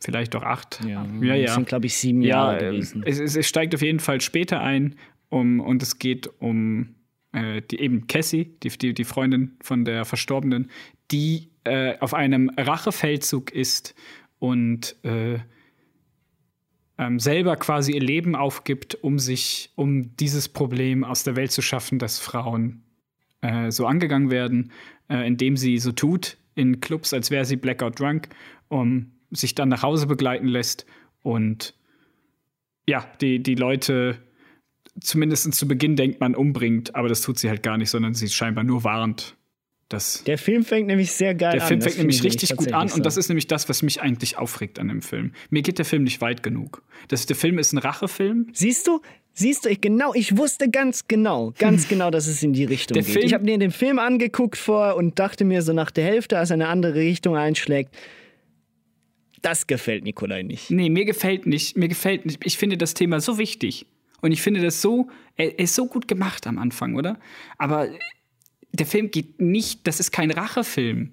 Vielleicht 0.00 0.34
auch 0.34 0.42
acht. 0.42 0.80
Ja, 0.86 1.06
ja. 1.20 1.34
ja. 1.34 1.54
sind, 1.54 1.68
glaube 1.68 1.86
ich, 1.86 1.96
sieben 1.96 2.22
ja, 2.22 2.28
Jahre 2.28 2.58
ähm, 2.60 2.72
gewesen. 2.72 3.02
Es, 3.04 3.20
es, 3.20 3.36
es 3.36 3.46
steigt 3.46 3.74
auf 3.74 3.82
jeden 3.82 4.00
Fall 4.00 4.20
später 4.20 4.60
ein 4.60 4.96
um, 5.28 5.60
und 5.60 5.82
es 5.82 5.98
geht 5.98 6.28
um 6.40 6.94
äh, 7.32 7.62
die, 7.62 7.80
eben 7.80 8.06
Cassie, 8.06 8.56
die, 8.62 8.70
die, 8.70 8.94
die 8.94 9.04
Freundin 9.04 9.56
von 9.62 9.84
der 9.84 10.04
Verstorbenen, 10.04 10.70
die 11.10 11.50
äh, 11.64 11.98
auf 11.98 12.14
einem 12.14 12.50
Rachefeldzug 12.56 13.52
ist 13.52 13.94
und 14.38 14.96
äh, 15.04 15.38
ähm, 16.98 17.18
selber 17.18 17.56
quasi 17.56 17.92
ihr 17.92 18.00
Leben 18.00 18.34
aufgibt, 18.34 18.94
um 19.02 19.18
sich, 19.18 19.70
um 19.74 20.16
dieses 20.16 20.48
Problem 20.48 21.04
aus 21.04 21.24
der 21.24 21.36
Welt 21.36 21.52
zu 21.52 21.62
schaffen, 21.62 21.98
dass 21.98 22.18
Frauen 22.18 22.82
äh, 23.40 23.70
so 23.70 23.86
angegangen 23.86 24.30
werden, 24.30 24.72
äh, 25.08 25.26
indem 25.26 25.56
sie 25.56 25.78
so 25.78 25.92
tut 25.92 26.36
in 26.54 26.80
Clubs, 26.80 27.14
als 27.14 27.30
wäre 27.30 27.44
sie 27.44 27.56
blackout 27.56 27.98
drunk, 27.98 28.28
um 28.68 29.12
sich 29.30 29.54
dann 29.54 29.68
nach 29.68 29.82
Hause 29.82 30.06
begleiten 30.06 30.46
lässt 30.46 30.86
und 31.22 31.74
ja, 32.86 33.06
die, 33.20 33.42
die 33.42 33.54
Leute 33.54 34.18
zumindest 35.00 35.52
zu 35.54 35.68
Beginn 35.68 35.96
denkt 35.96 36.20
man 36.20 36.34
umbringt, 36.34 36.94
aber 36.94 37.08
das 37.08 37.20
tut 37.20 37.38
sie 37.38 37.48
halt 37.48 37.62
gar 37.62 37.78
nicht, 37.78 37.90
sondern 37.90 38.14
sie 38.14 38.28
scheinbar 38.28 38.64
nur 38.64 38.84
warnt. 38.84 39.36
Das 39.88 40.22
der 40.22 40.38
Film 40.38 40.64
fängt 40.64 40.86
nämlich 40.86 41.10
sehr 41.10 41.34
geil 41.34 41.52
an. 41.52 41.58
Der 41.58 41.66
Film 41.66 41.82
fängt 41.82 41.98
nämlich 41.98 42.22
richtig 42.22 42.54
gut 42.56 42.72
an 42.72 42.88
so. 42.88 42.94
und 42.94 43.06
das 43.06 43.16
ist 43.16 43.28
nämlich 43.28 43.48
das, 43.48 43.68
was 43.68 43.82
mich 43.82 44.00
eigentlich 44.00 44.38
aufregt 44.38 44.78
an 44.78 44.86
dem 44.86 45.02
Film. 45.02 45.32
Mir 45.50 45.62
geht 45.62 45.78
der 45.78 45.84
Film 45.84 46.04
nicht 46.04 46.20
weit 46.20 46.44
genug. 46.44 46.82
Das, 47.08 47.26
der 47.26 47.34
Film 47.34 47.58
ist 47.58 47.72
ein 47.72 47.78
Rachefilm. 47.78 48.46
Siehst 48.52 48.86
du? 48.86 49.00
Siehst 49.32 49.64
du, 49.64 49.68
ich 49.68 49.80
genau, 49.80 50.14
ich 50.14 50.36
wusste 50.36 50.70
ganz 50.70 51.08
genau, 51.08 51.52
ganz 51.58 51.88
genau, 51.88 52.10
dass 52.10 52.28
es 52.28 52.40
in 52.42 52.52
die 52.52 52.64
Richtung 52.64 52.94
der 52.94 53.02
geht. 53.02 53.12
Film, 53.12 53.26
ich 53.26 53.34
habe 53.34 53.44
mir 53.44 53.58
den 53.58 53.72
Film 53.72 53.98
angeguckt 53.98 54.56
vor 54.56 54.94
und 54.94 55.18
dachte 55.18 55.44
mir 55.44 55.62
so 55.62 55.72
nach 55.72 55.90
der 55.90 56.04
Hälfte, 56.04 56.38
als 56.38 56.50
er 56.50 56.54
eine 56.54 56.68
andere 56.68 56.94
Richtung 56.94 57.36
einschlägt, 57.36 57.96
das 59.42 59.66
gefällt 59.66 60.04
Nikolai 60.04 60.42
nicht. 60.42 60.70
Nee, 60.70 60.90
mir 60.90 61.04
gefällt 61.04 61.46
nicht, 61.46 61.76
mir 61.76 61.88
gefällt 61.88 62.26
nicht. 62.26 62.40
Ich 62.44 62.58
finde 62.58 62.76
das 62.76 62.94
Thema 62.94 63.20
so 63.20 63.38
wichtig 63.38 63.86
und 64.20 64.32
ich 64.32 64.42
finde 64.42 64.60
das 64.60 64.82
so, 64.82 65.08
er 65.36 65.58
ist 65.58 65.74
so 65.74 65.86
gut 65.86 66.08
gemacht 66.08 66.46
am 66.46 66.58
Anfang, 66.58 66.96
oder? 66.96 67.18
Aber 67.58 67.88
der 68.72 68.86
Film 68.86 69.10
geht 69.10 69.40
nicht, 69.40 69.86
das 69.86 70.00
ist 70.00 70.12
kein 70.12 70.30
Rachefilm. 70.30 71.12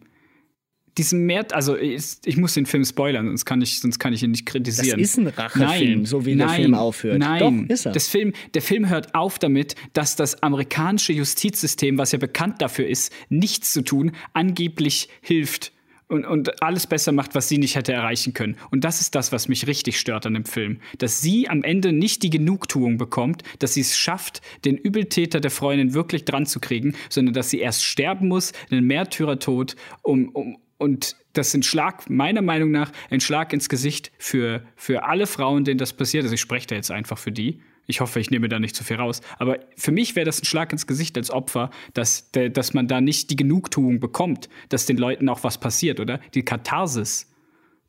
Diesen 0.98 1.28
mehr, 1.28 1.46
also 1.52 1.78
ich, 1.78 2.04
ich, 2.26 2.38
muss 2.38 2.56
den 2.56 2.66
Film 2.66 2.84
spoilern, 2.84 3.28
sonst 3.28 3.46
kann 3.46 3.62
ich, 3.62 3.80
sonst 3.80 4.00
kann 4.00 4.14
ich 4.14 4.24
ihn 4.24 4.32
nicht 4.32 4.48
kritisieren. 4.48 5.00
Das 5.00 5.10
ist 5.10 5.18
ein 5.18 5.28
Rachefilm, 5.28 6.00
nein, 6.00 6.06
so 6.06 6.26
wie 6.26 6.34
nein, 6.34 6.48
der 6.48 6.56
Film 6.56 6.74
aufhört. 6.74 7.20
Nein, 7.20 7.68
Doch, 7.68 7.74
ist 7.74 7.86
er. 7.86 7.92
Das 7.92 8.08
Film, 8.08 8.34
der 8.56 8.64
Film 8.64 8.90
hört 8.90 9.14
auf 9.14 9.38
damit, 9.38 9.76
dass 9.94 10.16
das 10.16 10.42
amerikanische 10.42 11.14
Justizsystem, 11.14 12.00
was 12.00 12.14
ja 12.14 12.18
bekannt 12.18 12.64
dafür 12.64 12.88
ist, 12.88 13.14
nichts 13.30 13.74
zu 13.74 13.84
tun, 13.84 14.12
angeblich 14.34 15.10
hilft 15.22 15.72
und, 16.08 16.26
und 16.26 16.62
alles 16.62 16.88
besser 16.88 17.12
macht, 17.12 17.36
was 17.36 17.50
sie 17.50 17.58
nicht 17.58 17.76
hätte 17.76 17.94
erreichen 17.94 18.34
können. 18.34 18.58
Und 18.72 18.84
das 18.84 19.02
ist 19.02 19.16
das, 19.16 19.32
was 19.32 19.48
mich 19.48 19.68
richtig 19.68 20.00
stört 20.00 20.26
an 20.26 20.34
dem 20.34 20.46
Film. 20.46 20.80
Dass 20.98 21.22
sie 21.22 21.50
am 21.50 21.64
Ende 21.64 21.92
nicht 21.92 22.24
die 22.24 22.30
Genugtuung 22.30 22.98
bekommt, 22.98 23.44
dass 23.60 23.74
sie 23.74 23.82
es 23.82 23.98
schafft, 23.98 24.42
den 24.66 24.78
Übeltäter 24.78 25.40
der 25.40 25.52
Freundin 25.52 25.94
wirklich 25.94 26.26
dran 26.26 26.46
zu 26.46 26.60
kriegen, 26.60 26.96
sondern 27.10 27.34
dass 27.34 27.50
sie 27.50 27.60
erst 27.60 27.84
sterben 27.84 28.28
muss, 28.28 28.54
einen 28.72 28.86
Märtyrertod, 28.86 29.76
um, 30.02 30.30
um, 30.30 30.58
und 30.78 31.16
das 31.34 31.48
ist 31.48 31.54
ein 31.56 31.64
Schlag, 31.64 32.10
meiner 32.10 32.42
Meinung 32.42 32.72
nach, 32.72 32.92
ein 33.10 33.20
Schlag 33.20 33.52
ins 33.52 33.68
Gesicht 33.68 34.12
für, 34.18 34.64
für 34.76 35.06
alle 35.06 35.28
Frauen, 35.28 35.64
denen 35.64 35.80
das 35.80 35.94
passiert. 35.94 36.24
Also 36.24 36.36
ich 36.36 36.42
spreche 36.42 36.68
da 36.68 36.76
jetzt 36.76 36.92
einfach 36.92 37.18
für 37.18 37.32
die. 37.32 37.62
Ich 37.88 38.02
hoffe, 38.02 38.20
ich 38.20 38.30
nehme 38.30 38.50
da 38.50 38.60
nicht 38.60 38.76
zu 38.76 38.84
viel 38.84 38.98
raus. 38.98 39.22
Aber 39.40 39.60
für 39.76 39.92
mich 39.92 40.16
wäre 40.16 40.26
das 40.26 40.42
ein 40.42 40.46
Schlag 40.46 40.72
ins 40.74 40.88
Gesicht 40.88 41.18
als 41.18 41.32
Opfer, 41.32 41.72
dass, 41.94 42.32
dass 42.32 42.74
man 42.74 42.88
da 42.88 43.02
nicht 43.02 43.32
die 43.32 43.36
Genugtuung 43.38 44.00
bekommt, 44.00 44.50
dass 44.70 44.86
den 44.86 44.98
Leuten 44.98 45.30
auch 45.30 45.44
was 45.44 45.58
passiert, 45.60 46.00
oder? 46.00 46.20
Die 46.34 46.44
Katharsis. 46.44 47.34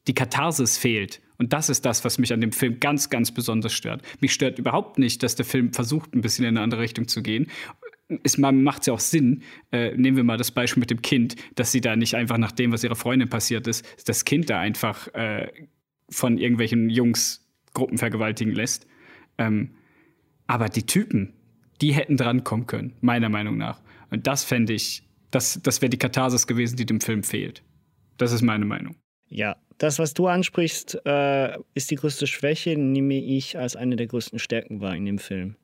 Die 0.06 0.14
Katharsis 0.14 0.78
fehlt. 0.78 1.20
Und 1.36 1.52
das 1.52 1.68
ist 1.68 1.84
das, 1.84 2.04
was 2.04 2.18
mich 2.18 2.32
an 2.32 2.40
dem 2.40 2.52
Film 2.52 2.80
ganz, 2.80 3.10
ganz 3.10 3.32
besonders 3.32 3.72
stört. 3.72 4.02
Mich 4.20 4.32
stört 4.32 4.58
überhaupt 4.58 4.98
nicht, 4.98 5.22
dass 5.22 5.34
der 5.34 5.44
Film 5.44 5.72
versucht, 5.72 6.14
ein 6.14 6.20
bisschen 6.20 6.44
in 6.44 6.56
eine 6.56 6.62
andere 6.62 6.80
Richtung 6.80 7.08
zu 7.08 7.22
gehen. 7.22 7.48
Es 8.22 8.38
macht 8.38 8.86
ja 8.86 8.92
auch 8.92 9.00
Sinn, 9.00 9.42
äh, 9.70 9.94
nehmen 9.96 10.16
wir 10.16 10.24
mal 10.24 10.38
das 10.38 10.50
Beispiel 10.50 10.80
mit 10.80 10.90
dem 10.90 11.02
Kind, 11.02 11.36
dass 11.56 11.72
sie 11.72 11.80
da 11.80 11.94
nicht 11.94 12.14
einfach 12.14 12.38
nach 12.38 12.52
dem, 12.52 12.72
was 12.72 12.82
ihrer 12.82 12.96
Freundin 12.96 13.28
passiert 13.28 13.66
ist, 13.66 13.84
das 14.06 14.24
Kind 14.24 14.48
da 14.48 14.58
einfach 14.58 15.08
äh, 15.14 15.48
von 16.08 16.38
irgendwelchen 16.38 16.88
Jungs 16.88 17.44
Gruppen 17.74 17.98
vergewaltigen 17.98 18.52
lässt. 18.52 18.86
Ähm, 19.36 19.74
aber 20.48 20.68
die 20.68 20.84
Typen, 20.84 21.34
die 21.80 21.92
hätten 21.92 22.16
drankommen 22.16 22.66
können, 22.66 22.94
meiner 23.00 23.28
Meinung 23.28 23.56
nach. 23.56 23.80
Und 24.10 24.26
das 24.26 24.42
fände 24.42 24.72
ich, 24.72 25.04
das, 25.30 25.60
das 25.62 25.80
wäre 25.80 25.90
die 25.90 25.98
Katharsis 25.98 26.48
gewesen, 26.48 26.76
die 26.76 26.86
dem 26.86 27.00
Film 27.00 27.22
fehlt. 27.22 27.62
Das 28.16 28.32
ist 28.32 28.42
meine 28.42 28.64
Meinung. 28.64 28.96
Ja, 29.28 29.56
das, 29.76 30.00
was 30.00 30.14
du 30.14 30.26
ansprichst, 30.26 31.00
äh, 31.04 31.56
ist 31.74 31.90
die 31.90 31.94
größte 31.94 32.26
Schwäche, 32.26 32.76
nehme 32.76 33.14
ich 33.14 33.56
als 33.56 33.76
eine 33.76 33.94
der 33.94 34.08
größten 34.08 34.40
Stärken 34.40 34.80
wahr 34.80 34.96
in 34.96 35.04
dem 35.04 35.18
Film. 35.18 35.54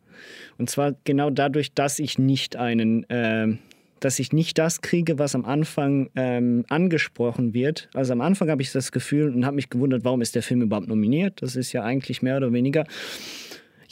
Und 0.58 0.70
zwar 0.70 0.94
genau 1.04 1.30
dadurch, 1.30 1.72
dass 1.72 1.98
ich 1.98 2.18
nicht 2.18 2.54
einen, 2.54 3.08
äh, 3.10 3.56
dass 3.98 4.18
ich 4.18 4.32
nicht 4.32 4.58
das 4.58 4.82
kriege, 4.82 5.18
was 5.18 5.34
am 5.34 5.46
Anfang 5.46 6.10
ähm, 6.14 6.64
angesprochen 6.68 7.54
wird. 7.54 7.88
Also 7.94 8.12
am 8.12 8.20
Anfang 8.20 8.50
habe 8.50 8.62
ich 8.62 8.70
das 8.70 8.92
Gefühl 8.92 9.34
und 9.34 9.46
habe 9.46 9.56
mich 9.56 9.70
gewundert, 9.70 10.04
warum 10.04 10.20
ist 10.20 10.34
der 10.34 10.42
Film 10.42 10.62
überhaupt 10.62 10.88
nominiert? 10.88 11.40
Das 11.42 11.56
ist 11.56 11.72
ja 11.72 11.82
eigentlich 11.82 12.20
mehr 12.22 12.36
oder 12.36 12.52
weniger 12.52 12.84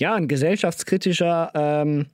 ja, 0.02 0.16
ein 0.16 0.26
gesellschaftskritischer 0.26 1.52
ähm, 1.54 2.06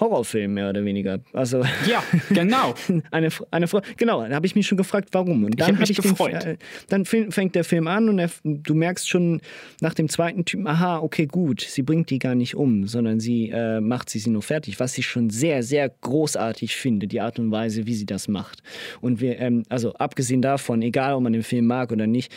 Horrorfilm, 0.00 0.54
mehr 0.54 0.70
oder 0.70 0.82
weniger. 0.82 1.20
Also, 1.34 1.62
ja, 1.86 2.02
genau. 2.30 2.74
eine, 3.10 3.28
eine 3.50 3.68
Frau, 3.68 3.82
genau, 3.98 4.26
da 4.26 4.34
habe 4.34 4.46
ich 4.46 4.54
mich 4.54 4.66
schon 4.66 4.78
gefragt, 4.78 5.10
warum. 5.12 5.44
Und 5.44 5.60
dann, 5.60 5.78
ich 5.82 5.90
ich 5.90 5.98
den, 5.98 6.16
äh, 6.16 6.56
dann 6.88 7.04
fängt 7.04 7.54
der 7.54 7.64
Film 7.64 7.86
an 7.86 8.08
und 8.08 8.18
er, 8.18 8.30
du 8.44 8.74
merkst 8.74 9.10
schon 9.10 9.42
nach 9.82 9.92
dem 9.92 10.08
zweiten 10.08 10.46
Typen, 10.46 10.66
aha, 10.66 11.00
okay, 11.00 11.26
gut, 11.26 11.60
sie 11.60 11.82
bringt 11.82 12.08
die 12.08 12.18
gar 12.18 12.34
nicht 12.34 12.54
um, 12.54 12.86
sondern 12.86 13.20
sie 13.20 13.50
äh, 13.50 13.82
macht 13.82 14.08
sie, 14.08 14.18
sie 14.18 14.30
nur 14.30 14.42
fertig, 14.42 14.80
was 14.80 14.96
ich 14.96 15.06
schon 15.06 15.28
sehr, 15.28 15.62
sehr 15.62 15.90
großartig 15.90 16.76
finde, 16.76 17.08
die 17.08 17.20
Art 17.20 17.38
und 17.38 17.50
Weise, 17.50 17.86
wie 17.86 17.94
sie 17.94 18.06
das 18.06 18.26
macht. 18.26 18.62
Und 19.02 19.20
wir, 19.20 19.38
ähm, 19.38 19.64
also 19.68 19.92
abgesehen 19.92 20.40
davon, 20.40 20.80
egal 20.80 21.12
ob 21.12 21.24
man 21.24 21.34
den 21.34 21.42
Film 21.42 21.66
mag 21.66 21.92
oder 21.92 22.06
nicht, 22.06 22.32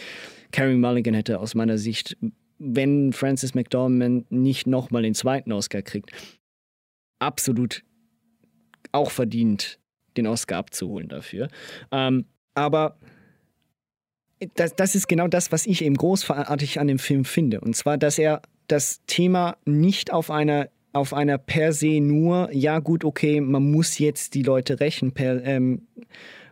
Carrie 0.51 0.75
Mulligan 0.75 1.13
hätte 1.13 1.39
aus 1.39 1.55
meiner 1.55 1.77
Sicht 1.77 2.17
wenn 2.61 3.11
Francis 3.11 3.55
McDormand 3.55 4.31
nicht 4.31 4.67
nochmal 4.67 5.01
den 5.01 5.15
zweiten 5.15 5.51
Oscar 5.51 5.81
kriegt, 5.81 6.11
absolut 7.19 7.83
auch 8.91 9.11
verdient, 9.11 9.79
den 10.17 10.27
Oscar 10.27 10.57
abzuholen 10.57 11.07
dafür. 11.07 11.47
Ähm, 11.91 12.25
aber 12.53 12.97
das, 14.55 14.75
das 14.75 14.95
ist 14.95 15.07
genau 15.07 15.27
das, 15.27 15.51
was 15.51 15.65
ich 15.65 15.83
eben 15.83 15.95
großartig 15.95 16.79
an 16.79 16.87
dem 16.87 16.99
Film 16.99 17.25
finde. 17.25 17.61
Und 17.61 17.75
zwar, 17.75 17.97
dass 17.97 18.17
er 18.17 18.41
das 18.67 19.01
Thema 19.05 19.57
nicht 19.65 20.11
auf 20.11 20.29
einer 20.29 20.69
auf 20.93 21.13
einer 21.13 21.37
per 21.37 21.71
se 21.71 22.01
nur, 22.01 22.49
ja 22.51 22.79
gut, 22.79 23.05
okay, 23.05 23.39
man 23.39 23.71
muss 23.71 23.97
jetzt 23.97 24.33
die 24.33 24.43
Leute 24.43 24.81
rächen, 24.81 25.13
per, 25.13 25.41
ähm, 25.45 25.87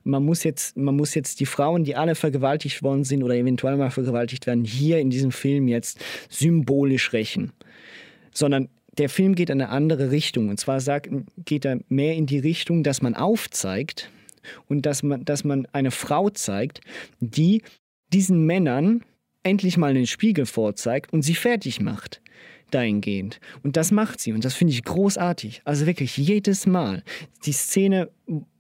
man 0.03 0.23
muss 0.23 0.43
jetzt, 0.43 0.77
man 0.77 0.95
muss 0.95 1.13
jetzt 1.15 1.39
die 1.39 1.45
Frauen, 1.45 1.84
die 1.84 1.95
alle 1.95 2.15
vergewaltigt 2.15 2.84
worden 2.84 3.03
sind 3.03 3.23
oder 3.23 3.35
eventuell 3.35 3.77
mal 3.77 3.91
vergewaltigt 3.91 4.47
werden, 4.47 4.63
hier 4.63 4.99
in 4.99 5.09
diesem 5.09 5.31
Film 5.31 5.67
jetzt 5.67 5.99
symbolisch 6.30 7.13
rächen. 7.13 7.51
Sondern 8.34 8.69
der 8.97 9.09
Film 9.09 9.35
geht 9.35 9.49
in 9.49 9.61
eine 9.61 9.69
andere 9.69 10.11
Richtung. 10.11 10.49
Und 10.49 10.59
zwar 10.59 10.80
sagt, 10.80 11.09
geht 11.45 11.65
er 11.65 11.80
mehr 11.88 12.15
in 12.15 12.26
die 12.26 12.39
Richtung, 12.39 12.84
dass 12.84 13.01
man 13.01 13.15
aufzeigt 13.15 14.11
und 14.67 14.85
dass 14.85 15.03
man, 15.03 15.26
dass 15.26 15.43
man 15.43 15.65
eine 15.71 15.91
Frau 15.91 16.30
zeigt, 16.30 16.81
die 17.19 17.61
diesen 18.11 18.45
Männern 18.45 19.03
endlich 19.43 19.77
mal 19.77 19.93
den 19.93 20.07
Spiegel 20.07 20.45
vorzeigt 20.45 21.13
und 21.13 21.21
sie 21.21 21.35
fertig 21.35 21.80
macht 21.80 22.21
dahingehend. 22.71 23.39
Und 23.63 23.77
das 23.77 23.91
macht 23.91 24.19
sie 24.19 24.33
und 24.33 24.45
das 24.45 24.53
finde 24.53 24.73
ich 24.73 24.83
großartig. 24.83 25.61
Also 25.65 25.85
wirklich 25.85 26.17
jedes 26.17 26.65
Mal. 26.65 27.03
Die 27.45 27.51
Szene, 27.51 28.09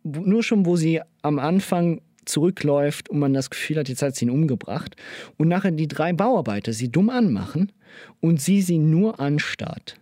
nur 0.03 0.43
schon, 0.43 0.65
wo 0.65 0.75
sie 0.75 1.01
am 1.21 1.39
Anfang 1.39 2.01
zurückläuft 2.25 3.09
und 3.09 3.19
man 3.19 3.33
das 3.33 3.49
Gefühl 3.49 3.77
hat, 3.77 3.89
jetzt 3.89 4.01
hat 4.01 4.15
sie 4.15 4.25
ihn 4.25 4.31
umgebracht 4.31 4.95
und 5.37 5.47
nachher 5.47 5.71
die 5.71 5.87
drei 5.87 6.13
Bauarbeiter 6.13 6.73
sie 6.73 6.91
dumm 6.91 7.09
anmachen 7.09 7.71
und 8.19 8.41
sie 8.41 8.61
sie 8.61 8.77
nur 8.77 9.19
anstarrt. 9.19 9.99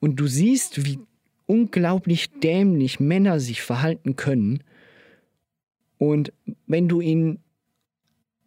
Und 0.00 0.16
du 0.16 0.26
siehst, 0.26 0.84
wie 0.84 0.98
unglaublich 1.46 2.30
dämlich 2.40 3.00
Männer 3.00 3.40
sich 3.40 3.62
verhalten 3.62 4.16
können. 4.16 4.62
Und 5.98 6.32
wenn 6.66 6.88
du 6.88 7.00
ihn, 7.00 7.38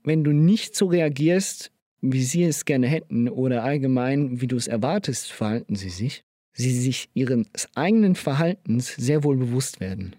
wenn 0.04 0.24
du 0.24 0.32
nicht 0.32 0.76
so 0.76 0.88
reagierst, 0.88 1.72
wie 2.02 2.24
sie 2.24 2.44
es 2.44 2.66
gerne 2.66 2.88
hätten 2.88 3.30
oder 3.30 3.64
allgemein, 3.64 4.42
wie 4.42 4.48
du 4.48 4.56
es 4.56 4.68
erwartest, 4.68 5.32
verhalten 5.32 5.76
sie 5.76 5.90
sich, 5.90 6.24
sie 6.54 6.72
sich 6.72 7.10
ihres 7.14 7.48
eigenen 7.76 8.16
Verhaltens 8.16 8.96
sehr 8.96 9.24
wohl 9.24 9.38
bewusst 9.38 9.80
werden. 9.80 10.16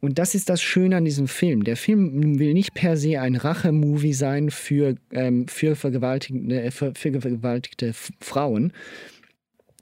Und 0.00 0.18
das 0.18 0.34
ist 0.34 0.48
das 0.48 0.62
Schöne 0.62 0.96
an 0.96 1.04
diesem 1.04 1.28
Film. 1.28 1.64
Der 1.64 1.76
Film 1.76 2.38
will 2.38 2.52
nicht 2.52 2.74
per 2.74 2.96
se 2.96 3.20
ein 3.20 3.36
Rachemovie 3.36 4.12
sein 4.12 4.50
für, 4.50 4.96
ähm, 5.10 5.48
für, 5.48 5.76
vergewaltigte, 5.76 6.70
für, 6.70 6.92
für 6.94 7.20
vergewaltigte 7.20 7.92
Frauen, 8.20 8.72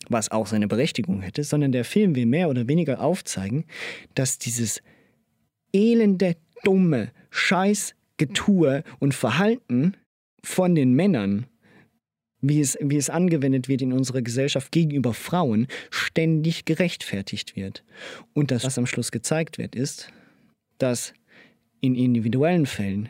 was 0.09 0.31
auch 0.31 0.47
seine 0.47 0.69
Berechtigung 0.69 1.23
hätte, 1.23 1.45
sondern 1.45 1.73
der 1.73 1.85
Film 1.85 2.15
will 2.15 2.27
mehr 2.27 2.49
oder 2.49 2.69
weniger 2.69 3.01
aufzeigen, 3.01 3.65
dass 4.15 4.39
dieses 4.39 4.83
elende, 5.73 6.37
dumme 6.65 7.11
Scheißgetue 7.31 8.85
und 8.99 9.15
Verhalten 9.15 9.97
von 10.45 10.75
den 10.75 10.95
Männern, 10.95 11.47
wie 12.41 12.61
es, 12.61 12.77
wie 12.81 12.97
es 12.97 13.11
angewendet 13.11 13.69
wird 13.69 13.83
in 13.83 13.93
unserer 13.93 14.23
Gesellschaft 14.23 14.73
gegenüber 14.73 15.15
Frauen, 15.15 15.69
ständig 15.91 16.65
gerechtfertigt 16.65 17.57
wird. 17.57 17.85
Und 18.33 18.51
das, 18.51 18.65
was 18.65 18.79
am 18.79 18.87
Schluss 18.87 19.13
gezeigt 19.13 19.59
wird, 19.59 19.77
ist, 19.77 20.13
dass 20.79 21.15
in 21.81 21.95
individuellen 21.95 22.67
Fällen 22.67 23.09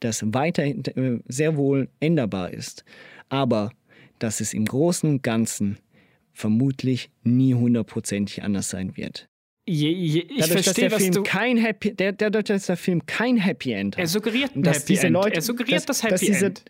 das 0.00 0.22
weiterhin 0.26 0.84
äh, 0.84 1.20
sehr 1.26 1.56
wohl 1.56 1.88
änderbar 2.00 2.52
ist. 2.52 2.84
aber 3.28 3.70
dass 4.18 4.40
es 4.40 4.54
im 4.54 4.64
Großen 4.64 5.08
und 5.08 5.22
Ganzen 5.22 5.78
vermutlich 6.32 7.10
nie 7.22 7.54
hundertprozentig 7.54 8.42
anders 8.42 8.70
sein 8.70 8.96
wird. 8.96 9.28
Je, 9.68 9.90
je, 9.90 10.20
ich 10.20 10.28
Dadurch, 10.28 10.38
dass 10.38 10.50
verstehe, 10.64 10.88
der 10.88 10.92
was 10.92 11.02
Film 11.02 11.14
du. 11.14 11.22
kein 11.24 11.56
Happy, 11.56 11.92
der, 11.94 12.12
dadurch, 12.12 12.44
dass 12.44 12.66
der 12.66 12.76
Film 12.76 13.04
kein 13.06 13.36
Happy 13.36 13.72
End 13.72 13.96
hat. 13.96 14.00
Er 14.02 14.06
suggeriert 14.06 14.54
ein 14.54 14.62
dass 14.62 14.76
Happy 14.78 14.86
diese 14.92 15.06
End. 15.08 15.14
Leute, 15.14 15.34
er 15.36 15.42
suggeriert 15.42 15.76
dass, 15.78 15.86
das 15.86 16.00
dass 16.00 16.12
Happy 16.12 16.26
diese, 16.26 16.46
End. 16.46 16.64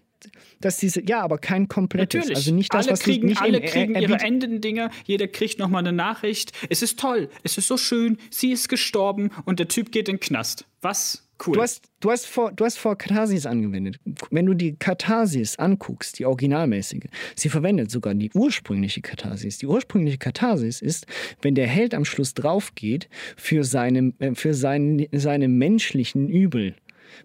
Dass 0.61 0.79
diese, 0.79 1.03
ja, 1.07 1.21
aber 1.21 1.37
kein 1.37 1.69
komplettes. 1.69 2.21
Natürlich. 2.21 2.37
Also 2.39 2.55
nicht 2.55 2.73
das, 2.73 2.87
alle 2.87 2.93
was 2.95 3.01
kriegen, 3.01 3.27
nicht 3.29 3.43
alle 3.43 3.61
er- 3.61 3.69
kriegen 3.69 3.95
er 3.95 4.01
ihre 4.01 4.13
bietet- 4.15 4.27
Endendinger. 4.27 4.91
Jeder 5.05 5.29
kriegt 5.29 5.59
nochmal 5.59 5.81
eine 5.81 5.93
Nachricht. 5.93 6.53
Es 6.71 6.81
ist 6.81 6.99
toll. 6.99 7.29
Es 7.43 7.59
ist 7.59 7.69
so 7.69 7.77
schön. 7.77 8.17
Sie 8.31 8.51
ist 8.51 8.69
gestorben 8.71 9.31
und 9.45 9.59
der 9.59 9.69
Typ 9.69 9.93
geht 9.93 10.09
in 10.09 10.17
den 10.17 10.21
Knast. 10.21 10.65
Was? 10.81 11.26
Cool. 11.45 11.55
Du 11.55 11.63
hast, 11.63 11.85
du, 12.01 12.11
hast 12.11 12.27
vor, 12.27 12.53
du 12.53 12.65
hast 12.65 12.79
vor 12.79 12.97
Katharsis 12.97 13.45
angewendet. 13.45 13.99
Wenn 14.31 14.47
du 14.47 14.55
die 14.55 14.77
Katharsis 14.77 15.59
anguckst, 15.59 16.19
die 16.19 16.25
originalmäßige, 16.25 17.05
sie 17.35 17.49
verwendet 17.51 17.91
sogar 17.91 18.15
die 18.15 18.31
ursprüngliche 18.33 19.03
Katharsis. 19.03 19.59
Die 19.59 19.67
ursprüngliche 19.67 20.19
Katharsis 20.19 20.81
ist, 20.81 21.07
wenn 21.43 21.55
der 21.55 21.67
Held 21.67 21.95
am 21.95 22.05
Schluss 22.05 22.33
draufgeht 22.33 23.09
für 23.37 23.65
seine, 23.65 24.15
äh, 24.19 24.35
für 24.35 24.55
seine, 24.55 25.09
seine 25.13 25.49
menschlichen 25.49 26.29
Übel, 26.29 26.75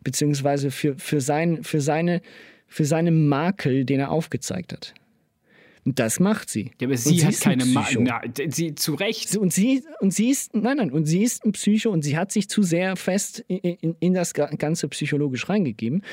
beziehungsweise 0.03 0.71
für, 0.71 0.97
für, 0.97 1.21
sein, 1.21 1.63
für, 1.63 1.79
seine, 1.79 2.21
für 2.67 2.85
seine 2.85 3.11
Makel, 3.11 3.85
den 3.85 4.01
er 4.01 4.11
aufgezeigt 4.11 4.73
hat. 4.73 4.93
Und 5.84 5.98
das 5.98 6.20
macht 6.20 6.49
sie. 6.49 6.72
ja, 6.80 6.88
aber 6.88 6.91
Und 6.91 6.98
sie, 6.98 7.26
hat 7.26 7.40
keine 7.40 7.66
Ma 7.66 7.82
Psycho. 7.82 8.02
Na, 8.03 8.20
d- 8.20 8.49
sie 8.52 8.76
zu 8.76 8.94
Recht. 8.94 9.30
Sie- 9.30 9.40
Und 9.40 9.52
sie, 9.52 9.84
und 9.99 10.14
sie 10.14 10.30
ist, 10.30 10.53
nein, 10.56 10.78
nein, 10.78 10.91
und 10.91 11.06
sie 11.06 11.24
ist 11.24 11.44
ein 11.44 11.53
Psycho 11.53 11.90
und 11.90 12.03
sie 12.03 12.18
hat 12.18 12.32
sich 12.32 12.48
zu 12.49 12.62
sehr 12.62 12.95
fest 12.95 13.44
in, 13.48 13.58
in, 13.58 13.95
in 13.99 14.14
das 14.14 14.34
Ga- 14.36 14.52
Ganze 14.58 14.88
psychologisch 14.90 15.49
reingegeben, 15.49 16.03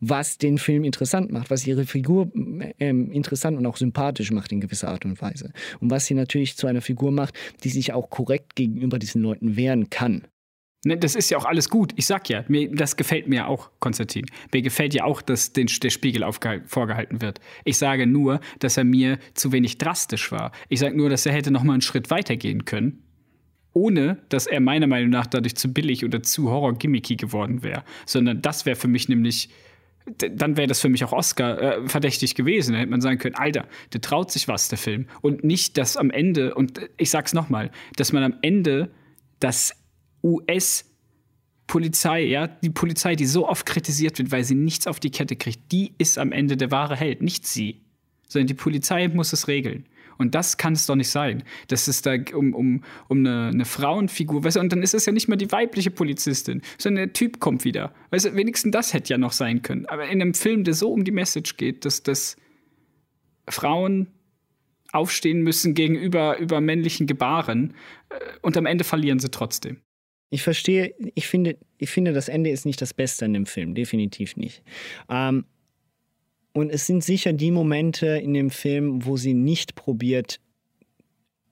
was 0.00 0.38
den 0.38 0.58
Film 0.58 0.84
interessant 0.84 1.32
macht, 1.32 1.50
was 1.50 1.66
ihre 1.66 1.86
Figur 1.86 2.30
ähm, 2.78 3.10
interessant 3.10 3.58
und 3.58 3.66
auch 3.66 3.76
sympathisch 3.78 4.30
macht 4.30 4.52
in 4.52 4.60
gewisser 4.60 4.88
Art 4.88 5.04
und 5.04 5.20
Weise. 5.20 5.52
Und 5.80 5.90
was 5.90 6.06
sie 6.06 6.14
natürlich 6.14 6.56
zu 6.56 6.68
einer 6.68 6.80
Figur 6.80 7.10
macht, 7.10 7.34
die 7.64 7.70
sich 7.70 7.92
auch 7.92 8.10
korrekt 8.10 8.54
gegenüber 8.54 8.98
diesen 9.00 9.22
Leuten 9.22 9.56
wehren 9.56 9.90
kann. 9.90 10.22
Ne, 10.86 10.96
das 10.96 11.16
ist 11.16 11.30
ja 11.30 11.38
auch 11.38 11.44
alles 11.44 11.68
gut. 11.68 11.92
Ich 11.96 12.06
sag 12.06 12.28
ja, 12.28 12.44
mir, 12.46 12.70
das 12.70 12.94
gefällt 12.94 13.26
mir 13.26 13.48
auch, 13.48 13.70
Konstantin. 13.80 14.24
Mir 14.52 14.62
gefällt 14.62 14.94
ja 14.94 15.02
auch, 15.02 15.20
dass 15.20 15.52
den, 15.52 15.66
der 15.82 15.90
Spiegel 15.90 16.24
vorgehalten 16.66 17.20
wird. 17.20 17.40
Ich 17.64 17.76
sage 17.76 18.06
nur, 18.06 18.38
dass 18.60 18.76
er 18.76 18.84
mir 18.84 19.18
zu 19.34 19.50
wenig 19.50 19.78
drastisch 19.78 20.30
war. 20.30 20.52
Ich 20.68 20.78
sage 20.78 20.96
nur, 20.96 21.10
dass 21.10 21.26
er 21.26 21.32
hätte 21.32 21.50
noch 21.50 21.64
mal 21.64 21.72
einen 21.72 21.82
Schritt 21.82 22.08
weiter 22.10 22.36
gehen 22.36 22.66
können, 22.66 23.02
ohne 23.72 24.18
dass 24.28 24.46
er 24.46 24.60
meiner 24.60 24.86
Meinung 24.86 25.10
nach 25.10 25.26
dadurch 25.26 25.56
zu 25.56 25.72
billig 25.72 26.04
oder 26.04 26.22
zu 26.22 26.50
horror-gimmicky 26.50 27.16
geworden 27.16 27.64
wäre. 27.64 27.82
Sondern 28.06 28.40
das 28.40 28.64
wäre 28.64 28.76
für 28.76 28.88
mich 28.88 29.08
nämlich 29.08 29.48
dann 30.18 30.56
wäre 30.56 30.68
das 30.68 30.80
für 30.80 30.88
mich 30.88 31.02
auch 31.02 31.12
Oscar 31.12 31.60
äh, 31.60 31.88
verdächtig 31.88 32.36
gewesen. 32.36 32.74
Da 32.74 32.78
hätte 32.78 32.90
man 32.92 33.00
sagen 33.00 33.18
können, 33.18 33.34
Alter, 33.34 33.66
der 33.92 34.00
traut 34.00 34.30
sich 34.30 34.46
was, 34.46 34.68
der 34.68 34.78
Film. 34.78 35.08
Und 35.20 35.42
nicht, 35.42 35.76
dass 35.78 35.96
am 35.96 36.10
Ende, 36.10 36.54
und 36.54 36.80
ich 36.96 37.10
sag's 37.10 37.34
nochmal, 37.34 37.72
dass 37.96 38.12
man 38.12 38.22
am 38.22 38.34
Ende 38.40 38.92
das 39.40 39.74
US-Polizei, 40.26 42.24
ja, 42.24 42.48
die 42.48 42.70
Polizei, 42.70 43.14
die 43.14 43.26
so 43.26 43.48
oft 43.48 43.64
kritisiert 43.64 44.18
wird, 44.18 44.32
weil 44.32 44.44
sie 44.44 44.56
nichts 44.56 44.86
auf 44.86 44.98
die 45.00 45.10
Kette 45.10 45.36
kriegt, 45.36 45.70
die 45.72 45.94
ist 45.98 46.18
am 46.18 46.32
Ende 46.32 46.56
der 46.56 46.70
wahre 46.70 46.96
Held, 46.96 47.22
nicht 47.22 47.46
sie. 47.46 47.82
Sondern 48.28 48.48
die 48.48 48.54
Polizei 48.54 49.06
muss 49.08 49.32
es 49.32 49.46
regeln. 49.46 49.86
Und 50.18 50.34
das 50.34 50.56
kann 50.56 50.72
es 50.72 50.86
doch 50.86 50.96
nicht 50.96 51.10
sein. 51.10 51.44
Das 51.68 51.88
ist 51.88 52.06
da 52.06 52.16
um, 52.34 52.54
um, 52.54 52.82
um 53.08 53.18
eine, 53.18 53.48
eine 53.48 53.64
Frauenfigur. 53.64 54.42
Weißt 54.42 54.56
du, 54.56 54.60
und 54.60 54.72
dann 54.72 54.82
ist 54.82 54.94
es 54.94 55.06
ja 55.06 55.12
nicht 55.12 55.28
mal 55.28 55.36
die 55.36 55.52
weibliche 55.52 55.90
Polizistin, 55.90 56.62
sondern 56.78 57.06
der 57.06 57.12
Typ 57.12 57.38
kommt 57.38 57.64
wieder. 57.64 57.92
Weißt 58.10 58.24
du, 58.24 58.34
wenigstens 58.34 58.72
das 58.72 58.94
hätte 58.94 59.12
ja 59.12 59.18
noch 59.18 59.32
sein 59.32 59.62
können. 59.62 59.86
Aber 59.86 60.06
in 60.06 60.22
einem 60.22 60.34
Film, 60.34 60.64
der 60.64 60.74
so 60.74 60.90
um 60.90 61.04
die 61.04 61.12
Message 61.12 61.56
geht, 61.56 61.84
dass, 61.84 62.02
dass 62.02 62.36
Frauen 63.48 64.08
aufstehen 64.92 65.42
müssen 65.42 65.74
gegenüber 65.74 66.38
über 66.38 66.60
männlichen 66.60 67.06
Gebaren 67.06 67.74
äh, 68.08 68.14
und 68.42 68.56
am 68.56 68.66
Ende 68.66 68.84
verlieren 68.84 69.18
sie 69.18 69.30
trotzdem. 69.30 69.82
Ich 70.30 70.42
verstehe, 70.42 70.94
ich 71.14 71.28
finde, 71.28 71.56
ich 71.78 71.90
finde, 71.90 72.12
das 72.12 72.28
Ende 72.28 72.50
ist 72.50 72.66
nicht 72.66 72.80
das 72.82 72.94
Beste 72.94 73.24
in 73.24 73.32
dem 73.32 73.46
Film, 73.46 73.74
definitiv 73.74 74.36
nicht. 74.36 74.62
Ähm, 75.08 75.44
und 76.52 76.70
es 76.70 76.86
sind 76.86 77.04
sicher 77.04 77.32
die 77.32 77.50
Momente 77.50 78.06
in 78.06 78.32
dem 78.32 78.50
Film, 78.50 79.04
wo 79.04 79.16
sie 79.16 79.34
nicht 79.34 79.74
probiert, 79.74 80.40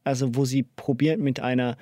also 0.03 0.35
wo 0.35 0.45
sie 0.45 0.63
probiert 0.63 1.21
mit 1.21 1.41
einer, 1.41 1.77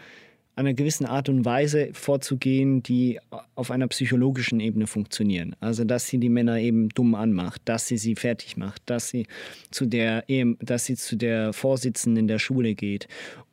einer 0.56 0.74
gewissen 0.74 1.06
Art 1.06 1.28
und 1.28 1.44
Weise 1.44 1.90
vorzugehen, 1.92 2.82
die 2.82 3.20
auf 3.54 3.70
einer 3.70 3.86
psychologischen 3.88 4.58
Ebene 4.58 4.86
funktionieren. 4.86 5.54
Also 5.60 5.84
dass 5.84 6.08
sie 6.08 6.18
die 6.18 6.28
Männer 6.28 6.58
eben 6.58 6.88
dumm 6.88 7.14
anmacht, 7.14 7.62
dass 7.64 7.86
sie 7.86 7.96
sie 7.96 8.16
fertig 8.16 8.56
macht, 8.56 8.82
dass 8.86 9.08
sie 9.08 9.26
zu 9.70 9.86
der, 9.86 10.24
dass 10.58 10.86
sie 10.86 10.96
zu 10.96 11.16
der 11.16 11.52
Vorsitzenden 11.52 12.26
der 12.26 12.40
Schule 12.40 12.74
geht 12.74 13.06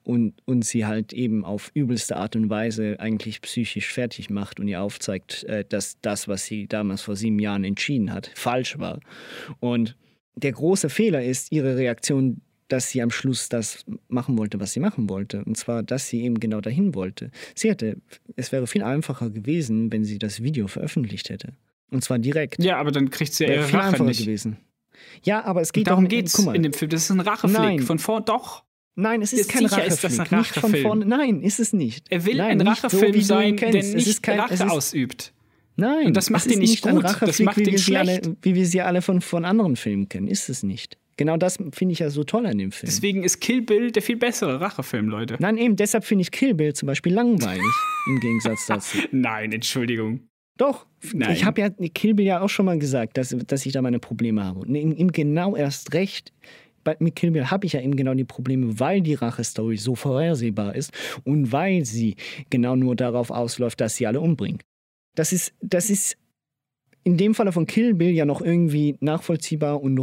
und, 0.10 0.34
und 0.46 0.66
sie 0.66 0.88
halt 0.88 1.14
eben 1.14 1.46
auf 1.46 1.70
übelste 1.76 2.18
Art 2.18 2.36
und 2.36 2.50
Weise 2.50 3.00
eigentlich 3.00 3.44
psychisch 3.44 3.94
fertig 3.94 4.32
macht 4.32 4.60
und 4.60 4.68
ihr 4.68 4.82
aufzeigt, 4.82 5.44
äh, 5.44 5.64
dass 5.70 6.02
das, 6.02 6.28
was 6.28 6.46
sie 6.46 6.66
damals 6.66 7.04
vor 7.04 7.16
sieben 7.16 7.38
Jahren 7.38 7.64
entschieden 7.64 8.12
hat, 8.12 8.32
falsch 8.34 8.80
war. 8.80 9.02
Und 9.60 9.96
der 10.36 10.52
große 10.54 10.90
Fehler 10.90 11.24
ist 11.24 11.52
ihre 11.52 11.78
Reaktion, 11.78 12.42
dass 12.70 12.90
sie 12.90 13.04
am 13.04 13.12
Schluss 13.12 13.50
das 13.50 13.86
machen 14.08 14.36
wollte, 14.40 14.60
was 14.60 14.74
sie 14.74 14.80
machen 14.80 15.12
wollte. 15.12 15.44
Und 15.46 15.58
zwar, 15.58 15.84
dass 15.84 16.08
sie 16.08 16.24
eben 16.24 16.40
genau 16.40 16.60
dahin 16.60 16.96
wollte. 16.96 17.30
Sie 17.54 17.70
hätte, 17.70 17.98
es 18.36 18.52
wäre 18.52 18.66
viel 18.66 18.82
einfacher 18.82 19.30
gewesen, 19.30 19.92
wenn 19.92 20.06
sie 20.06 20.18
das 20.18 20.42
Video 20.42 20.68
veröffentlicht 20.68 21.30
hätte. 21.30 21.54
Und 21.92 22.04
zwar 22.04 22.18
direkt. 22.18 22.64
Ja, 22.64 22.78
aber 22.78 22.92
dann 22.92 23.12
kriegt 23.12 23.34
sie 23.36 23.44
ja 23.46 23.54
ihre 23.54 23.72
Rache 23.74 24.04
nicht. 24.04 24.22
gewesen. 24.22 24.58
Ja, 25.22 25.46
aber 25.46 25.62
es 25.62 25.72
geht 25.72 25.86
Darum 25.86 26.08
geht's 26.08 26.34
guck 26.34 26.46
mal. 26.46 26.56
in 26.56 26.64
dem 26.64 26.74
Film. 26.74 26.90
Das 26.90 27.04
ist 27.04 27.12
ein 27.12 27.20
Racheflick 27.20 27.60
Nein. 27.60 27.80
von 27.82 28.00
vor. 28.00 28.22
Doch. 28.22 28.64
Nein, 29.00 29.22
es 29.22 29.34
ist 29.34 29.40
Jetzt 29.40 29.50
kein 29.52 29.68
sicher 29.68 29.86
ist 29.86 30.04
das 30.04 30.20
ein 30.20 30.28
Racheflick. 30.28 30.40
Nicht 30.40 30.54
von 30.54 30.62
Rachefilm. 30.64 30.84
vorne. 30.84 31.06
Nein, 31.06 31.42
ist 31.42 31.60
es 31.60 31.74
nicht. 31.74 32.06
Er 32.10 32.26
will 32.26 32.38
Nein, 32.38 32.60
ein 32.62 32.68
Rachefilm 32.68 33.14
ihn 33.14 33.22
sein, 33.22 33.56
der 33.56 33.72
nicht 33.72 34.24
kein, 34.24 34.40
Rache 34.40 34.70
ausübt. 34.70 35.34
Nein, 35.76 36.08
Und 36.08 36.18
das 36.18 36.30
macht 36.30 36.48
ihn 36.48 36.60
nicht 36.60 36.86
nicht 36.86 36.94
gut. 36.94 37.04
Das 37.22 37.40
macht 37.40 37.58
wie 37.58 37.64
ihn 37.64 37.72
wir 37.72 37.80
sie 37.80 37.98
alle, 37.98 38.12
schlecht. 38.22 38.32
wie 38.42 38.56
wir 38.56 38.66
sie 38.66 38.82
alle 38.82 39.02
von, 39.02 39.22
von 39.22 39.46
anderen 39.46 39.78
Filmen 39.78 40.10
kennen. 40.10 40.28
Ist 40.28 40.50
es 40.50 40.64
nicht. 40.64 40.98
Genau 41.16 41.38
das 41.38 41.58
finde 41.74 41.92
ich 41.94 42.00
ja 42.00 42.10
so 42.10 42.24
toll 42.24 42.46
an 42.46 42.58
dem 42.58 42.72
Film. 42.72 42.90
Deswegen 42.90 43.24
ist 43.24 43.40
Kill 43.42 43.62
Bill 43.62 43.92
der 43.92 44.02
viel 44.02 44.16
bessere 44.18 44.60
Rachefilm, 44.62 45.10
Leute. 45.10 45.36
Nein, 45.40 45.58
eben, 45.58 45.76
deshalb 45.76 46.06
finde 46.06 46.22
ich 46.22 46.32
Kill 46.32 46.54
Bill 46.54 46.74
zum 46.74 46.88
Beispiel 46.88 47.14
langweilig, 47.14 47.62
im 48.08 48.20
Gegensatz 48.20 48.68
dazu. 48.68 48.98
Nein, 49.12 49.52
Entschuldigung. 49.52 50.22
Doch, 50.58 50.86
Nein. 51.14 51.32
ich 51.32 51.46
habe 51.46 51.62
ja 51.62 51.70
Kill 51.70 52.14
Bill 52.14 52.26
ja 52.26 52.42
auch 52.42 52.50
schon 52.50 52.66
mal 52.66 52.78
gesagt, 52.80 53.18
dass, 53.18 53.36
dass 53.48 53.66
ich 53.66 53.72
da 53.74 53.82
meine 53.82 54.00
Probleme 54.00 54.44
habe. 54.44 54.60
Und 54.60 54.76
ihm 54.76 55.12
genau 55.12 55.56
erst 55.56 55.94
recht, 55.94 56.34
bei, 56.84 56.96
mit 57.00 57.16
Kill 57.16 57.32
Bill 57.32 57.50
habe 57.50 57.66
ich 57.66 57.74
ja 57.74 57.82
eben 57.82 57.96
genau 57.96 58.14
die 58.14 58.26
Probleme, 58.26 58.80
weil 58.80 59.02
die 59.02 59.14
Rache-Story 59.14 59.78
so 59.78 59.96
vorhersehbar 59.96 60.76
ist 60.76 60.92
und 61.24 61.52
weil 61.52 61.86
sie 61.86 62.16
genau 62.50 62.76
nur 62.76 62.96
darauf 62.96 63.32
ausläuft, 63.32 63.82
dass 63.82 63.96
sie 63.96 64.08
alle 64.08 64.22
umbringen. 64.22 64.60
Das 65.16 65.34
ist, 65.34 65.54
das 65.62 65.90
ist 65.90 66.18
in 67.04 67.18
dem 67.18 67.34
Falle 67.34 67.52
von 67.52 67.66
Kill 67.66 67.94
Bill 67.94 68.12
ja 68.12 68.26
noch 68.26 68.42
irgendwie 68.42 68.96
nachvollziehbar 69.00 69.82
und 69.82 69.98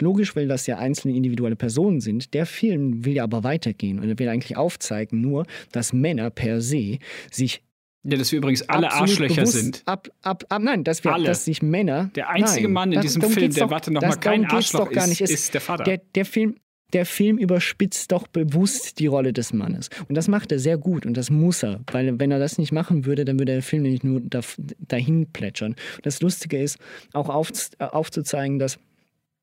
logisch, 0.00 0.34
weil 0.36 0.48
das 0.48 0.66
ja 0.66 0.78
einzelne 0.78 1.16
individuelle 1.16 1.56
Personen 1.56 2.00
sind. 2.00 2.34
Der 2.34 2.44
Film 2.44 3.04
will 3.04 3.14
ja 3.14 3.24
aber 3.24 3.44
weitergehen 3.44 3.98
und 3.98 4.08
er 4.08 4.18
will 4.18 4.28
eigentlich 4.28 4.56
aufzeigen 4.56 5.20
nur, 5.20 5.46
dass 5.72 5.92
Männer 5.92 6.30
per 6.30 6.60
se 6.60 6.98
sich 7.30 7.62
Ja, 8.02 8.16
dass 8.16 8.32
wir 8.32 8.38
übrigens 8.38 8.62
alle 8.62 8.90
Arschlöcher 8.92 9.44
sind. 9.44 9.82
Ab, 9.84 10.08
ab, 10.22 10.44
ab, 10.48 10.62
nein, 10.62 10.84
dass, 10.84 11.04
wir, 11.04 11.12
Alle. 11.12 11.26
dass 11.26 11.44
sich 11.44 11.60
Männer. 11.60 12.10
Der 12.14 12.30
einzige 12.30 12.64
nein, 12.64 12.72
Mann 12.72 12.92
in 12.92 12.96
das- 12.96 13.04
diesem 13.04 13.22
Film, 13.22 13.52
der, 13.52 13.64
doch, 13.64 13.70
warte 13.70 13.92
noch 13.92 14.00
das- 14.00 14.16
mal, 14.16 14.20
kein 14.20 14.44
Arschloch 14.46 14.86
doch 14.86 14.92
gar 14.92 15.06
nicht. 15.06 15.20
ist, 15.20 15.30
Es- 15.30 15.40
ist 15.44 15.54
der 15.54 15.60
Vater. 15.60 15.84
Der, 15.84 16.00
der, 16.14 16.24
Film, 16.24 16.56
der 16.94 17.04
Film 17.04 17.36
überspitzt 17.36 18.10
doch 18.10 18.26
bewusst 18.26 18.98
die 19.00 19.06
Rolle 19.06 19.34
des 19.34 19.52
Mannes. 19.52 19.90
Und 20.08 20.14
das 20.14 20.28
macht 20.28 20.50
er 20.50 20.58
sehr 20.58 20.78
gut 20.78 21.04
und 21.04 21.14
das 21.16 21.28
muss 21.28 21.62
er. 21.62 21.80
Weil, 21.92 22.18
wenn 22.18 22.30
er 22.30 22.38
das 22.38 22.56
nicht 22.56 22.72
machen 22.72 23.04
würde, 23.04 23.26
dann 23.26 23.38
würde 23.38 23.52
der 23.52 23.62
Film 23.62 23.82
nämlich 23.82 24.02
nur 24.02 24.20
da, 24.22 24.40
dahin 24.88 25.26
plätschern. 25.30 25.72
Und 25.96 26.06
das 26.06 26.22
Lustige 26.22 26.58
ist, 26.58 26.78
auch 27.12 27.28
auf, 27.28 27.50
aufzuzeigen, 27.78 28.58
dass. 28.58 28.78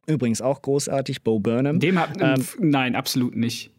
Übrigens 0.07 0.41
auch 0.41 0.61
großartig, 0.61 1.21
Bo 1.21 1.39
Burnham. 1.39 1.79
Dem 1.81 1.99
hat, 1.99 2.11
ähm, 2.21 2.43
nein, 2.59 2.95
absolut 2.95 3.35
nicht. 3.35 3.69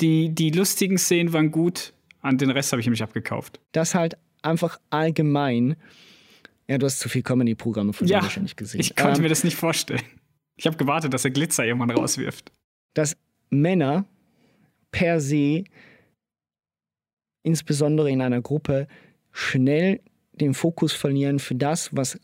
Die, 0.00 0.30
die 0.30 0.50
lustigen 0.50 0.96
Szenen 0.98 1.32
waren 1.34 1.50
gut, 1.50 1.92
an 2.26 2.38
den 2.38 2.50
Rest 2.50 2.72
habe 2.72 2.80
ich 2.80 2.86
nämlich 2.86 3.02
abgekauft. 3.02 3.60
dass 3.72 3.94
halt 3.94 4.16
einfach 4.42 4.78
allgemein. 4.90 5.76
Ja, 6.68 6.78
du 6.78 6.86
hast 6.86 6.98
zu 7.00 7.08
viel 7.08 7.22
Comedy-Programme 7.22 7.92
von 7.92 8.06
Ja, 8.06 8.22
wahrscheinlich 8.22 8.56
gesehen. 8.56 8.80
ich 8.80 8.94
konnte 8.96 9.16
Ähm, 9.18 9.22
mir 9.22 9.28
das 9.28 9.44
nicht 9.44 9.56
vorstellen. 9.56 10.02
Ich 10.56 10.66
habe 10.66 10.76
gewartet, 10.76 11.12
dass 11.14 11.24
er 11.24 11.30
Glitzer 11.30 11.64
irgendwann 11.64 11.90
rauswirft. 11.90 12.50
dass 12.94 13.16
Männer 13.50 14.04
per 14.90 15.20
se, 15.20 15.64
insbesondere 17.42 18.10
in 18.10 18.20
einer 18.22 18.40
Gruppe, 18.40 18.88
schnell 19.32 20.00
den 20.32 20.54
Fokus 20.54 20.92
verlieren 20.92 21.38
für 21.38 21.54
das, 21.54 21.94
was 21.96 22.18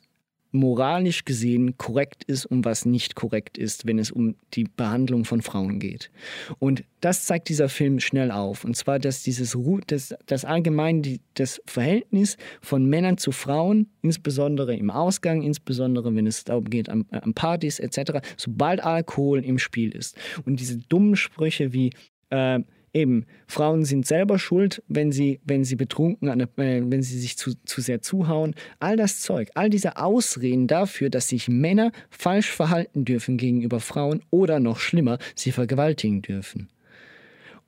moralisch 0.52 1.24
gesehen 1.24 1.76
korrekt 1.78 2.24
ist 2.24 2.46
und 2.46 2.64
was 2.64 2.84
nicht 2.84 3.14
korrekt 3.14 3.58
ist, 3.58 3.86
wenn 3.86 3.98
es 3.98 4.10
um 4.10 4.36
die 4.54 4.64
Behandlung 4.64 5.24
von 5.24 5.42
Frauen 5.42 5.78
geht. 5.78 6.10
Und 6.58 6.84
das 7.00 7.24
zeigt 7.24 7.48
dieser 7.48 7.68
Film 7.68 7.98
schnell 7.98 8.30
auf. 8.30 8.64
Und 8.64 8.76
zwar, 8.76 8.98
dass 8.98 9.22
dieses 9.22 9.56
das, 9.86 10.14
das 10.26 10.44
allgemein 10.44 11.02
die, 11.02 11.20
das 11.34 11.60
Verhältnis 11.66 12.36
von 12.60 12.86
Männern 12.86 13.18
zu 13.18 13.32
Frauen, 13.32 13.90
insbesondere 14.02 14.76
im 14.76 14.90
Ausgang, 14.90 15.42
insbesondere 15.42 16.14
wenn 16.14 16.26
es 16.26 16.44
darum 16.44 16.64
geht, 16.64 16.88
an, 16.88 17.06
an 17.10 17.34
Partys 17.34 17.80
etc., 17.80 18.20
sobald 18.36 18.84
Alkohol 18.84 19.44
im 19.44 19.58
Spiel 19.58 19.94
ist. 19.94 20.16
Und 20.44 20.60
diese 20.60 20.76
dummen 20.76 21.16
Sprüche 21.16 21.72
wie 21.72 21.92
äh, 22.30 22.60
eben, 22.94 23.26
Frauen 23.46 23.84
sind 23.84 24.06
selber 24.06 24.38
schuld, 24.38 24.82
wenn 24.88 25.12
sie, 25.12 25.40
wenn 25.44 25.64
sie 25.64 25.76
betrunken, 25.76 26.28
äh, 26.40 26.46
wenn 26.56 27.02
sie 27.02 27.18
sich 27.18 27.36
zu, 27.36 27.52
zu 27.64 27.80
sehr 27.80 28.02
zuhauen. 28.02 28.54
All 28.78 28.96
das 28.96 29.20
Zeug, 29.20 29.50
all 29.54 29.70
diese 29.70 29.96
Ausreden 29.96 30.66
dafür, 30.66 31.10
dass 31.10 31.28
sich 31.28 31.48
Männer 31.48 31.92
falsch 32.10 32.50
verhalten 32.50 33.04
dürfen 33.04 33.36
gegenüber 33.36 33.80
Frauen 33.80 34.22
oder 34.30 34.60
noch 34.60 34.78
schlimmer, 34.78 35.18
sie 35.34 35.52
vergewaltigen 35.52 36.22
dürfen. 36.22 36.68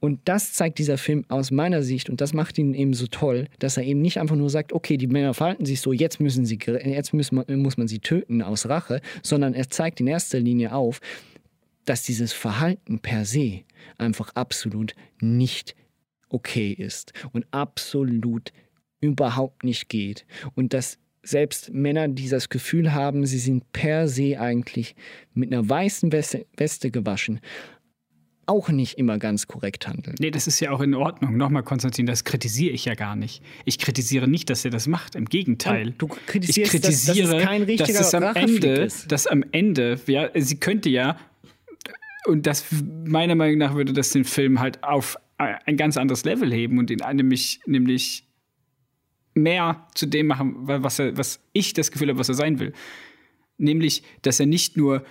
Und 0.00 0.20
das 0.26 0.52
zeigt 0.52 0.78
dieser 0.78 0.98
Film 0.98 1.24
aus 1.28 1.50
meiner 1.50 1.82
Sicht 1.82 2.10
und 2.10 2.20
das 2.20 2.34
macht 2.34 2.58
ihn 2.58 2.74
eben 2.74 2.92
so 2.92 3.06
toll, 3.06 3.46
dass 3.58 3.78
er 3.78 3.84
eben 3.84 4.02
nicht 4.02 4.20
einfach 4.20 4.36
nur 4.36 4.50
sagt, 4.50 4.74
okay, 4.74 4.98
die 4.98 5.06
Männer 5.06 5.32
verhalten 5.32 5.64
sich 5.64 5.80
so, 5.80 5.94
jetzt 5.94 6.20
müssen 6.20 6.44
sie, 6.44 6.58
jetzt 6.66 7.14
müssen, 7.14 7.42
muss 7.62 7.78
man 7.78 7.88
sie 7.88 8.00
töten 8.00 8.42
aus 8.42 8.68
Rache, 8.68 9.00
sondern 9.22 9.54
er 9.54 9.70
zeigt 9.70 10.00
in 10.00 10.06
erster 10.06 10.40
Linie 10.40 10.74
auf, 10.74 11.00
dass 11.86 12.02
dieses 12.02 12.34
Verhalten 12.34 12.98
per 12.98 13.24
se 13.24 13.62
einfach 13.98 14.30
absolut 14.34 14.94
nicht 15.20 15.74
okay 16.28 16.72
ist 16.72 17.12
und 17.32 17.46
absolut 17.50 18.52
überhaupt 19.00 19.64
nicht 19.64 19.88
geht. 19.88 20.26
Und 20.54 20.72
dass 20.72 20.98
selbst 21.22 21.72
Männer, 21.72 22.08
die 22.08 22.28
das 22.28 22.48
Gefühl 22.48 22.92
haben, 22.92 23.26
sie 23.26 23.38
sind 23.38 23.72
per 23.72 24.08
se 24.08 24.38
eigentlich 24.40 24.94
mit 25.32 25.52
einer 25.52 25.66
weißen 25.68 26.12
Weste, 26.12 26.90
gewaschen, 26.90 27.40
auch 28.46 28.68
nicht 28.68 28.98
immer 28.98 29.18
ganz 29.18 29.46
korrekt 29.46 29.88
handeln. 29.88 30.16
Nee, 30.20 30.30
das 30.30 30.46
ist 30.46 30.60
ja 30.60 30.70
auch 30.70 30.80
in 30.80 30.92
Ordnung. 30.92 31.38
Nochmal, 31.38 31.62
Konstantin, 31.62 32.04
das 32.04 32.24
kritisiere 32.24 32.74
ich 32.74 32.84
ja 32.84 32.94
gar 32.94 33.16
nicht. 33.16 33.42
Ich 33.64 33.78
kritisiere 33.78 34.28
nicht, 34.28 34.50
dass 34.50 34.66
er 34.66 34.70
das 34.70 34.86
macht. 34.86 35.14
Im 35.14 35.24
Gegenteil. 35.24 35.94
du 35.96 36.08
kritisierst, 36.08 36.74
ich 36.74 36.80
kritisiere, 36.82 37.28
dass, 37.28 37.30
dass 37.30 37.40
es 37.40 37.48
kein 37.48 37.62
richtiger 37.62 37.98
dass 37.98 38.08
es 38.08 38.14
am 38.14 38.36
Ende, 38.36 38.68
ist. 38.68 39.12
dass 39.12 39.26
am 39.26 39.44
Ende, 39.52 39.98
ja, 40.06 40.28
sie 40.34 40.56
könnte 40.60 40.90
ja 40.90 41.16
und 42.26 42.46
das 42.46 42.64
meiner 43.06 43.34
Meinung 43.34 43.58
nach 43.58 43.74
würde 43.74 43.92
das 43.92 44.10
den 44.10 44.24
Film 44.24 44.60
halt 44.60 44.82
auf 44.82 45.16
ein 45.36 45.76
ganz 45.76 45.96
anderes 45.96 46.24
Level 46.24 46.52
heben 46.52 46.78
und 46.78 46.90
ihn 46.90 47.00
nämlich, 47.14 47.60
nämlich 47.66 48.26
mehr 49.34 49.88
zu 49.94 50.06
dem 50.06 50.28
machen, 50.28 50.54
was, 50.58 50.98
er, 50.98 51.16
was 51.16 51.40
ich 51.52 51.72
das 51.74 51.90
Gefühl 51.90 52.08
habe, 52.08 52.18
was 52.18 52.28
er 52.28 52.36
sein 52.36 52.60
will. 52.60 52.72
Nämlich, 53.58 54.02
dass 54.22 54.38
er 54.38 54.46
nicht 54.46 54.76
nur 54.76 55.04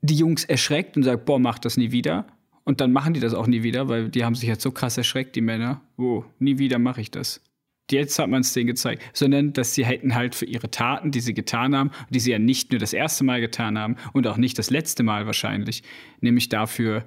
die 0.00 0.16
Jungs 0.16 0.44
erschreckt 0.44 0.96
und 0.96 1.04
sagt, 1.04 1.24
boah, 1.24 1.38
mach 1.38 1.58
das 1.58 1.76
nie 1.76 1.92
wieder. 1.92 2.26
Und 2.64 2.80
dann 2.80 2.92
machen 2.92 3.14
die 3.14 3.20
das 3.20 3.34
auch 3.34 3.46
nie 3.46 3.62
wieder, 3.62 3.88
weil 3.88 4.08
die 4.08 4.24
haben 4.24 4.34
sich 4.34 4.48
jetzt 4.48 4.62
so 4.62 4.72
krass 4.72 4.98
erschreckt, 4.98 5.36
die 5.36 5.40
Männer. 5.40 5.80
Oh, 5.96 6.24
nie 6.38 6.58
wieder 6.58 6.78
mache 6.78 7.00
ich 7.00 7.10
das 7.10 7.40
jetzt 7.90 8.18
hat 8.18 8.28
man 8.28 8.40
es 8.40 8.52
denen 8.52 8.68
gezeigt, 8.68 9.02
sondern 9.12 9.52
dass 9.52 9.74
sie 9.74 9.84
hätten 9.84 10.14
halt 10.14 10.34
für 10.34 10.46
ihre 10.46 10.70
Taten, 10.70 11.10
die 11.10 11.20
sie 11.20 11.34
getan 11.34 11.76
haben, 11.76 11.90
die 12.10 12.20
sie 12.20 12.30
ja 12.30 12.38
nicht 12.38 12.70
nur 12.70 12.78
das 12.78 12.92
erste 12.92 13.24
Mal 13.24 13.40
getan 13.40 13.78
haben 13.78 13.96
und 14.12 14.26
auch 14.26 14.36
nicht 14.36 14.58
das 14.58 14.70
letzte 14.70 15.02
Mal 15.02 15.26
wahrscheinlich, 15.26 15.82
nämlich 16.20 16.48
dafür 16.48 17.04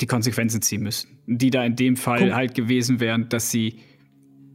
die 0.00 0.06
Konsequenzen 0.06 0.60
ziehen 0.60 0.82
müssen. 0.82 1.18
Die 1.26 1.50
da 1.50 1.64
in 1.64 1.76
dem 1.76 1.96
Fall 1.96 2.26
Guck. 2.26 2.34
halt 2.34 2.54
gewesen 2.54 3.00
wären, 3.00 3.28
dass 3.28 3.50
sie 3.50 3.78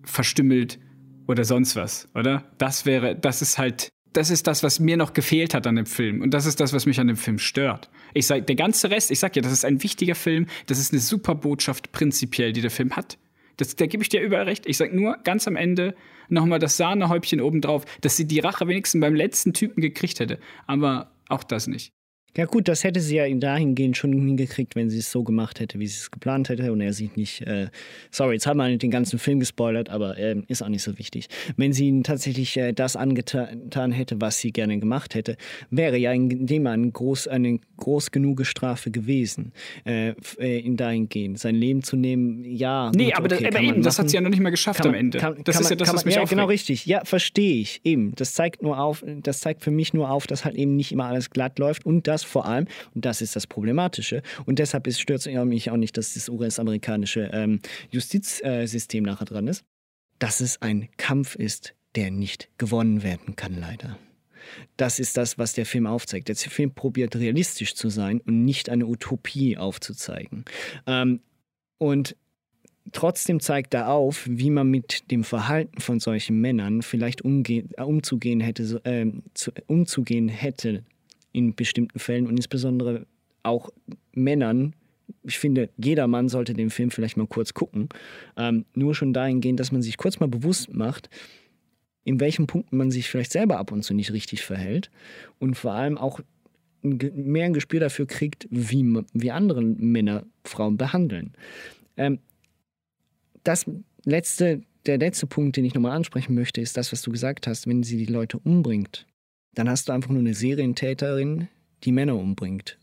verstümmelt 0.04 0.80
oder 1.28 1.46
sonst 1.46 1.76
was, 1.76 2.10
oder? 2.16 2.44
Das 2.58 2.86
wäre, 2.86 3.16
das 3.16 3.42
ist 3.42 3.58
halt, 3.58 3.90
das 4.14 4.30
ist 4.30 4.48
das, 4.48 4.64
was 4.64 4.80
mir 4.80 4.98
noch 4.98 5.14
gefehlt 5.14 5.54
hat 5.54 5.68
an 5.68 5.76
dem 5.76 5.86
Film. 5.86 6.22
Und 6.22 6.34
das 6.34 6.46
ist 6.46 6.60
das, 6.60 6.74
was 6.74 6.86
mich 6.86 7.00
an 7.00 7.08
dem 7.08 7.16
Film 7.16 7.38
stört. 7.38 7.90
Ich 8.14 8.26
sag, 8.28 8.48
der 8.48 8.56
ganze 8.56 8.90
Rest, 8.90 9.12
ich 9.12 9.20
sag 9.20 9.36
ja, 9.36 9.42
das 9.42 9.52
ist 9.52 9.64
ein 9.64 9.82
wichtiger 9.84 10.16
Film, 10.16 10.48
das 10.66 10.80
ist 10.80 10.92
eine 10.92 11.00
super 11.00 11.36
Botschaft 11.36 11.92
prinzipiell, 11.92 12.52
die 12.52 12.62
der 12.62 12.72
Film 12.72 12.96
hat. 12.96 13.18
Das, 13.60 13.76
da 13.76 13.88
gebe 13.88 14.04
ich 14.04 14.10
dir 14.10 14.22
überall 14.22 14.46
recht. 14.46 14.66
Ich 14.66 14.78
sage 14.78 14.96
nur 14.96 15.18
ganz 15.24 15.48
am 15.48 15.56
Ende 15.58 15.96
nochmal 16.30 16.60
das 16.60 16.78
Sahnehäubchen 16.78 17.42
obendrauf, 17.42 17.84
dass 18.02 18.16
sie 18.16 18.26
die 18.26 18.40
Rache 18.40 18.68
wenigstens 18.68 19.02
beim 19.02 19.16
letzten 19.16 19.54
Typen 19.54 19.82
gekriegt 19.82 20.20
hätte. 20.20 20.40
Aber 20.66 21.12
auch 21.28 21.44
das 21.44 21.68
nicht. 21.68 21.94
Ja 22.38 22.46
gut, 22.46 22.68
das 22.68 22.84
hätte 22.84 23.00
sie 23.00 23.16
ja 23.16 23.28
dahingehend 23.30 23.98
schon 23.98 24.14
hingekriegt, 24.14 24.76
wenn 24.76 24.90
sie 24.90 25.00
es 25.00 25.12
so 25.12 25.24
gemacht 25.24 25.60
hätte, 25.60 25.80
wie 25.80 25.88
sie 25.88 25.98
es 25.98 26.12
geplant 26.12 26.50
hätte 26.50 26.72
und 26.72 26.82
er 26.82 26.94
sich 26.94 27.16
nicht, 27.16 27.42
äh, 27.42 27.68
sorry, 28.12 28.34
jetzt 28.34 28.48
haben 28.48 28.58
wir 28.58 28.78
den 28.78 28.92
ganzen 28.92 29.20
Film 29.20 29.40
gespoilert, 29.40 29.90
aber 29.90 30.18
äh, 30.18 30.42
ist 30.48 30.62
auch 30.62 30.70
nicht 30.70 30.84
so 30.84 30.98
wichtig. 31.00 31.28
Wenn 31.58 31.74
sie 31.74 31.88
ihm 31.88 32.04
tatsächlich 32.04 32.56
äh, 32.58 32.72
das 32.74 32.96
angetan 32.96 33.92
hätte, 33.92 34.22
was 34.22 34.40
sie 34.40 34.52
gerne 34.52 34.80
gemacht 34.80 35.16
hätte, 35.16 35.38
wäre 35.70 35.98
ja 35.98 36.12
in 36.12 36.46
dem 36.46 36.68
eine 36.68 36.92
groß, 36.92 37.28
eine 37.28 37.60
groß 37.78 38.12
genug 38.12 38.46
Strafe 38.46 38.92
gewesen, 38.92 39.52
äh, 39.86 40.14
äh, 40.40 40.60
in 40.60 40.78
dahingehend, 40.78 41.40
sein 41.40 41.56
Leben 41.56 41.84
zu 41.84 41.96
nehmen, 41.96 42.44
ja. 42.46 42.92
Nee, 42.94 43.06
gut, 43.06 43.18
aber, 43.18 43.26
okay, 43.26 43.46
das, 43.46 43.56
aber 43.56 43.64
eben, 43.64 43.82
das 43.82 44.00
hat 44.00 44.10
sie 44.10 44.16
ja 44.16 44.22
noch 44.22 44.30
nicht 44.30 44.42
mal 44.42 44.50
geschafft 44.52 44.80
man, 44.80 44.90
am 44.90 44.94
Ende. 44.94 45.18
Kann, 45.18 45.36
das 45.44 45.56
kann 45.56 45.64
ist 45.64 45.70
man, 45.70 45.78
ja 45.80 45.86
das, 45.86 45.94
was 45.94 45.96
man, 45.96 46.06
mich 46.06 46.16
Ja, 46.16 46.22
aufregt. 46.22 46.30
genau 46.38 46.48
richtig. 46.48 46.86
Ja, 46.86 47.04
verstehe 47.06 47.62
ich. 47.62 47.82
Eben, 47.84 48.14
das 48.16 48.34
zeigt 48.34 48.62
nur 48.62 48.80
auf, 48.80 49.04
das 49.24 49.40
zeigt 49.40 49.64
für 49.64 49.72
mich 49.72 49.94
nur 49.94 50.10
auf, 50.12 50.28
dass 50.28 50.46
halt 50.46 50.56
eben 50.56 50.76
nicht 50.76 50.92
immer 50.92 51.06
alles 51.06 51.30
glatt 51.30 51.60
läuft 51.60 51.86
und 51.86 52.08
das 52.08 52.19
vor 52.24 52.46
allem, 52.46 52.68
und 52.96 53.06
das 53.06 53.22
ist 53.22 53.36
das 53.36 53.48
Problematische. 53.48 54.22
Und 54.46 54.60
deshalb 54.60 54.92
stört 54.94 55.26
es 55.26 55.46
mich 55.46 55.72
auch 55.72 55.78
nicht, 55.78 55.98
dass 55.98 56.14
das 56.14 56.30
US-amerikanische 56.30 57.30
ähm, 57.34 57.60
Justizsystem 57.92 59.04
nachher 59.04 59.26
dran 59.26 59.48
ist, 59.48 59.64
dass 60.20 60.42
es 60.42 60.62
ein 60.62 60.90
Kampf 60.98 61.36
ist, 61.36 61.76
der 61.96 62.12
nicht 62.12 62.50
gewonnen 62.58 63.04
werden 63.04 63.36
kann, 63.36 63.60
leider. 63.60 63.98
Das 64.78 65.00
ist 65.00 65.18
das, 65.18 65.38
was 65.38 65.54
der 65.54 65.66
Film 65.66 65.86
aufzeigt. 65.86 66.30
Der 66.30 66.36
Film 66.36 66.74
probiert 66.74 67.16
realistisch 67.16 67.76
zu 67.76 67.90
sein 67.90 68.22
und 68.22 68.46
nicht 68.46 68.70
eine 68.70 68.86
Utopie 68.86 69.58
aufzuzeigen. 69.58 70.46
Ähm, 70.88 71.22
und 71.78 72.16
trotzdem 72.92 73.40
zeigt 73.40 73.74
er 73.74 73.90
auf, 73.90 74.26
wie 74.30 74.50
man 74.50 74.70
mit 74.70 75.12
dem 75.12 75.24
Verhalten 75.24 75.82
von 75.82 76.00
solchen 76.00 76.40
Männern 76.40 76.82
vielleicht 76.82 77.24
umgehen, 77.24 77.70
umzugehen 77.78 78.40
hätte, 78.40 78.82
äh, 78.86 79.12
zu, 79.34 79.52
umzugehen 79.68 80.30
hätte 80.30 80.84
in 81.32 81.56
bestimmten 81.56 82.00
Fällen 82.00 82.28
und 82.28 82.38
insbesondere 82.38 83.06
auch 83.44 83.70
Männern. 84.14 84.76
Ich 85.24 85.40
finde, 85.40 85.70
jeder 85.78 86.08
Mann 86.08 86.30
sollte 86.30 86.54
den 86.54 86.70
Film 86.70 86.92
vielleicht 86.92 87.18
mal 87.18 87.28
kurz 87.28 87.54
gucken. 87.54 87.90
Ähm, 88.38 88.66
nur 88.74 88.96
schon 88.96 89.14
dahingehend, 89.14 89.60
dass 89.60 89.72
man 89.72 89.82
sich 89.82 89.98
kurz 89.98 90.20
mal 90.20 90.28
bewusst 90.28 90.74
macht, 90.74 91.10
in 92.04 92.20
welchen 92.20 92.48
Punkten 92.48 92.78
man 92.78 92.92
sich 92.92 93.10
vielleicht 93.10 93.32
selber 93.32 93.58
ab 93.58 93.72
und 93.72 93.84
zu 93.84 93.94
nicht 93.94 94.14
richtig 94.14 94.44
verhält 94.44 94.90
und 95.40 95.56
vor 95.56 95.74
allem 95.74 95.98
auch 95.98 96.20
mehr 96.82 97.46
ein 97.46 97.54
Gespür 97.54 97.80
dafür 97.80 98.08
kriegt, 98.08 98.48
wie, 98.50 99.04
wie 99.14 99.32
andere 99.32 99.62
Männer 99.62 100.26
Frauen 100.44 100.78
behandeln. 100.78 101.34
Ähm, 101.98 102.20
das 103.44 103.66
letzte, 104.06 104.62
der 104.86 104.98
letzte 104.98 105.28
Punkt, 105.28 105.58
den 105.58 105.66
ich 105.66 105.74
nochmal 105.74 105.96
ansprechen 105.96 106.36
möchte, 106.36 106.62
ist 106.62 106.78
das, 106.78 106.92
was 106.92 107.02
du 107.02 107.12
gesagt 107.12 107.48
hast, 107.48 107.68
wenn 107.68 107.84
sie 107.84 107.98
die 107.98 108.12
Leute 108.12 108.40
umbringt 108.40 109.06
dann 109.56 109.70
hast 109.70 109.90
du 109.90 109.94
einfach 109.94 110.10
nur 110.10 110.20
eine 110.20 110.34
Serientäterin, 110.34 111.48
die 111.84 111.92
Männer 111.92 112.16
umbringt. 112.16 112.78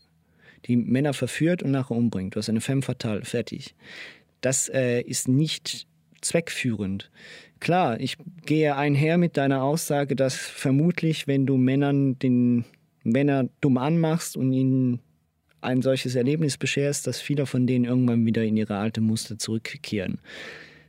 Die 0.65 0.75
Männer 0.75 1.13
verführt 1.13 1.63
und 1.63 1.71
nachher 1.71 1.95
umbringt. 1.95 2.35
Du 2.35 2.39
hast 2.39 2.49
eine 2.49 2.61
femme 2.61 2.81
fatale, 2.81 3.23
fertig. 3.23 3.75
Das 4.41 4.69
äh, 4.69 5.01
ist 5.01 5.27
nicht 5.27 5.87
zweckführend. 6.21 7.09
Klar, 7.59 7.99
ich 7.99 8.17
gehe 8.45 8.75
einher 8.75 9.17
mit 9.17 9.37
deiner 9.37 9.63
Aussage, 9.63 10.15
dass 10.15 10.35
vermutlich, 10.35 11.27
wenn 11.27 11.45
du 11.45 11.57
Männern 11.57 12.19
den 12.19 12.65
Männer 13.03 13.49
dumm 13.61 13.77
anmachst 13.77 14.37
und 14.37 14.53
ihnen 14.53 14.99
ein 15.61 15.81
solches 15.81 16.15
Erlebnis 16.15 16.57
bescherst, 16.57 17.07
dass 17.07 17.19
viele 17.19 17.45
von 17.45 17.65
denen 17.65 17.85
irgendwann 17.85 18.25
wieder 18.25 18.43
in 18.43 18.57
ihre 18.57 18.77
alte 18.77 19.01
Muster 19.01 19.39
zurückkehren. 19.39 20.19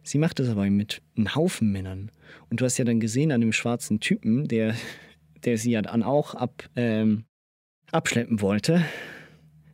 Sie 0.03 0.19
macht 0.19 0.39
das 0.39 0.49
aber 0.49 0.69
mit 0.69 1.03
einem 1.17 1.35
Haufen 1.35 1.73
Männern. 1.73 2.11
Und 2.51 2.61
du 2.61 2.65
hast 2.65 2.79
ja 2.79 2.85
dann 2.85 3.01
gesehen 3.01 3.33
an 3.33 3.41
dem 3.41 3.53
schwarzen 3.53 4.01
Typen, 4.01 4.49
der 4.49 4.75
der 5.45 5.59
sie 5.59 5.73
ja 5.73 5.83
dann 5.83 6.03
auch 6.03 6.35
ab, 6.35 6.69
ähm, 6.77 7.25
abschleppen 7.91 8.41
wollte, 8.41 8.85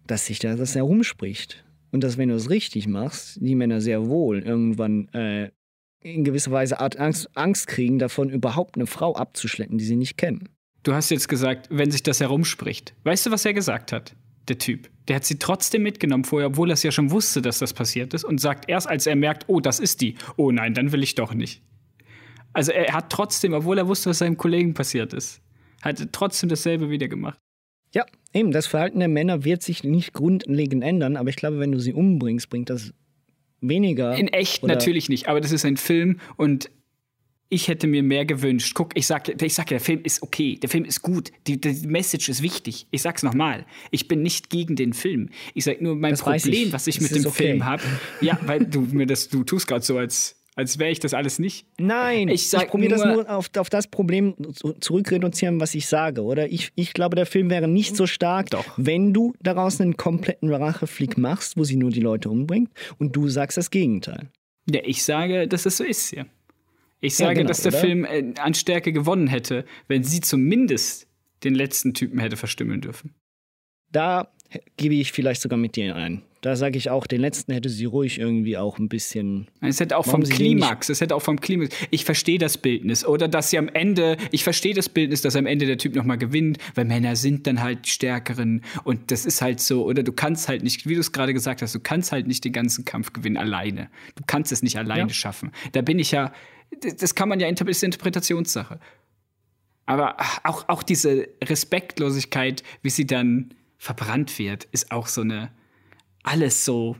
dass 0.07 0.27
sich 0.27 0.39
da 0.39 0.57
das 0.57 0.74
herumspricht. 0.74 1.65
Und 1.91 2.03
dass, 2.03 2.19
wenn 2.19 2.28
du 2.28 2.35
es 2.35 2.51
richtig 2.51 2.89
machst, 2.89 3.39
die 3.41 3.55
Männer 3.55 3.81
sehr 3.81 4.09
wohl 4.09 4.41
irgendwann 4.41 5.09
äh, 5.11 5.51
in 6.01 6.24
gewisser 6.24 6.51
Weise 6.51 6.81
Art 6.81 6.99
Angst, 6.99 7.31
Angst 7.35 7.66
kriegen, 7.66 7.99
davon 7.99 8.31
überhaupt 8.31 8.77
eine 8.77 8.86
Frau 8.86 9.15
abzuschleppen, 9.15 9.78
die 9.78 9.85
sie 9.85 9.97
nicht 9.97 10.16
kennen. 10.16 10.49
Du 10.82 10.93
hast 10.93 11.11
jetzt 11.11 11.28
gesagt, 11.28 11.69
wenn 11.70 11.91
sich 11.91 12.03
das 12.03 12.20
herumspricht. 12.20 12.95
Weißt 13.05 13.27
du, 13.27 13.31
was 13.31 13.45
er 13.45 13.55
gesagt 13.55 13.93
hat? 13.93 14.15
Der 14.49 14.59
Typ. 14.59 14.91
Der 15.09 15.16
hat 15.16 15.24
sie 15.24 15.39
trotzdem 15.39 15.82
mitgenommen 15.82 16.24
vorher, 16.24 16.49
obwohl 16.49 16.70
er 16.70 16.74
es 16.74 16.82
ja 16.82 16.93
schon 16.93 17.11
wusste, 17.11 17.41
dass 17.41 17.59
das 17.59 17.73
passiert 17.73 18.12
ist 18.12 18.24
und 18.24 18.41
sagt 18.41 18.69
erst, 18.69 18.89
als 18.89 19.07
er 19.07 19.16
merkt, 19.16 19.45
oh, 19.47 19.61
das 19.61 19.81
ist 19.81 20.03
die. 20.03 20.16
Oh 20.36 20.51
nein, 20.51 20.74
dann 20.74 20.93
will 20.93 21.03
ich 21.03 21.15
doch 21.15 21.32
nicht. 21.32 21.62
Also 22.53 22.73
er 22.73 22.93
hat 22.93 23.11
trotzdem, 23.11 23.55
obwohl 23.55 23.78
er 23.78 23.89
wusste, 23.89 24.11
was 24.11 24.19
seinem 24.19 24.36
Kollegen 24.36 24.74
passiert 24.74 25.15
ist, 25.15 25.41
hat 25.85 26.12
trotzdem 26.12 26.48
dasselbe 26.48 26.90
wieder 26.90 27.09
gemacht. 27.09 27.39
Ja, 27.93 28.05
eben, 28.32 28.51
das 28.51 28.66
Verhalten 28.66 28.98
der 28.98 29.09
Männer 29.09 29.44
wird 29.44 29.62
sich 29.62 29.85
nicht 29.85 30.12
grundlegend 30.12 30.82
ändern, 30.82 31.16
aber 31.16 31.28
ich 31.28 31.36
glaube, 31.36 31.61
wenn 31.61 31.70
du 31.70 31.78
sie 31.78 31.93
umbringst, 31.93 32.51
bringt 32.51 32.70
das 32.70 32.93
weniger. 33.61 34.16
In 34.16 34.28
echt 34.28 34.65
natürlich 34.65 35.09
nicht, 35.09 35.28
aber 35.28 35.40
das 35.40 35.52
ist 35.52 35.65
ein 35.65 35.77
Film 35.77 36.19
und 36.36 36.70
ich 37.51 37.69
hätte 37.69 37.86
mir 37.86 38.02
mehr 38.02 38.24
gewünscht. 38.24 38.73
Guck, 38.74 38.97
ich 38.97 39.06
sag, 39.06 39.28
ich 39.40 39.55
sag 39.55 39.70
ja, 39.70 39.77
der 39.77 39.85
Film 39.85 40.01
ist 40.02 40.23
okay, 40.23 40.56
der 40.56 40.69
Film 40.69 40.85
ist 40.85 41.02
gut, 41.02 41.31
die, 41.47 41.61
die 41.61 41.86
Message 41.86 42.28
ist 42.28 42.43
wichtig. 42.43 42.86
Ich 42.90 43.02
sag's 43.02 43.23
nochmal, 43.23 43.65
ich 43.90 44.09
bin 44.09 44.23
nicht 44.23 44.51
gegen 44.51 44.74
den 44.77 44.93
Film. 44.93 45.28
Ich 45.55 45.65
sag 45.65 45.81
nur, 45.81 45.94
mein 45.94 46.12
Das 46.12 46.23
Problem, 46.23 46.69
ich. 46.69 46.73
was 46.73 46.86
ich 46.86 46.98
Das 46.98 47.11
mit 47.11 47.15
dem 47.15 47.27
okay. 47.27 47.44
Film 47.51 47.65
habe, 47.65 47.82
ja, 48.20 48.39
weil 48.47 48.66
du 48.66 48.81
mir 48.81 49.06
das, 49.06 49.28
du 49.28 49.44
tust 49.44 49.69
gerade 49.69 49.85
so, 49.85 49.98
als, 49.98 50.36
als 50.56 50.78
wäre 50.78 50.90
ich 50.90 51.01
das 51.01 51.14
alles 51.14 51.39
nicht. 51.39 51.66
Nein, 51.78 52.28
Ich 52.28 52.52
ich, 52.52 52.66
probiere 52.68 52.90
das 52.90 53.05
nur- 53.05 53.28
auf, 53.31 53.51
auf 53.56 53.70
das 53.70 53.86
Problem 53.89 54.35
zu- 54.55 54.72
zurückreduzieren, 54.74 55.60
was 55.60 55.74
ich 55.74 55.86
sage, 55.86 56.22
oder? 56.22 56.48
Ich, 56.51 56.70
ich 56.76 56.93
glaube, 56.93 57.16
der 57.16 57.26
Film 57.26 57.51
wäre 57.51 57.66
nicht 57.68 57.97
so 57.97 58.06
stark, 58.06 58.48
wenn 58.76 59.12
du 59.12 59.35
daraus 59.40 59.81
einen 59.81 59.97
kompletten 59.97 60.52
Racheflick 60.55 61.18
machst, 61.18 61.56
wo 61.56 61.64
sie 61.64 61.76
nur 61.76 61.90
die 61.90 62.01
Leute 62.01 62.31
umbringt 62.31 62.70
und 62.98 63.16
du 63.16 63.28
sagst 63.28 63.56
das 63.59 63.70
Gegenteil. 63.70 64.28
Ja, 64.70 64.81
ich 64.85 65.02
sage, 65.02 65.48
dass 65.48 65.66
es 65.66 65.76
so 65.76 65.85
ist, 65.85 66.12
ja. 66.12 66.24
Ich 67.01 67.18
Ja, 67.18 67.26
sage, 67.26 67.40
genau, 67.40 67.48
dass 67.48 67.60
der 67.62 67.72
oder? 67.72 67.81
Film 67.81 68.05
äh, 68.06 68.32
an 68.39 68.55
Stärke 68.55 68.93
gewonnen 68.93 69.26
hätte, 69.26 69.64
wenn 69.89 70.05
sie 70.05 70.20
zumindest 70.20 71.06
den 71.43 71.55
letzten 71.55 71.93
Typen 71.93 72.18
hätte 72.18 72.36
verstümmeln 72.39 72.81
dürfen. 72.81 73.12
Da 73.93 74.28
gebe 74.78 74.94
ich 74.94 75.12
vielleicht 75.12 75.43
sogar 75.43 75.59
mit 75.59 75.76
dir 75.76 75.94
ein. 75.97 76.22
Da 76.45 76.57
sage 76.57 76.77
ich 76.77 76.91
auch, 76.91 77.07
den 77.07 77.23
letzten 77.23 77.55
hätte 77.55 77.71
sie 77.71 77.87
ruhig 77.87 78.19
irgendwie 78.19 78.59
auch 78.59 78.79
ein 78.79 78.91
bisschen. 78.91 79.49
Es 79.62 79.81
hätte 79.81 79.97
auch 79.97 80.05
vom 80.05 80.23
Klimax, 80.23 80.91
es 80.91 81.01
hätte 81.01 81.15
auch 81.16 81.23
vom 81.23 81.41
Klimax. 81.41 81.75
Ich 81.91 82.05
verstehe 82.05 82.37
das 82.37 82.59
Bildnis. 82.59 83.03
Oder 83.07 83.29
dass 83.29 83.49
sie 83.49 83.57
am 83.57 83.69
Ende, 83.69 84.19
ich 84.31 84.45
verstehe 84.45 84.75
das 84.75 84.91
Bildnis, 84.91 85.23
dass 85.23 85.37
am 85.37 85.47
Ende 85.47 85.65
der 85.65 85.79
Typ 85.79 85.95
nochmal 85.95 86.19
gewinnt, 86.19 86.59
weil 86.75 86.85
Männer 86.85 87.16
sind 87.16 87.47
dann 87.47 87.62
halt 87.62 87.89
Stärkeren. 87.89 88.61
Und 88.85 89.11
das 89.11 89.25
ist 89.25 89.41
halt 89.41 89.59
so, 89.59 89.87
oder 89.87 90.03
du 90.03 90.12
kannst 90.12 90.49
halt 90.49 90.62
nicht, 90.62 90.87
wie 90.87 90.93
du 90.93 91.01
es 91.01 91.12
gerade 91.12 91.33
gesagt 91.33 91.62
hast, 91.62 91.75
du 91.75 91.81
kannst 91.81 92.12
halt 92.12 92.27
nicht 92.27 92.45
den 92.45 92.53
ganzen 92.53 92.85
Kampf 92.85 93.15
gewinnen 93.15 93.39
alleine. 93.39 93.89
Du 94.15 94.23
kannst 94.27 94.53
es 94.53 94.62
nicht 94.62 94.77
alleine 94.77 95.09
Ja. 95.09 95.15
schaffen. 95.15 95.51
Da 95.73 95.81
bin 95.81 95.99
ich 95.99 96.11
ja, 96.11 96.31
das- 96.99 97.15
kann 97.15 97.31
man 97.31 97.41
ja, 97.41 97.49
ist 97.49 97.83
Interpretationssache. 97.83 98.81
Aber 99.87 100.19
auch, 100.45 100.69
auch 100.69 100.83
diese 100.83 101.27
Respektlosigkeit, 101.43 102.62
wie 102.83 102.91
sie 102.91 103.07
dann 103.07 103.55
verbrannt 103.79 104.39
wird, 104.39 104.65
ist 104.73 104.91
auch 104.93 105.07
so 105.07 105.23
eine, 105.23 105.51
alles 106.25 106.65
so. 106.65 106.97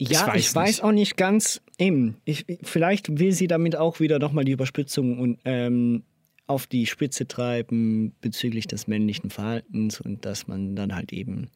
Ja, 0.00 0.34
ich 0.34 0.52
weiß, 0.52 0.80
auch 0.80 0.90
nicht 0.92 1.16
ganz. 1.16 1.62
Eben, 1.78 2.16
ich, 2.24 2.44
vielleicht 2.62 3.18
will 3.20 3.30
sie 3.32 3.46
damit 3.46 3.76
auch 3.76 4.00
wieder 4.00 4.18
nochmal 4.18 4.44
die 4.44 4.52
Überspitzung 4.52 5.18
und 5.20 5.38
ähm, 5.44 6.02
auf 6.46 6.66
die 6.66 6.86
Spitze 6.86 7.26
treiben 7.28 8.12
bezüglich 8.20 8.66
des 8.66 8.86
männlichen 8.88 9.30
Verhaltens 9.30 10.00
und 10.00 10.24
dass 10.26 10.48
man 10.48 10.74
dann 10.76 10.94
halt 10.94 11.12
eben 11.12 11.48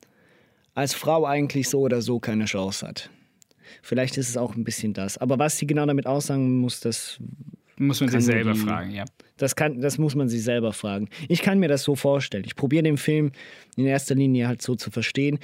als 0.74 0.94
Frau 0.94 1.26
eigentlich 1.26 1.68
so 1.68 1.80
oder 1.80 2.00
so 2.00 2.20
keine 2.20 2.44
Chance 2.44 2.86
hat. 2.86 3.10
Vielleicht 3.82 4.16
ist 4.16 4.28
es 4.30 4.36
auch 4.36 4.54
ein 4.54 4.64
bisschen 4.64 4.94
das. 4.94 5.18
Aber 5.18 5.38
was 5.38 5.58
sie 5.58 5.66
genau 5.66 5.84
damit 5.84 6.06
aussagen 6.06 6.58
muss, 6.60 6.80
das 6.80 7.18
Muss 7.76 8.00
man 8.00 8.08
sich 8.08 8.24
selber 8.24 8.52
die- 8.52 8.60
fragen, 8.60 8.92
ja. 8.92 9.04
Das, 9.36 9.56
kann, 9.56 9.80
das 9.80 9.98
muss 9.98 10.14
man 10.14 10.28
sich 10.28 10.42
selber 10.42 10.72
fragen. 10.72 11.08
Ich 11.28 11.42
kann 11.42 11.58
mir 11.58 11.68
das 11.68 11.82
so 11.82 11.94
vorstellen. 11.96 12.44
Ich 12.46 12.56
probiere 12.56 12.84
den 12.84 12.96
Film 12.96 13.32
in 13.76 13.84
erster 13.86 14.14
Linie 14.14 14.48
halt 14.48 14.62
so 14.62 14.74
zu 14.74 14.90
verstehen, 14.90 15.38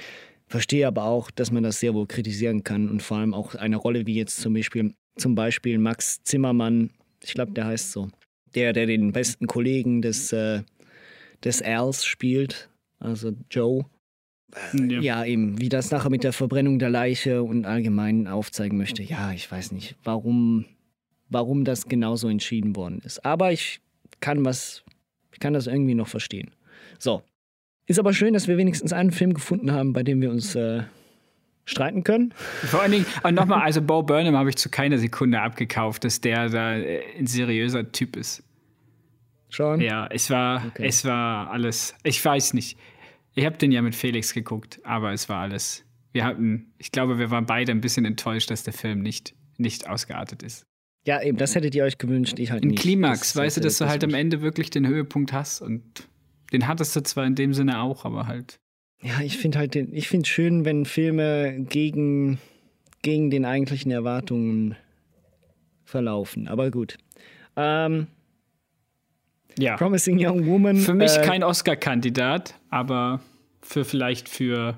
verstehe 0.47 0.87
aber 0.87 1.05
auch, 1.05 1.31
dass 1.31 1.51
man 1.51 1.63
das 1.63 1.79
sehr 1.79 1.93
wohl 1.93 2.07
kritisieren 2.07 2.63
kann 2.63 2.89
und 2.89 3.01
vor 3.01 3.17
allem 3.17 3.33
auch 3.33 3.55
eine 3.55 3.77
Rolle 3.77 4.05
wie 4.05 4.15
jetzt 4.15 4.37
zum 4.37 4.53
Beispiel, 4.53 4.93
zum 5.17 5.35
Beispiel 5.35 5.77
Max 5.77 6.21
Zimmermann, 6.23 6.91
ich 7.23 7.33
glaube, 7.33 7.53
der 7.53 7.65
heißt 7.65 7.91
so, 7.91 8.09
der, 8.53 8.73
der 8.73 8.85
den 8.85 9.11
besten 9.11 9.47
Kollegen 9.47 10.01
des, 10.01 10.31
äh, 10.31 10.61
des 11.43 11.61
Als 11.61 12.05
spielt, 12.05 12.69
also 12.99 13.31
Joe. 13.51 13.85
Ja. 14.73 15.01
Ja, 15.01 15.25
eben, 15.25 15.59
wie 15.59 15.67
das 15.67 15.91
nachher 15.91 16.09
mit 16.09 16.23
der 16.23 16.31
Verbrennung 16.31 16.79
der 16.79 16.89
Leiche 16.89 17.43
und 17.43 17.65
allgemein 17.65 18.27
aufzeigen 18.27 18.77
möchte. 18.77 19.03
Ja, 19.03 19.33
ich 19.33 19.51
weiß 19.51 19.73
nicht, 19.73 19.95
warum, 20.03 20.65
warum 21.29 21.65
das 21.65 21.87
genauso 21.87 22.29
entschieden 22.29 22.75
worden 22.75 23.01
ist. 23.03 23.25
Aber 23.25 23.51
ich 23.51 23.81
kann 24.21 24.45
was, 24.45 24.83
ich 25.33 25.39
kann 25.39 25.53
das 25.53 25.67
irgendwie 25.67 25.95
noch 25.95 26.07
verstehen. 26.07 26.51
So. 26.99 27.21
Ist 27.87 27.99
aber 27.99 28.13
schön, 28.13 28.33
dass 28.33 28.47
wir 28.47 28.57
wenigstens 28.57 28.93
einen 28.93 29.11
Film 29.11 29.33
gefunden 29.33 29.71
haben, 29.71 29.93
bei 29.93 30.03
dem 30.03 30.21
wir 30.21 30.31
uns 30.31 30.55
äh, 30.55 30.83
streiten 31.65 32.03
können. 32.03 32.33
Vor 32.65 32.81
allen 32.81 32.91
Dingen, 32.91 33.05
und 33.23 33.35
nochmal, 33.35 33.61
also 33.61 33.81
Bo 33.81 34.01
Burnham 34.03 34.35
habe 34.35 34.49
ich 34.49 34.55
zu 34.55 34.69
keiner 34.69 34.97
Sekunde 34.97 35.41
abgekauft, 35.41 36.03
dass 36.03 36.21
der 36.21 36.49
da 36.49 36.75
äh, 36.75 37.01
ein 37.17 37.27
seriöser 37.27 37.91
Typ 37.91 38.15
ist. 38.15 38.43
Schon? 39.49 39.79
Ja, 39.81 40.07
es 40.07 40.29
war, 40.29 40.71
es 40.79 41.05
war 41.05 41.51
alles, 41.51 41.95
ich 42.03 42.23
weiß 42.23 42.53
nicht. 42.55 42.77
Ich 43.35 43.45
habe 43.45 43.57
den 43.57 43.71
ja 43.71 43.81
mit 43.81 43.95
Felix 43.95 44.33
geguckt, 44.33 44.79
aber 44.83 45.13
es 45.13 45.29
war 45.29 45.41
alles. 45.41 45.83
Wir 46.11 46.23
hatten, 46.25 46.73
ich 46.77 46.91
glaube, 46.91 47.19
wir 47.19 47.29
waren 47.31 47.45
beide 47.45 47.71
ein 47.71 47.81
bisschen 47.81 48.05
enttäuscht, 48.05 48.49
dass 48.49 48.63
der 48.63 48.73
Film 48.73 49.01
nicht, 49.01 49.33
nicht 49.57 49.87
ausgeartet 49.89 50.41
ist. 50.43 50.65
Ja, 51.05 51.21
eben, 51.21 51.37
das 51.37 51.53
hättet 51.53 51.75
ihr 51.75 51.83
euch 51.83 51.97
gewünscht, 51.99 52.39
ich 52.39 52.49
halt 52.51 52.63
Ein 52.63 52.69
nicht. 52.69 52.81
Klimax, 52.81 53.33
Das- 53.33 53.35
weißt 53.35 53.57
du, 53.57 53.61
dass 53.61 53.77
du 53.77 53.87
halt 53.87 54.03
am 54.03 54.13
Ende 54.13 54.41
wirklich 54.41 54.69
den 54.71 54.87
Höhepunkt 54.87 55.33
hast 55.33 55.61
und 55.61 55.83
den 56.57 56.67
hattest 56.67 56.95
du 56.95 57.03
zwar 57.03 57.25
in 57.25 57.35
dem 57.35 57.53
Sinne 57.53 57.81
auch, 57.81 58.05
aber 58.05 58.27
halt. 58.27 58.59
Ja, 59.01 59.19
ich 59.21 59.37
finde 59.37 59.57
halt, 59.59 59.75
den- 59.75 59.93
ich 59.93 60.07
finde 60.07 60.27
schön, 60.27 60.65
wenn 60.65 60.85
Filme 60.85 61.59
gegen, 61.69 62.39
gegen 63.01 63.29
den 63.29 63.45
eigentlichen 63.45 63.91
Erwartungen 63.91 64.75
verlaufen. 65.83 66.47
Aber 66.47 66.71
gut. 66.71 66.97
Ähm, 67.55 68.07
Ja. 69.57 69.77
Promising 69.77 70.17
Young 70.19 70.45
Woman. 70.47 70.77
Für 70.77 70.93
mich 70.93 71.15
äh, 71.15 71.21
kein 71.21 71.43
Oscar-Kandidat, 71.43 72.55
aber 72.69 73.21
für 73.61 73.85
vielleicht 73.85 74.27
für 74.29 74.77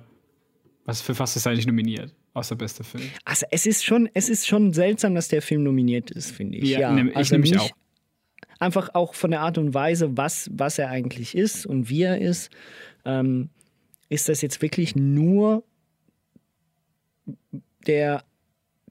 was 0.86 1.02
für 1.02 1.18
was 1.20 1.36
ist 1.36 1.45
er 1.45 1.52
eigentlich 1.54 1.68
nominiert? 1.68 2.14
Außer 2.34 2.56
bester 2.56 2.84
Film. 2.84 3.04
Also 3.26 3.45
es 3.49 3.66
ist 3.66 3.84
schon, 3.84 4.08
es 4.14 4.30
ist 4.30 4.45
schon 4.48 4.72
seltsam, 4.74 5.16
dass 5.16 5.28
der 5.28 5.41
Film 5.41 5.64
nominiert 5.64 6.12
ist, 6.12 6.32
finde 6.32 6.58
ich. 6.60 6.70
Ja, 6.70 6.91
nehm- 6.94 7.12
ich 7.20 7.32
nämlich 7.32 7.52
nicht- 7.52 7.62
auch. 7.62 7.72
Einfach 8.60 8.96
auch 8.96 9.14
von 9.14 9.32
der 9.32 9.42
Art 9.42 9.58
und 9.58 9.74
Weise, 9.74 10.18
was, 10.18 10.50
was 10.52 10.80
er 10.80 10.90
eigentlich 10.90 11.36
ist 11.36 11.66
und 11.66 11.90
wie 11.90 12.04
er 12.04 12.20
ist. 12.20 12.50
Ähm, 13.06 13.50
ist 14.10 14.30
das 14.30 14.42
jetzt 14.42 14.62
wirklich 14.62 14.96
nur 14.96 15.64
der 17.86 18.24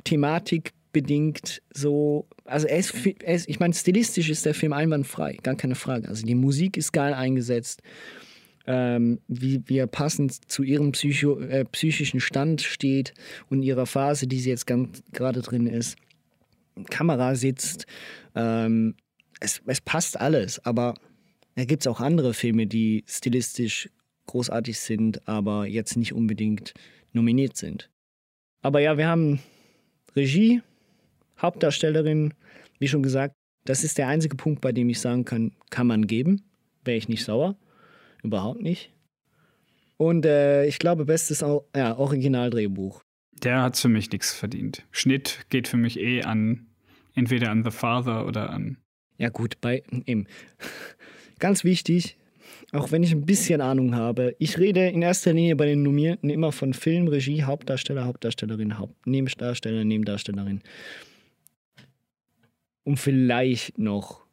Thematik 0.04 0.72
bedingt 0.92 1.62
so, 1.74 2.26
also 2.44 2.66
er 2.66 2.78
ist, 2.78 2.94
er 3.22 3.34
ist, 3.34 3.48
ich 3.48 3.60
meine, 3.60 3.74
stilistisch 3.74 4.30
ist 4.30 4.46
der 4.46 4.54
Film 4.54 4.72
einwandfrei, 4.72 5.36
gar 5.42 5.54
keine 5.54 5.74
Frage. 5.74 6.08
Also 6.08 6.24
die 6.24 6.34
Musik 6.34 6.76
ist 6.76 6.92
geil 6.92 7.12
eingesetzt, 7.12 7.82
ähm, 8.66 9.20
wie, 9.28 9.62
wie 9.66 9.78
er 9.78 9.86
passend 9.86 10.50
zu 10.50 10.62
ihrem 10.62 10.92
Psycho, 10.92 11.38
äh, 11.40 11.64
psychischen 11.66 12.20
Stand 12.20 12.62
steht 12.62 13.12
und 13.50 13.62
ihrer 13.62 13.86
Phase, 13.86 14.26
die 14.26 14.40
sie 14.40 14.50
jetzt 14.50 14.66
gerade 14.66 15.42
drin 15.42 15.66
ist. 15.66 15.96
Kamera 16.88 17.34
sitzt, 17.34 17.86
ähm, 18.34 18.94
es, 19.40 19.62
es 19.66 19.80
passt 19.80 20.18
alles, 20.18 20.64
aber 20.64 20.94
da 21.54 21.64
gibt 21.64 21.82
es 21.82 21.86
auch 21.86 22.00
andere 22.00 22.34
Filme, 22.34 22.66
die 22.66 23.04
stilistisch 23.06 23.88
großartig 24.26 24.78
sind, 24.78 25.26
aber 25.28 25.66
jetzt 25.66 25.96
nicht 25.96 26.12
unbedingt 26.12 26.74
nominiert 27.12 27.56
sind. 27.56 27.90
Aber 28.62 28.80
ja, 28.80 28.98
wir 28.98 29.08
haben 29.08 29.40
Regie, 30.14 30.62
Hauptdarstellerin, 31.40 32.34
wie 32.78 32.88
schon 32.88 33.02
gesagt, 33.02 33.34
das 33.64 33.84
ist 33.84 33.98
der 33.98 34.08
einzige 34.08 34.36
Punkt, 34.36 34.60
bei 34.60 34.72
dem 34.72 34.88
ich 34.88 35.00
sagen 35.00 35.24
kann, 35.24 35.52
kann 35.70 35.86
man 35.86 36.06
geben. 36.06 36.42
Wäre 36.84 36.96
ich 36.96 37.08
nicht 37.08 37.24
sauer. 37.24 37.56
Überhaupt 38.22 38.60
nicht. 38.60 38.92
Und 39.96 40.24
äh, 40.24 40.66
ich 40.66 40.78
glaube, 40.78 41.04
bestes 41.04 41.40
ja, 41.40 41.96
Originaldrehbuch. 41.96 43.02
Der 43.42 43.62
hat 43.62 43.76
für 43.76 43.88
mich 43.88 44.10
nichts 44.10 44.32
verdient. 44.32 44.84
Schnitt 44.90 45.46
geht 45.48 45.68
für 45.68 45.76
mich 45.76 45.98
eh 45.98 46.22
an 46.22 46.66
entweder 47.14 47.50
an 47.50 47.64
The 47.64 47.70
Father 47.70 48.26
oder 48.26 48.50
an 48.50 48.78
Ja, 49.18 49.28
gut, 49.28 49.60
bei 49.60 49.82
eben. 50.06 50.26
Ganz 51.38 51.64
wichtig, 51.64 52.16
auch 52.72 52.90
wenn 52.90 53.02
ich 53.02 53.12
ein 53.12 53.26
bisschen 53.26 53.60
Ahnung 53.60 53.94
habe, 53.94 54.34
ich 54.38 54.58
rede 54.58 54.88
in 54.88 55.02
erster 55.02 55.32
Linie 55.32 55.56
bei 55.56 55.66
den 55.66 55.82
Nominierten 55.82 56.30
immer 56.30 56.52
von 56.52 56.74
Film, 56.74 57.08
Regie, 57.08 57.44
Hauptdarsteller, 57.44 58.04
Hauptdarstellerin, 58.04 58.78
Haupt 58.78 59.06
Nebendarsteller, 59.06 59.84
Nebendarstellerin. 59.84 60.62
Und 62.84 62.98
vielleicht 62.98 63.78
noch 63.78 64.26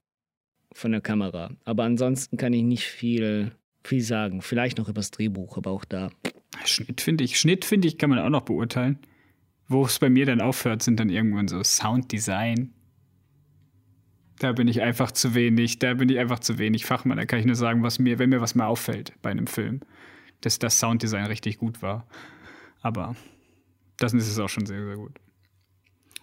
von 0.73 0.91
der 0.91 1.01
Kamera. 1.01 1.51
Aber 1.65 1.83
ansonsten 1.83 2.37
kann 2.37 2.53
ich 2.53 2.63
nicht 2.63 2.85
viel, 2.85 3.51
viel 3.83 4.01
sagen. 4.01 4.41
Vielleicht 4.41 4.77
noch 4.77 4.87
über 4.87 4.99
das 4.99 5.11
Drehbuch, 5.11 5.57
aber 5.57 5.71
auch 5.71 5.85
da. 5.85 6.09
Schnitt 6.65 7.01
finde 7.01 7.23
ich. 7.23 7.39
Schnitt 7.39 7.65
finde 7.65 7.87
ich, 7.87 7.97
kann 7.97 8.09
man 8.09 8.19
auch 8.19 8.29
noch 8.29 8.43
beurteilen. 8.43 8.99
Wo 9.67 9.85
es 9.85 9.99
bei 9.99 10.09
mir 10.09 10.25
dann 10.25 10.41
aufhört, 10.41 10.83
sind 10.83 10.99
dann 10.99 11.09
irgendwann 11.09 11.47
so 11.47 11.63
Sounddesign. 11.63 12.73
Da 14.43 14.51
bin 14.51 14.67
ich 14.67 14.81
einfach 14.81 15.11
zu 15.13 15.35
wenig, 15.35 15.79
da 15.79 15.93
bin 15.93 16.09
ich 16.09 16.19
einfach 16.19 16.39
zu 16.39 16.57
wenig 16.57 16.85
Fachmann. 16.85 17.17
Da 17.17 17.23
kann 17.25 17.39
ich 17.39 17.45
nur 17.45 17.55
sagen, 17.55 17.81
was 17.81 17.97
mir, 17.97 18.19
wenn 18.19 18.29
mir 18.29 18.41
was 18.41 18.55
mal 18.55 18.65
auffällt 18.65 19.13
bei 19.21 19.31
einem 19.31 19.47
Film, 19.47 19.79
dass 20.41 20.59
das 20.59 20.79
Sounddesign 20.79 21.25
richtig 21.27 21.57
gut 21.59 21.81
war. 21.81 22.05
Aber 22.81 23.15
das 23.97 24.13
ist 24.13 24.27
es 24.27 24.37
auch 24.39 24.49
schon 24.49 24.65
sehr, 24.65 24.83
sehr 24.83 24.95
gut. 24.97 25.13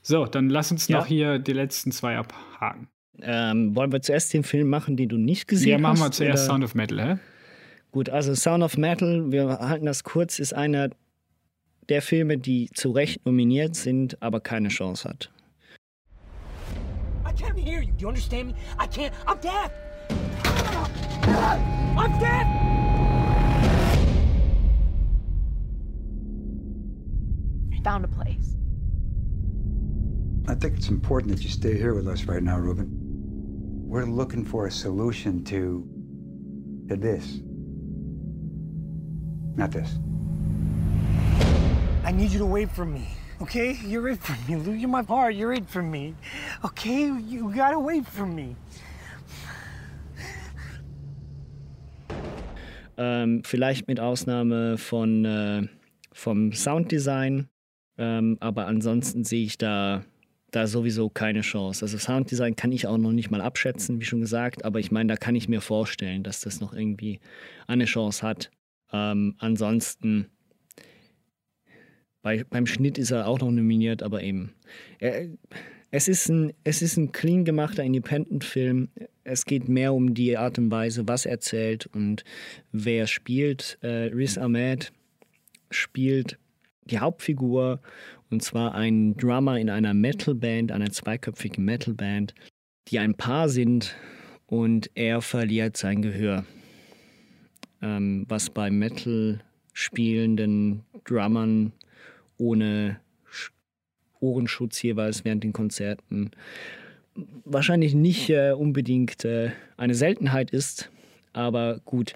So, 0.03 0.27
dann 0.27 0.51
lass 0.51 0.71
uns 0.71 0.87
Ja. 0.89 0.99
noch 0.99 1.07
hier 1.07 1.39
die 1.39 1.55
letzten 1.55 1.93
zwei 1.93 2.19
abhaken. 2.19 2.89
Ähm, 3.23 3.75
wollen 3.75 3.91
wir 3.91 4.03
zuerst 4.03 4.35
den 4.35 4.45
Film 4.45 4.69
machen, 4.69 4.97
den 4.99 5.09
du 5.09 5.17
nicht 5.17 5.49
gesehen 5.49 5.69
Ja, 5.69 5.77
hast? 5.77 5.83
machen 5.83 5.99
wir 6.01 6.11
zuerst 6.13 6.45
oder? 6.45 6.53
Sound 6.53 6.65
of 6.65 6.75
Metal, 6.75 7.01
hä? 7.03 7.19
Gut, 7.91 8.11
also 8.11 8.35
Sound 8.35 8.63
of 8.63 8.77
Metal, 8.77 9.33
wir 9.33 9.49
halten 9.61 9.87
das 9.87 10.05
kurz, 10.05 10.39
ist 10.39 10.53
einer 10.55 10.91
der 11.89 12.03
Filme, 12.03 12.37
die 12.37 12.69
zu 12.75 12.91
Recht 12.91 13.25
nominiert 13.25 13.77
sind, 13.77 14.23
aber 14.23 14.41
keine 14.41 14.69
Chance 14.69 15.09
hat. 15.09 15.31
I 17.31 17.33
can't 17.33 17.57
hear 17.57 17.81
you. 17.81 17.93
Do 17.93 18.03
you 18.03 18.09
understand 18.09 18.49
me? 18.49 18.55
I 18.77 18.89
can't. 18.89 19.15
I'm 19.25 19.39
deaf. 19.39 19.71
I'm 21.97 22.19
deaf. 22.19 22.47
I 27.73 27.83
found 27.85 28.05
a 28.05 28.09
place. 28.09 28.57
I 30.49 30.57
think 30.57 30.77
it's 30.77 30.89
important 30.89 31.31
that 31.31 31.45
you 31.45 31.51
stay 31.51 31.79
here 31.79 31.95
with 31.95 32.09
us 32.09 32.25
right 32.25 32.43
now, 32.43 32.59
Ruben. 32.59 32.89
We're 33.87 34.07
looking 34.07 34.45
for 34.45 34.67
a 34.67 34.71
solution 34.73 35.45
to, 35.45 35.89
to 36.89 36.97
this. 36.97 37.43
Not 39.55 39.71
this. 39.71 40.01
I 42.05 42.11
need 42.11 42.33
you 42.33 42.41
to 42.41 42.47
wait 42.47 42.73
for 42.73 42.85
me. 42.85 43.07
Okay? 43.41 43.79
You're 43.87 44.09
it 44.09 44.21
for 44.21 44.37
me, 44.47 44.57
Lou. 44.57 44.73
You're 44.73 44.89
my 44.89 45.03
heart. 45.03 45.35
You're 45.35 45.53
it 45.53 45.69
for 45.69 45.83
me. 45.83 46.15
Okay? 46.65 47.07
You 47.07 47.53
gotta 47.55 47.79
wait 47.79 48.07
for 48.07 48.27
me. 48.27 48.57
Ähm, 52.97 53.43
vielleicht 53.45 53.89
mit 53.89 53.99
Ausnahme 53.99 54.77
von 54.77 55.25
äh, 55.25 55.67
vom 56.13 56.53
Sounddesign, 56.53 57.49
ähm, 57.97 58.37
aber 58.41 58.67
ansonsten 58.67 59.25
sehe 59.25 59.45
ich 59.45 59.57
da 59.57 60.05
da 60.51 60.67
sowieso 60.67 61.09
keine 61.09 61.41
Chance. 61.41 61.85
Also 61.85 61.97
Sounddesign 61.97 62.57
kann 62.57 62.73
ich 62.73 62.87
auch 62.87 62.99
noch 62.99 63.13
nicht 63.13 63.31
mal 63.31 63.41
abschätzen, 63.41 64.01
wie 64.01 64.05
schon 64.05 64.21
gesagt, 64.21 64.65
aber 64.65 64.81
ich 64.81 64.91
meine, 64.91 65.09
da 65.09 65.17
kann 65.17 65.35
ich 65.35 65.49
mir 65.49 65.61
vorstellen, 65.61 66.23
dass 66.23 66.41
das 66.41 66.61
noch 66.61 66.75
irgendwie 66.75 67.21
eine 67.67 67.85
Chance 67.85 68.27
hat. 68.27 68.51
Ähm, 68.93 69.37
ansonsten 69.39 70.27
bei, 72.23 72.45
beim 72.49 72.67
Schnitt 72.67 72.99
ist 72.99 73.11
er 73.11 73.27
auch 73.27 73.41
noch 73.41 73.51
nominiert, 73.51 74.03
aber 74.03 74.23
eben. 74.23 74.53
Er, 74.99 75.29
es, 75.91 76.09
ist 76.09 76.29
ein, 76.29 76.53
es 76.65 76.83
ist 76.83 76.97
ein 76.97 77.13
clean 77.13 77.45
gemachter 77.45 77.83
Independent-Film. 77.83 78.89
Es 79.25 79.45
geht 79.45 79.69
mehr 79.69 79.95
um 79.95 80.15
die 80.15 80.37
Art 80.37 80.59
und 80.59 80.71
Weise, 80.71 81.09
was 81.09 81.25
er 81.25 81.33
erzählt 81.33 81.87
und 81.87 82.25
wer 82.73 83.07
spielt. 83.07 83.79
Äh, 83.83 84.11
Riz 84.13 84.39
Ahmed 84.39 84.93
spielt 85.71 86.39
die 86.85 86.99
Hauptfigur 86.99 87.81
und 88.31 88.43
zwar 88.43 88.75
ein 88.75 89.17
Drummer 89.17 89.59
in 89.59 89.71
einer 89.71 89.95
Metalband, 89.95 90.73
einer 90.73 90.91
zweiköpfigen 90.91 91.65
Metalband, 91.65 92.35
die 92.89 92.99
ein 92.99 93.15
Paar 93.15 93.49
sind 93.49 93.97
und 94.47 94.91
er 94.95 95.23
verliert 95.23 95.77
sein 95.77 96.03
Gehör. 96.03 96.45
Ähm, 97.83 98.27
was 98.29 98.51
bei 98.51 98.71
Metal 98.71 99.41
spielenden 99.73 100.83
Drummern 101.05 101.73
ohne 102.41 102.99
Ohrenschutz 104.19 104.83
jeweils 104.83 105.25
während 105.25 105.45
den 105.45 105.53
Konzerten 105.53 106.33
wahrscheinlich 107.45 107.95
nicht 107.95 108.31
äh, 108.31 108.53
unbedingt 108.53 109.25
äh, 109.25 109.51
eine 109.77 109.95
Seltenheit 109.95 110.51
ist. 110.51 110.91
Aber 111.33 111.81
gut, 111.85 112.15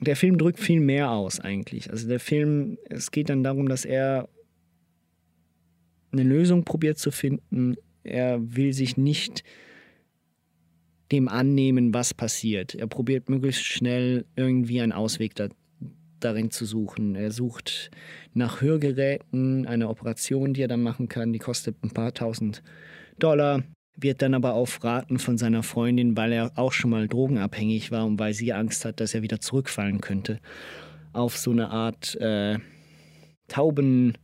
der 0.00 0.16
Film 0.16 0.38
drückt 0.38 0.60
viel 0.60 0.80
mehr 0.80 1.10
aus 1.10 1.40
eigentlich. 1.40 1.90
Also 1.90 2.08
der 2.08 2.20
Film, 2.20 2.78
es 2.88 3.10
geht 3.10 3.28
dann 3.28 3.44
darum, 3.44 3.68
dass 3.68 3.84
er 3.84 4.28
eine 6.12 6.22
Lösung 6.22 6.64
probiert 6.64 6.98
zu 6.98 7.10
finden. 7.10 7.76
Er 8.02 8.38
will 8.40 8.72
sich 8.72 8.96
nicht 8.96 9.44
dem 11.12 11.28
annehmen, 11.28 11.92
was 11.94 12.14
passiert. 12.14 12.74
Er 12.74 12.86
probiert 12.86 13.28
möglichst 13.28 13.64
schnell 13.64 14.24
irgendwie 14.36 14.80
einen 14.80 14.92
Ausweg 14.92 15.34
da, 15.34 15.48
darin 16.24 16.50
zu 16.50 16.64
suchen. 16.64 17.14
Er 17.14 17.30
sucht 17.30 17.90
nach 18.32 18.60
Hörgeräten, 18.60 19.66
eine 19.66 19.88
Operation, 19.88 20.54
die 20.54 20.62
er 20.62 20.68
dann 20.68 20.82
machen 20.82 21.08
kann, 21.08 21.32
die 21.32 21.38
kostet 21.38 21.76
ein 21.82 21.90
paar 21.90 22.14
tausend 22.14 22.62
Dollar, 23.18 23.62
wird 23.96 24.22
dann 24.22 24.34
aber 24.34 24.54
auf 24.54 24.82
Raten 24.82 25.18
von 25.18 25.38
seiner 25.38 25.62
Freundin, 25.62 26.16
weil 26.16 26.32
er 26.32 26.52
auch 26.56 26.72
schon 26.72 26.90
mal 26.90 27.06
drogenabhängig 27.06 27.90
war 27.90 28.06
und 28.06 28.18
weil 28.18 28.34
sie 28.34 28.52
Angst 28.52 28.84
hat, 28.84 29.00
dass 29.00 29.14
er 29.14 29.22
wieder 29.22 29.40
zurückfallen 29.40 30.00
könnte, 30.00 30.40
auf 31.12 31.36
so 31.36 31.52
eine 31.52 31.70
Art 31.70 32.16
äh, 32.16 32.58
Tauben. 33.48 34.14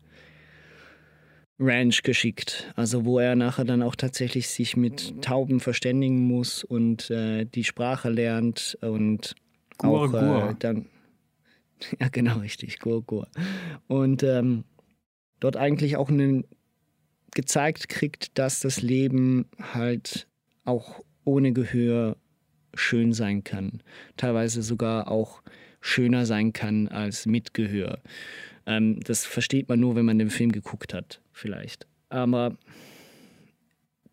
Ranch 1.62 2.02
geschickt, 2.02 2.72
also 2.74 3.04
wo 3.04 3.18
er 3.18 3.36
nachher 3.36 3.66
dann 3.66 3.82
auch 3.82 3.94
tatsächlich 3.94 4.48
sich 4.48 4.78
mit 4.78 5.20
Tauben 5.20 5.60
verständigen 5.60 6.26
muss 6.26 6.64
und 6.64 7.10
äh, 7.10 7.44
die 7.44 7.64
Sprache 7.64 8.08
lernt 8.08 8.78
und 8.80 9.34
Gur, 9.76 10.14
auch. 10.14 10.50
Äh, 10.50 10.54
dann 10.58 10.86
ja 12.00 12.08
genau 12.08 12.38
richtig 12.38 12.78
Gur 12.78 13.02
Gur 13.02 13.28
und 13.88 14.22
ähm, 14.22 14.64
dort 15.40 15.56
eigentlich 15.56 15.96
auch 15.96 16.08
einen 16.08 16.44
gezeigt 17.32 17.88
kriegt, 17.88 18.38
dass 18.38 18.60
das 18.60 18.82
Leben 18.82 19.46
halt 19.72 20.26
auch 20.64 21.02
ohne 21.24 21.52
Gehör 21.52 22.16
schön 22.74 23.12
sein 23.12 23.44
kann, 23.44 23.82
teilweise 24.16 24.62
sogar 24.62 25.10
auch 25.10 25.42
schöner 25.80 26.26
sein 26.26 26.52
kann 26.52 26.88
als 26.88 27.26
mit 27.26 27.54
Gehör. 27.54 28.00
Ähm, 28.66 29.00
das 29.00 29.24
versteht 29.24 29.68
man 29.68 29.80
nur, 29.80 29.96
wenn 29.96 30.04
man 30.04 30.18
den 30.18 30.30
Film 30.30 30.52
geguckt 30.52 30.94
hat, 30.94 31.22
vielleicht. 31.32 31.86
Aber 32.08 32.56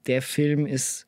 der 0.07 0.21
Film 0.21 0.65
ist 0.65 1.07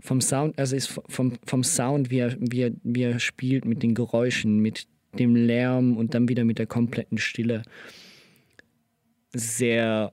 vom 0.00 0.20
Sound, 0.20 0.58
also 0.58 0.76
ist 0.76 0.88
vom, 1.08 1.38
vom 1.44 1.62
Sound, 1.62 2.10
wie 2.10 2.18
er, 2.18 2.36
wie, 2.40 2.62
er, 2.62 2.72
wie 2.82 3.02
er 3.02 3.18
spielt, 3.20 3.64
mit 3.64 3.82
den 3.82 3.94
Geräuschen, 3.94 4.58
mit 4.58 4.86
dem 5.18 5.34
Lärm 5.34 5.96
und 5.96 6.14
dann 6.14 6.28
wieder 6.28 6.44
mit 6.44 6.58
der 6.58 6.66
kompletten 6.66 7.18
Stille, 7.18 7.62
sehr 9.32 10.12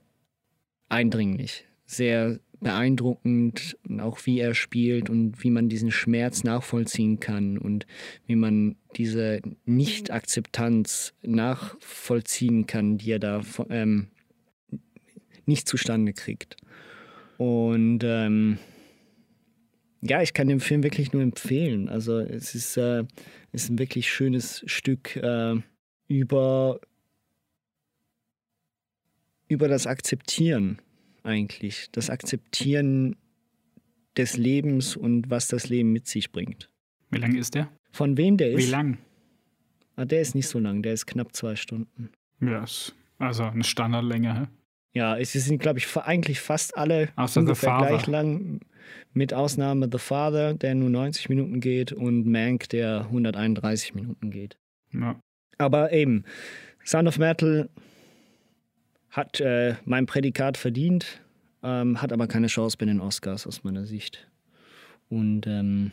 eindringlich, 0.88 1.64
sehr 1.86 2.40
beeindruckend, 2.60 3.78
auch 4.00 4.26
wie 4.26 4.40
er 4.40 4.54
spielt 4.54 5.10
und 5.10 5.42
wie 5.44 5.50
man 5.50 5.68
diesen 5.68 5.90
Schmerz 5.90 6.42
nachvollziehen 6.42 7.20
kann 7.20 7.56
und 7.56 7.86
wie 8.26 8.34
man 8.34 8.76
diese 8.96 9.40
Nicht-Akzeptanz 9.64 11.14
nachvollziehen 11.22 12.66
kann, 12.66 12.98
die 12.98 13.12
er 13.12 13.18
da 13.20 13.42
ähm, 13.70 14.08
nicht 15.46 15.68
zustande 15.68 16.12
kriegt. 16.12 16.56
Und 17.36 18.00
ähm, 18.02 18.58
ja, 20.00 20.22
ich 20.22 20.32
kann 20.32 20.48
den 20.48 20.60
Film 20.60 20.82
wirklich 20.82 21.12
nur 21.12 21.22
empfehlen. 21.22 21.88
Also 21.88 22.18
es 22.18 22.54
ist, 22.54 22.76
äh, 22.76 23.04
es 23.52 23.64
ist 23.64 23.70
ein 23.70 23.78
wirklich 23.78 24.10
schönes 24.10 24.62
Stück 24.66 25.16
äh, 25.16 25.56
über, 26.06 26.80
über 29.48 29.68
das 29.68 29.86
Akzeptieren 29.86 30.80
eigentlich. 31.22 31.88
Das 31.92 32.10
Akzeptieren 32.10 33.16
des 34.16 34.36
Lebens 34.36 34.96
und 34.96 35.30
was 35.30 35.48
das 35.48 35.68
Leben 35.68 35.92
mit 35.92 36.06
sich 36.06 36.32
bringt. 36.32 36.68
Wie 37.10 37.18
lang 37.18 37.36
ist 37.36 37.54
der? 37.54 37.68
Von 37.92 38.16
wem 38.16 38.36
der 38.36 38.52
ist? 38.52 38.66
Wie 38.66 38.70
lang? 38.70 38.98
Ah, 39.96 40.04
der 40.04 40.20
ist 40.20 40.34
nicht 40.34 40.48
so 40.48 40.58
lang, 40.58 40.82
der 40.82 40.92
ist 40.92 41.06
knapp 41.06 41.34
zwei 41.34 41.56
Stunden. 41.56 42.10
Ja, 42.40 42.62
ist 42.62 42.94
also 43.18 43.44
eine 43.44 43.64
Standardlänge. 43.64 44.40
hä? 44.40 44.46
Ja, 44.94 45.16
es 45.16 45.32
sind, 45.32 45.60
glaube 45.60 45.78
ich, 45.78 45.96
eigentlich 45.96 46.40
fast 46.40 46.76
alle 46.76 47.10
Außer 47.16 47.40
ungefähr 47.40 47.76
gleich 47.78 48.06
lang, 48.06 48.60
mit 49.12 49.34
Ausnahme 49.34 49.88
The 49.90 49.98
Father, 49.98 50.54
der 50.54 50.74
nur 50.74 50.90
90 50.90 51.28
Minuten 51.28 51.60
geht, 51.60 51.92
und 51.92 52.26
Mank, 52.26 52.68
der 52.68 53.02
131 53.02 53.94
Minuten 53.94 54.30
geht. 54.30 54.56
Ja. 54.92 55.20
Aber 55.58 55.92
eben, 55.92 56.24
Sound 56.84 57.08
of 57.08 57.18
Metal 57.18 57.68
hat 59.10 59.40
äh, 59.40 59.74
mein 59.84 60.06
Prädikat 60.06 60.56
verdient, 60.56 61.20
ähm, 61.62 62.00
hat 62.00 62.12
aber 62.12 62.26
keine 62.26 62.46
Chance 62.46 62.76
bei 62.78 62.86
den 62.86 63.00
Oscars 63.00 63.46
aus 63.46 63.64
meiner 63.64 63.84
Sicht. 63.84 64.28
Und 65.08 65.46
ähm, 65.46 65.92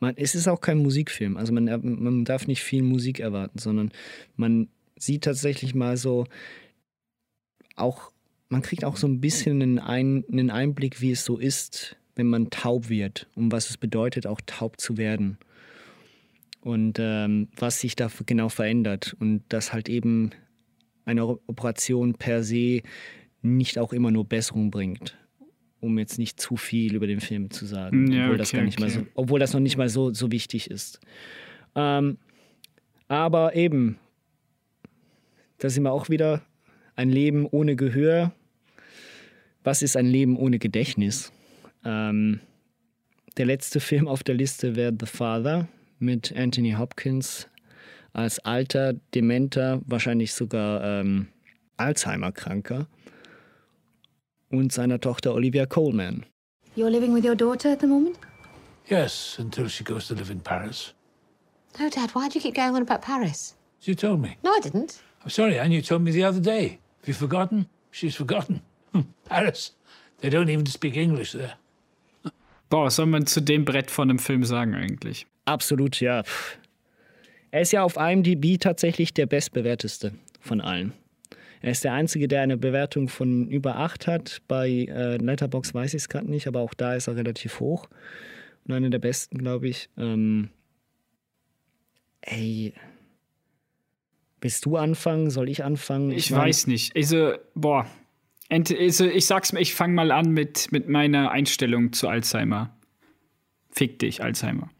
man, 0.00 0.14
es 0.16 0.34
ist 0.34 0.48
auch 0.48 0.60
kein 0.60 0.78
Musikfilm. 0.78 1.36
Also 1.36 1.52
man, 1.52 1.64
man 1.82 2.24
darf 2.24 2.46
nicht 2.46 2.62
viel 2.62 2.82
Musik 2.82 3.20
erwarten, 3.20 3.58
sondern 3.58 3.92
man 4.36 4.68
sieht 4.96 5.24
tatsächlich 5.24 5.74
mal 5.74 5.96
so 5.96 6.26
auch, 7.76 8.12
man 8.48 8.62
kriegt 8.62 8.84
auch 8.84 8.96
so 8.96 9.06
ein 9.06 9.20
bisschen 9.20 9.62
einen, 9.62 9.78
Ein, 9.78 10.24
einen 10.30 10.50
Einblick, 10.50 11.00
wie 11.00 11.12
es 11.12 11.24
so 11.24 11.38
ist, 11.38 11.96
wenn 12.14 12.26
man 12.26 12.50
taub 12.50 12.88
wird 12.88 13.28
und 13.34 13.52
was 13.52 13.70
es 13.70 13.76
bedeutet, 13.76 14.26
auch 14.26 14.40
taub 14.46 14.80
zu 14.80 14.96
werden. 14.96 15.38
Und 16.60 16.98
ähm, 16.98 17.48
was 17.56 17.80
sich 17.80 17.94
da 17.94 18.10
genau 18.26 18.48
verändert. 18.48 19.16
Und 19.20 19.42
dass 19.48 19.72
halt 19.72 19.88
eben 19.88 20.30
eine 21.04 21.26
Operation 21.26 22.14
per 22.14 22.42
se 22.42 22.82
nicht 23.42 23.78
auch 23.78 23.92
immer 23.92 24.10
nur 24.10 24.24
Besserung 24.24 24.70
bringt. 24.70 25.16
Um 25.80 25.96
jetzt 25.98 26.18
nicht 26.18 26.40
zu 26.40 26.56
viel 26.56 26.96
über 26.96 27.06
den 27.06 27.20
Film 27.20 27.50
zu 27.50 27.64
sagen, 27.64 28.10
Ja, 28.12 28.24
obwohl, 28.24 28.38
das 28.38 28.48
okay, 28.48 28.56
gar 28.58 28.64
nicht 28.64 28.80
mal 28.80 28.90
so, 28.90 29.00
okay. 29.00 29.10
obwohl 29.14 29.38
das 29.38 29.52
noch 29.52 29.60
nicht 29.60 29.76
mal 29.76 29.88
so, 29.88 30.12
so 30.12 30.32
wichtig 30.32 30.70
ist. 30.70 30.98
Ähm, 31.76 32.18
aber 33.06 33.54
eben, 33.54 33.98
da 35.58 35.70
sind 35.70 35.84
wir 35.84 35.92
auch 35.92 36.08
wieder 36.08 36.42
ein 36.96 37.10
Leben 37.10 37.46
ohne 37.46 37.76
Gehör. 37.76 38.32
Was 39.64 39.82
ist 39.82 39.96
ein 39.96 40.06
Leben 40.06 40.36
ohne 40.36 40.58
Gedächtnis? 40.58 41.32
Ähm, 41.84 42.40
der 43.36 43.46
letzte 43.46 43.80
Film 43.80 44.08
auf 44.08 44.22
der 44.22 44.34
Liste 44.34 44.76
wäre 44.76 44.92
The 44.98 45.06
Father 45.06 45.68
mit 45.98 46.34
Anthony 46.36 46.72
Hopkins 46.72 47.48
als 48.12 48.38
alter, 48.40 48.94
dementer, 49.14 49.80
wahrscheinlich 49.86 50.32
sogar 50.32 50.82
ähm, 50.82 51.28
Alzheimer-Kranker 51.76 52.86
und 54.50 54.72
seiner 54.72 55.00
Tochter 55.00 55.34
Olivia 55.34 55.66
Coleman. 55.66 56.24
You're 56.76 56.90
living 56.90 57.14
with 57.14 57.24
your 57.24 57.36
daughter 57.36 57.72
at 57.72 57.80
the 57.80 57.86
moment? 57.86 58.18
Yes, 58.88 59.36
until 59.38 59.68
she 59.68 59.84
goes 59.84 60.08
to 60.08 60.14
live 60.14 60.30
in 60.30 60.40
Paris. 60.40 60.94
No, 61.78 61.88
Dad, 61.90 62.10
why 62.14 62.28
do 62.28 62.38
you 62.38 62.40
keep 62.40 62.54
going 62.54 62.74
on 62.74 62.82
about 62.82 63.02
Paris? 63.02 63.54
You 63.82 63.94
told 63.94 64.20
me. 64.20 64.36
No, 64.42 64.50
I 64.50 64.60
didn't. 64.60 65.00
I'm 65.22 65.30
sorry, 65.30 65.58
Anne, 65.58 65.72
you 65.72 65.82
told 65.82 66.02
me 66.02 66.10
the 66.10 66.24
other 66.24 66.40
day. 66.40 66.78
Have 67.00 67.08
you 67.08 67.14
forgotten? 67.14 67.66
She's 67.90 68.16
forgotten. 68.16 68.62
Hm, 68.92 69.06
Paris. 69.24 69.76
They 70.20 70.30
don't 70.30 70.48
even 70.48 70.66
speak 70.66 70.96
English 70.96 71.32
there. 71.32 71.54
Boah, 72.70 72.84
was 72.84 72.96
soll 72.96 73.06
man 73.06 73.26
zu 73.26 73.40
dem 73.40 73.64
Brett 73.64 73.90
von 73.90 74.08
dem 74.08 74.18
Film 74.18 74.44
sagen 74.44 74.74
eigentlich? 74.74 75.26
Absolut, 75.46 76.00
ja. 76.00 76.22
Er 77.50 77.62
ist 77.62 77.72
ja 77.72 77.82
auf 77.82 77.96
IMDb 77.96 78.60
tatsächlich 78.60 79.14
der 79.14 79.26
bestbewerteste 79.26 80.12
von 80.40 80.60
allen. 80.60 80.92
Er 81.60 81.72
ist 81.72 81.82
der 81.84 81.92
Einzige, 81.92 82.28
der 82.28 82.42
eine 82.42 82.56
Bewertung 82.56 83.08
von 83.08 83.48
über 83.48 83.76
8 83.76 84.06
hat. 84.06 84.42
Bei 84.46 84.68
äh, 84.68 85.16
Letterbox 85.16 85.74
weiß 85.74 85.94
ich 85.94 86.02
es 86.02 86.08
gerade 86.08 86.30
nicht, 86.30 86.46
aber 86.46 86.60
auch 86.60 86.74
da 86.74 86.94
ist 86.94 87.08
er 87.08 87.16
relativ 87.16 87.60
hoch. 87.60 87.88
Und 88.66 88.74
einer 88.74 88.90
der 88.90 88.98
besten, 88.98 89.38
glaube 89.38 89.68
ich. 89.68 89.88
Ähm, 89.96 90.50
ey. 92.20 92.74
Willst 94.40 94.66
du 94.66 94.76
anfangen? 94.76 95.30
Soll 95.30 95.48
ich 95.48 95.64
anfangen? 95.64 96.12
Ich, 96.12 96.30
ich 96.30 96.32
weiß 96.32 96.68
nicht. 96.68 96.94
Also, 96.94 97.34
boah. 97.54 97.86
Also, 98.50 99.06
ich 99.06 99.26
sag's 99.26 99.52
mir, 99.52 99.60
ich 99.60 99.74
fange 99.74 99.94
mal 99.94 100.10
an 100.10 100.32
mit, 100.32 100.72
mit 100.72 100.88
meiner 100.88 101.30
Einstellung 101.30 101.92
zu 101.92 102.08
Alzheimer. 102.08 102.76
Fick 103.70 103.98
dich, 103.98 104.22
Alzheimer. 104.22 104.70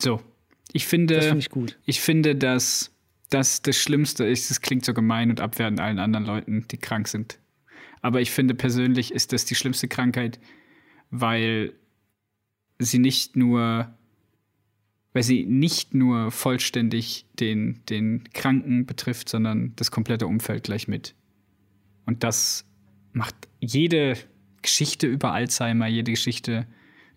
So. 0.00 0.22
Ich 0.72 0.86
finde. 0.86 1.16
Das 1.16 1.26
finde 1.26 1.40
ich 1.40 1.50
gut. 1.50 1.78
Ich 1.86 2.00
finde, 2.00 2.36
dass 2.36 2.94
das 3.30 3.62
das 3.62 3.76
Schlimmste 3.76 4.24
ist. 4.24 4.50
Es 4.50 4.60
klingt 4.60 4.84
so 4.84 4.94
gemein 4.94 5.30
und 5.30 5.40
abwertend 5.40 5.80
allen 5.80 5.98
anderen 5.98 6.26
Leuten, 6.26 6.66
die 6.70 6.76
krank 6.76 7.08
sind. 7.08 7.38
Aber 8.02 8.20
ich 8.20 8.30
finde 8.30 8.54
persönlich 8.54 9.12
ist 9.12 9.32
das 9.32 9.44
die 9.44 9.54
schlimmste 9.56 9.88
Krankheit, 9.88 10.38
weil 11.10 11.72
sie 12.78 12.98
nicht 12.98 13.36
nur 13.36 13.96
weil 15.16 15.22
sie 15.22 15.46
nicht 15.46 15.94
nur 15.94 16.30
vollständig 16.30 17.24
den, 17.40 17.80
den 17.88 18.24
Kranken 18.34 18.84
betrifft, 18.84 19.30
sondern 19.30 19.72
das 19.74 19.90
komplette 19.90 20.26
Umfeld 20.26 20.64
gleich 20.64 20.88
mit. 20.88 21.14
Und 22.04 22.22
das 22.22 22.66
macht 23.16 23.34
jede 23.60 24.16
Geschichte 24.60 25.06
über 25.06 25.32
Alzheimer, 25.32 25.86
jede 25.86 26.12
Geschichte 26.12 26.66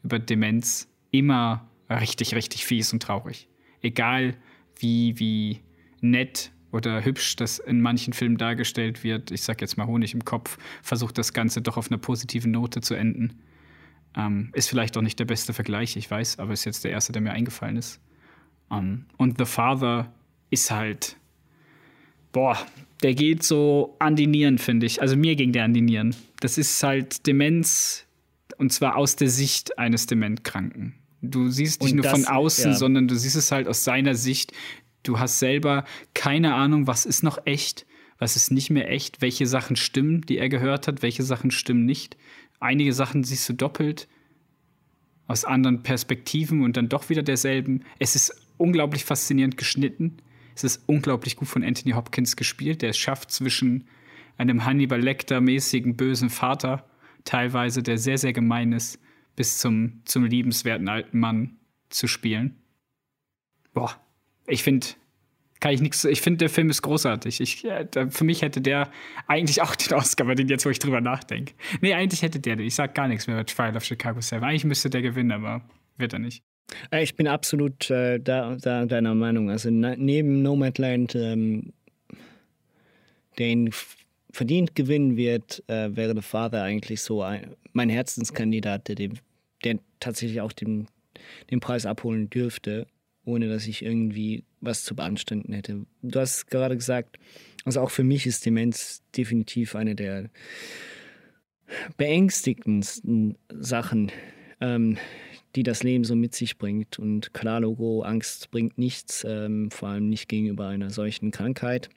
über 0.01 0.17
Demenz 0.17 0.87
immer 1.11 1.69
richtig, 1.89 2.33
richtig 2.33 2.65
fies 2.65 2.93
und 2.93 3.03
traurig. 3.03 3.49
Egal 3.81 4.35
wie, 4.77 5.19
wie 5.19 5.59
nett 5.99 6.51
oder 6.71 7.03
hübsch 7.03 7.35
das 7.35 7.59
in 7.59 7.81
manchen 7.81 8.13
Filmen 8.13 8.37
dargestellt 8.37 9.03
wird, 9.03 9.31
ich 9.31 9.41
sag 9.41 9.59
jetzt 9.59 9.77
mal 9.77 9.87
Honig 9.87 10.13
im 10.13 10.23
Kopf, 10.23 10.57
versucht 10.81 11.17
das 11.17 11.33
Ganze 11.33 11.61
doch 11.61 11.75
auf 11.75 11.91
einer 11.91 11.97
positiven 11.97 12.51
Note 12.51 12.79
zu 12.79 12.93
enden. 12.93 13.41
Ähm, 14.15 14.51
ist 14.53 14.69
vielleicht 14.69 14.95
auch 14.95 15.01
nicht 15.01 15.19
der 15.19 15.25
beste 15.25 15.53
Vergleich, 15.53 15.97
ich 15.97 16.09
weiß, 16.09 16.39
aber 16.39 16.53
ist 16.53 16.65
jetzt 16.65 16.85
der 16.85 16.91
erste, 16.91 17.11
der 17.11 17.21
mir 17.21 17.31
eingefallen 17.31 17.75
ist. 17.75 18.01
Um, 18.69 19.05
und 19.17 19.37
The 19.37 19.45
Father 19.45 20.13
ist 20.49 20.71
halt, 20.71 21.17
boah, 22.31 22.57
der 23.03 23.13
geht 23.13 23.43
so 23.43 23.95
an 23.99 24.15
die 24.15 24.27
Nieren, 24.27 24.57
finde 24.57 24.85
ich. 24.85 25.01
Also 25.01 25.15
mir 25.15 25.35
ging 25.35 25.51
der 25.51 25.65
an 25.65 25.73
die 25.73 25.81
Nieren. 25.81 26.15
Das 26.39 26.57
ist 26.57 26.81
halt 26.83 27.25
Demenz 27.27 28.05
und 28.57 28.73
zwar 28.73 28.95
aus 28.95 29.15
der 29.15 29.29
Sicht 29.29 29.77
eines 29.77 30.05
Dementkranken. 30.05 30.95
Du 31.21 31.49
siehst 31.49 31.81
nicht 31.81 31.91
und 31.91 31.97
nur 31.97 32.03
das, 32.03 32.11
von 32.13 32.25
außen, 32.25 32.71
ja. 32.71 32.77
sondern 32.77 33.07
du 33.07 33.15
siehst 33.15 33.35
es 33.35 33.51
halt 33.51 33.67
aus 33.67 33.83
seiner 33.83 34.15
Sicht. 34.15 34.53
Du 35.03 35.19
hast 35.19 35.39
selber 35.39 35.85
keine 36.13 36.53
Ahnung, 36.53 36.87
was 36.87 37.05
ist 37.05 37.23
noch 37.23 37.45
echt, 37.45 37.85
was 38.17 38.35
ist 38.35 38.51
nicht 38.51 38.69
mehr 38.69 38.89
echt, 38.89 39.21
welche 39.21 39.47
Sachen 39.47 39.75
stimmen, 39.75 40.21
die 40.21 40.37
er 40.37 40.49
gehört 40.49 40.87
hat, 40.87 41.01
welche 41.01 41.23
Sachen 41.23 41.51
stimmen 41.51 41.85
nicht. 41.85 42.17
Einige 42.59 42.93
Sachen 42.93 43.23
siehst 43.23 43.47
du 43.47 43.53
doppelt 43.53 44.07
aus 45.27 45.45
anderen 45.45 45.83
Perspektiven 45.83 46.63
und 46.63 46.75
dann 46.75 46.89
doch 46.89 47.09
wieder 47.09 47.23
derselben. 47.23 47.83
Es 47.99 48.15
ist 48.15 48.35
unglaublich 48.57 49.05
faszinierend 49.05 49.57
geschnitten. 49.57 50.17
Es 50.63 50.75
ist 50.75 50.83
unglaublich 50.87 51.35
gut 51.35 51.47
von 51.47 51.63
Anthony 51.63 51.93
Hopkins 51.93 52.35
gespielt. 52.35 52.81
Der 52.81 52.89
es 52.89 52.97
schafft 52.97 53.31
zwischen 53.31 53.87
einem 54.37 54.65
Hannibal 54.65 55.01
Lecter-mäßigen 55.01 55.95
bösen 55.95 56.29
Vater, 56.29 56.89
teilweise 57.23 57.83
der 57.83 57.97
sehr, 57.97 58.17
sehr 58.17 58.33
gemein 58.33 58.71
ist, 58.71 58.99
bis 59.35 59.57
zum, 59.57 60.01
zum 60.05 60.25
liebenswerten 60.25 60.87
alten 60.87 61.19
Mann 61.19 61.57
zu 61.89 62.07
spielen. 62.07 62.55
Boah, 63.73 63.95
ich 64.47 64.63
finde, 64.63 64.87
kann 65.59 65.73
ich 65.73 65.81
nichts. 65.81 66.05
Ich 66.05 66.21
finde, 66.21 66.37
der 66.39 66.49
Film 66.49 66.69
ist 66.69 66.81
großartig. 66.81 67.41
Ich, 67.41 67.65
äh, 67.65 67.87
für 68.09 68.23
mich 68.23 68.41
hätte 68.41 68.61
der 68.61 68.89
eigentlich 69.27 69.61
auch 69.61 69.75
den 69.75 69.93
Oscar 69.93 70.25
verdient, 70.25 70.49
jetzt 70.49 70.65
wo 70.65 70.69
ich 70.69 70.79
drüber 70.79 71.01
nachdenke. 71.01 71.53
Nee, 71.81 71.93
eigentlich 71.93 72.21
hätte 72.21 72.39
der. 72.39 72.59
Ich 72.59 72.75
sag 72.75 72.95
gar 72.95 73.07
nichts 73.07 73.27
mehr 73.27 73.35
mit 73.35 73.49
Trial 73.49 73.75
of 73.75 73.83
Chicago 73.83 74.21
7. 74.21 74.43
Eigentlich 74.43 74.65
müsste 74.65 74.89
der 74.89 75.01
gewinnen, 75.01 75.31
aber 75.31 75.61
wird 75.97 76.13
er 76.13 76.19
nicht. 76.19 76.43
Äh, 76.91 77.03
ich 77.03 77.15
bin 77.15 77.27
absolut 77.27 77.89
äh, 77.89 78.19
da, 78.19 78.55
da, 78.55 78.85
deiner 78.85 79.15
Meinung. 79.15 79.49
Also 79.49 79.69
neben 79.69 80.41
Nomadland, 80.41 81.15
ähm, 81.15 81.73
den 83.37 83.71
verdient 84.31 84.75
gewinnen 84.75 85.17
wird, 85.17 85.63
äh, 85.67 85.95
wäre 85.95 86.15
The 86.15 86.21
Father 86.21 86.63
eigentlich 86.63 87.01
so 87.01 87.23
ein, 87.23 87.55
mein 87.73 87.89
Herzenskandidat, 87.89 88.87
der, 88.87 88.95
dem, 88.95 89.13
der 89.63 89.79
tatsächlich 89.99 90.41
auch 90.41 90.51
den, 90.51 90.87
den 91.49 91.59
Preis 91.59 91.85
abholen 91.85 92.29
dürfte, 92.29 92.87
ohne 93.25 93.49
dass 93.49 93.67
ich 93.67 93.83
irgendwie 93.83 94.43
was 94.61 94.83
zu 94.83 94.95
beanstanden 94.95 95.53
hätte. 95.53 95.85
Du 96.01 96.19
hast 96.19 96.47
gerade 96.47 96.75
gesagt, 96.75 97.17
also 97.65 97.81
auch 97.81 97.91
für 97.91 98.03
mich 98.03 98.25
ist 98.27 98.45
Demenz 98.45 99.01
definitiv 99.15 99.75
eine 99.75 99.95
der 99.95 100.29
beängstigendsten 101.97 103.37
Sachen, 103.49 104.11
ähm, 104.61 104.97
die 105.55 105.63
das 105.63 105.83
Leben 105.83 106.03
so 106.03 106.15
mit 106.15 106.35
sich 106.35 106.57
bringt. 106.57 106.99
Und 106.99 107.33
klar, 107.33 107.61
Logo, 107.61 108.01
Angst 108.01 108.51
bringt 108.51 108.77
nichts, 108.77 109.25
ähm, 109.27 109.71
vor 109.71 109.89
allem 109.89 110.09
nicht 110.09 110.27
gegenüber 110.27 110.67
einer 110.67 110.89
solchen 110.89 111.31
Krankheit. 111.31 111.89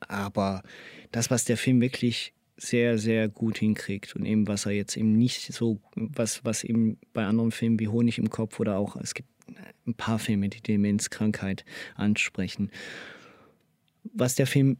Aber 0.00 0.62
das, 1.10 1.30
was 1.30 1.44
der 1.44 1.56
Film 1.56 1.80
wirklich 1.80 2.34
sehr, 2.56 2.98
sehr 2.98 3.28
gut 3.28 3.58
hinkriegt 3.58 4.16
und 4.16 4.24
eben, 4.24 4.48
was 4.48 4.66
er 4.66 4.72
jetzt 4.72 4.96
eben 4.96 5.16
nicht 5.16 5.52
so, 5.52 5.80
was, 5.94 6.44
was 6.44 6.64
eben 6.64 6.98
bei 7.12 7.24
anderen 7.24 7.52
Filmen 7.52 7.78
wie 7.78 7.88
Honig 7.88 8.18
im 8.18 8.30
Kopf 8.30 8.58
oder 8.60 8.76
auch, 8.76 8.96
es 8.96 9.14
gibt 9.14 9.28
ein 9.86 9.94
paar 9.94 10.18
Filme, 10.18 10.48
die 10.48 10.60
Demenzkrankheit 10.60 11.64
ansprechen. 11.94 12.70
Was 14.12 14.34
der 14.34 14.46
Film 14.46 14.78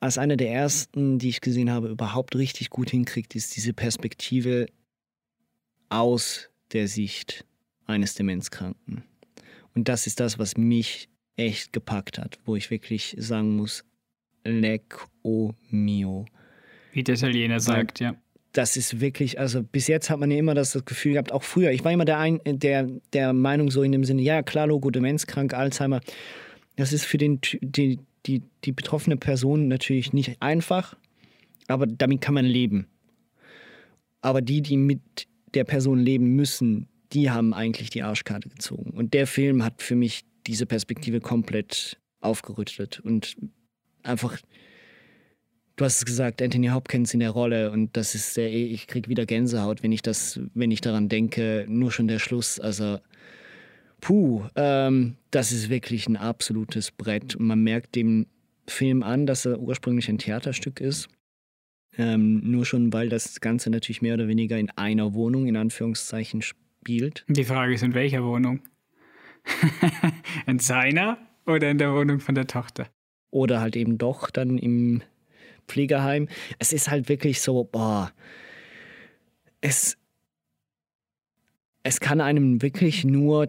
als 0.00 0.18
einer 0.18 0.36
der 0.36 0.50
ersten, 0.50 1.18
die 1.18 1.28
ich 1.28 1.40
gesehen 1.40 1.70
habe, 1.70 1.88
überhaupt 1.88 2.34
richtig 2.34 2.70
gut 2.70 2.90
hinkriegt, 2.90 3.36
ist 3.36 3.54
diese 3.54 3.72
Perspektive 3.72 4.66
aus 5.88 6.50
der 6.72 6.88
Sicht 6.88 7.44
eines 7.86 8.14
Demenzkranken. 8.14 9.04
Und 9.74 9.88
das 9.88 10.06
ist 10.06 10.20
das, 10.20 10.38
was 10.38 10.56
mich 10.56 11.08
echt 11.36 11.72
gepackt 11.72 12.18
hat, 12.18 12.38
wo 12.44 12.56
ich 12.56 12.70
wirklich 12.70 13.14
sagen 13.18 13.56
muss, 13.56 13.84
leck 14.44 14.98
o 15.22 15.52
mio. 15.70 16.26
Wie 16.92 17.02
der 17.02 17.14
Italiener 17.14 17.60
sagt, 17.60 18.00
ja. 18.00 18.16
Das 18.52 18.76
ist 18.76 19.00
wirklich, 19.00 19.40
also 19.40 19.62
bis 19.62 19.86
jetzt 19.86 20.10
hat 20.10 20.20
man 20.20 20.30
ja 20.30 20.36
immer 20.36 20.52
das 20.52 20.78
Gefühl 20.84 21.12
gehabt, 21.12 21.32
auch 21.32 21.42
früher, 21.42 21.70
ich 21.70 21.82
war 21.84 21.92
immer 21.92 22.04
der, 22.04 22.18
ein, 22.18 22.38
der, 22.44 22.86
der 23.14 23.32
Meinung 23.32 23.70
so 23.70 23.82
in 23.82 23.92
dem 23.92 24.04
Sinne, 24.04 24.20
ja 24.20 24.42
klar, 24.42 24.66
Logo, 24.66 24.90
demenzkrank, 24.90 25.54
Alzheimer, 25.54 26.00
das 26.76 26.92
ist 26.92 27.06
für 27.06 27.16
den, 27.16 27.40
die, 27.62 27.98
die, 28.26 28.42
die 28.64 28.72
betroffene 28.72 29.16
Person 29.16 29.68
natürlich 29.68 30.12
nicht 30.12 30.42
einfach, 30.42 30.96
aber 31.66 31.86
damit 31.86 32.20
kann 32.20 32.34
man 32.34 32.44
leben. 32.44 32.88
Aber 34.20 34.42
die, 34.42 34.60
die 34.60 34.76
mit 34.76 35.00
der 35.54 35.64
Person 35.64 35.98
leben 35.98 36.34
müssen, 36.34 36.88
die 37.12 37.30
haben 37.30 37.52
eigentlich 37.52 37.90
die 37.90 38.02
Arschkarte 38.02 38.48
gezogen. 38.48 38.90
Und 38.90 39.14
der 39.14 39.26
Film 39.26 39.64
hat 39.64 39.82
für 39.82 39.96
mich 39.96 40.24
diese 40.46 40.66
Perspektive 40.66 41.20
komplett 41.20 41.98
aufgerüttelt 42.20 43.00
und 43.00 43.36
einfach, 44.02 44.38
du 45.76 45.84
hast 45.84 45.98
es 45.98 46.04
gesagt, 46.04 46.40
Anthony 46.40 46.68
Hopkins 46.68 47.14
in 47.14 47.20
der 47.20 47.30
Rolle 47.30 47.70
und 47.70 47.96
das 47.96 48.14
ist 48.14 48.34
sehr, 48.34 48.52
ich 48.52 48.86
krieg 48.86 49.08
wieder 49.08 49.26
Gänsehaut, 49.26 49.82
wenn 49.82 49.92
ich 49.92 50.02
das, 50.02 50.40
wenn 50.54 50.70
ich 50.70 50.80
daran 50.80 51.08
denke, 51.08 51.66
nur 51.68 51.92
schon 51.92 52.08
der 52.08 52.18
Schluss, 52.18 52.58
also 52.58 52.98
puh, 54.00 54.44
ähm, 54.56 55.16
das 55.30 55.52
ist 55.52 55.68
wirklich 55.68 56.08
ein 56.08 56.16
absolutes 56.16 56.90
Brett. 56.90 57.36
Und 57.36 57.46
man 57.46 57.62
merkt 57.62 57.94
dem 57.94 58.26
Film 58.68 59.02
an, 59.02 59.26
dass 59.26 59.44
er 59.44 59.58
ursprünglich 59.60 60.08
ein 60.08 60.18
Theaterstück 60.18 60.80
ist 60.80 61.08
ähm, 61.98 62.40
nur 62.50 62.64
schon, 62.64 62.92
weil 62.92 63.08
das 63.08 63.40
Ganze 63.40 63.70
natürlich 63.70 64.02
mehr 64.02 64.14
oder 64.14 64.28
weniger 64.28 64.58
in 64.58 64.70
einer 64.70 65.14
Wohnung, 65.14 65.46
in 65.46 65.56
Anführungszeichen, 65.56 66.42
spielt. 66.42 67.24
Die 67.28 67.44
Frage 67.44 67.74
ist, 67.74 67.82
in 67.82 67.94
welcher 67.94 68.24
Wohnung? 68.24 68.60
in 70.46 70.58
seiner 70.58 71.18
oder 71.46 71.70
in 71.70 71.78
der 71.78 71.92
Wohnung 71.92 72.20
von 72.20 72.34
der 72.34 72.46
Tochter? 72.46 72.88
Oder 73.30 73.60
halt 73.60 73.76
eben 73.76 73.98
doch 73.98 74.30
dann 74.30 74.58
im 74.58 75.02
Pflegeheim. 75.66 76.28
Es 76.58 76.72
ist 76.72 76.90
halt 76.90 77.08
wirklich 77.08 77.40
so, 77.40 77.64
boah, 77.64 78.12
es, 79.60 79.96
es 81.82 82.00
kann 82.00 82.20
einem 82.20 82.62
wirklich 82.62 83.04
nur 83.04 83.48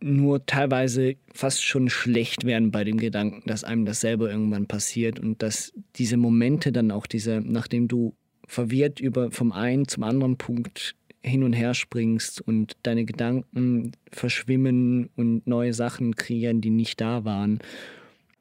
nur 0.00 0.44
teilweise 0.44 1.16
fast 1.32 1.64
schon 1.64 1.88
schlecht 1.88 2.44
werden 2.44 2.70
bei 2.70 2.84
dem 2.84 2.98
Gedanken, 2.98 3.42
dass 3.46 3.64
einem 3.64 3.84
das 3.86 4.00
selber 4.00 4.30
irgendwann 4.30 4.66
passiert 4.66 5.18
und 5.18 5.42
dass 5.42 5.72
diese 5.96 6.16
Momente 6.16 6.72
dann 6.72 6.90
auch 6.90 7.06
diese, 7.06 7.40
nachdem 7.40 7.88
du 7.88 8.14
verwirrt 8.46 9.00
über 9.00 9.30
vom 9.30 9.52
einen 9.52 9.88
zum 9.88 10.02
anderen 10.02 10.36
Punkt 10.36 10.94
hin 11.22 11.42
und 11.42 11.54
her 11.54 11.72
springst 11.72 12.42
und 12.42 12.76
deine 12.82 13.06
Gedanken 13.06 13.92
verschwimmen 14.12 15.08
und 15.16 15.46
neue 15.46 15.72
Sachen 15.72 16.16
kreieren, 16.16 16.60
die 16.60 16.70
nicht 16.70 17.00
da 17.00 17.24
waren. 17.24 17.60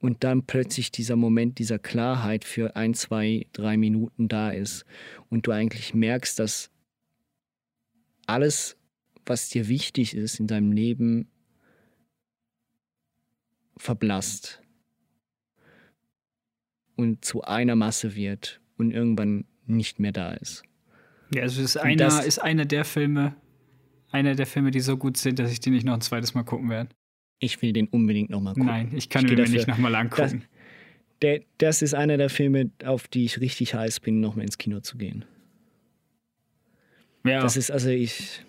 Und 0.01 0.25
dann 0.25 0.43
plötzlich 0.43 0.91
dieser 0.91 1.15
Moment 1.15 1.59
dieser 1.59 1.79
Klarheit 1.79 2.43
für 2.43 2.75
ein, 2.75 2.93
zwei, 2.93 3.47
drei 3.53 3.77
Minuten 3.77 4.27
da 4.27 4.51
ist. 4.51 4.83
Und 5.29 5.47
du 5.47 5.51
eigentlich 5.51 5.93
merkst, 5.93 6.37
dass 6.39 6.69
alles, 8.25 8.75
was 9.25 9.47
dir 9.47 9.69
wichtig 9.69 10.13
ist 10.13 10.41
in 10.41 10.47
deinem 10.47 10.73
Leben, 10.73 11.29
verblasst 13.77 14.61
und 16.95 17.25
zu 17.25 17.41
einer 17.43 17.75
Masse 17.75 18.15
wird 18.15 18.61
und 18.77 18.91
irgendwann 18.91 19.45
nicht 19.65 19.99
mehr 19.99 20.11
da 20.11 20.33
ist. 20.33 20.63
Ja, 21.33 21.43
also 21.43 21.61
es 21.61 21.71
ist 21.71 21.75
Und 21.77 21.83
einer, 21.83 21.95
das- 22.05 22.25
ist 22.25 22.39
einer 22.39 22.65
der 22.65 22.85
Filme, 22.85 23.35
einer 24.11 24.35
der 24.35 24.45
Filme, 24.45 24.71
die 24.71 24.79
so 24.81 24.97
gut 24.97 25.17
sind, 25.17 25.39
dass 25.39 25.51
ich 25.51 25.59
die 25.59 25.69
nicht 25.71 25.85
noch 25.85 25.93
ein 25.95 26.01
zweites 26.01 26.33
Mal 26.33 26.43
gucken 26.43 26.69
werde. 26.69 26.89
Ich 27.39 27.61
will 27.61 27.73
den 27.73 27.87
unbedingt 27.87 28.29
nochmal 28.29 28.53
gucken. 28.53 28.67
Nein, 28.67 28.91
ich 28.95 29.09
kann 29.09 29.25
geh 29.25 29.33
ihn 29.33 29.41
mir 29.41 29.49
nicht 29.49 29.67
nochmal 29.67 29.95
angucken. 29.95 30.41
Das, 30.41 30.49
der, 31.21 31.41
das 31.57 31.81
ist 31.81 31.93
einer 31.95 32.17
der 32.17 32.29
Filme, 32.29 32.69
auf 32.85 33.07
die 33.07 33.25
ich 33.25 33.39
richtig 33.41 33.73
heiß 33.73 33.99
bin, 34.01 34.19
nochmal 34.19 34.45
ins 34.45 34.57
Kino 34.57 34.79
zu 34.81 34.97
gehen. 34.97 35.25
Ja. 37.25 37.41
Das 37.41 37.57
ist 37.57 37.71
also 37.71 37.89
ich. 37.89 38.45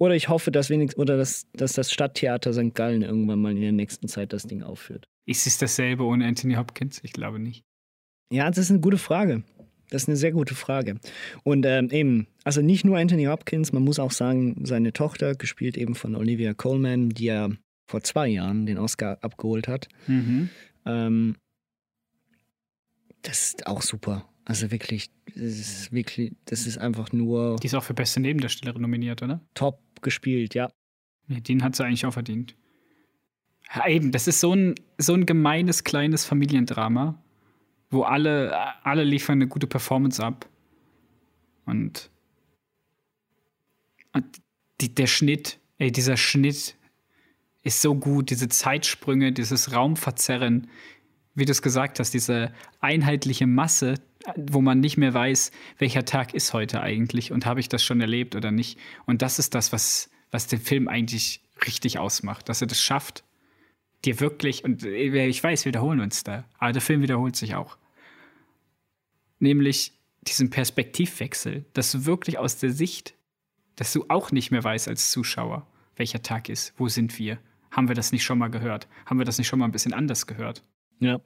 Oder 0.00 0.14
ich 0.16 0.30
hoffe, 0.30 0.50
dass 0.50 0.70
wenigstens, 0.70 0.98
oder 0.98 1.18
dass, 1.18 1.46
dass 1.52 1.74
das 1.74 1.92
Stadttheater 1.92 2.54
St. 2.54 2.74
Gallen 2.74 3.02
irgendwann 3.02 3.38
mal 3.38 3.52
in 3.52 3.60
der 3.60 3.72
nächsten 3.72 4.08
Zeit 4.08 4.32
das 4.32 4.44
Ding 4.44 4.62
aufführt. 4.62 5.06
Ist 5.26 5.46
es 5.46 5.58
dasselbe 5.58 6.04
ohne 6.04 6.26
Anthony 6.26 6.54
Hopkins? 6.54 7.00
Ich 7.02 7.12
glaube 7.12 7.38
nicht. 7.38 7.64
Ja, 8.32 8.48
das 8.48 8.56
ist 8.56 8.70
eine 8.70 8.80
gute 8.80 8.96
Frage. 8.96 9.42
Das 9.90 10.02
ist 10.02 10.08
eine 10.08 10.16
sehr 10.16 10.32
gute 10.32 10.54
Frage. 10.54 10.98
Und 11.44 11.66
ähm, 11.66 11.90
eben, 11.90 12.28
also 12.44 12.62
nicht 12.62 12.82
nur 12.82 12.96
Anthony 12.96 13.24
Hopkins, 13.24 13.72
man 13.72 13.84
muss 13.84 13.98
auch 13.98 14.10
sagen, 14.10 14.64
seine 14.64 14.94
Tochter, 14.94 15.34
gespielt 15.34 15.76
eben 15.76 15.94
von 15.94 16.16
Olivia 16.16 16.54
Colman, 16.54 17.10
die 17.10 17.24
ja 17.24 17.50
vor 17.86 18.02
zwei 18.02 18.28
Jahren 18.28 18.64
den 18.64 18.78
Oscar 18.78 19.18
abgeholt 19.20 19.68
hat. 19.68 19.88
Mhm. 20.06 20.48
Ähm, 20.86 21.36
das 23.20 23.48
ist 23.48 23.66
auch 23.66 23.82
super. 23.82 24.29
Also 24.50 24.72
wirklich, 24.72 25.12
das 25.26 25.36
ist 25.44 25.92
wirklich, 25.92 26.32
das 26.46 26.66
ist 26.66 26.76
einfach 26.76 27.12
nur 27.12 27.54
Die 27.62 27.68
ist 27.68 27.74
auch 27.74 27.84
für 27.84 27.94
beste 27.94 28.18
Nebendarstellerin 28.18 28.82
nominiert, 28.82 29.22
oder? 29.22 29.40
top 29.54 29.78
gespielt, 30.02 30.56
ja. 30.56 30.72
Ja, 31.28 31.38
den 31.38 31.62
hat 31.62 31.76
sie 31.76 31.84
eigentlich 31.84 32.04
auch 32.04 32.14
verdient. 32.14 32.56
Ja, 33.72 33.86
eben, 33.86 34.10
das 34.10 34.26
ist 34.26 34.40
so 34.40 34.52
ein, 34.52 34.74
so 34.98 35.14
ein 35.14 35.24
gemeines, 35.24 35.84
kleines 35.84 36.24
Familiendrama, 36.24 37.22
wo 37.90 38.02
alle, 38.02 38.52
alle 38.84 39.04
liefern 39.04 39.34
eine 39.34 39.46
gute 39.46 39.68
Performance 39.68 40.20
ab. 40.20 40.48
Und, 41.64 42.10
und 44.12 44.24
die, 44.80 44.92
der 44.92 45.06
Schnitt, 45.06 45.60
ey, 45.78 45.92
dieser 45.92 46.16
Schnitt 46.16 46.74
ist 47.62 47.82
so 47.82 47.94
gut, 47.94 48.30
diese 48.30 48.48
Zeitsprünge, 48.48 49.30
dieses 49.30 49.72
Raumverzerren, 49.72 50.66
wie 51.34 51.44
du 51.44 51.52
es 51.52 51.62
gesagt 51.62 51.98
hast, 51.98 52.12
diese 52.12 52.52
einheitliche 52.80 53.46
Masse, 53.46 53.94
wo 54.36 54.60
man 54.60 54.80
nicht 54.80 54.96
mehr 54.96 55.14
weiß, 55.14 55.50
welcher 55.78 56.04
Tag 56.04 56.34
ist 56.34 56.52
heute 56.52 56.80
eigentlich 56.80 57.32
und 57.32 57.46
habe 57.46 57.60
ich 57.60 57.68
das 57.68 57.82
schon 57.82 58.00
erlebt 58.00 58.34
oder 58.36 58.50
nicht. 58.50 58.78
Und 59.06 59.22
das 59.22 59.38
ist 59.38 59.54
das, 59.54 59.72
was, 59.72 60.10
was 60.30 60.46
den 60.46 60.60
Film 60.60 60.88
eigentlich 60.88 61.42
richtig 61.66 61.98
ausmacht, 61.98 62.48
dass 62.48 62.60
er 62.60 62.66
das 62.66 62.80
schafft, 62.80 63.24
dir 64.04 64.20
wirklich, 64.20 64.64
und 64.64 64.84
ich 64.84 65.42
weiß, 65.42 65.64
wir 65.64 65.70
wiederholen 65.70 66.00
uns 66.00 66.24
da, 66.24 66.44
aber 66.58 66.72
der 66.72 66.82
Film 66.82 67.02
wiederholt 67.02 67.36
sich 67.36 67.54
auch. 67.54 67.76
Nämlich 69.38 69.92
diesen 70.22 70.50
Perspektivwechsel, 70.50 71.64
dass 71.72 71.92
du 71.92 72.04
wirklich 72.04 72.38
aus 72.38 72.58
der 72.58 72.70
Sicht, 72.70 73.14
dass 73.76 73.92
du 73.92 74.04
auch 74.08 74.32
nicht 74.32 74.50
mehr 74.50 74.64
weißt 74.64 74.88
als 74.88 75.10
Zuschauer, 75.10 75.66
welcher 75.96 76.22
Tag 76.22 76.48
ist, 76.48 76.74
wo 76.76 76.88
sind 76.88 77.18
wir, 77.18 77.38
haben 77.70 77.88
wir 77.88 77.94
das 77.94 78.12
nicht 78.12 78.24
schon 78.24 78.38
mal 78.38 78.50
gehört, 78.50 78.88
haben 79.06 79.18
wir 79.18 79.24
das 79.24 79.38
nicht 79.38 79.46
schon 79.46 79.58
mal 79.58 79.66
ein 79.66 79.72
bisschen 79.72 79.94
anders 79.94 80.26
gehört. 80.26 80.62
Ja. 81.00 81.20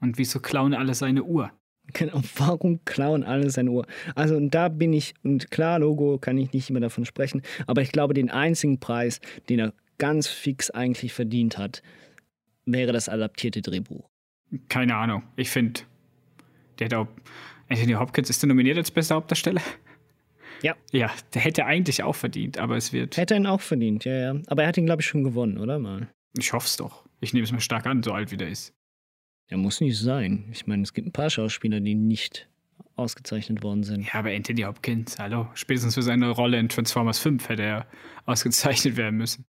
Und 0.00 0.18
wieso 0.18 0.40
klauen 0.40 0.74
alle 0.74 0.94
seine 0.94 1.24
Uhr? 1.24 1.52
Genau, 1.92 2.20
warum 2.36 2.84
klauen 2.84 3.24
alle 3.24 3.50
seine 3.50 3.70
Uhr? 3.70 3.86
Also, 4.14 4.36
und 4.36 4.50
da 4.50 4.68
bin 4.68 4.92
ich, 4.92 5.14
und 5.22 5.50
klar, 5.50 5.78
Logo 5.78 6.18
kann 6.18 6.38
ich 6.38 6.52
nicht 6.52 6.70
immer 6.70 6.80
davon 6.80 7.04
sprechen, 7.04 7.42
aber 7.66 7.82
ich 7.82 7.92
glaube, 7.92 8.14
den 8.14 8.30
einzigen 8.30 8.78
Preis, 8.80 9.20
den 9.48 9.58
er 9.58 9.74
ganz 9.98 10.26
fix 10.26 10.70
eigentlich 10.70 11.12
verdient 11.12 11.58
hat, 11.58 11.82
wäre 12.64 12.92
das 12.92 13.08
adaptierte 13.08 13.62
Drehbuch. 13.62 14.08
Keine 14.68 14.96
Ahnung. 14.96 15.22
Ich 15.36 15.50
finde, 15.50 15.80
der 16.78 16.88
da, 16.88 17.08
Anthony 17.68 17.92
Hopkins 17.92 18.30
ist 18.30 18.42
der 18.42 18.48
nominiert 18.48 18.78
als 18.78 18.90
bester 18.90 19.14
Hauptdarsteller. 19.16 19.62
Ja. 20.62 20.76
Ja, 20.92 21.10
der 21.34 21.42
hätte 21.42 21.64
eigentlich 21.64 22.02
auch 22.02 22.14
verdient, 22.14 22.58
aber 22.58 22.76
es 22.76 22.92
wird. 22.92 23.16
Hätte 23.16 23.34
er 23.34 23.40
ihn 23.40 23.46
auch 23.46 23.60
verdient, 23.60 24.04
ja, 24.04 24.12
ja. 24.12 24.40
Aber 24.48 24.62
er 24.62 24.68
hat 24.68 24.76
ihn, 24.76 24.86
glaube 24.86 25.02
ich, 25.02 25.08
schon 25.08 25.24
gewonnen, 25.24 25.58
oder 25.58 25.78
mal? 25.78 26.08
Ich 26.36 26.52
hoffe 26.52 26.66
es 26.66 26.76
doch. 26.76 27.04
Ich 27.20 27.32
nehme 27.32 27.44
es 27.44 27.52
mir 27.52 27.60
stark 27.60 27.86
an, 27.86 28.02
so 28.02 28.12
alt 28.12 28.30
wie 28.30 28.36
der 28.36 28.48
ist. 28.48 28.74
Er 29.50 29.56
muss 29.58 29.80
nicht 29.80 29.98
sein. 29.98 30.44
Ich 30.52 30.68
meine, 30.68 30.84
es 30.84 30.94
gibt 30.94 31.08
ein 31.08 31.12
paar 31.12 31.28
Schauspieler, 31.28 31.80
die 31.80 31.96
nicht 31.96 32.48
ausgezeichnet 32.94 33.64
worden 33.64 33.82
sind. 33.82 34.06
Ja, 34.06 34.14
aber 34.14 34.30
Anthony 34.30 34.62
Hopkins, 34.62 35.18
hallo. 35.18 35.48
Spätestens 35.54 35.94
für 35.94 36.02
seine 36.02 36.30
Rolle 36.30 36.58
in 36.58 36.68
Transformers 36.68 37.18
5 37.18 37.48
hätte 37.48 37.64
er 37.64 37.86
ausgezeichnet 38.26 38.96
werden 38.96 39.16
müssen. 39.18 39.44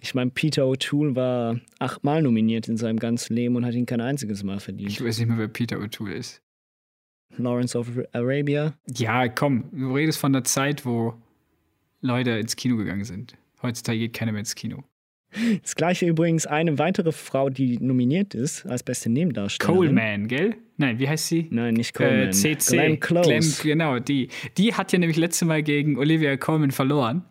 Ich 0.00 0.14
meine, 0.14 0.30
Peter 0.30 0.62
O'Toole 0.62 1.16
war 1.16 1.58
achtmal 1.80 2.22
nominiert 2.22 2.68
in 2.68 2.76
seinem 2.76 3.00
ganzen 3.00 3.34
Leben 3.34 3.56
und 3.56 3.66
hat 3.66 3.74
ihn 3.74 3.86
kein 3.86 4.00
einziges 4.00 4.44
Mal 4.44 4.60
verdient. 4.60 4.92
Ich 4.92 5.04
weiß 5.04 5.18
nicht 5.18 5.26
mehr, 5.26 5.38
wer 5.38 5.48
Peter 5.48 5.78
O'Toole 5.78 6.12
ist. 6.12 6.40
Lawrence 7.36 7.76
of 7.76 7.88
Arabia. 8.12 8.74
Ja, 8.86 9.26
komm, 9.26 9.68
du 9.72 9.92
redest 9.94 10.20
von 10.20 10.32
der 10.32 10.44
Zeit, 10.44 10.86
wo 10.86 11.14
Leute 12.02 12.30
ins 12.32 12.54
Kino 12.54 12.76
gegangen 12.76 13.04
sind. 13.04 13.36
Heutzutage 13.62 13.98
geht 13.98 14.12
keiner 14.12 14.30
mehr 14.30 14.40
ins 14.40 14.54
Kino. 14.54 14.84
Das 15.62 15.74
gleiche 15.74 16.06
übrigens 16.06 16.46
eine 16.46 16.78
weitere 16.78 17.12
Frau, 17.12 17.50
die 17.50 17.78
nominiert 17.78 18.34
ist 18.34 18.66
als 18.66 18.82
beste 18.82 19.10
Nebendarstellerin. 19.10 19.76
Coleman, 19.76 20.28
gell? 20.28 20.56
Nein, 20.76 20.98
wie 20.98 21.08
heißt 21.08 21.28
sie? 21.28 21.48
Nein, 21.50 21.74
nicht 21.74 21.94
Coleman. 21.94 22.28
Äh, 22.28 22.30
CC. 22.30 22.76
Glenn 22.76 23.00
Close. 23.00 23.28
Glenn, 23.28 23.52
genau, 23.62 23.98
die. 23.98 24.28
Die 24.56 24.74
hat 24.74 24.92
ja 24.92 24.98
nämlich 24.98 25.16
letzte 25.16 25.44
Mal 25.44 25.62
gegen 25.62 25.98
Olivia 25.98 26.36
Colman 26.36 26.70
verloren. 26.70 27.24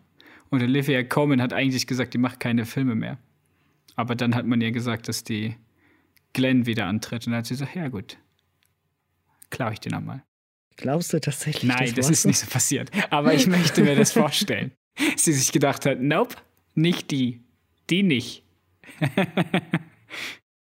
Und 0.50 0.62
Olivia 0.62 1.02
Colman 1.02 1.42
hat 1.42 1.52
eigentlich 1.52 1.86
gesagt, 1.86 2.14
die 2.14 2.18
macht 2.18 2.40
keine 2.40 2.64
Filme 2.64 2.94
mehr. 2.94 3.18
Aber 3.96 4.14
dann 4.14 4.34
hat 4.34 4.46
man 4.46 4.60
ihr 4.60 4.72
gesagt, 4.72 5.08
dass 5.08 5.24
die 5.24 5.56
Glenn 6.32 6.66
wieder 6.66 6.86
antritt. 6.86 7.26
Und 7.26 7.32
dann 7.32 7.38
hat 7.38 7.46
sie 7.46 7.54
gesagt, 7.54 7.74
ja 7.74 7.88
gut, 7.88 8.18
klau 9.50 9.70
ich 9.70 9.80
dir 9.80 9.90
nochmal. 9.90 10.22
Glaubst 10.76 11.12
du 11.12 11.20
tatsächlich? 11.20 11.64
Nein, 11.64 11.92
das 11.94 12.06
war 12.06 12.12
ist 12.12 12.26
nicht 12.26 12.38
so 12.38 12.46
passiert. 12.46 12.90
Aber 13.10 13.34
ich 13.34 13.46
möchte 13.48 13.82
mir 13.82 13.94
das 13.94 14.12
vorstellen. 14.12 14.72
Sie 15.16 15.32
sich 15.32 15.52
gedacht 15.52 15.86
hat, 15.86 16.00
nope, 16.00 16.36
nicht 16.74 17.10
die. 17.10 17.43
Die 17.90 18.02
nicht. 18.02 18.42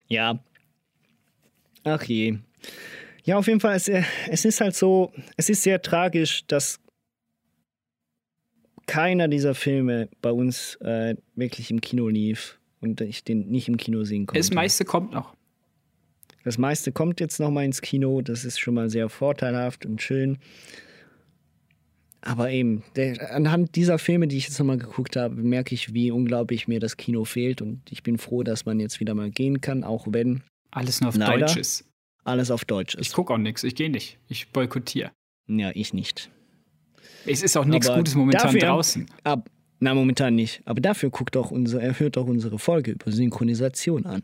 Ja. 0.07 0.39
Ach 1.83 2.03
je. 2.03 2.37
Ja, 3.23 3.37
auf 3.37 3.47
jeden 3.47 3.59
Fall, 3.59 3.75
es, 3.75 3.87
äh, 3.87 4.03
es 4.29 4.45
ist 4.45 4.61
halt 4.61 4.75
so, 4.75 5.11
es 5.35 5.49
ist 5.49 5.63
sehr 5.63 5.81
tragisch, 5.81 6.45
dass 6.47 6.79
keiner 8.85 9.27
dieser 9.27 9.55
Filme 9.55 10.09
bei 10.21 10.31
uns 10.31 10.75
äh, 10.75 11.15
wirklich 11.35 11.71
im 11.71 11.81
Kino 11.81 12.07
lief 12.07 12.59
und 12.81 13.01
ich 13.01 13.23
den 13.23 13.47
nicht 13.47 13.67
im 13.67 13.77
Kino 13.77 14.03
sehen 14.03 14.27
konnte. 14.27 14.39
Das 14.39 14.51
meiste 14.51 14.85
kommt 14.85 15.11
noch. 15.11 15.35
Das 16.43 16.59
meiste 16.59 16.91
kommt 16.91 17.19
jetzt 17.19 17.39
noch 17.39 17.49
mal 17.49 17.65
ins 17.65 17.81
Kino, 17.81 18.21
das 18.21 18.45
ist 18.45 18.59
schon 18.59 18.75
mal 18.75 18.91
sehr 18.91 19.09
vorteilhaft 19.09 19.87
und 19.87 20.03
schön. 20.03 20.37
Aber 22.27 22.49
eben, 22.49 22.83
der, 22.95 23.33
anhand 23.35 23.75
dieser 23.75 23.99
Filme, 23.99 24.27
die 24.27 24.37
ich 24.37 24.45
jetzt 24.47 24.57
nochmal 24.59 24.79
geguckt 24.79 25.15
habe, 25.15 25.35
merke 25.35 25.75
ich, 25.75 25.93
wie 25.93 26.09
unglaublich 26.09 26.67
mir 26.67 26.79
das 26.79 26.97
Kino 26.97 27.23
fehlt. 27.23 27.61
Und 27.61 27.81
ich 27.91 28.01
bin 28.03 28.17
froh, 28.17 28.41
dass 28.43 28.65
man 28.65 28.79
jetzt 28.79 28.99
wieder 28.99 29.13
mal 29.13 29.29
gehen 29.29 29.61
kann, 29.61 29.83
auch 29.83 30.07
wenn 30.09 30.41
Alles 30.71 31.01
nur 31.01 31.09
auf 31.09 31.15
Leider. 31.17 31.45
Deutsch 31.45 31.57
ist. 31.57 31.85
alles 32.23 32.49
auf 32.51 32.65
Deutsch 32.65 32.95
ist. 32.95 33.07
Ich 33.07 33.13
gucke 33.13 33.31
auch 33.33 33.37
nichts, 33.37 33.63
ich 33.63 33.75
gehe 33.75 33.89
nicht. 33.91 34.17
Ich 34.27 34.49
boykottiere. 34.51 35.11
Ja, 35.47 35.69
ich 35.75 35.93
nicht. 35.93 36.31
Es 37.27 37.43
ist 37.43 37.55
auch 37.57 37.65
nichts 37.65 37.87
Gutes 37.93 38.15
momentan 38.15 38.47
dafür- 38.47 38.59
draußen. 38.59 39.05
Ab, 39.23 39.47
na, 39.79 39.93
momentan 39.93 40.33
nicht. 40.33 40.61
Aber 40.65 40.81
dafür 40.81 41.11
guckt 41.11 41.35
doch 41.35 41.51
unsere, 41.51 41.83
er 41.83 41.99
hört 41.99 42.17
doch 42.17 42.25
unsere 42.25 42.57
Folge 42.57 42.91
über 42.93 43.11
Synchronisation 43.11 44.07
an. 44.07 44.23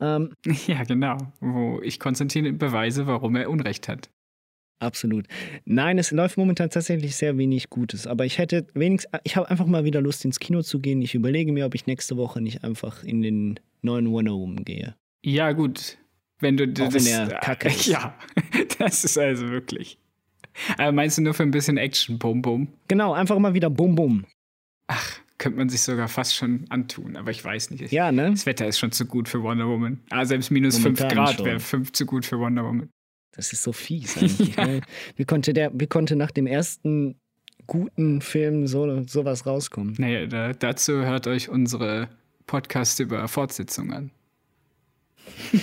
Ähm, 0.00 0.34
Ja, 0.68 0.84
genau. 0.84 1.16
Wo 1.40 1.80
ich 1.82 1.98
Konstantin 1.98 2.58
beweise, 2.58 3.08
warum 3.08 3.34
er 3.34 3.50
Unrecht 3.50 3.88
hat. 3.88 4.08
Absolut. 4.80 5.26
Nein, 5.66 5.98
es 5.98 6.10
läuft 6.10 6.38
momentan 6.38 6.70
tatsächlich 6.70 7.14
sehr 7.14 7.36
wenig 7.36 7.68
Gutes. 7.68 8.06
Aber 8.06 8.24
ich 8.24 8.38
hätte 8.38 8.66
wenigstens, 8.74 9.12
ich 9.24 9.36
habe 9.36 9.48
einfach 9.50 9.66
mal 9.66 9.84
wieder 9.84 10.00
Lust 10.00 10.24
ins 10.24 10.40
Kino 10.40 10.62
zu 10.62 10.80
gehen. 10.80 11.02
Ich 11.02 11.14
überlege 11.14 11.52
mir, 11.52 11.66
ob 11.66 11.74
ich 11.74 11.86
nächste 11.86 12.16
Woche 12.16 12.40
nicht 12.40 12.64
einfach 12.64 13.04
in 13.04 13.20
den 13.20 13.60
neuen 13.82 14.10
Wonder 14.10 14.32
Woman 14.32 14.64
gehe. 14.64 14.96
Ja, 15.22 15.52
gut. 15.52 15.98
Wenn 16.40 16.56
du 16.56 16.64
Auch 16.64 16.92
wenn 16.94 17.06
er 17.06 17.26
kacke 17.42 17.68
ist. 17.68 17.86
Ja, 17.86 18.14
das 18.78 19.04
ist 19.04 19.18
also 19.18 19.48
wirklich. 19.50 19.98
Aber 20.78 20.92
meinst 20.92 21.18
du 21.18 21.22
nur 21.22 21.34
für 21.34 21.42
ein 21.42 21.50
bisschen 21.50 21.76
Action, 21.76 22.18
Bum 22.18 22.40
Bum? 22.40 22.68
Genau, 22.88 23.12
einfach 23.12 23.38
mal 23.38 23.52
wieder 23.54 23.68
Bum 23.70 23.94
Bum. 23.94 24.24
Könnte 25.38 25.58
man 25.58 25.68
sich 25.68 25.82
sogar 25.82 26.08
fast 26.08 26.34
schon 26.34 26.66
antun, 26.68 27.16
aber 27.16 27.30
ich 27.30 27.42
weiß 27.44 27.70
nicht. 27.70 27.92
Ja, 27.92 28.12
ne? 28.12 28.30
Das 28.30 28.44
Wetter 28.46 28.66
ist 28.66 28.78
schon 28.78 28.92
zu 28.92 29.06
gut 29.06 29.28
für 29.28 29.42
Wonder 29.42 29.66
Woman. 29.68 30.00
Ah, 30.10 30.24
selbst 30.24 30.50
minus 30.50 30.78
5 30.78 30.98
Momentan 31.00 31.16
Grad 31.16 31.36
schon. 31.36 31.44
wäre 31.46 31.60
5 31.60 31.92
zu 31.92 32.04
gut 32.06 32.26
für 32.26 32.38
Wonder 32.38 32.64
Woman. 32.64 32.90
Das 33.32 33.52
ist 33.52 33.62
so 33.62 33.72
fies 33.72 34.16
eigentlich. 34.16 34.56
Ja. 34.56 34.66
ne? 34.66 34.80
Wie, 35.16 35.24
konnte 35.24 35.52
der, 35.52 35.70
wie 35.74 35.86
konnte 35.86 36.16
nach 36.16 36.30
dem 36.30 36.46
ersten 36.46 37.16
guten 37.66 38.20
Film 38.20 38.66
so 38.66 39.02
sowas 39.06 39.46
rauskommen? 39.46 39.94
Naja, 39.98 40.26
da, 40.26 40.52
dazu 40.52 41.04
hört 41.04 41.26
euch 41.26 41.48
unsere 41.48 42.08
Podcasts 42.46 42.98
über 42.98 43.26
Fortsetzungen 43.28 43.92
an. 43.92 44.10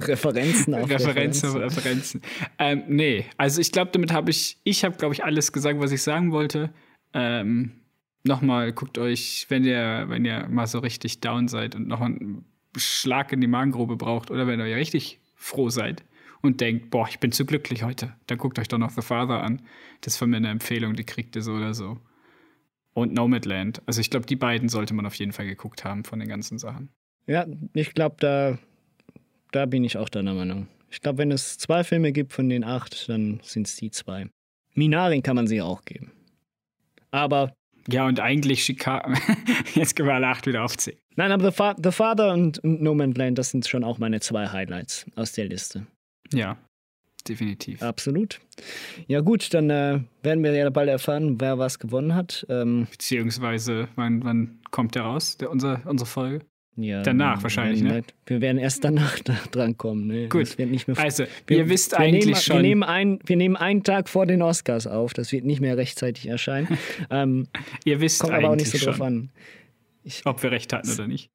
Referenzen 0.00 0.74
auf 0.74 0.90
Referenzen 0.90 1.50
auf 1.50 1.56
Referenzen. 1.56 2.22
Ähm, 2.58 2.82
nee, 2.88 3.26
also 3.36 3.60
ich 3.60 3.70
glaube, 3.70 3.92
damit 3.92 4.12
habe 4.12 4.30
ich, 4.30 4.58
ich 4.64 4.84
habe, 4.84 4.96
glaube 4.96 5.14
ich, 5.14 5.22
alles 5.22 5.52
gesagt, 5.52 5.78
was 5.78 5.92
ich 5.92 6.02
sagen 6.02 6.32
wollte. 6.32 6.70
Ähm, 7.12 7.72
Nochmal, 8.26 8.72
guckt 8.72 8.98
euch, 8.98 9.46
wenn 9.50 9.64
ihr, 9.64 10.06
wenn 10.08 10.24
ihr 10.24 10.48
mal 10.48 10.66
so 10.66 10.80
richtig 10.80 11.20
down 11.20 11.46
seid 11.46 11.76
und 11.76 11.86
noch 11.86 12.00
einen 12.00 12.44
Schlag 12.76 13.32
in 13.32 13.40
die 13.40 13.46
Magengrube 13.46 13.96
braucht 13.96 14.32
oder 14.32 14.46
wenn 14.48 14.58
ihr 14.58 14.76
richtig 14.76 15.20
froh 15.36 15.70
seid 15.70 16.02
und 16.46 16.60
denkt, 16.60 16.90
boah, 16.90 17.06
ich 17.08 17.18
bin 17.18 17.32
zu 17.32 17.44
glücklich 17.44 17.82
heute, 17.82 18.14
dann 18.26 18.38
guckt 18.38 18.58
euch 18.58 18.68
doch 18.68 18.78
noch 18.78 18.90
The 18.90 19.02
Father 19.02 19.42
an. 19.42 19.62
Das 20.00 20.14
ist 20.14 20.18
von 20.18 20.30
mir 20.30 20.36
eine 20.36 20.48
Empfehlung, 20.48 20.94
die 20.94 21.04
kriegt 21.04 21.36
ihr 21.36 21.42
so 21.42 21.52
oder 21.52 21.74
so. 21.74 21.98
Und 22.94 23.12
Nomadland. 23.12 23.82
Also 23.86 24.00
ich 24.00 24.10
glaube, 24.10 24.26
die 24.26 24.36
beiden 24.36 24.68
sollte 24.68 24.94
man 24.94 25.04
auf 25.04 25.14
jeden 25.16 25.32
Fall 25.32 25.46
geguckt 25.46 25.84
haben 25.84 26.04
von 26.04 26.18
den 26.18 26.28
ganzen 26.28 26.58
Sachen. 26.58 26.88
Ja, 27.26 27.46
ich 27.74 27.92
glaube, 27.92 28.16
da, 28.20 28.58
da 29.52 29.66
bin 29.66 29.84
ich 29.84 29.98
auch 29.98 30.08
deiner 30.08 30.32
Meinung. 30.32 30.68
Ich 30.90 31.00
glaube, 31.00 31.18
wenn 31.18 31.30
es 31.30 31.58
zwei 31.58 31.84
Filme 31.84 32.12
gibt 32.12 32.32
von 32.32 32.48
den 32.48 32.64
acht, 32.64 33.08
dann 33.08 33.40
sind 33.42 33.66
es 33.66 33.76
die 33.76 33.90
zwei. 33.90 34.28
Minarin 34.74 35.22
kann 35.22 35.36
man 35.36 35.46
sie 35.46 35.60
auch 35.60 35.84
geben. 35.84 36.12
Aber. 37.10 37.52
Ja, 37.88 38.06
und 38.06 38.20
eigentlich 38.20 38.64
Chicago. 38.64 39.12
Jetzt 39.74 39.96
können 39.96 40.08
wir 40.08 40.14
alle 40.14 40.28
acht 40.28 40.46
wieder 40.46 40.64
aufzählen. 40.64 40.98
Nein, 41.16 41.32
aber 41.32 41.50
The, 41.50 41.56
Fa 41.56 41.76
The 41.82 41.92
Father 41.92 42.32
und, 42.32 42.58
und 42.60 42.82
No 42.82 42.94
Man's 42.94 43.16
Land, 43.16 43.38
das 43.38 43.50
sind 43.50 43.66
schon 43.66 43.84
auch 43.84 43.98
meine 43.98 44.20
zwei 44.20 44.48
Highlights 44.48 45.06
aus 45.16 45.32
der 45.32 45.46
Liste. 45.46 45.86
Ja, 46.32 46.56
definitiv. 47.28 47.82
Absolut. 47.82 48.40
Ja, 49.06 49.20
gut, 49.20 49.52
dann 49.54 49.70
äh, 49.70 50.00
werden 50.22 50.42
wir 50.44 50.52
ja 50.54 50.70
bald 50.70 50.88
erfahren, 50.88 51.40
wer 51.40 51.58
was 51.58 51.78
gewonnen 51.78 52.14
hat. 52.14 52.46
Ähm, 52.48 52.86
Beziehungsweise, 52.90 53.88
wann, 53.96 54.24
wann 54.24 54.58
kommt 54.70 54.94
der 54.94 55.02
raus, 55.02 55.36
der, 55.36 55.50
unser, 55.50 55.82
unsere 55.84 56.08
Folge? 56.08 56.40
ja, 56.78 57.02
Danach 57.02 57.42
wahrscheinlich, 57.42 57.82
werden, 57.82 57.96
ne? 58.00 58.04
Wir 58.26 58.40
werden 58.42 58.58
erst 58.58 58.84
danach 58.84 59.18
da 59.24 59.34
dran 59.50 59.76
kommen. 59.78 60.06
Ne? 60.08 60.28
Gut. 60.28 60.42
Das 60.42 60.58
wird 60.58 60.70
nicht 60.70 60.86
mehr 60.86 60.98
Also, 60.98 61.24
wir, 61.46 61.56
ihr 61.56 61.68
wisst 61.70 61.92
wir 61.92 62.00
eigentlich 62.00 62.26
nehmen, 62.26 62.36
schon- 62.36 62.56
Wir 62.56 62.62
nehmen, 62.62 62.82
ein, 62.82 63.18
wir 63.24 63.36
nehmen 63.36 63.56
einen 63.56 63.82
Tag 63.82 64.08
vor 64.10 64.26
den 64.26 64.42
Oscars 64.42 64.86
auf. 64.86 65.14
Das 65.14 65.32
wird 65.32 65.44
nicht 65.46 65.60
mehr 65.60 65.76
rechtzeitig 65.78 66.26
erscheinen. 66.28 66.68
ähm, 67.10 67.48
Ihr 67.84 68.00
wisst 68.02 68.20
kommt 68.20 68.34
aber 68.34 68.50
auch 68.50 68.56
nicht 68.56 68.66
so 68.66 68.72
eigentlich 68.76 68.84
drauf 68.84 68.96
schon, 68.96 69.06
an. 69.06 69.30
ob 70.26 70.42
wir 70.42 70.50
recht 70.50 70.72
hatten 70.74 70.90
oder 70.92 71.06
nicht. 71.06 71.30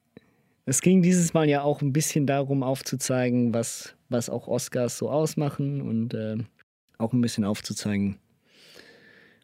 Es 0.65 0.81
ging 0.81 1.01
dieses 1.01 1.33
Mal 1.33 1.49
ja 1.49 1.63
auch 1.63 1.81
ein 1.81 1.93
bisschen 1.93 2.27
darum, 2.27 2.63
aufzuzeigen, 2.63 3.53
was, 3.53 3.95
was 4.09 4.29
auch 4.29 4.47
Oscars 4.47 4.97
so 4.97 5.09
ausmachen 5.09 5.81
und 5.81 6.13
äh, 6.13 6.37
auch 6.97 7.13
ein 7.13 7.21
bisschen 7.21 7.43
aufzuzeigen, 7.43 8.17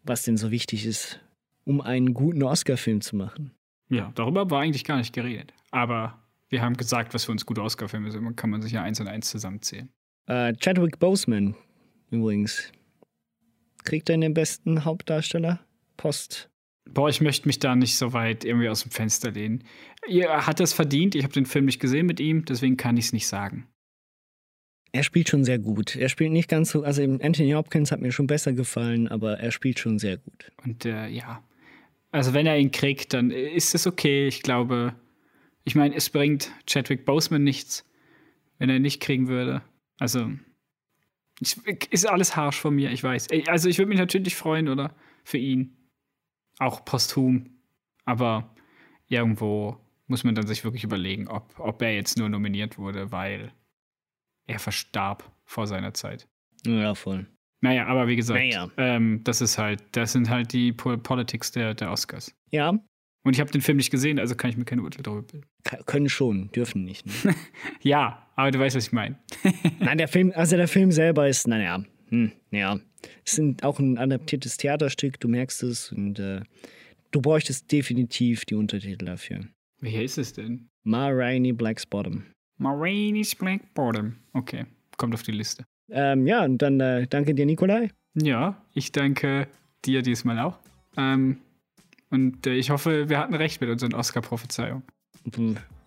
was 0.03 0.23
denn 0.23 0.37
so 0.37 0.51
wichtig 0.51 0.85
ist, 0.85 1.19
um 1.65 1.81
einen 1.81 2.13
guten 2.13 2.43
Oscar-Film 2.43 3.01
zu 3.01 3.15
machen. 3.15 3.51
Ja, 3.89 4.11
darüber 4.15 4.49
war 4.51 4.61
eigentlich 4.61 4.83
gar 4.83 4.97
nicht 4.97 5.13
geredet. 5.13 5.53
Aber 5.71 6.19
wir 6.49 6.61
haben 6.61 6.77
gesagt, 6.77 7.13
was 7.13 7.25
für 7.25 7.31
uns 7.31 7.45
gute 7.45 7.61
Oscar-Filme 7.61 8.11
sind. 8.11 8.23
Man 8.23 8.35
kann 8.35 8.49
man 8.49 8.61
sich 8.61 8.73
ja 8.73 8.83
eins 8.83 8.99
und 8.99 9.07
eins 9.07 9.29
zusammenzählen. 9.29 9.89
Äh, 10.27 10.53
Chadwick 10.53 10.99
Boseman 10.99 11.55
übrigens. 12.11 12.71
Kriegt 13.83 14.09
er 14.09 14.17
den 14.17 14.33
besten 14.33 14.85
Hauptdarsteller? 14.85 15.59
Post. 15.95 16.49
Boah, 16.93 17.09
ich 17.09 17.21
möchte 17.21 17.47
mich 17.47 17.59
da 17.59 17.75
nicht 17.75 17.97
so 17.97 18.13
weit 18.13 18.45
irgendwie 18.45 18.69
aus 18.69 18.83
dem 18.83 18.91
Fenster 18.91 19.31
lehnen. 19.31 19.63
Ihr 20.07 20.47
hat 20.47 20.59
es 20.59 20.73
verdient. 20.73 21.15
Ich 21.15 21.23
habe 21.23 21.33
den 21.33 21.45
Film 21.45 21.65
nicht 21.65 21.79
gesehen 21.79 22.05
mit 22.05 22.19
ihm, 22.19 22.45
deswegen 22.45 22.77
kann 22.77 22.97
ich 22.97 23.05
es 23.05 23.13
nicht 23.13 23.27
sagen. 23.27 23.67
Er 24.91 25.03
spielt 25.03 25.29
schon 25.29 25.43
sehr 25.43 25.59
gut. 25.59 25.95
Er 25.95 26.09
spielt 26.09 26.31
nicht 26.31 26.49
ganz 26.49 26.71
so, 26.71 26.83
also 26.83 27.03
Anthony 27.03 27.51
Hopkins 27.51 27.91
hat 27.91 28.01
mir 28.01 28.11
schon 28.11 28.27
besser 28.27 28.53
gefallen, 28.53 29.07
aber 29.07 29.39
er 29.39 29.51
spielt 29.51 29.79
schon 29.79 29.99
sehr 29.99 30.17
gut. 30.17 30.51
Und 30.63 30.85
äh, 30.85 31.07
ja, 31.09 31.43
also 32.11 32.33
wenn 32.33 32.47
er 32.47 32.57
ihn 32.57 32.71
kriegt, 32.71 33.13
dann 33.13 33.31
ist 33.31 33.75
es 33.75 33.85
okay. 33.85 34.27
Ich 34.27 34.41
glaube, 34.41 34.95
ich 35.65 35.75
meine, 35.75 35.95
es 35.95 36.09
bringt 36.09 36.51
Chadwick 36.65 37.05
Boseman 37.05 37.43
nichts, 37.43 37.85
wenn 38.57 38.69
er 38.69 38.77
ihn 38.77 38.81
nicht 38.81 39.01
kriegen 39.01 39.27
würde. 39.27 39.61
Also 39.99 40.31
ich, 41.41 41.57
ist 41.91 42.07
alles 42.07 42.35
harsch 42.35 42.59
von 42.59 42.73
mir, 42.73 42.91
ich 42.91 43.03
weiß. 43.03 43.27
Also 43.47 43.69
ich 43.69 43.77
würde 43.77 43.89
mich 43.89 43.99
natürlich 43.99 44.35
freuen, 44.35 44.69
oder? 44.69 44.95
Für 45.23 45.37
ihn. 45.37 45.76
Auch 46.59 46.83
posthum. 46.85 47.49
Aber 48.05 48.49
irgendwo 49.07 49.77
muss 50.07 50.23
man 50.23 50.35
dann 50.35 50.47
sich 50.47 50.63
wirklich 50.63 50.83
überlegen, 50.83 51.27
ob, 51.27 51.59
ob 51.59 51.81
er 51.81 51.93
jetzt 51.93 52.17
nur 52.17 52.29
nominiert 52.29 52.77
wurde, 52.77 53.11
weil 53.11 53.51
er 54.47 54.59
verstarb 54.59 55.29
vor 55.45 55.67
seiner 55.67 55.93
Zeit. 55.93 56.27
Ja, 56.65 56.95
voll. 56.95 57.27
Naja, 57.61 57.87
aber 57.87 58.07
wie 58.07 58.15
gesagt, 58.15 58.39
Naja. 58.39 58.69
ähm, 58.77 59.21
das 59.23 59.41
ist 59.41 59.57
halt, 59.57 59.83
das 59.93 60.13
sind 60.13 60.29
halt 60.29 60.53
die 60.53 60.71
Po- 60.73 60.97
Politics 60.97 61.51
der, 61.51 61.73
der 61.73 61.91
Oscars. 61.91 62.33
Ja, 62.51 62.69
Und 62.69 63.33
ich 63.33 63.39
habe 63.41 63.51
den 63.51 63.61
Film 63.61 63.77
nicht 63.77 63.89
gesehen, 63.91 64.19
also 64.19 64.35
kann 64.35 64.49
ich 64.51 64.57
mir 64.57 64.63
keine 64.65 64.83
Urteil 64.83 65.03
darüber 65.03 65.23
bilden. 65.23 65.47
k- 65.63 65.81
können 65.85 66.07
schon, 66.07 66.49
dürfen 66.51 66.83
nicht. 66.85 67.05
Ne? 67.25 67.35
Ja, 67.81 68.27
aber 68.35 68.51
du 68.51 68.59
weißt, 68.59 68.75
was 68.75 68.85
ich 68.87 68.93
meine. 68.93 69.17
Nein, 69.79 69.97
der 69.97 70.07
Film, 70.07 70.31
also 70.35 70.55
der 70.55 70.67
Film 70.67 70.91
selber 70.91 71.27
ist, 71.27 71.47
naja, 71.47 71.83
hm, 72.09 72.31
ja. 72.51 72.79
Es 73.25 73.33
sind 73.33 73.63
auch 73.63 73.79
ein 73.79 73.97
adaptiertes 73.97 74.57
Theaterstück, 74.57 75.19
du 75.19 75.27
merkst 75.27 75.63
es 75.63 75.91
und 75.91 76.19
äh, 76.19 76.41
du 77.11 77.21
bräuchtest 77.21 77.71
definitiv 77.71 78.45
die 78.45 78.55
Untertitel 78.55 79.05
dafür. 79.05 79.45
Welcher 79.79 80.01
ist 80.03 80.17
es 80.17 80.33
denn? 80.33 80.67
Ma 80.83 81.07
Rainey 81.09 81.53
Black's 81.53 81.85
Bottom. 81.85 82.23
Marini's 82.57 83.35
Black 83.35 83.73
Bottom. 83.75 84.15
Okay, 84.33 84.65
kommt 84.97 85.13
auf 85.13 85.21
die 85.23 85.31
Liste. 85.31 85.63
Ähm, 85.89 86.25
ja, 86.27 86.43
und 86.43 86.57
dann 86.61 86.79
äh, 86.79 87.07
danke 87.07 87.33
dir, 87.35 87.45
Nikolai. 87.45 87.91
Ja, 88.15 88.61
ich 88.73 88.91
danke 88.91 89.47
dir 89.85 90.01
diesmal 90.01 90.39
auch. 90.39 90.57
Ähm, 90.97 91.37
und 92.09 92.47
äh, 92.47 92.55
ich 92.55 92.69
hoffe, 92.71 93.09
wir 93.09 93.19
hatten 93.19 93.35
recht 93.35 93.61
mit 93.61 93.69
unseren 93.69 93.93
Oscar-Prophezeiungen. 93.93 94.83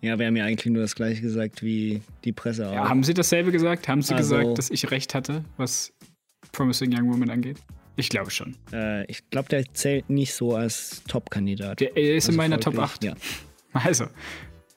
Ja, 0.01 0.17
wir 0.19 0.27
haben 0.27 0.35
ja 0.35 0.45
eigentlich 0.45 0.71
nur 0.71 0.81
das 0.83 0.95
gleiche 0.95 1.21
gesagt 1.21 1.61
wie 1.63 2.01
die 2.23 2.31
Presse 2.31 2.69
auch. 2.69 2.73
Ja, 2.73 2.89
haben 2.89 3.03
Sie 3.03 3.13
dasselbe 3.13 3.51
gesagt? 3.51 3.87
Haben 3.87 4.01
Sie 4.01 4.13
Also- 4.13 4.37
gesagt, 4.37 4.57
dass 4.57 4.69
ich 4.69 4.89
recht 4.91 5.13
hatte, 5.13 5.43
was 5.57 5.91
Promising 6.51 6.93
Young 6.97 7.11
Woman 7.11 7.29
angeht? 7.29 7.57
Ich 7.97 8.09
glaube 8.09 8.31
schon. 8.31 8.55
Äh, 8.71 9.05
ich 9.05 9.29
glaube, 9.29 9.49
der 9.49 9.65
zählt 9.73 10.09
nicht 10.09 10.33
so 10.33 10.55
als 10.55 11.03
Top-Kandidat. 11.07 11.79
Der, 11.81 11.95
er 11.95 12.15
ist 12.15 12.25
in 12.25 12.29
Also 12.31 12.37
meiner 12.37 12.59
Top 12.59 12.75
folglich, 12.75 12.93
8. 12.93 13.03
Ja. 13.03 13.15
Also, 13.73 14.05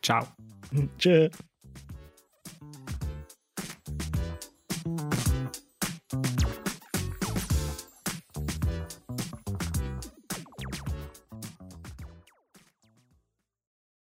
ciao. 0.02 0.28
Tschö. 0.98 1.28